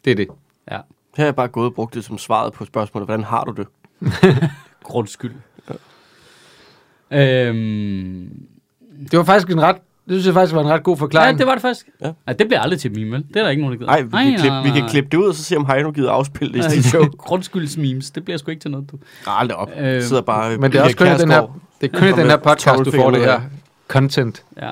Det 0.05 0.11
er 0.11 0.15
det. 0.15 0.27
Ja, 0.71 0.75
Her 0.75 0.81
har 1.15 1.23
jeg 1.25 1.35
bare 1.35 1.47
gået 1.47 1.65
og 1.65 1.73
brugt 1.73 1.93
det 1.93 2.05
som 2.05 2.17
svaret 2.17 2.53
på 2.53 2.65
spørgsmålet, 2.65 3.07
hvordan 3.07 3.23
har 3.23 3.43
du 3.43 3.51
det? 3.51 3.67
grundskyld. 4.83 5.33
Øhm, 7.11 8.29
Det 9.11 9.17
var 9.19 9.23
faktisk 9.23 9.49
en 9.51 9.61
ret, 9.61 9.75
det 9.75 9.83
synes 10.13 10.25
jeg 10.25 10.33
faktisk 10.33 10.55
var 10.55 10.61
en 10.61 10.67
ret 10.69 10.83
god 10.83 10.95
ja, 10.97 11.01
forklaring. 11.01 11.37
det 11.39 11.47
var 11.47 11.53
det 11.53 11.61
faktisk. 11.61 11.87
Ja. 12.01 12.11
Ja. 12.27 12.33
det 12.33 12.47
bliver 12.47 12.59
aldrig 12.59 12.79
til 12.79 12.91
meme, 12.91 13.11
vel? 13.11 13.25
Det 13.27 13.35
er 13.35 13.43
der 13.43 13.49
ikke 13.49 13.61
nogen, 13.61 13.79
der 13.79 13.85
gider. 13.95 14.07
Nej, 14.11 14.25
vi, 14.25 14.31
kan 14.31 14.39
klippe, 14.39 14.63
vi 14.63 14.79
kan 14.79 14.89
klippe 14.89 15.09
det 15.09 15.17
ud, 15.17 15.27
og 15.27 15.35
så 15.35 15.43
se, 15.43 15.57
om 15.57 15.65
Heino 15.65 15.91
gider 15.91 16.11
afspille 16.11 16.53
det 16.53 16.65
i 16.67 16.69
sit 16.75 16.85
show. 16.85 17.03
Grundskyldsmemes, 17.27 18.11
det 18.11 18.25
bliver 18.25 18.37
sgu 18.37 18.51
ikke 18.51 18.61
til 18.61 18.71
noget, 18.71 18.91
du. 18.91 18.97
Aldrig 19.27 19.57
op. 19.57 19.69
Øh, 19.77 20.01
sidder 20.03 20.21
bare 20.21 20.57
Men 20.57 20.71
det 20.71 20.79
er 20.79 20.83
også 20.83 20.97
kun 20.97 21.07
den 21.07 21.31
her, 21.31 21.59
det 21.81 21.93
er 21.93 21.99
kun 21.99 22.07
den 22.07 22.29
her 22.29 22.37
podcast, 22.37 22.85
du 22.85 22.91
får 22.91 23.11
det 23.11 23.21
her 23.21 23.41
content. 23.87 24.43
Ja. 24.61 24.69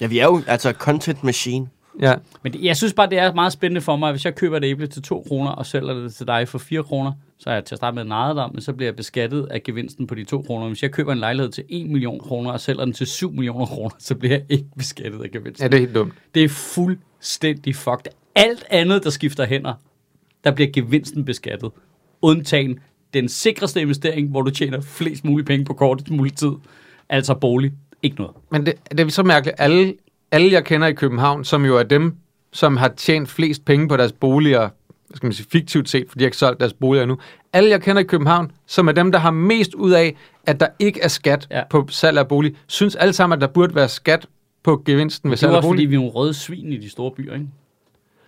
Ja, 0.00 0.06
vi 0.06 0.18
er 0.18 0.24
jo 0.24 0.42
altså 0.46 0.72
content 0.72 1.24
machine. 1.24 1.68
Ja. 2.00 2.14
Men 2.42 2.52
det, 2.52 2.62
jeg 2.62 2.76
synes 2.76 2.94
bare, 2.94 3.10
det 3.10 3.18
er 3.18 3.34
meget 3.34 3.52
spændende 3.52 3.80
for 3.80 3.96
mig, 3.96 4.10
hvis 4.10 4.24
jeg 4.24 4.34
køber 4.34 4.56
et 4.56 4.64
æble 4.64 4.86
til 4.86 5.02
2 5.02 5.24
kroner 5.28 5.50
og 5.50 5.66
sælger 5.66 5.94
det 5.94 6.14
til 6.14 6.26
dig 6.26 6.48
for 6.48 6.58
4 6.58 6.82
kroner, 6.82 7.12
så 7.38 7.50
er 7.50 7.54
jeg 7.54 7.64
til 7.64 7.74
at 7.74 7.76
starte 7.76 7.94
med 7.94 8.10
ejet 8.10 8.36
dig, 8.36 8.48
men 8.52 8.62
så 8.62 8.72
bliver 8.72 8.88
jeg 8.88 8.96
beskattet 8.96 9.46
af 9.50 9.62
gevinsten 9.62 10.06
på 10.06 10.14
de 10.14 10.24
2 10.24 10.42
kroner. 10.42 10.68
Hvis 10.68 10.82
jeg 10.82 10.90
køber 10.90 11.12
en 11.12 11.18
lejlighed 11.18 11.52
til 11.52 11.64
1 11.68 11.90
million 11.90 12.20
kroner 12.20 12.52
og 12.52 12.60
sælger 12.60 12.84
den 12.84 12.94
til 12.94 13.06
7 13.06 13.32
millioner 13.32 13.66
kroner, 13.66 13.94
så 13.98 14.14
bliver 14.14 14.34
jeg 14.34 14.44
ikke 14.48 14.66
beskattet 14.78 15.22
af 15.22 15.30
gevinsten. 15.30 15.62
ja, 15.64 15.68
det 15.68 15.76
er 15.76 15.80
helt 15.80 15.94
dumt. 15.94 16.12
Det 16.34 16.44
er 16.44 16.48
fuldstændig 16.48 17.76
fucked. 17.76 18.12
Alt 18.34 18.64
andet, 18.70 19.04
der 19.04 19.10
skifter 19.10 19.46
hænder, 19.46 19.74
der 20.44 20.50
bliver 20.50 20.70
gevinsten 20.72 21.24
beskattet. 21.24 21.70
Undtagen 22.22 22.78
den 23.14 23.28
sikreste 23.28 23.80
investering, 23.80 24.30
hvor 24.30 24.42
du 24.42 24.50
tjener 24.50 24.80
flest 24.80 25.24
mulige 25.24 25.46
penge 25.46 25.64
på 25.64 25.74
kortest 25.74 26.10
mulig 26.10 26.34
tid. 26.34 26.52
Altså 27.08 27.34
bolig. 27.34 27.72
Ikke 28.02 28.16
noget. 28.16 28.36
Men 28.50 28.66
det, 28.66 28.74
det 28.90 29.00
er 29.00 29.08
så 29.08 29.22
mærkeligt. 29.22 29.56
Alle, 29.60 29.94
alle, 30.30 30.52
jeg 30.52 30.64
kender 30.64 30.86
i 30.86 30.92
København, 30.92 31.44
som 31.44 31.64
jo 31.64 31.76
er 31.78 31.82
dem, 31.82 32.16
som 32.52 32.76
har 32.76 32.88
tjent 32.88 33.28
flest 33.28 33.64
penge 33.64 33.88
på 33.88 33.96
deres 33.96 34.12
boliger, 34.12 34.68
hvad 35.08 35.16
skal 35.16 35.26
man 35.26 35.32
sige, 35.32 35.46
fiktivt 35.52 35.88
set, 35.88 36.06
fordi 36.08 36.18
de 36.18 36.24
har 36.24 36.26
ikke 36.26 36.36
solgt 36.36 36.60
deres 36.60 36.72
boliger 36.72 37.02
endnu. 37.02 37.18
Alle, 37.52 37.70
jeg 37.70 37.82
kender 37.82 38.02
i 38.02 38.04
København, 38.04 38.52
som 38.66 38.88
er 38.88 38.92
dem, 38.92 39.12
der 39.12 39.18
har 39.18 39.30
mest 39.30 39.74
ud 39.74 39.90
af, 39.90 40.16
at 40.46 40.60
der 40.60 40.66
ikke 40.78 41.00
er 41.00 41.08
skat 41.08 41.46
Ja. 41.50 41.56
ja. 41.58 41.62
på 41.70 41.86
salg 41.90 42.18
af 42.18 42.28
bolig, 42.28 42.54
synes 42.66 42.96
alle 42.96 43.12
sammen, 43.12 43.36
at 43.36 43.40
der 43.40 43.46
burde 43.46 43.74
være 43.74 43.88
skat 43.88 44.26
på 44.62 44.82
gevinsten 44.86 45.30
ved 45.30 45.36
Det 45.36 45.42
er 45.42 45.46
salg 45.46 45.52
af 45.52 45.56
også, 45.56 45.68
fordi 45.68 45.76
bolig. 45.76 45.90
vi 45.90 45.94
er 45.94 45.98
nogle 45.98 46.12
røde 46.12 46.34
svin 46.34 46.72
i 46.72 46.76
de 46.76 46.90
store 46.90 47.10
byer, 47.10 47.34
ikke? 47.34 47.46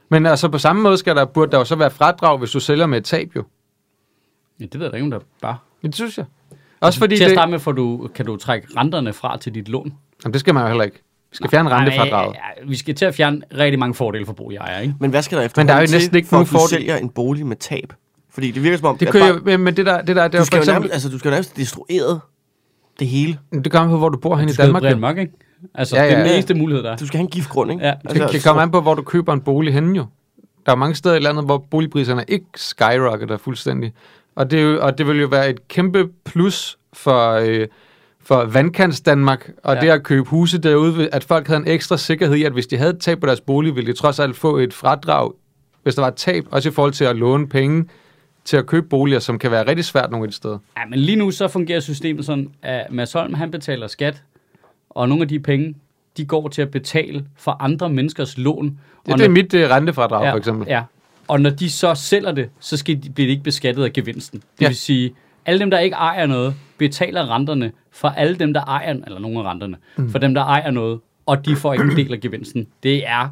Men 0.08 0.26
altså 0.26 0.48
på 0.48 0.58
samme 0.58 0.82
måde 0.82 0.96
skal 0.98 1.16
der, 1.16 1.24
burde 1.24 1.52
der 1.52 1.58
jo 1.58 1.64
så 1.64 1.76
være 1.76 1.90
fradrag, 1.90 2.38
hvis 2.38 2.50
du 2.50 2.60
sælger 2.60 2.86
med 2.86 2.98
et 2.98 3.04
tab 3.04 3.36
jo. 3.36 3.44
Ja, 4.60 4.64
det 4.64 4.74
ved 4.74 4.82
jeg 4.86 4.92
da 4.92 4.96
ikke, 4.96 5.04
om 5.04 5.10
der 5.10 5.18
bare... 5.42 5.56
Det 5.82 5.94
synes 5.94 6.18
jeg. 6.18 6.26
Også 6.80 6.98
fordi 6.98 7.16
til 7.16 7.24
at 7.24 7.28
det, 7.28 7.34
starte 7.36 7.50
med, 7.50 7.58
for 7.58 7.72
du, 7.72 8.10
kan 8.14 8.26
du 8.26 8.36
trække 8.36 8.68
renterne 8.76 9.12
fra 9.12 9.36
til 9.38 9.54
dit 9.54 9.68
lån. 9.68 9.94
jamen, 10.24 10.32
det 10.32 10.40
skal 10.40 10.54
man 10.54 10.62
jo 10.62 10.68
heller 10.68 10.84
ikke. 10.84 11.02
Vi 11.30 11.36
skal 11.36 11.50
fjerne 11.50 11.70
rentefradraget. 11.70 12.32
Nej, 12.34 12.42
ja, 12.62 12.68
vi 12.68 12.76
skal 12.76 12.94
til 12.94 13.04
at 13.04 13.14
fjerne 13.14 13.40
rigtig 13.58 13.78
mange 13.78 13.94
fordele 13.94 14.26
for 14.26 14.32
boligejere, 14.32 14.82
ikke? 14.82 14.94
Men 15.00 15.10
hvad 15.10 15.22
skal 15.22 15.38
der 15.38 15.44
efter 15.44 15.60
Men 15.62 15.68
der 15.68 15.74
er 15.74 15.80
jo 15.80 15.86
næsten 15.90 16.16
ikke 16.16 16.28
for, 16.28 16.36
nogen 16.36 16.44
at 16.46 16.52
du 16.52 16.58
fordel. 16.58 16.68
sælger 16.68 16.96
en 16.96 17.08
bolig 17.08 17.46
med 17.46 17.56
tab? 17.56 17.92
Fordi 18.30 18.50
det 18.50 18.62
virker 18.62 18.78
som 18.78 18.86
om... 18.86 18.98
Det 18.98 19.08
kører 19.08 19.38
bare- 19.38 19.52
jo, 19.52 19.58
men 19.58 19.76
det 19.76 19.86
der, 19.86 20.00
det 20.02 20.06
der, 20.06 20.14
det 20.14 20.20
er 20.22 20.28
du 20.28 20.36
jo 20.38 20.44
skal 20.44 20.56
for 20.56 20.62
eksempel, 20.62 20.80
nærmest, 20.80 20.92
altså, 20.92 21.08
du 21.08 21.18
skal 21.18 21.28
jo 21.28 21.30
nærmest 21.32 21.56
destrueret 21.56 22.20
det 22.98 23.06
hele. 23.08 23.38
det 23.52 23.72
kommer 23.72 23.84
an 23.84 23.90
på, 23.90 23.98
hvor 23.98 24.08
du 24.08 24.18
bor 24.18 24.36
hen 24.36 24.46
Du 24.46 24.50
i 24.50 24.54
skal 24.54 24.64
Danmark. 24.66 24.84
jo. 24.84 24.96
mørk, 24.96 25.18
ikke? 25.18 25.32
Altså, 25.74 25.96
Ja, 25.96 26.02
det 26.02 26.08
er 26.08 26.14
ja, 26.14 26.20
den 26.22 26.26
ja. 26.28 26.34
eneste 26.34 26.54
mulighed, 26.54 26.84
der 26.84 26.90
er. 26.92 26.96
Du 26.96 27.06
skal 27.06 27.18
have 27.18 27.24
en 27.24 27.30
giftgrund, 27.30 27.70
ikke? 27.72 27.84
Ja. 27.86 27.94
Altså, 28.04 28.22
Det 28.22 28.30
kan 28.30 28.40
komme 28.40 28.62
an 28.62 28.70
på, 28.70 28.80
hvor 28.80 28.94
du 28.94 29.02
køber 29.02 29.32
en 29.32 29.40
bolig 29.40 29.74
henne 29.74 29.96
jo. 29.96 30.06
Der 30.66 30.72
er 30.72 30.76
mange 30.76 30.94
steder 30.94 31.14
i 31.14 31.18
landet, 31.18 31.44
hvor 31.44 31.58
boligpriserne 31.70 32.24
ikke 32.28 32.46
skyrocketer 32.56 33.36
fuldstændig. 33.36 33.92
Og 34.36 34.50
det, 34.50 34.58
er 34.58 34.62
jo, 34.62 34.78
og 34.82 34.98
det 34.98 35.06
vil 35.06 35.20
jo 35.20 35.26
være 35.26 35.50
et 35.50 35.68
kæmpe 35.68 36.08
plus 36.24 36.78
for, 36.92 37.32
øh, 37.32 37.66
for 38.28 38.44
vandkants 38.44 39.00
Danmark, 39.00 39.50
og 39.62 39.74
Ja. 39.74 39.80
det 39.80 39.88
at 39.88 40.02
købe 40.02 40.28
huse 40.28 40.58
derude, 40.58 41.08
at 41.12 41.24
folk 41.24 41.46
havde 41.46 41.60
en 41.60 41.68
ekstra 41.68 41.96
sikkerhed 41.96 42.36
i, 42.36 42.44
at 42.44 42.52
hvis 42.52 42.66
de 42.66 42.76
havde 42.76 42.90
et 42.90 42.98
tab 43.00 43.20
på 43.20 43.26
deres 43.26 43.40
bolig, 43.40 43.76
ville 43.76 43.92
de 43.92 43.98
trods 43.98 44.18
alt 44.18 44.36
få 44.36 44.56
et 44.56 44.74
fradrag, 44.74 45.32
hvis 45.82 45.94
der 45.94 46.02
var 46.02 46.08
et 46.08 46.14
tab, 46.14 46.44
også 46.50 46.68
i 46.68 46.72
forhold 46.72 46.92
til 46.92 47.04
at 47.04 47.16
låne 47.16 47.48
penge 47.48 47.84
til 48.44 48.56
at 48.56 48.66
købe 48.66 48.86
boliger, 48.88 49.18
som 49.18 49.38
kan 49.38 49.50
være 49.50 49.68
rigtig 49.68 49.84
svært 49.84 50.10
nogle 50.10 50.32
steder. 50.32 50.58
Ja, 50.78 50.82
men 50.90 50.98
lige 50.98 51.16
nu 51.16 51.30
så 51.30 51.48
fungerer 51.48 51.80
systemet 51.80 52.24
sådan, 52.26 52.50
at 52.62 52.86
Mads 52.90 53.12
Holm, 53.12 53.34
han 53.34 53.50
betaler 53.50 53.86
skat, 53.86 54.22
og 54.90 55.08
nogle 55.08 55.22
af 55.22 55.28
de 55.28 55.38
penge, 55.40 55.74
de 56.16 56.24
går 56.24 56.48
til 56.48 56.62
at 56.62 56.70
betale 56.70 57.24
for 57.36 57.62
andre 57.62 57.88
menneskers 57.90 58.38
lån. 58.38 58.64
Det, 58.66 59.12
og 59.12 59.18
det 59.18 59.24
er 59.24 59.28
når- 59.28 59.32
mit 59.34 59.54
øh, 59.54 59.70
rentefradrag, 59.70 60.24
ja, 60.24 60.32
for 60.32 60.36
eksempel. 60.38 60.66
Ja, 60.68 60.82
og 61.28 61.40
når 61.40 61.50
de 61.50 61.70
så 61.70 61.94
sælger 61.94 62.32
det, 62.32 62.48
så 62.60 62.76
skal 62.76 63.02
de, 63.02 63.10
bliver 63.10 63.26
de 63.26 63.30
ikke 63.30 63.42
beskattet 63.44 63.84
af 63.84 63.92
gevinsten. 63.92 64.40
Det 64.40 64.62
Ja. 64.62 64.66
vil 64.68 64.76
sige, 64.76 65.14
alle 65.48 65.60
dem, 65.60 65.70
der 65.70 65.78
ikke 65.78 65.94
ejer 65.94 66.26
noget, 66.26 66.54
betaler 66.78 67.34
renterne 67.34 67.72
for 67.90 68.08
alle 68.08 68.36
dem, 68.36 68.52
der 68.52 68.60
ejer, 68.60 68.94
eller 69.06 69.18
nogle 69.18 69.38
af 69.38 69.50
renterne, 69.50 69.76
mm. 69.96 70.10
for 70.10 70.18
dem, 70.18 70.34
der 70.34 70.44
ejer 70.44 70.70
noget, 70.70 71.00
og 71.26 71.46
de 71.46 71.56
får 71.56 71.72
ikke 71.72 71.84
en 71.84 71.96
del 71.96 72.12
af 72.12 72.20
gevinsten. 72.20 72.66
Det 72.82 73.06
er 73.06 73.28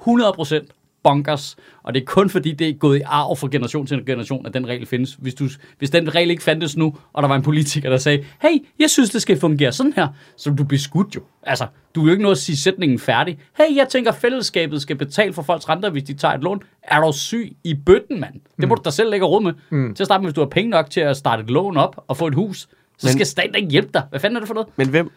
100% 0.00 0.66
bonkers, 1.06 1.56
og 1.82 1.94
det 1.94 2.00
er 2.00 2.04
kun 2.04 2.30
fordi, 2.30 2.52
det 2.52 2.68
er 2.68 2.72
gået 2.72 2.98
i 2.98 3.02
arv 3.06 3.36
fra 3.36 3.48
generation 3.52 3.86
til 3.86 4.06
generation, 4.06 4.46
at 4.46 4.54
den 4.54 4.68
regel 4.68 4.86
findes. 4.86 5.14
Hvis, 5.14 5.34
du, 5.34 5.48
hvis 5.78 5.90
den 5.90 6.14
regel 6.14 6.30
ikke 6.30 6.42
fandtes 6.42 6.76
nu, 6.76 6.96
og 7.12 7.22
der 7.22 7.28
var 7.28 7.36
en 7.36 7.42
politiker, 7.42 7.90
der 7.90 7.96
sagde, 7.96 8.24
hey, 8.42 8.58
jeg 8.78 8.90
synes, 8.90 9.10
det 9.10 9.22
skal 9.22 9.40
fungere 9.40 9.72
sådan 9.72 9.92
her, 9.96 10.08
så 10.36 10.50
du 10.50 10.64
blive 10.64 10.78
skudt 10.80 11.16
jo. 11.16 11.20
Altså, 11.42 11.66
du 11.94 12.00
vil 12.00 12.06
jo 12.06 12.12
ikke 12.12 12.22
nå 12.22 12.30
at 12.30 12.38
sige 12.38 12.56
sætningen 12.56 12.98
færdig. 12.98 13.38
Hey, 13.58 13.76
jeg 13.76 13.88
tænker, 13.88 14.12
fællesskabet 14.12 14.82
skal 14.82 14.96
betale 14.96 15.32
for 15.32 15.42
folks 15.42 15.68
renter, 15.68 15.90
hvis 15.90 16.02
de 16.02 16.14
tager 16.14 16.34
et 16.34 16.40
lån. 16.42 16.62
Er 16.82 17.00
du 17.00 17.12
syg 17.12 17.56
i 17.64 17.74
bøtten, 17.74 18.20
mand? 18.20 18.34
Det 18.60 18.68
må 18.68 18.74
du 18.74 18.82
da 18.84 18.90
selv 18.90 19.10
lægge 19.10 19.26
råd 19.26 19.42
med. 19.42 19.52
Mm. 19.70 19.94
Til 19.94 20.02
at 20.02 20.06
starte 20.06 20.22
med, 20.22 20.28
hvis 20.30 20.34
du 20.34 20.40
har 20.40 20.48
penge 20.48 20.70
nok 20.70 20.90
til 20.90 21.00
at 21.00 21.16
starte 21.16 21.42
et 21.42 21.50
lån 21.50 21.76
op 21.76 22.04
og 22.08 22.16
få 22.16 22.26
et 22.26 22.34
hus, 22.34 22.58
så 22.98 23.06
Men- 23.06 23.12
skal 23.12 23.26
staten 23.26 23.54
ikke 23.54 23.68
hjælpe 23.68 23.90
dig. 23.94 24.02
Hvad 24.10 24.20
fanden 24.20 24.36
er 24.36 24.40
det 24.40 24.46
for 24.46 24.54
noget? 24.54 24.68
Men 24.76 24.88
hvem... 24.88 25.10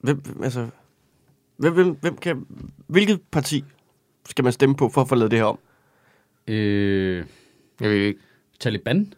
Hvem, 0.00 0.16
hvem- 0.20 0.42
altså... 0.44 0.66
Hvem, 1.56 1.74
hvem, 1.74 1.96
hvem 2.00 2.16
kan... 2.16 2.46
Hvilket 2.86 3.20
parti 3.32 3.64
skal 4.28 4.44
man 4.44 4.52
stemme 4.52 4.76
på 4.76 4.88
for 4.88 5.00
at 5.00 5.08
få 5.08 5.14
lavet 5.14 5.30
det 5.30 5.38
her 5.38 5.46
om? 5.46 5.58
Øh, 6.48 7.24
Jeg 7.80 7.90
ved 7.90 7.96
ikke. 7.96 8.20
Taliban? 8.60 9.12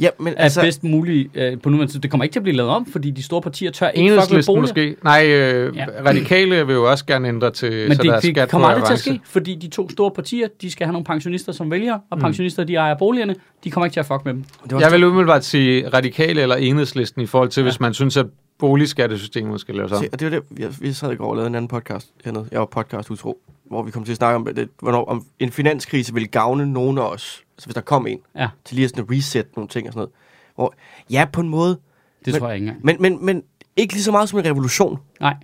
Ja, 0.00 0.08
men 0.18 0.34
er 0.36 0.42
altså... 0.42 0.60
bedst 0.60 0.84
muligt 0.84 1.30
øh, 1.34 1.60
på 1.60 1.68
nuværende 1.68 1.86
tidspunkt. 1.86 2.02
Det 2.02 2.10
kommer 2.10 2.24
ikke 2.24 2.32
til 2.32 2.38
at 2.38 2.42
blive 2.42 2.56
lavet 2.56 2.70
om, 2.70 2.86
fordi 2.86 3.10
de 3.10 3.22
store 3.22 3.42
partier 3.42 3.70
tør 3.70 3.88
ikke 3.88 4.20
fuck 4.20 4.32
med 4.32 4.42
boliger. 4.46 4.60
måske. 4.60 4.96
Nej, 5.04 5.26
øh, 5.26 5.76
Ja. 5.76 5.86
radikale 6.06 6.66
vil 6.66 6.74
jo 6.74 6.90
også 6.90 7.06
gerne 7.06 7.28
ændre 7.28 7.50
til, 7.50 7.88
Men 7.88 7.96
så 7.96 8.02
det, 8.02 8.08
der 8.10 8.16
er 8.16 8.20
det 8.20 8.34
skat 8.36 8.48
kommer 8.48 8.68
aldrig 8.68 8.86
til 8.86 8.92
at 8.92 8.98
ske, 9.00 9.20
fordi 9.24 9.54
de 9.54 9.68
to 9.68 9.90
store 9.90 10.10
partier, 10.10 10.48
de 10.62 10.70
skal 10.70 10.86
have 10.86 10.92
nogle 10.92 11.04
pensionister 11.04 11.52
som 11.52 11.70
vælgere, 11.70 12.00
og 12.10 12.18
pensionister, 12.18 12.64
de 12.64 12.74
ejer 12.74 12.98
boligerne, 12.98 13.34
de 13.64 13.70
kommer 13.70 13.84
ikke 13.84 13.94
til 13.94 14.00
at 14.00 14.06
fuck 14.06 14.24
med 14.24 14.34
dem. 14.34 14.44
Jeg 14.80 14.92
vil 14.92 15.04
umiddelbart 15.04 15.44
sige 15.44 15.88
radikale 15.88 16.42
eller 16.42 16.56
enhedslisten 16.56 17.22
i 17.22 17.26
forhold 17.26 17.48
til, 17.48 17.60
ja. 17.60 17.64
hvis 17.64 17.80
man 17.80 17.94
synes, 17.94 18.16
at 18.16 18.26
boligskattesystemet 18.58 19.60
skal 19.60 19.74
laves 19.74 19.92
om. 19.92 20.02
Se, 20.02 20.08
og 20.12 20.20
det 20.20 20.32
var 20.32 20.38
det, 20.38 20.58
jeg, 20.58 20.68
vi 20.80 20.92
sad 20.92 21.12
i 21.12 21.14
går 21.16 21.30
og 21.30 21.36
lavede 21.36 21.48
en 21.48 21.54
anden 21.54 21.68
podcast 21.68 22.08
hernede. 22.24 22.46
Jeg 22.52 22.60
var 22.60 22.66
podcast 22.66 23.10
utro, 23.10 23.38
hvor 23.68 23.82
vi 23.82 23.90
kom 23.90 24.04
til 24.04 24.12
at 24.12 24.16
snakke 24.16 24.36
om, 24.36 24.48
det, 24.56 24.68
hvornår 24.80 25.04
om 25.04 25.24
en 25.38 25.50
finanskrise 25.50 26.14
ville 26.14 26.26
gavne 26.28 26.72
nogen 26.72 26.98
af 26.98 27.02
os. 27.02 27.43
Altså 27.56 27.66
hvis 27.66 27.74
der 27.74 27.80
kom 27.80 28.06
en, 28.06 28.18
Ja, 28.36 28.48
til 28.64 28.74
lige 28.74 28.84
at 28.84 28.90
sådan 28.90 29.10
reset 29.10 29.56
nogle 29.56 29.68
ting 29.68 29.86
og 29.86 29.92
sådan 29.92 29.98
noget. 29.98 30.10
Hvor, 30.54 30.74
ja, 31.10 31.26
på 31.32 31.40
en 31.40 31.48
måde, 31.48 31.78
det 32.24 32.32
Men- 32.32 32.40
tror 32.40 32.48
jeg 32.48 32.56
ikke 32.56 32.66
engang. 32.68 32.84
men, 32.86 32.96
men, 33.02 33.24
men 33.26 33.42
ikke 33.76 33.94
lige 33.94 34.02
så 34.04 34.10
meget 34.12 34.28
som 34.28 34.38
en 34.38 34.44
revolution. 34.44 34.98
Nej. 35.20 35.34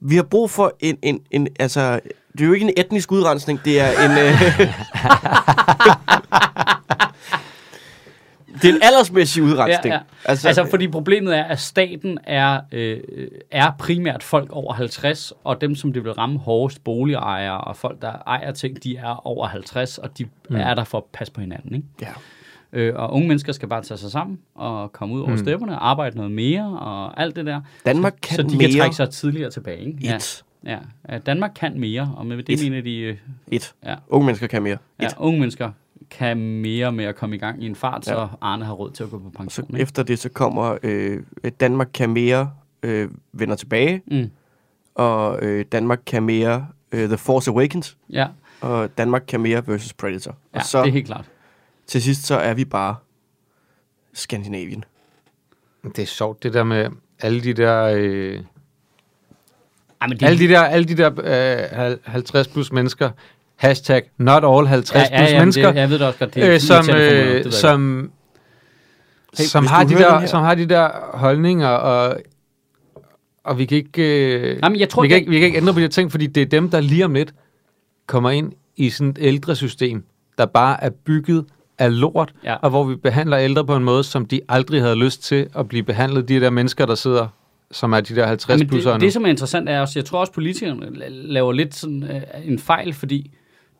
Vi 0.00 0.16
har 0.16 0.22
brug 0.22 0.50
for 0.50 0.72
en, 0.80 0.98
en, 1.02 1.20
en 1.30 1.48
altså, 1.58 2.00
det 2.32 2.40
er 2.40 2.44
jo 2.46 2.52
ikke 2.52 2.66
en 2.66 2.72
etnisk 2.76 3.12
udrensning, 3.12 3.60
det 3.64 3.80
er 3.80 3.88
en... 4.04 4.10
Øh, 4.10 4.40
det 8.64 8.70
er 8.70 8.74
en 8.74 8.82
aldersmæssig 8.82 9.42
udrensning. 9.42 9.92
Ja, 9.92 9.94
ja. 9.94 10.00
Altså, 10.24 10.48
altså, 10.48 10.66
fordi 10.70 10.88
problemet 10.88 11.36
er, 11.38 11.44
at 11.44 11.60
staten 11.60 12.18
er, 12.24 12.60
øh, 12.72 13.00
er 13.50 13.72
primært 13.78 14.22
folk 14.22 14.52
over 14.52 14.72
50, 14.72 15.32
og 15.44 15.60
dem, 15.60 15.74
som 15.74 15.92
det 15.92 16.04
vil 16.04 16.12
ramme 16.12 16.38
hårdest, 16.38 16.84
boligejere 16.84 17.60
og 17.60 17.76
folk, 17.76 18.02
der 18.02 18.12
ejer 18.26 18.52
ting, 18.52 18.84
de 18.84 18.96
er 18.96 19.26
over 19.26 19.46
50, 19.46 19.98
og 19.98 20.18
de 20.18 20.24
mm. 20.50 20.56
er 20.56 20.74
der 20.74 20.84
for 20.84 20.98
at 20.98 21.04
passe 21.12 21.32
på 21.32 21.40
hinanden. 21.40 21.74
Ikke? 21.74 21.86
ja. 22.02 22.08
Øh, 22.72 22.94
og 22.96 23.12
unge 23.12 23.28
mennesker 23.28 23.52
skal 23.52 23.68
bare 23.68 23.82
tage 23.82 23.98
sig 23.98 24.10
sammen 24.10 24.38
og 24.54 24.92
komme 24.92 25.14
ud 25.14 25.20
over 25.20 25.30
mm. 25.30 25.38
stepperne, 25.38 25.76
arbejde 25.76 26.16
noget 26.16 26.32
mere 26.32 26.78
og 26.78 27.20
alt 27.22 27.36
det 27.36 27.46
der. 27.46 27.60
Danmark 27.86 28.12
så, 28.12 28.28
kan 28.28 28.36
så 28.36 28.42
de 28.42 28.56
mere. 28.56 28.68
kan 28.68 28.78
trække 28.78 28.96
sig 28.96 29.10
tidligere 29.10 29.50
tilbage. 29.50 29.86
Ikke? 29.86 29.98
Ja, 30.02 30.16
Et. 30.16 30.44
ja. 30.66 30.78
ja, 31.08 31.18
Danmark 31.18 31.50
kan 31.56 31.80
mere, 31.80 32.14
og 32.16 32.26
med 32.26 32.36
det 32.36 32.48
Et. 32.48 32.70
mener 32.70 32.82
de, 32.82 32.98
øh, 32.98 33.16
Et. 33.52 33.74
Ja. 33.84 33.94
Unge 34.08 34.26
mennesker 34.26 34.46
kan 34.46 34.62
mere. 34.62 34.76
ja, 35.00 35.06
Et. 35.06 35.14
unge 35.18 35.40
mennesker 35.40 35.70
kan 36.10 36.36
mere 36.60 36.92
med 36.92 37.04
at 37.04 37.16
komme 37.16 37.36
i 37.36 37.38
gang 37.38 37.62
i 37.62 37.66
en 37.66 37.74
fart, 37.76 38.06
Ja. 38.06 38.12
så 38.12 38.28
Arne 38.40 38.64
har 38.64 38.72
råd 38.72 38.90
til 38.90 39.04
at 39.04 39.10
gå 39.10 39.18
på 39.18 39.30
Så 39.32 39.38
pension. 39.38 39.66
Ikke? 39.70 39.82
efter 39.82 40.02
det, 40.02 40.18
så 40.18 40.28
kommer 40.28 40.78
øh, 40.82 41.22
Danmark 41.60 41.88
kan 41.94 42.10
mere 42.10 42.50
øh, 42.82 43.08
vender 43.32 43.56
tilbage, 43.56 44.02
Mm. 44.06 44.30
og 44.94 45.42
øh, 45.42 45.64
Danmark 45.72 46.00
kan 46.06 46.22
mere 46.22 46.66
øh, 46.92 47.08
The 47.08 47.16
Force 47.18 47.50
Awakens, 47.50 47.96
Ja, 48.10 48.28
og 48.60 48.98
Danmark 48.98 49.24
kan 49.28 49.40
mere 49.40 49.66
versus 49.66 49.92
Predator. 49.92 50.36
ja 50.54 50.58
og 50.58 50.64
så 50.64 50.82
det 50.82 50.88
er 50.88 50.92
helt 50.92 51.06
klart. 51.06 51.24
til 51.86 52.02
sidst, 52.02 52.22
så 52.26 52.34
er 52.36 52.54
vi 52.54 52.64
bare 52.64 52.96
Skandinavien. 54.12 54.84
Det 55.84 55.98
er 55.98 56.06
sjovt, 56.06 56.42
det 56.42 56.54
der 56.54 56.64
med 56.64 56.88
alle 57.20 57.40
de 57.40 57.52
der... 57.54 57.84
Øh, 57.96 58.40
Ej, 60.00 60.08
men 60.08 60.18
det, 60.20 60.26
alle 60.26 60.38
de 60.38 60.48
der, 60.48 60.60
alle 60.62 60.84
de 60.88 60.96
der 60.96 61.10
øh, 61.18 61.78
hal- 61.78 61.98
50 62.04 62.48
plus 62.48 62.72
mennesker, 62.72 63.10
hashtag 63.56 64.02
not 64.18 64.44
all 64.44 64.66
50 64.66 64.94
ja, 64.94 65.00
ja, 65.00 65.18
plus 65.18 65.30
ja, 65.32 65.38
mennesker, 65.38 65.66
Det, 65.72 65.80
jeg 65.80 65.90
ved 65.90 65.98
det 65.98 66.06
også 66.06 66.18
godt, 66.18 66.34
det 66.34 66.44
er 66.44 66.54
øh, 66.54 66.60
som, 66.60 66.90
øh, 66.90 67.52
som, 67.52 68.10
Hey, 69.38 69.44
som, 69.44 69.66
har 69.66 69.84
de 69.84 69.94
der, 69.94 70.18
her- 70.20 70.26
som 70.26 70.42
har 70.42 70.54
de 70.54 70.66
der 70.66 70.88
holdninger, 71.14 71.68
og, 71.68 72.16
og 73.44 73.58
vi 73.58 73.64
kan 73.64 73.76
ikke... 73.76 74.02
Øh, 74.40 74.58
Jamen, 74.62 74.80
jeg 74.80 74.88
tror, 74.88 75.02
vi, 75.02 75.08
kan 75.08 75.14
det- 75.14 75.20
ikke, 75.20 75.30
vi 75.30 75.38
kan 75.38 75.46
ikke 75.46 75.58
ændre 75.58 75.72
på 75.74 75.80
de 75.80 75.88
ting, 75.88 76.10
fordi 76.10 76.26
det 76.26 76.40
er 76.40 76.46
dem, 76.46 76.70
der 76.70 76.80
lige 76.80 77.04
om 77.04 77.14
lidt 77.14 77.34
kommer 78.06 78.30
ind 78.30 78.52
i 78.76 78.90
sådan 78.90 79.10
et 79.10 79.18
ældre 79.20 79.56
system, 79.56 80.04
der 80.38 80.46
bare 80.46 80.84
er 80.84 80.90
bygget 80.90 81.44
af 81.78 82.00
lort, 82.00 82.32
Ja. 82.44 82.54
og 82.54 82.70
hvor 82.70 82.84
vi 82.84 82.96
behandler 82.96 83.38
ældre 83.38 83.64
på 83.66 83.76
en 83.76 83.84
måde, 83.84 84.04
som 84.04 84.26
de 84.26 84.40
aldrig 84.48 84.82
havde 84.82 84.96
lyst 84.96 85.22
til 85.22 85.46
at 85.58 85.68
blive 85.68 85.82
behandlet, 85.82 86.28
de 86.28 86.40
der 86.40 86.50
mennesker, 86.50 86.86
der 86.86 86.94
sidder, 86.94 87.26
som 87.70 87.92
er 87.92 88.00
de 88.00 88.14
der 88.16 88.26
50 88.26 88.58
Men 88.58 88.68
plusser 88.68 88.92
det, 88.92 89.00
det, 89.00 89.12
som 89.12 89.24
er 89.24 89.28
interessant, 89.28 89.68
er 89.68 89.80
også, 89.80 89.98
jeg 89.98 90.04
tror 90.04 90.18
også, 90.20 90.32
politikerne 90.32 90.86
la- 90.86 91.08
laver 91.08 91.52
lidt 91.52 91.74
sådan 91.74 92.02
øh, 92.02 92.22
en 92.44 92.58
fejl, 92.58 92.92
fordi 92.94 93.30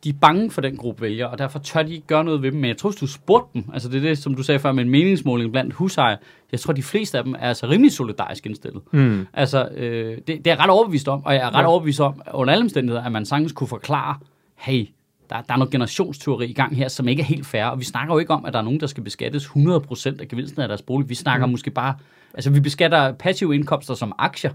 de 0.05 0.09
er 0.09 0.15
bange 0.21 0.51
for 0.51 0.61
den 0.61 0.77
gruppe 0.77 1.03
vælgere, 1.03 1.31
og 1.31 1.39
derfor 1.39 1.59
tør 1.59 1.83
de 1.83 1.95
ikke 1.95 2.07
gøre 2.07 2.25
noget 2.25 2.43
ved 2.43 2.53
dem. 2.53 2.61
Men 2.61 2.69
jeg 2.69 2.77
tror, 2.77 2.91
hvis 2.91 3.01
du 3.01 3.07
spurgte 3.07 3.51
dem, 3.55 3.65
altså 3.73 3.89
det 3.89 3.97
er 3.97 4.01
det, 4.09 4.19
som 4.19 4.35
du 4.35 4.43
sagde 4.43 4.59
før 4.59 4.73
med 4.73 4.85
en 4.85 4.91
meningsmåling 4.91 5.53
blandt 5.53 5.75
husejere, 5.75 6.19
jeg 6.53 6.61
tror, 6.61 6.73
de 6.73 6.83
fleste 6.83 7.19
af 7.19 7.25
dem 7.25 7.35
er 7.35 7.39
altså 7.49 7.67
rimelig 7.67 7.93
solidarisk 7.93 8.47
indstillet. 8.47 8.83
Mm. 8.93 9.27
Altså, 9.33 9.69
øh, 9.69 10.17
det, 10.17 10.27
det 10.27 10.47
er 10.47 10.51
jeg 10.51 10.59
ret 10.59 10.71
overbevist 10.71 11.09
om, 11.09 11.25
og 11.25 11.35
jeg 11.35 11.43
er 11.43 11.47
ret 11.49 11.53
Ja. 11.53 11.61
ja. 11.61 11.67
overbevist 11.67 12.01
om, 12.01 12.23
under 12.35 12.53
alle 12.53 12.63
omstændigheder, 12.63 13.03
at 13.05 13.13
man 13.13 13.25
sagtens 13.27 13.53
kunne 13.53 13.69
forklare, 13.69 14.17
hey, 14.57 14.87
der, 15.31 15.41
der 15.41 15.55
er 15.55 15.57
noget 15.57 15.73
generationsteori 15.73 16.47
i 16.47 16.53
gang 16.53 16.77
her, 16.77 16.89
som 16.89 17.09
ikke 17.09 17.21
er 17.23 17.27
helt 17.27 17.47
fair, 17.47 17.65
og 17.65 17.79
vi 17.81 17.85
snakker 17.85 18.15
jo 18.15 18.19
ikke 18.19 18.33
om, 18.33 18.45
at 18.45 18.53
der 18.53 18.59
er 18.59 18.63
nogen, 18.63 18.81
der 18.81 18.87
skal 18.87 19.05
beskattes 19.05 19.47
100% 19.47 20.21
af 20.21 20.29
gevinsten 20.29 20.63
af 20.63 20.69
deres 20.69 20.83
bolig. 20.83 21.09
Vi 21.09 21.15
snakker 21.15 21.47
mm. 21.47 21.51
måske 21.51 21.71
bare, 21.71 21.95
altså 22.35 22.51
vi 22.51 22.61
beskatter 22.61 23.13
passive 23.13 23.55
indkomster 23.55 23.95
som 23.95 24.13
aktier, 24.19 24.53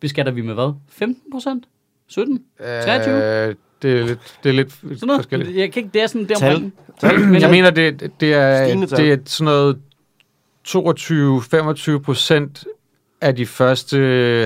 beskatter 0.00 0.32
vi 0.32 0.42
med 0.42 0.54
hvad? 0.54 0.72
15%? 1.02 1.68
17? 2.08 2.42
23? 2.58 3.48
Øh, 3.48 3.54
det 3.82 4.00
er 4.00 4.04
lidt, 4.06 4.18
det 4.42 4.48
er 4.48 4.52
lidt 4.54 4.72
Sådan 4.72 4.98
noget? 5.02 5.18
forskelligt. 5.18 5.56
Jeg 5.56 5.72
kan 5.72 5.82
ikke, 5.82 5.94
det 5.94 6.02
er 6.02 6.06
sådan 6.06 6.28
der 6.28 6.34
Tal. 6.34 6.54
omkring. 6.54 6.72
Tal. 7.00 7.20
Men 7.20 7.40
Jeg 7.40 7.50
mener, 7.50 7.70
det, 7.70 8.00
det, 8.20 8.34
er, 8.34 8.74
det 8.86 9.12
er 9.12 9.16
sådan 9.26 9.44
noget 9.44 9.78
22-25 10.68 11.98
procent 11.98 12.64
af 13.20 13.36
de 13.36 13.46
første 13.46 13.96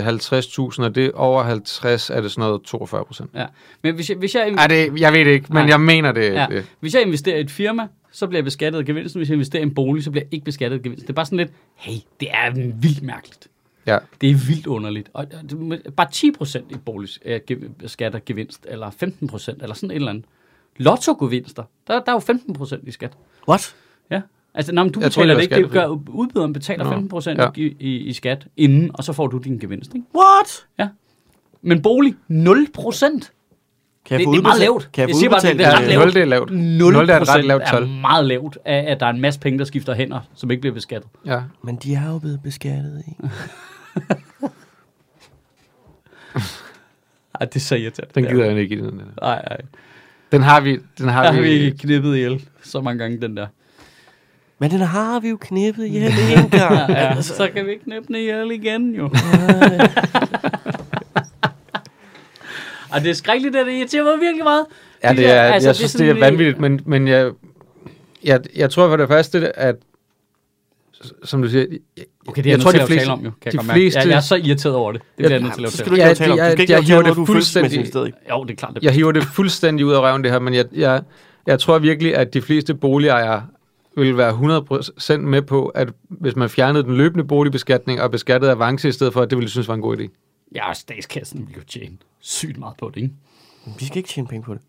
50.000, 0.06 0.82
og 0.82 0.94
det 0.94 1.12
over 1.12 1.42
50 1.42 2.10
er 2.10 2.20
det 2.20 2.30
sådan 2.30 2.48
noget 2.48 2.62
42 2.62 3.04
procent. 3.04 3.30
Ja. 3.34 3.46
Men 3.82 3.94
hvis 3.94 4.10
jeg, 4.10 4.18
hvis 4.18 4.34
jeg, 4.34 4.48
Ej, 4.58 4.66
det, 4.66 5.00
jeg 5.00 5.12
ved 5.12 5.24
det 5.24 5.30
ikke, 5.30 5.46
men 5.48 5.62
Nej. 5.62 5.68
jeg 5.70 5.80
mener 5.80 6.12
det. 6.12 6.32
ja, 6.32 6.46
det. 6.50 6.64
hvis 6.80 6.94
jeg 6.94 7.02
investerer 7.02 7.36
i 7.36 7.40
et 7.40 7.50
firma, 7.50 7.86
så 8.12 8.26
bliver 8.26 8.38
jeg 8.38 8.44
beskattet 8.44 8.78
af 8.78 8.84
gevinsten. 8.84 9.18
Hvis 9.18 9.28
jeg 9.28 9.34
investerer 9.34 9.60
i 9.60 9.66
en 9.66 9.74
bolig, 9.74 10.04
så 10.04 10.10
bliver 10.10 10.24
jeg 10.24 10.34
ikke 10.34 10.44
beskattet 10.44 10.78
af 10.78 10.82
gevinsten. 10.82 11.06
Det 11.06 11.12
er 11.12 11.14
bare 11.14 11.26
sådan 11.26 11.38
lidt, 11.38 11.50
hey, 11.76 11.92
det 12.20 12.28
er 12.32 12.50
vildt 12.80 13.02
mærkeligt. 13.02 13.48
Ja. 13.86 13.98
Det 14.20 14.30
er 14.30 14.34
vildt 14.34 14.66
underligt. 14.66 15.10
Og 15.12 15.26
bare 15.96 16.06
10% 16.14 16.62
i 16.70 16.76
bolig 16.84 17.08
er 17.24 17.38
ge- 17.50 17.86
skat 17.88 18.14
af 18.14 18.24
gevinst, 18.24 18.66
eller 18.68 18.90
15%, 18.90 19.62
eller 19.62 19.74
sådan 19.74 19.90
et 19.90 19.94
eller 19.94 20.10
andet. 20.10 20.24
Lotto-gevinster, 20.76 21.62
der, 21.86 22.00
der 22.00 22.12
er 22.12 22.20
jo 22.28 22.34
15% 22.78 22.88
i 22.88 22.90
skat. 22.90 23.12
What? 23.48 23.74
Ja. 24.10 24.20
Altså, 24.54 24.72
når 24.72 24.84
du 24.88 25.00
Jeg 25.00 25.12
tror, 25.12 25.22
betaler 25.22 25.34
det 25.34 25.42
ikke, 25.42 25.56
det 25.56 25.70
gør, 25.70 25.86
udbyderen 26.08 26.52
betaler 26.52 27.00
Nå, 27.00 27.18
15% 27.20 27.30
ja. 27.42 27.48
i, 27.56 27.76
i, 27.80 27.96
i 27.96 28.12
skat 28.12 28.46
inden, 28.56 28.90
og 28.94 29.04
så 29.04 29.12
får 29.12 29.26
du 29.26 29.38
din 29.38 29.58
gevinst. 29.58 29.94
Ikke? 29.94 30.06
What? 30.18 30.66
Men 31.62 31.82
bolig, 31.82 32.12
0%. 32.12 32.16
Kan 34.04 34.20
jeg 34.20 34.26
Det, 34.26 34.32
det 34.32 34.38
er 34.38 34.42
meget 34.42 34.60
lavt. 34.60 34.88
Kan 34.92 35.00
jeg, 35.02 35.08
Jeg 35.08 35.16
siger 35.16 35.30
bare, 35.30 35.40
det- 35.40 35.60
er 35.60 35.76
ret 35.76 35.82
øh, 35.82 35.88
lavt. 35.88 36.04
0 36.04 36.14
det 36.14 36.22
er 36.22 36.24
lavt. 36.26 36.50
0 36.50 36.92
0 36.92 37.10
er 37.10 37.20
et 37.20 37.28
ret 37.28 37.44
lavt 37.44 37.62
tal. 37.70 37.82
er 37.82 37.86
meget 37.86 38.24
lavt, 38.24 38.58
af, 38.64 38.84
at 38.92 39.00
der 39.00 39.06
er 39.06 39.10
en 39.10 39.20
masse 39.20 39.40
penge, 39.40 39.58
der 39.58 39.64
skifter 39.64 39.94
hænder, 39.94 40.20
som 40.34 40.50
ikke 40.50 40.60
bliver 40.60 40.74
beskattet. 40.74 41.10
Ja. 41.26 41.42
Men 41.64 41.76
de 41.76 41.94
er 41.94 42.10
jo 42.12 42.18
blevet 42.18 42.40
beskattet, 42.42 43.02
ikke? 43.08 43.34
Ej, 47.40 47.46
det 47.46 47.56
er 47.56 47.60
så 47.60 47.74
irriterende. 47.74 48.14
Den 48.14 48.24
gider 48.24 48.44
jeg 48.44 48.58
ikke 48.58 48.74
i 48.74 48.78
den. 48.78 48.98
der. 48.98 49.04
Nej, 49.22 49.42
nej. 49.48 49.58
Den 50.32 50.42
har 50.42 50.60
vi. 50.60 50.78
Den 50.98 51.08
har 51.08 51.22
Der 51.22 51.32
har 51.32 51.40
vi. 51.40 51.58
vi 51.58 51.70
knippet 51.70 52.16
ihjel 52.16 52.44
så 52.62 52.80
mange 52.80 52.98
gange, 52.98 53.20
den 53.20 53.36
der. 53.36 53.46
Men 54.58 54.70
den 54.70 54.80
har 54.80 55.20
vi 55.20 55.28
jo 55.28 55.36
knippet 55.40 55.84
ihjel 55.86 56.12
en 56.36 56.50
gang. 56.50 56.90
Ja, 56.90 56.94
Altså, 57.16 57.34
så 57.36 57.48
kan 57.54 57.66
vi 57.66 57.70
ikke 57.70 57.84
knippe 57.84 58.06
den 58.06 58.14
ihjel 58.16 58.50
igen, 58.50 58.94
jo. 58.94 59.04
Og 62.90 63.00
det 63.02 63.10
er 63.10 63.14
skrækkeligt, 63.14 63.54
det 63.54 63.68
irriterer 63.72 64.04
mig 64.04 64.20
virkelig 64.20 64.44
meget. 64.44 64.66
Ja, 65.02 65.08
det 65.08 65.18
der- 65.18 65.34
er, 65.34 65.52
altså, 65.52 65.68
jeg 65.68 65.76
synes, 65.76 65.92
det 65.92 66.00
er, 66.00 66.04
sådan, 66.14 66.16
øh, 66.16 66.20
vanvittigt, 66.20 66.60
men, 66.60 66.80
men 66.86 67.08
jeg, 67.08 67.30
jeg, 68.24 68.40
jeg 68.56 68.70
tror 68.70 68.88
for 68.88 68.96
det 68.96 69.08
første, 69.08 69.58
at 69.58 69.76
som 71.24 71.42
du 71.42 71.48
siger, 71.48 71.66
jeg, 71.96 72.04
Okay, 72.28 72.42
det 72.42 72.48
er 72.48 72.50
jeg 72.52 72.56
jeg 72.58 72.60
tror, 72.64 72.72
nødt 72.72 72.86
til 72.86 72.94
at 72.94 72.98
tale 73.00 73.12
om, 73.12 73.24
jo. 73.24 73.30
Kan 73.40 73.52
jeg 73.52 73.62
de 73.62 73.66
mærke. 73.66 73.72
fleste, 73.78 74.00
Jeg, 74.00 74.08
jeg 74.08 74.16
er 74.16 74.20
så 74.20 74.34
irriteret 74.36 74.74
over 74.74 74.92
det. 74.92 75.00
Det 75.02 75.10
bliver 75.16 75.30
jeg 75.30 75.40
nødt 75.40 75.54
til 75.54 75.64
at 75.64 75.72
så 75.72 75.78
lave 75.78 75.84
skal 75.84 75.84
du 75.84 75.90
til. 75.90 75.94
ikke 75.98 76.08
Ja, 76.08 76.14
tale 76.14 76.32
om. 76.32 76.38
Du 76.38 76.42
jeg- 76.42 76.52
skal 76.52 76.60
ikke 76.60 76.72
jeg 76.72 76.78
lave 76.80 76.86
hiver 76.86 77.02
noget, 77.02 77.06
det 77.06 77.16
du 77.16 77.22
er 77.22 77.26
fuldstændig- 77.26 77.80
i. 77.80 78.12
Jo, 78.30 78.44
det 78.44 78.50
er 78.50 78.56
klart. 78.56 78.74
Det 78.74 78.82
jeg 78.84 78.92
hiver 78.92 79.12
det 79.12 79.24
fuldstændig 79.24 79.86
ud 79.86 79.92
af 79.92 80.00
røven, 80.00 80.24
det 80.24 80.30
her, 80.32 80.38
men 80.38 80.54
jeg, 80.54 80.64
jeg, 80.72 81.02
jeg 81.46 81.60
tror 81.60 81.78
virkelig, 81.78 82.16
at 82.16 82.34
de 82.34 82.42
fleste 82.42 82.74
boligejere 82.74 83.46
vil 83.96 84.16
være 84.16 84.32
100% 84.32 85.16
med 85.26 85.42
på, 85.42 85.66
at 85.66 85.88
hvis 86.08 86.36
man 86.36 86.48
fjernede 86.48 86.84
den 86.84 86.96
løbende 86.96 87.24
boligbeskatning 87.24 88.00
og 88.00 88.10
beskattede 88.10 88.50
avance 88.52 88.88
i 88.88 88.92
stedet 88.92 89.12
for, 89.12 89.20
at 89.22 89.30
det 89.30 89.38
ville 89.38 89.44
jeg 89.44 89.50
synes 89.50 89.68
var 89.68 89.74
en 89.74 89.80
god 89.80 89.96
idé. 89.96 90.08
Ja, 90.54 90.74
statskassen 90.74 91.46
vil 91.48 91.56
jo 91.56 91.62
tjene 91.68 91.96
sygt 92.20 92.58
meget 92.58 92.74
på 92.78 92.90
det, 92.94 93.02
ikke? 93.02 93.14
Vi 93.78 93.84
skal 93.84 93.96
ikke 93.96 94.08
tjene 94.08 94.28
penge 94.28 94.44
på 94.44 94.54
det. 94.54 94.60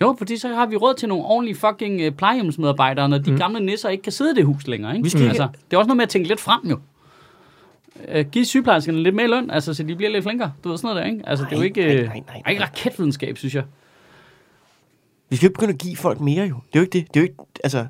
Jo, 0.00 0.14
fordi 0.18 0.36
så 0.36 0.48
har 0.48 0.66
vi 0.66 0.76
råd 0.76 0.94
til 0.94 1.08
nogle 1.08 1.24
ordentlige 1.24 1.56
fucking 1.56 2.00
øh, 2.00 2.12
plejehjemsmedarbejdere, 2.12 3.08
når 3.08 3.18
de 3.18 3.30
mm. 3.30 3.38
gamle 3.38 3.60
nisser 3.66 3.88
ikke 3.88 4.02
kan 4.02 4.12
sidde 4.12 4.30
i 4.30 4.34
det 4.34 4.44
hus 4.44 4.66
længere. 4.66 4.92
Ikke? 4.92 5.02
Vi 5.04 5.08
skal 5.10 5.20
ikke- 5.20 5.28
altså, 5.28 5.48
det 5.70 5.76
er 5.76 5.78
også 5.78 5.88
noget 5.88 5.96
med 5.96 6.02
at 6.02 6.08
tænke 6.08 6.28
lidt 6.28 6.40
frem, 6.40 6.60
jo. 6.70 6.78
Øh, 8.08 8.26
giv 8.26 8.44
sygeplejerskerne 8.44 9.02
lidt 9.02 9.14
mere 9.14 9.28
løn, 9.28 9.50
altså, 9.50 9.74
så 9.74 9.82
de 9.82 9.96
bliver 9.96 10.10
lidt 10.10 10.24
flinkere. 10.24 10.52
Du 10.64 10.68
ved 10.68 10.78
sådan 10.78 10.88
noget 10.88 11.02
der, 11.04 11.10
ikke? 11.12 11.28
Altså, 11.28 11.44
det 11.44 11.52
er 11.52 11.56
jo 11.56 11.60
Nej, 11.60 11.66
ikke, 11.66 11.80
nej, 11.84 11.94
øh, 11.94 12.04
nej, 12.08 12.22
nej, 12.26 12.42
er 12.46 12.50
ikke 12.50 12.62
raketvidenskab, 12.62 13.38
synes 13.38 13.54
jeg. 13.54 13.64
Vi 15.28 15.36
skal 15.36 15.46
jo 15.46 15.50
ikke 15.50 15.54
begynde 15.58 15.72
at 15.72 15.78
give 15.80 15.96
folk 15.96 16.20
mere, 16.20 16.46
jo. 16.46 16.54
Det 16.72 16.76
er 16.76 16.80
jo 16.80 16.82
ikke 16.82 16.92
det. 16.98 17.06
Det 17.14 17.16
er 17.16 17.20
jo 17.20 17.24
ikke, 17.24 17.34
altså, 17.64 17.78
det 17.78 17.84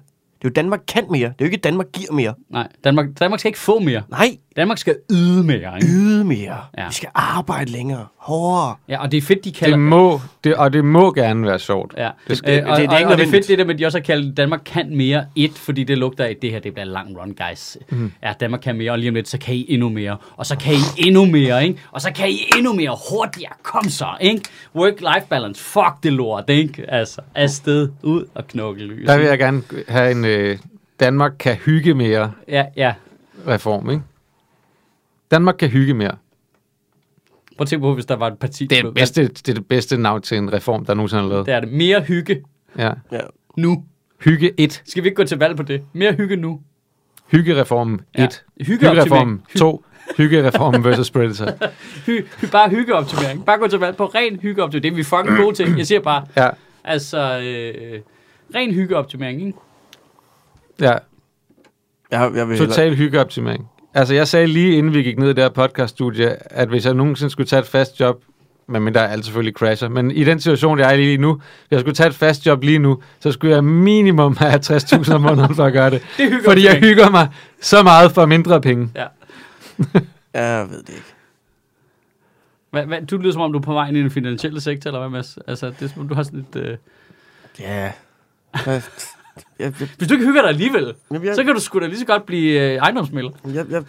er 0.45 0.45
jo 0.45 0.51
Danmark 0.51 0.81
kan 0.89 1.05
mere. 1.11 1.21
Det 1.29 1.29
er 1.29 1.35
jo 1.41 1.45
ikke, 1.45 1.57
Danmark 1.57 1.87
giver 1.93 2.13
mere. 2.13 2.35
Nej, 2.49 2.69
Danmark, 2.85 3.07
Danmark 3.21 3.41
skal 3.41 3.49
ikke 3.49 3.59
få 3.59 3.79
mere. 3.79 4.03
Nej, 4.11 4.39
Danmark 4.57 4.79
skal 4.79 4.97
yde 5.13 5.45
mere, 5.45 5.77
ikke? 5.77 5.87
yde 5.89 6.25
mere. 6.25 6.57
Ja. 6.79 6.87
Vi 6.89 6.93
skal 6.95 7.09
arbejde 7.15 7.71
længere. 7.73 8.07
Hårdere. 8.19 8.75
Ja, 8.89 9.03
og 9.03 9.13
det 9.13 9.19
er 9.19 9.23
fedt, 9.23 9.45
de 9.45 9.53
kalder... 9.53 9.77
Det 9.77 9.85
må, 9.85 10.21
det, 10.45 10.55
og 10.55 10.73
det 10.73 10.85
må 10.85 11.13
gerne 11.13 11.47
være 11.47 11.59
sjovt. 11.59 11.95
Ja, 11.97 12.11
Det 12.29 12.37
skal- 12.39 12.51
øh, 12.51 12.57
det- 12.57 12.65
og, 12.65 12.77
det 12.79 12.85
er 12.85 12.91
og, 12.91 12.99
ikke 12.99 13.11
og 13.11 13.19
det 13.19 13.27
er 13.27 13.31
fedt 13.31 13.49
det 13.49 13.59
der 13.59 13.65
med, 13.65 13.75
at 13.75 13.79
de 13.79 13.87
også 13.87 13.99
har 13.99 14.03
kaldt 14.03 14.37
Danmark 14.37 14.61
kan 14.65 14.97
mere 14.97 15.25
et, 15.37 15.53
fordi 15.59 15.85
det 15.85 15.99
lugter 15.99 16.25
af, 16.25 16.37
det 16.43 16.51
her 16.51 16.59
det 16.59 16.73
bliver 16.73 16.85
lang 16.87 17.19
run, 17.21 17.35
guys. 17.49 17.77
Mm. 17.91 18.13
Ja, 18.23 18.33
Danmark 18.41 18.61
kan 18.61 18.77
mere, 18.77 18.93
og 18.93 18.99
lige 18.99 19.09
om 19.09 19.15
lidt, 19.15 19.29
så 19.29 19.39
kan 19.39 19.55
I 19.55 19.67
endnu 19.69 19.89
mere. 19.89 20.17
Og 20.37 20.47
så 20.47 20.57
kan 20.59 20.75
I 20.75 21.07
endnu 21.07 21.25
mere, 21.25 21.65
ikke? 21.67 21.81
Og 21.93 22.01
så 22.01 22.13
kan 22.13 22.29
I 22.31 22.39
endnu 22.57 22.73
mere 22.73 22.97
hurtigere. 23.11 23.53
Kom 23.63 23.85
så, 23.85 24.07
ikke? 24.21 24.43
Work-life 24.77 25.27
balance, 25.31 25.63
fuck 25.65 26.03
det 26.03 26.13
lort, 26.13 26.45
ikke? 26.51 26.85
Altså, 26.91 27.21
afsted, 27.35 27.89
ud 28.03 28.25
og 28.35 28.47
knokle 28.47 28.87
løs. 28.87 29.07
Der 29.07 29.17
vil 29.19 29.27
jeg 29.27 29.39
gerne 29.39 29.63
have 29.89 30.11
en 30.11 30.25
øh, 30.25 30.59
Danmark 31.01 31.33
kan 31.39 31.55
hygge 31.55 31.95
mere 31.95 32.33
Ja, 32.49 32.65
ja. 32.77 32.93
reform, 33.49 33.91
ikke? 33.91 34.03
Danmark 35.31 35.55
kan 35.59 35.69
hygge 35.69 35.95
mere. 35.95 36.17
Prøv 37.57 37.63
at 37.63 37.69
tænke 37.69 37.83
på, 37.83 37.95
hvis 37.95 38.07
der 38.07 38.17
var 38.17 38.27
et 38.27 38.39
parti... 38.39 38.67
Det 38.67 38.79
er, 38.79 38.83
det 38.83 38.95
bedste, 38.95 39.23
det 39.29 39.49
er 39.49 39.55
det 39.55 39.67
bedste 39.67 39.97
navn 39.97 40.23
til 40.23 40.39
en 40.39 40.53
reform, 40.53 40.85
der 40.87 40.95
nogensinde 40.95 41.23
er 41.25 41.29
lavet. 41.29 41.47
Det 41.47 41.55
er 41.55 41.61
det. 41.61 41.73
Mere 41.73 42.01
hygge 42.01 42.43
Ja. 42.79 42.93
Ja. 43.13 43.21
nu. 43.57 43.85
Hygge 44.25 44.53
1. 44.61 44.83
Skal 44.87 45.03
vi 45.03 45.09
ikke 45.09 45.17
gå 45.17 45.25
til 45.25 45.39
valg 45.39 45.57
på 45.57 45.63
det? 45.63 45.83
Mere 45.93 46.13
hygge 46.13 46.37
nu. 46.37 46.61
Hyggereformen 47.31 48.01
1. 48.15 48.45
Ja. 48.59 48.65
Hyggereformen 48.65 49.43
2. 49.59 49.85
Hyggereformen 50.17 50.85
versus 50.85 51.11
Predator. 51.11 51.47
Hy, 52.07 52.27
hy, 52.41 52.47
bare 52.53 52.69
hyggeoptimering. 52.71 53.45
Bare 53.47 53.59
gå 53.59 53.69
til 53.69 53.79
valg 53.79 53.97
på 53.97 54.07
ren 54.07 54.37
hyggeoptimering. 54.41 54.83
Det 54.83 54.91
er 54.93 54.95
vi 54.97 55.03
fucking 55.03 55.37
gode 55.45 55.55
til. 55.57 55.77
Jeg 55.77 55.87
siger 55.87 56.01
bare, 56.01 56.27
Ja, 56.37 56.51
altså, 56.85 57.19
øh, 57.41 58.01
ren 58.55 58.75
hyggeoptimering, 58.75 59.47
ikke? 59.47 59.59
ja. 60.81 60.93
Jeg, 62.11 62.31
jeg 62.35 62.49
vil 62.49 62.57
hellere- 62.57 62.69
Total 62.69 62.95
hyggeoptimering. 62.97 63.69
Altså, 63.97 64.15
jeg 64.15 64.29
sagde 64.29 64.47
lige 64.47 64.79
inden 64.79 64.95
vi 64.95 65.03
gik 65.03 65.19
ned 65.19 65.31
i 65.31 65.33
det 65.33 65.45
her 65.45 65.49
podcaststudie, 65.49 66.53
at 66.53 66.69
hvis 66.69 66.87
jeg 66.87 66.95
nogensinde 66.95 67.31
skulle 67.31 67.47
tage 67.47 67.61
et 67.61 67.67
fast 67.67 68.01
job, 68.01 68.23
medmindre 68.67 69.01
jeg 69.01 69.11
alt 69.11 69.25
selvfølgelig 69.25 69.55
crasher, 69.55 69.89
men 69.89 70.11
i 70.11 70.25
den 70.25 70.41
situation, 70.41 70.79
jeg 70.79 70.93
er 70.93 70.97
lige 70.97 71.19
nu, 71.19 71.35
hvis 71.35 71.43
jeg 71.71 71.81
skulle 71.81 71.95
tage 71.95 72.09
et 72.09 72.15
fast 72.15 72.47
job 72.47 72.63
lige 72.63 72.79
nu, 72.79 73.03
så 73.21 73.33
skulle 73.33 73.55
jeg 73.55 73.65
minimum 73.65 74.37
have 74.37 74.61
60.000 74.61 75.15
om 75.15 75.21
måneden 75.21 75.55
for 75.55 75.65
at 75.65 75.73
gøre 75.73 75.91
det. 75.91 76.03
Det 76.19 76.33
er 76.33 76.39
Fordi 76.45 76.65
jeg 76.65 76.79
hygger 76.79 77.11
mig 77.11 77.29
så 77.61 77.83
meget 77.83 78.13
for 78.13 78.27
mindre 78.27 78.61
penge. 78.61 78.91
Ja. 78.95 79.07
Jeg 80.35 80.67
ved 80.71 80.79
det 80.79 80.89
ikke. 80.89 81.15
Hvad, 82.71 82.87
hvad, 82.87 83.07
du 83.07 83.17
lyder 83.17 83.33
som 83.33 83.43
om, 83.43 83.53
du 83.53 83.59
er 83.59 83.63
på 83.63 83.73
vej 83.73 83.89
ind 83.89 83.97
i 83.97 84.01
den 84.01 84.11
finansielle 84.11 84.61
sektor, 84.61 84.91
eller 84.91 85.01
hvad, 85.01 85.09
Mads? 85.09 85.39
Altså, 85.47 85.67
det 85.67 85.83
er 85.83 85.89
som 85.89 86.01
om, 86.01 86.09
du 86.09 86.15
har 86.15 86.23
sådan 86.23 86.47
et... 86.55 86.57
Øh... 86.57 86.77
Ja. 87.61 87.93
Jeg, 88.67 88.83
jeg, 89.59 89.73
jeg, 89.81 89.89
Hvis 89.99 90.09
du 90.09 90.15
ikke 90.15 90.27
hygger 90.27 90.41
dig 90.43 90.49
alligevel, 90.49 90.95
jeg, 91.11 91.35
så 91.35 91.45
kan 91.45 91.55
du 91.55 91.61
sgu 91.61 91.81
da 91.81 91.87
lige 91.87 91.99
så 91.99 92.07
godt 92.07 92.27
blive 92.27 92.61
øh, 92.61 92.77
ejendomsmælder. 92.77 93.31
jeg, 93.55 93.67
jeg, 93.71 93.83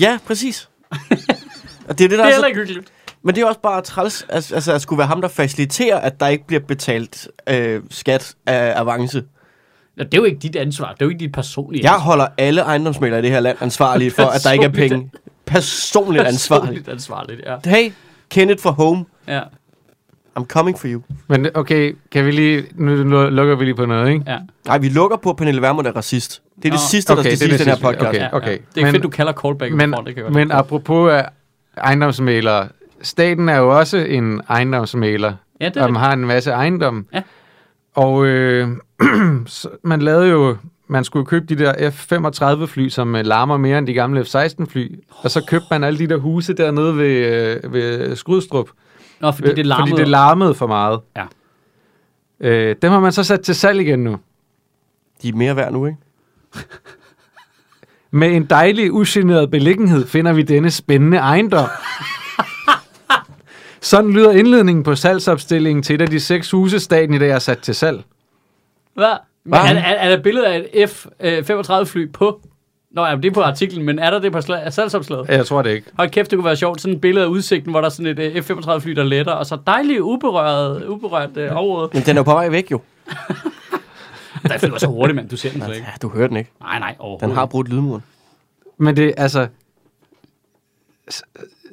ja, 0.00 0.18
præcis. 0.26 0.68
Og 1.88 1.98
det 1.98 2.04
er 2.04 2.08
det, 2.08 2.10
Det 2.10 2.10
der 2.10 2.16
er 2.16 2.22
er 2.22 2.24
heller 2.26 2.40
så, 2.40 2.46
ikke 2.46 2.60
hyggeligt. 2.60 2.92
men 3.22 3.34
det 3.34 3.42
er 3.42 3.46
også 3.46 3.60
bare 3.60 3.82
træls, 3.82 4.26
altså, 4.28 4.54
altså 4.54 4.72
at 4.72 4.82
skulle 4.82 4.98
være 4.98 5.06
ham, 5.06 5.20
der 5.20 5.28
faciliterer, 5.28 5.96
at 5.98 6.20
der 6.20 6.28
ikke 6.28 6.46
bliver 6.46 6.60
betalt 6.60 7.28
øh, 7.48 7.80
skat 7.90 8.34
af 8.46 8.80
avance. 8.80 9.24
Ja, 9.98 10.02
det 10.04 10.14
er 10.14 10.18
jo 10.18 10.24
ikke 10.24 10.38
dit 10.38 10.56
ansvar. 10.56 10.92
Det 10.92 11.02
er 11.02 11.06
jo 11.06 11.10
ikke 11.10 11.20
dit 11.20 11.32
personlige 11.32 11.84
Jeg 11.90 11.98
holder 12.00 12.26
alle 12.38 12.60
ejendomsmælere 12.60 13.18
i 13.18 13.22
det 13.22 13.30
her 13.30 13.40
land 13.40 13.58
ansvarlige 13.60 14.10
for, 14.10 14.22
at 14.22 14.44
der 14.44 14.52
ikke 14.52 14.64
er 14.64 14.68
penge. 14.68 15.10
Personligt 15.46 16.24
ansvarlig. 16.26 16.62
Personligt 16.62 16.88
ansvarligt, 16.88 17.40
ja. 17.46 17.56
Hey, 17.64 17.92
Kenneth 18.30 18.62
fra 18.62 18.70
Home, 18.70 19.04
ja. 19.28 19.40
I'm 20.38 20.46
coming 20.46 20.78
for 20.78 20.86
you. 20.88 21.02
Men 21.28 21.46
okay, 21.54 21.96
kan 22.10 22.26
vi 22.26 22.30
lige, 22.30 22.64
nu 22.74 22.94
lukker 23.30 23.54
vi 23.56 23.64
lige 23.64 23.74
på 23.74 23.86
noget, 23.86 24.08
ikke? 24.12 24.24
ja. 24.26 24.38
Nej, 24.66 24.78
vi 24.78 24.88
lukker 24.88 25.16
på, 25.16 25.30
at 25.30 25.36
Pernille 25.36 25.62
Vermund 25.62 25.86
er 25.86 25.92
racist. 25.96 26.42
Det 26.56 26.58
er 26.58 26.62
det 26.62 26.72
Nå, 26.72 26.78
sidste, 26.90 27.12
der 27.14 27.18
okay, 27.20 27.30
skal 27.30 27.48
det 27.48 27.54
er 27.54 27.56
siges 27.58 27.60
i 27.60 27.64
det 27.64 27.66
den 27.66 27.66
her 27.66 27.74
sidste. 27.76 27.86
podcast. 27.86 28.08
Okay, 28.08 28.18
ja, 28.20 28.36
okay. 28.36 28.46
Ja. 28.50 28.56
Det 28.74 28.80
er 28.80 28.84
Men- 28.84 28.92
fedt, 28.92 29.02
du 29.02 29.08
kalder 29.08 29.32
callback. 29.32 29.72
Men, 29.74 29.94
for, 29.94 30.02
det 30.02 30.14
kan 30.14 30.24
men 30.32 30.50
apropos 30.52 31.12
af 31.12 31.28
ejendomsmælere, 31.76 32.68
staten 33.02 33.48
er 33.48 33.56
jo 33.58 33.78
også 33.78 33.96
en 33.98 34.40
ejendomsmæler, 34.48 35.32
ja, 35.60 35.68
det 35.68 35.76
er 35.76 35.80
og 35.82 35.88
det. 35.88 35.92
man 35.92 36.02
har 36.02 36.12
en 36.12 36.20
masse 36.26 36.50
ejendom. 36.50 37.06
Ja. 37.14 37.22
Og 37.94 38.26
øh, 38.26 38.68
man 39.82 40.02
lavede 40.02 40.28
jo, 40.28 40.56
man 40.88 41.04
skulle 41.04 41.26
købe 41.26 41.46
de 41.54 41.58
der 41.64 41.90
F-35 41.90 42.66
fly, 42.66 42.88
som 42.88 43.16
øh, 43.16 43.26
larmer 43.26 43.56
mere 43.56 43.78
end 43.78 43.86
de 43.86 43.94
gamle 43.94 44.24
F-16 44.24 44.64
fly. 44.70 44.98
Og 45.22 45.30
så 45.30 45.44
købte 45.48 45.66
man 45.70 45.84
alle 45.84 45.98
de 45.98 46.06
der 46.06 46.16
huse 46.16 46.54
dernede 46.54 46.96
ved, 46.96 47.26
øh, 47.64 47.72
ved 47.72 48.16
Skrydstrup. 48.16 48.68
Nå, 49.22 49.30
fordi 49.30 49.54
det 49.54 49.66
larmede. 49.66 49.90
Fordi 49.90 50.00
det 50.00 50.08
larmede 50.08 50.54
for 50.54 50.66
meget. 50.66 51.00
Ja. 51.16 51.24
Øh, 52.40 52.76
dem 52.82 52.90
har 52.90 53.00
man 53.00 53.12
så 53.12 53.24
sat 53.24 53.40
til 53.40 53.54
salg 53.54 53.80
igen 53.80 53.98
nu. 53.98 54.16
De 55.22 55.28
er 55.28 55.32
mere 55.32 55.56
værd 55.56 55.72
nu, 55.72 55.86
ikke? 55.86 55.98
Med 58.10 58.36
en 58.36 58.44
dejlig, 58.44 58.92
ugeneret 58.92 59.50
beliggenhed 59.50 60.06
finder 60.06 60.32
vi 60.32 60.42
denne 60.42 60.70
spændende 60.70 61.16
ejendom. 61.18 61.68
Sådan 63.80 64.10
lyder 64.12 64.30
indledningen 64.32 64.84
på 64.84 64.94
salgsopstillingen 64.94 65.82
til 65.82 65.94
et 65.94 66.02
af 66.02 66.08
de 66.08 66.20
seks 66.20 66.50
huse, 66.50 66.80
staten 66.80 67.14
i 67.14 67.18
dag 67.18 67.32
har 67.32 67.38
sat 67.38 67.58
til 67.58 67.74
salg. 67.74 68.02
Hvad? 68.94 69.16
Hvad? 69.44 69.58
Er, 69.58 69.64
er, 69.64 69.94
er 69.94 70.16
der 70.16 70.22
billede 70.22 70.46
af 70.46 70.68
et 70.72 70.90
F-35-fly 70.90 72.12
på? 72.12 72.40
Nå, 72.94 73.04
ja, 73.06 73.16
det 73.16 73.24
er 73.24 73.30
på 73.30 73.40
artiklen, 73.42 73.84
men 73.86 73.98
er 73.98 74.10
der 74.10 74.18
det 74.18 74.32
på 74.32 74.38
sla- 74.38 74.70
salgsopslaget? 74.70 75.28
Jeg 75.28 75.46
tror 75.46 75.62
det 75.62 75.70
ikke. 75.70 75.86
Hold 75.96 76.10
kæft, 76.10 76.30
det 76.30 76.36
kunne 76.36 76.44
være 76.46 76.56
sjovt. 76.56 76.80
Sådan 76.80 76.94
et 76.94 77.00
billede 77.00 77.24
af 77.24 77.28
udsigten, 77.28 77.70
hvor 77.70 77.80
der 77.80 77.86
er 77.86 77.90
sådan 77.90 78.18
et 78.18 78.18
øh, 78.18 78.42
F-35-fly, 78.42 78.90
der 78.90 79.02
letter, 79.02 79.32
og 79.32 79.46
så 79.46 79.58
dejligt 79.66 80.00
uberørt, 80.00 80.84
uberørt 80.84 81.36
øh, 81.36 81.56
område. 81.56 81.90
Men 81.92 82.02
den 82.02 82.16
er 82.16 82.20
jo 82.20 82.24
på 82.24 82.30
vej 82.32 82.48
væk, 82.48 82.70
jo. 82.70 82.80
Der 84.48 84.58
flyver 84.58 84.78
så 84.78 84.86
hurtigt, 84.86 85.16
mand. 85.16 85.28
Du 85.28 85.36
ser 85.36 85.50
den 85.50 85.62
slet 85.62 85.74
ikke. 85.74 85.86
Ja, 85.86 85.92
du 86.02 86.08
hører 86.08 86.28
den 86.28 86.36
ikke. 86.36 86.50
Nej, 86.60 86.78
nej, 86.78 86.96
overhovedet. 86.98 87.28
Den 87.28 87.36
har 87.36 87.46
brudt 87.46 87.68
lydmuren. 87.68 88.02
Men 88.78 88.96
det 88.96 89.14
altså... 89.16 89.46
s- 91.12 91.22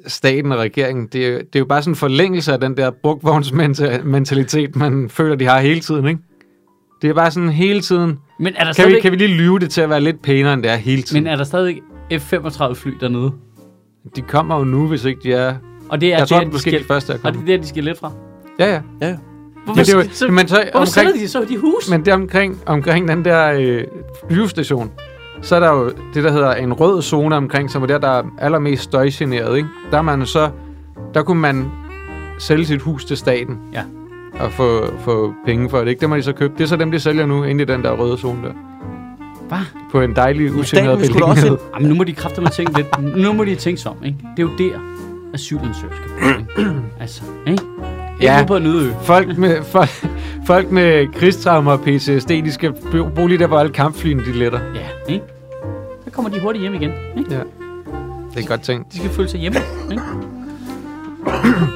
Staten 0.07 0.51
og 0.51 0.57
regeringen, 0.59 1.07
det 1.07 1.25
er, 1.27 1.29
jo- 1.31 1.37
det 1.39 1.55
er 1.55 1.59
jo 1.59 1.65
bare 1.65 1.81
sådan 1.81 1.91
en 1.91 1.95
forlængelse 1.95 2.53
af 2.53 2.59
den 2.59 2.77
der 2.77 2.91
brugvognsmentalitet, 2.91 4.75
man 4.75 5.09
føler, 5.09 5.35
de 5.35 5.45
har 5.45 5.59
hele 5.59 5.79
tiden, 5.79 6.07
ikke? 6.07 6.19
Det 7.01 7.09
er 7.09 7.13
bare 7.13 7.31
sådan 7.31 7.49
hele 7.49 7.81
tiden... 7.81 8.19
Men 8.39 8.53
er 8.55 8.63
der 8.63 8.63
Kan 8.63 8.67
vi, 8.69 8.73
stadigvæk, 8.73 9.01
kan 9.01 9.11
vi 9.11 9.17
lige 9.17 9.37
lyve 9.37 9.59
det 9.59 9.69
til 9.71 9.81
at 9.81 9.89
være 9.89 10.01
lidt 10.01 10.21
pænere, 10.21 10.53
end 10.53 10.63
det 10.63 10.71
er 10.71 10.75
hele 10.75 11.01
tiden? 11.01 11.23
men 11.23 11.31
er 11.33 11.35
der 11.37 11.43
stadig 11.43 11.81
F-35-fly 12.13 12.91
dernede? 12.99 13.31
De 14.15 14.21
kommer 14.21 14.57
jo 14.57 14.63
nu, 14.63 14.87
hvis 14.87 15.05
ikke 15.05 15.19
de 15.23 15.33
er... 15.33 15.55
Og 15.89 16.01
det 16.01 16.13
er 16.13 16.17
Jeg 16.17 16.27
tror, 16.27 16.37
der, 16.37 16.43
det 16.43 16.53
måske 16.53 16.71
de 16.79 16.83
første 16.83 17.13
er 17.13 17.17
Og 17.17 17.21
det 17.23 17.29
er 17.29 17.33
kommet. 17.33 17.47
der, 17.47 17.57
de 17.57 17.67
skal 17.67 17.83
lidt 17.83 17.99
fra. 17.99 18.11
Ja, 18.59 18.65
ja. 18.65 18.81
Ja, 19.01 19.07
ja. 19.07 19.15
Hvorfor, 19.65 19.75
Men, 19.75 19.85
det 19.85 19.93
er 19.93 19.97
jo, 19.97 20.03
så, 20.11 20.27
men 20.27 20.47
så 20.47 20.69
hvorfor 20.71 20.85
sælger 20.85 21.09
omkring, 21.09 21.23
de 21.23 21.29
så 21.29 21.45
de 21.49 21.57
hus? 21.57 21.89
men 21.89 21.99
det 21.99 22.07
er 22.07 22.13
omkring, 22.15 22.61
omkring 22.65 23.07
den 23.07 23.25
der 23.25 23.53
øh, 23.53 23.83
flyvestation, 24.29 24.91
så 25.41 25.55
er 25.55 25.59
der 25.59 25.71
jo 25.73 25.91
det, 26.13 26.23
der 26.23 26.31
hedder 26.31 26.53
en 26.53 26.73
rød 26.73 27.01
zone 27.01 27.35
omkring, 27.35 27.69
som 27.71 27.83
er 27.83 27.87
der, 27.87 27.97
der 27.97 28.09
er 28.09 28.23
allermest 28.37 28.83
støjgeneret, 28.83 29.57
ikke? 29.57 29.69
Der, 29.91 29.97
er 29.97 30.01
man 30.01 30.25
så, 30.25 30.49
der 31.13 31.23
kunne 31.23 31.41
man 31.41 31.65
sælge 32.39 32.65
sit 32.65 32.81
hus 32.81 33.05
til 33.05 33.17
staten. 33.17 33.57
Ja. 33.73 33.83
Og 34.39 34.51
få, 34.51 34.85
få 34.99 35.33
penge 35.45 35.69
for 35.69 35.77
det, 35.79 35.87
ikke? 35.87 35.99
Det 36.01 36.09
må 36.09 36.15
de 36.15 36.23
så 36.23 36.33
købe. 36.33 36.53
Det 36.57 36.63
er 36.63 36.67
så 36.67 36.75
dem, 36.75 36.91
de 36.91 36.99
sælger 36.99 37.25
nu, 37.25 37.43
inde 37.43 37.61
i 37.63 37.65
den 37.65 37.83
der 37.83 37.91
røde 37.91 38.17
zone 38.17 38.47
der. 38.47 38.53
Hvad? 39.47 39.57
På 39.91 40.01
en 40.01 40.15
dejlig, 40.15 40.49
sgu 40.49 40.77
da 40.79 40.89
også 40.89 41.13
beliggenhed. 41.13 41.57
Jamen, 41.75 41.89
nu 41.89 41.95
må 41.95 42.03
de 42.03 42.13
kræfter 42.13 42.49
tænke 42.49 42.77
lidt. 42.77 43.17
Nu 43.17 43.33
må 43.33 43.43
de 43.45 43.55
tænke 43.55 43.81
sig 43.81 43.91
om, 43.91 43.97
ikke? 44.05 44.17
Det 44.37 44.43
er 44.43 44.47
jo 44.47 44.57
der, 44.57 44.79
asylansøgere 45.33 45.95
skal 45.95 46.09
bo, 46.19 46.59
ikke? 46.63 46.71
Altså, 46.99 47.21
ikke? 47.47 47.63
Ikke 48.21 48.33
Ja. 48.33 48.43
på 48.47 48.55
en 48.55 48.65
øde 48.65 48.87
ø. 48.87 48.91
Folk 49.03 49.37
med, 49.37 49.63
folk, 49.63 49.89
folk 50.47 50.71
med 50.71 51.07
krigstraumer 51.13 51.71
og 51.71 51.79
PTSD, 51.81 52.29
de 52.29 52.51
skal 52.51 52.73
bo 53.15 53.27
lige 53.27 53.37
der, 53.37 53.47
hvor 53.47 53.57
alle 53.59 53.71
kampflyene 53.73 54.25
de 54.25 54.31
letter. 54.31 54.59
Ja, 54.75 55.13
ikke? 55.13 55.25
Så 56.05 56.11
kommer 56.11 56.31
de 56.31 56.39
hurtigt 56.39 56.61
hjem 56.61 56.73
igen, 56.73 56.91
ikke? 57.17 57.33
Ja. 57.33 57.39
Det 58.35 58.43
er 58.43 58.47
godt 58.47 58.61
tænkt. 58.61 58.93
De 58.93 58.97
skal 58.97 59.09
føle 59.09 59.29
sig 59.29 59.39
hjemme, 59.39 59.59
ikke? 59.91 60.03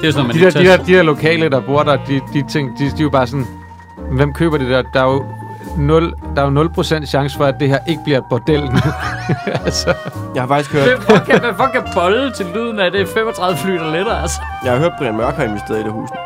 Det 0.00 0.08
er 0.08 0.12
sådan, 0.12 0.26
man 0.26 0.36
De 0.36 0.40
der, 0.40 0.50
de, 0.50 0.64
der, 0.64 0.76
de 0.76 0.92
der 0.92 1.02
lokale, 1.02 1.48
der 1.48 1.60
bor 1.60 1.82
der, 1.82 1.96
de, 1.96 2.20
de, 2.32 2.44
ting, 2.48 2.78
de, 2.78 2.84
de 2.84 2.90
er 2.98 3.02
jo 3.02 3.10
bare 3.10 3.26
sådan, 3.26 3.46
hvem 4.12 4.32
køber 4.32 4.58
det 4.58 4.70
der? 4.70 4.82
Der 4.94 5.00
er 5.00 5.12
jo 5.12 5.24
0, 5.78 6.14
der 6.36 6.42
er 6.42 6.50
jo 6.50 6.68
0% 7.02 7.06
chance 7.06 7.36
for, 7.36 7.44
at 7.44 7.54
det 7.60 7.68
her 7.68 7.78
ikke 7.88 8.00
bliver 8.04 8.18
et 8.18 8.24
bordel 8.30 8.60
nu. 8.60 8.78
altså, 9.64 9.94
Jeg 10.34 10.42
har 10.42 10.48
faktisk 10.48 10.72
hørt, 10.72 10.88
Hvem 10.88 11.00
fuck 11.00 11.24
kan, 11.26 11.40
hvem 11.40 11.70
kan 11.72 11.82
bolle 11.94 12.32
til 12.32 12.46
lyden 12.54 12.80
af 12.80 12.92
det 12.92 13.08
35 13.08 13.58
fly, 13.58 13.72
der 13.72 13.90
letter, 13.90 14.12
altså? 14.12 14.40
jeg 14.64 14.72
har 14.72 14.78
hørt 14.78 14.92
Brian 14.98 15.16
Mørk 15.16 15.34
har 15.34 15.44
investeret 15.44 15.80
i 15.80 15.82
det 15.82 15.92
hus. 15.92 16.08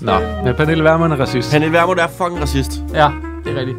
Nå, 0.00 0.12
men 0.44 0.54
Pernille 0.54 0.84
Vermund 0.84 1.12
er 1.12 1.16
racist. 1.16 1.52
Pernille 1.52 1.72
Vermund 1.72 1.98
er 2.00 2.06
fucking 2.08 2.40
racist. 2.40 2.72
Ja, 2.94 3.10
det 3.44 3.52
er 3.52 3.60
rigtigt. 3.60 3.78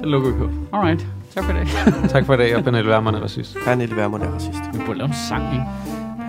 Det 0.00 0.08
lukker 0.10 0.30
vi 0.30 0.38
på. 0.38 0.48
Alright, 0.76 1.06
tak 1.34 1.44
for 1.44 1.52
det. 1.52 1.68
tak 2.12 2.26
for 2.26 2.34
i 2.34 2.36
dag, 2.36 2.56
og 2.56 2.64
Pernille 2.64 2.90
Vermund 2.90 3.16
er 3.16 3.20
racist. 3.20 3.56
Pernille 3.64 3.96
Vermund 3.96 4.22
er 4.22 4.30
racist. 4.34 4.60
Vi 4.72 4.78
burde 4.86 4.98
lave 4.98 5.08
en 5.08 5.14
sang, 5.28 5.52
ikke? 5.52 5.64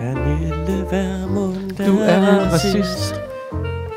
Pernille 0.00 0.86
Vermund 0.90 1.86
Du 1.86 1.98
er 1.98 2.50
racist. 2.52 3.14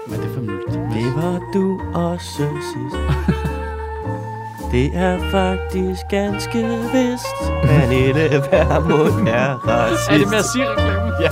Hvad 0.08 0.18
er 0.18 0.22
det 0.22 0.32
for 0.34 0.42
mødt? 0.42 0.94
Det 0.94 1.16
var 1.16 1.42
du 1.54 1.80
også 1.94 2.44
sidst. 2.72 2.98
Det 4.72 4.92
er 4.94 5.20
faktisk 5.32 6.02
ganske 6.10 6.60
vist. 6.94 7.52
Pernille 7.64 8.44
Vermund 8.52 9.28
er 9.28 9.68
racist. 9.68 10.12
Er 10.12 10.18
det 10.18 10.30
med 10.30 10.38
at 10.38 10.46
sige 10.46 10.66
reklamen? 10.70 11.14
Ja. 11.22 11.30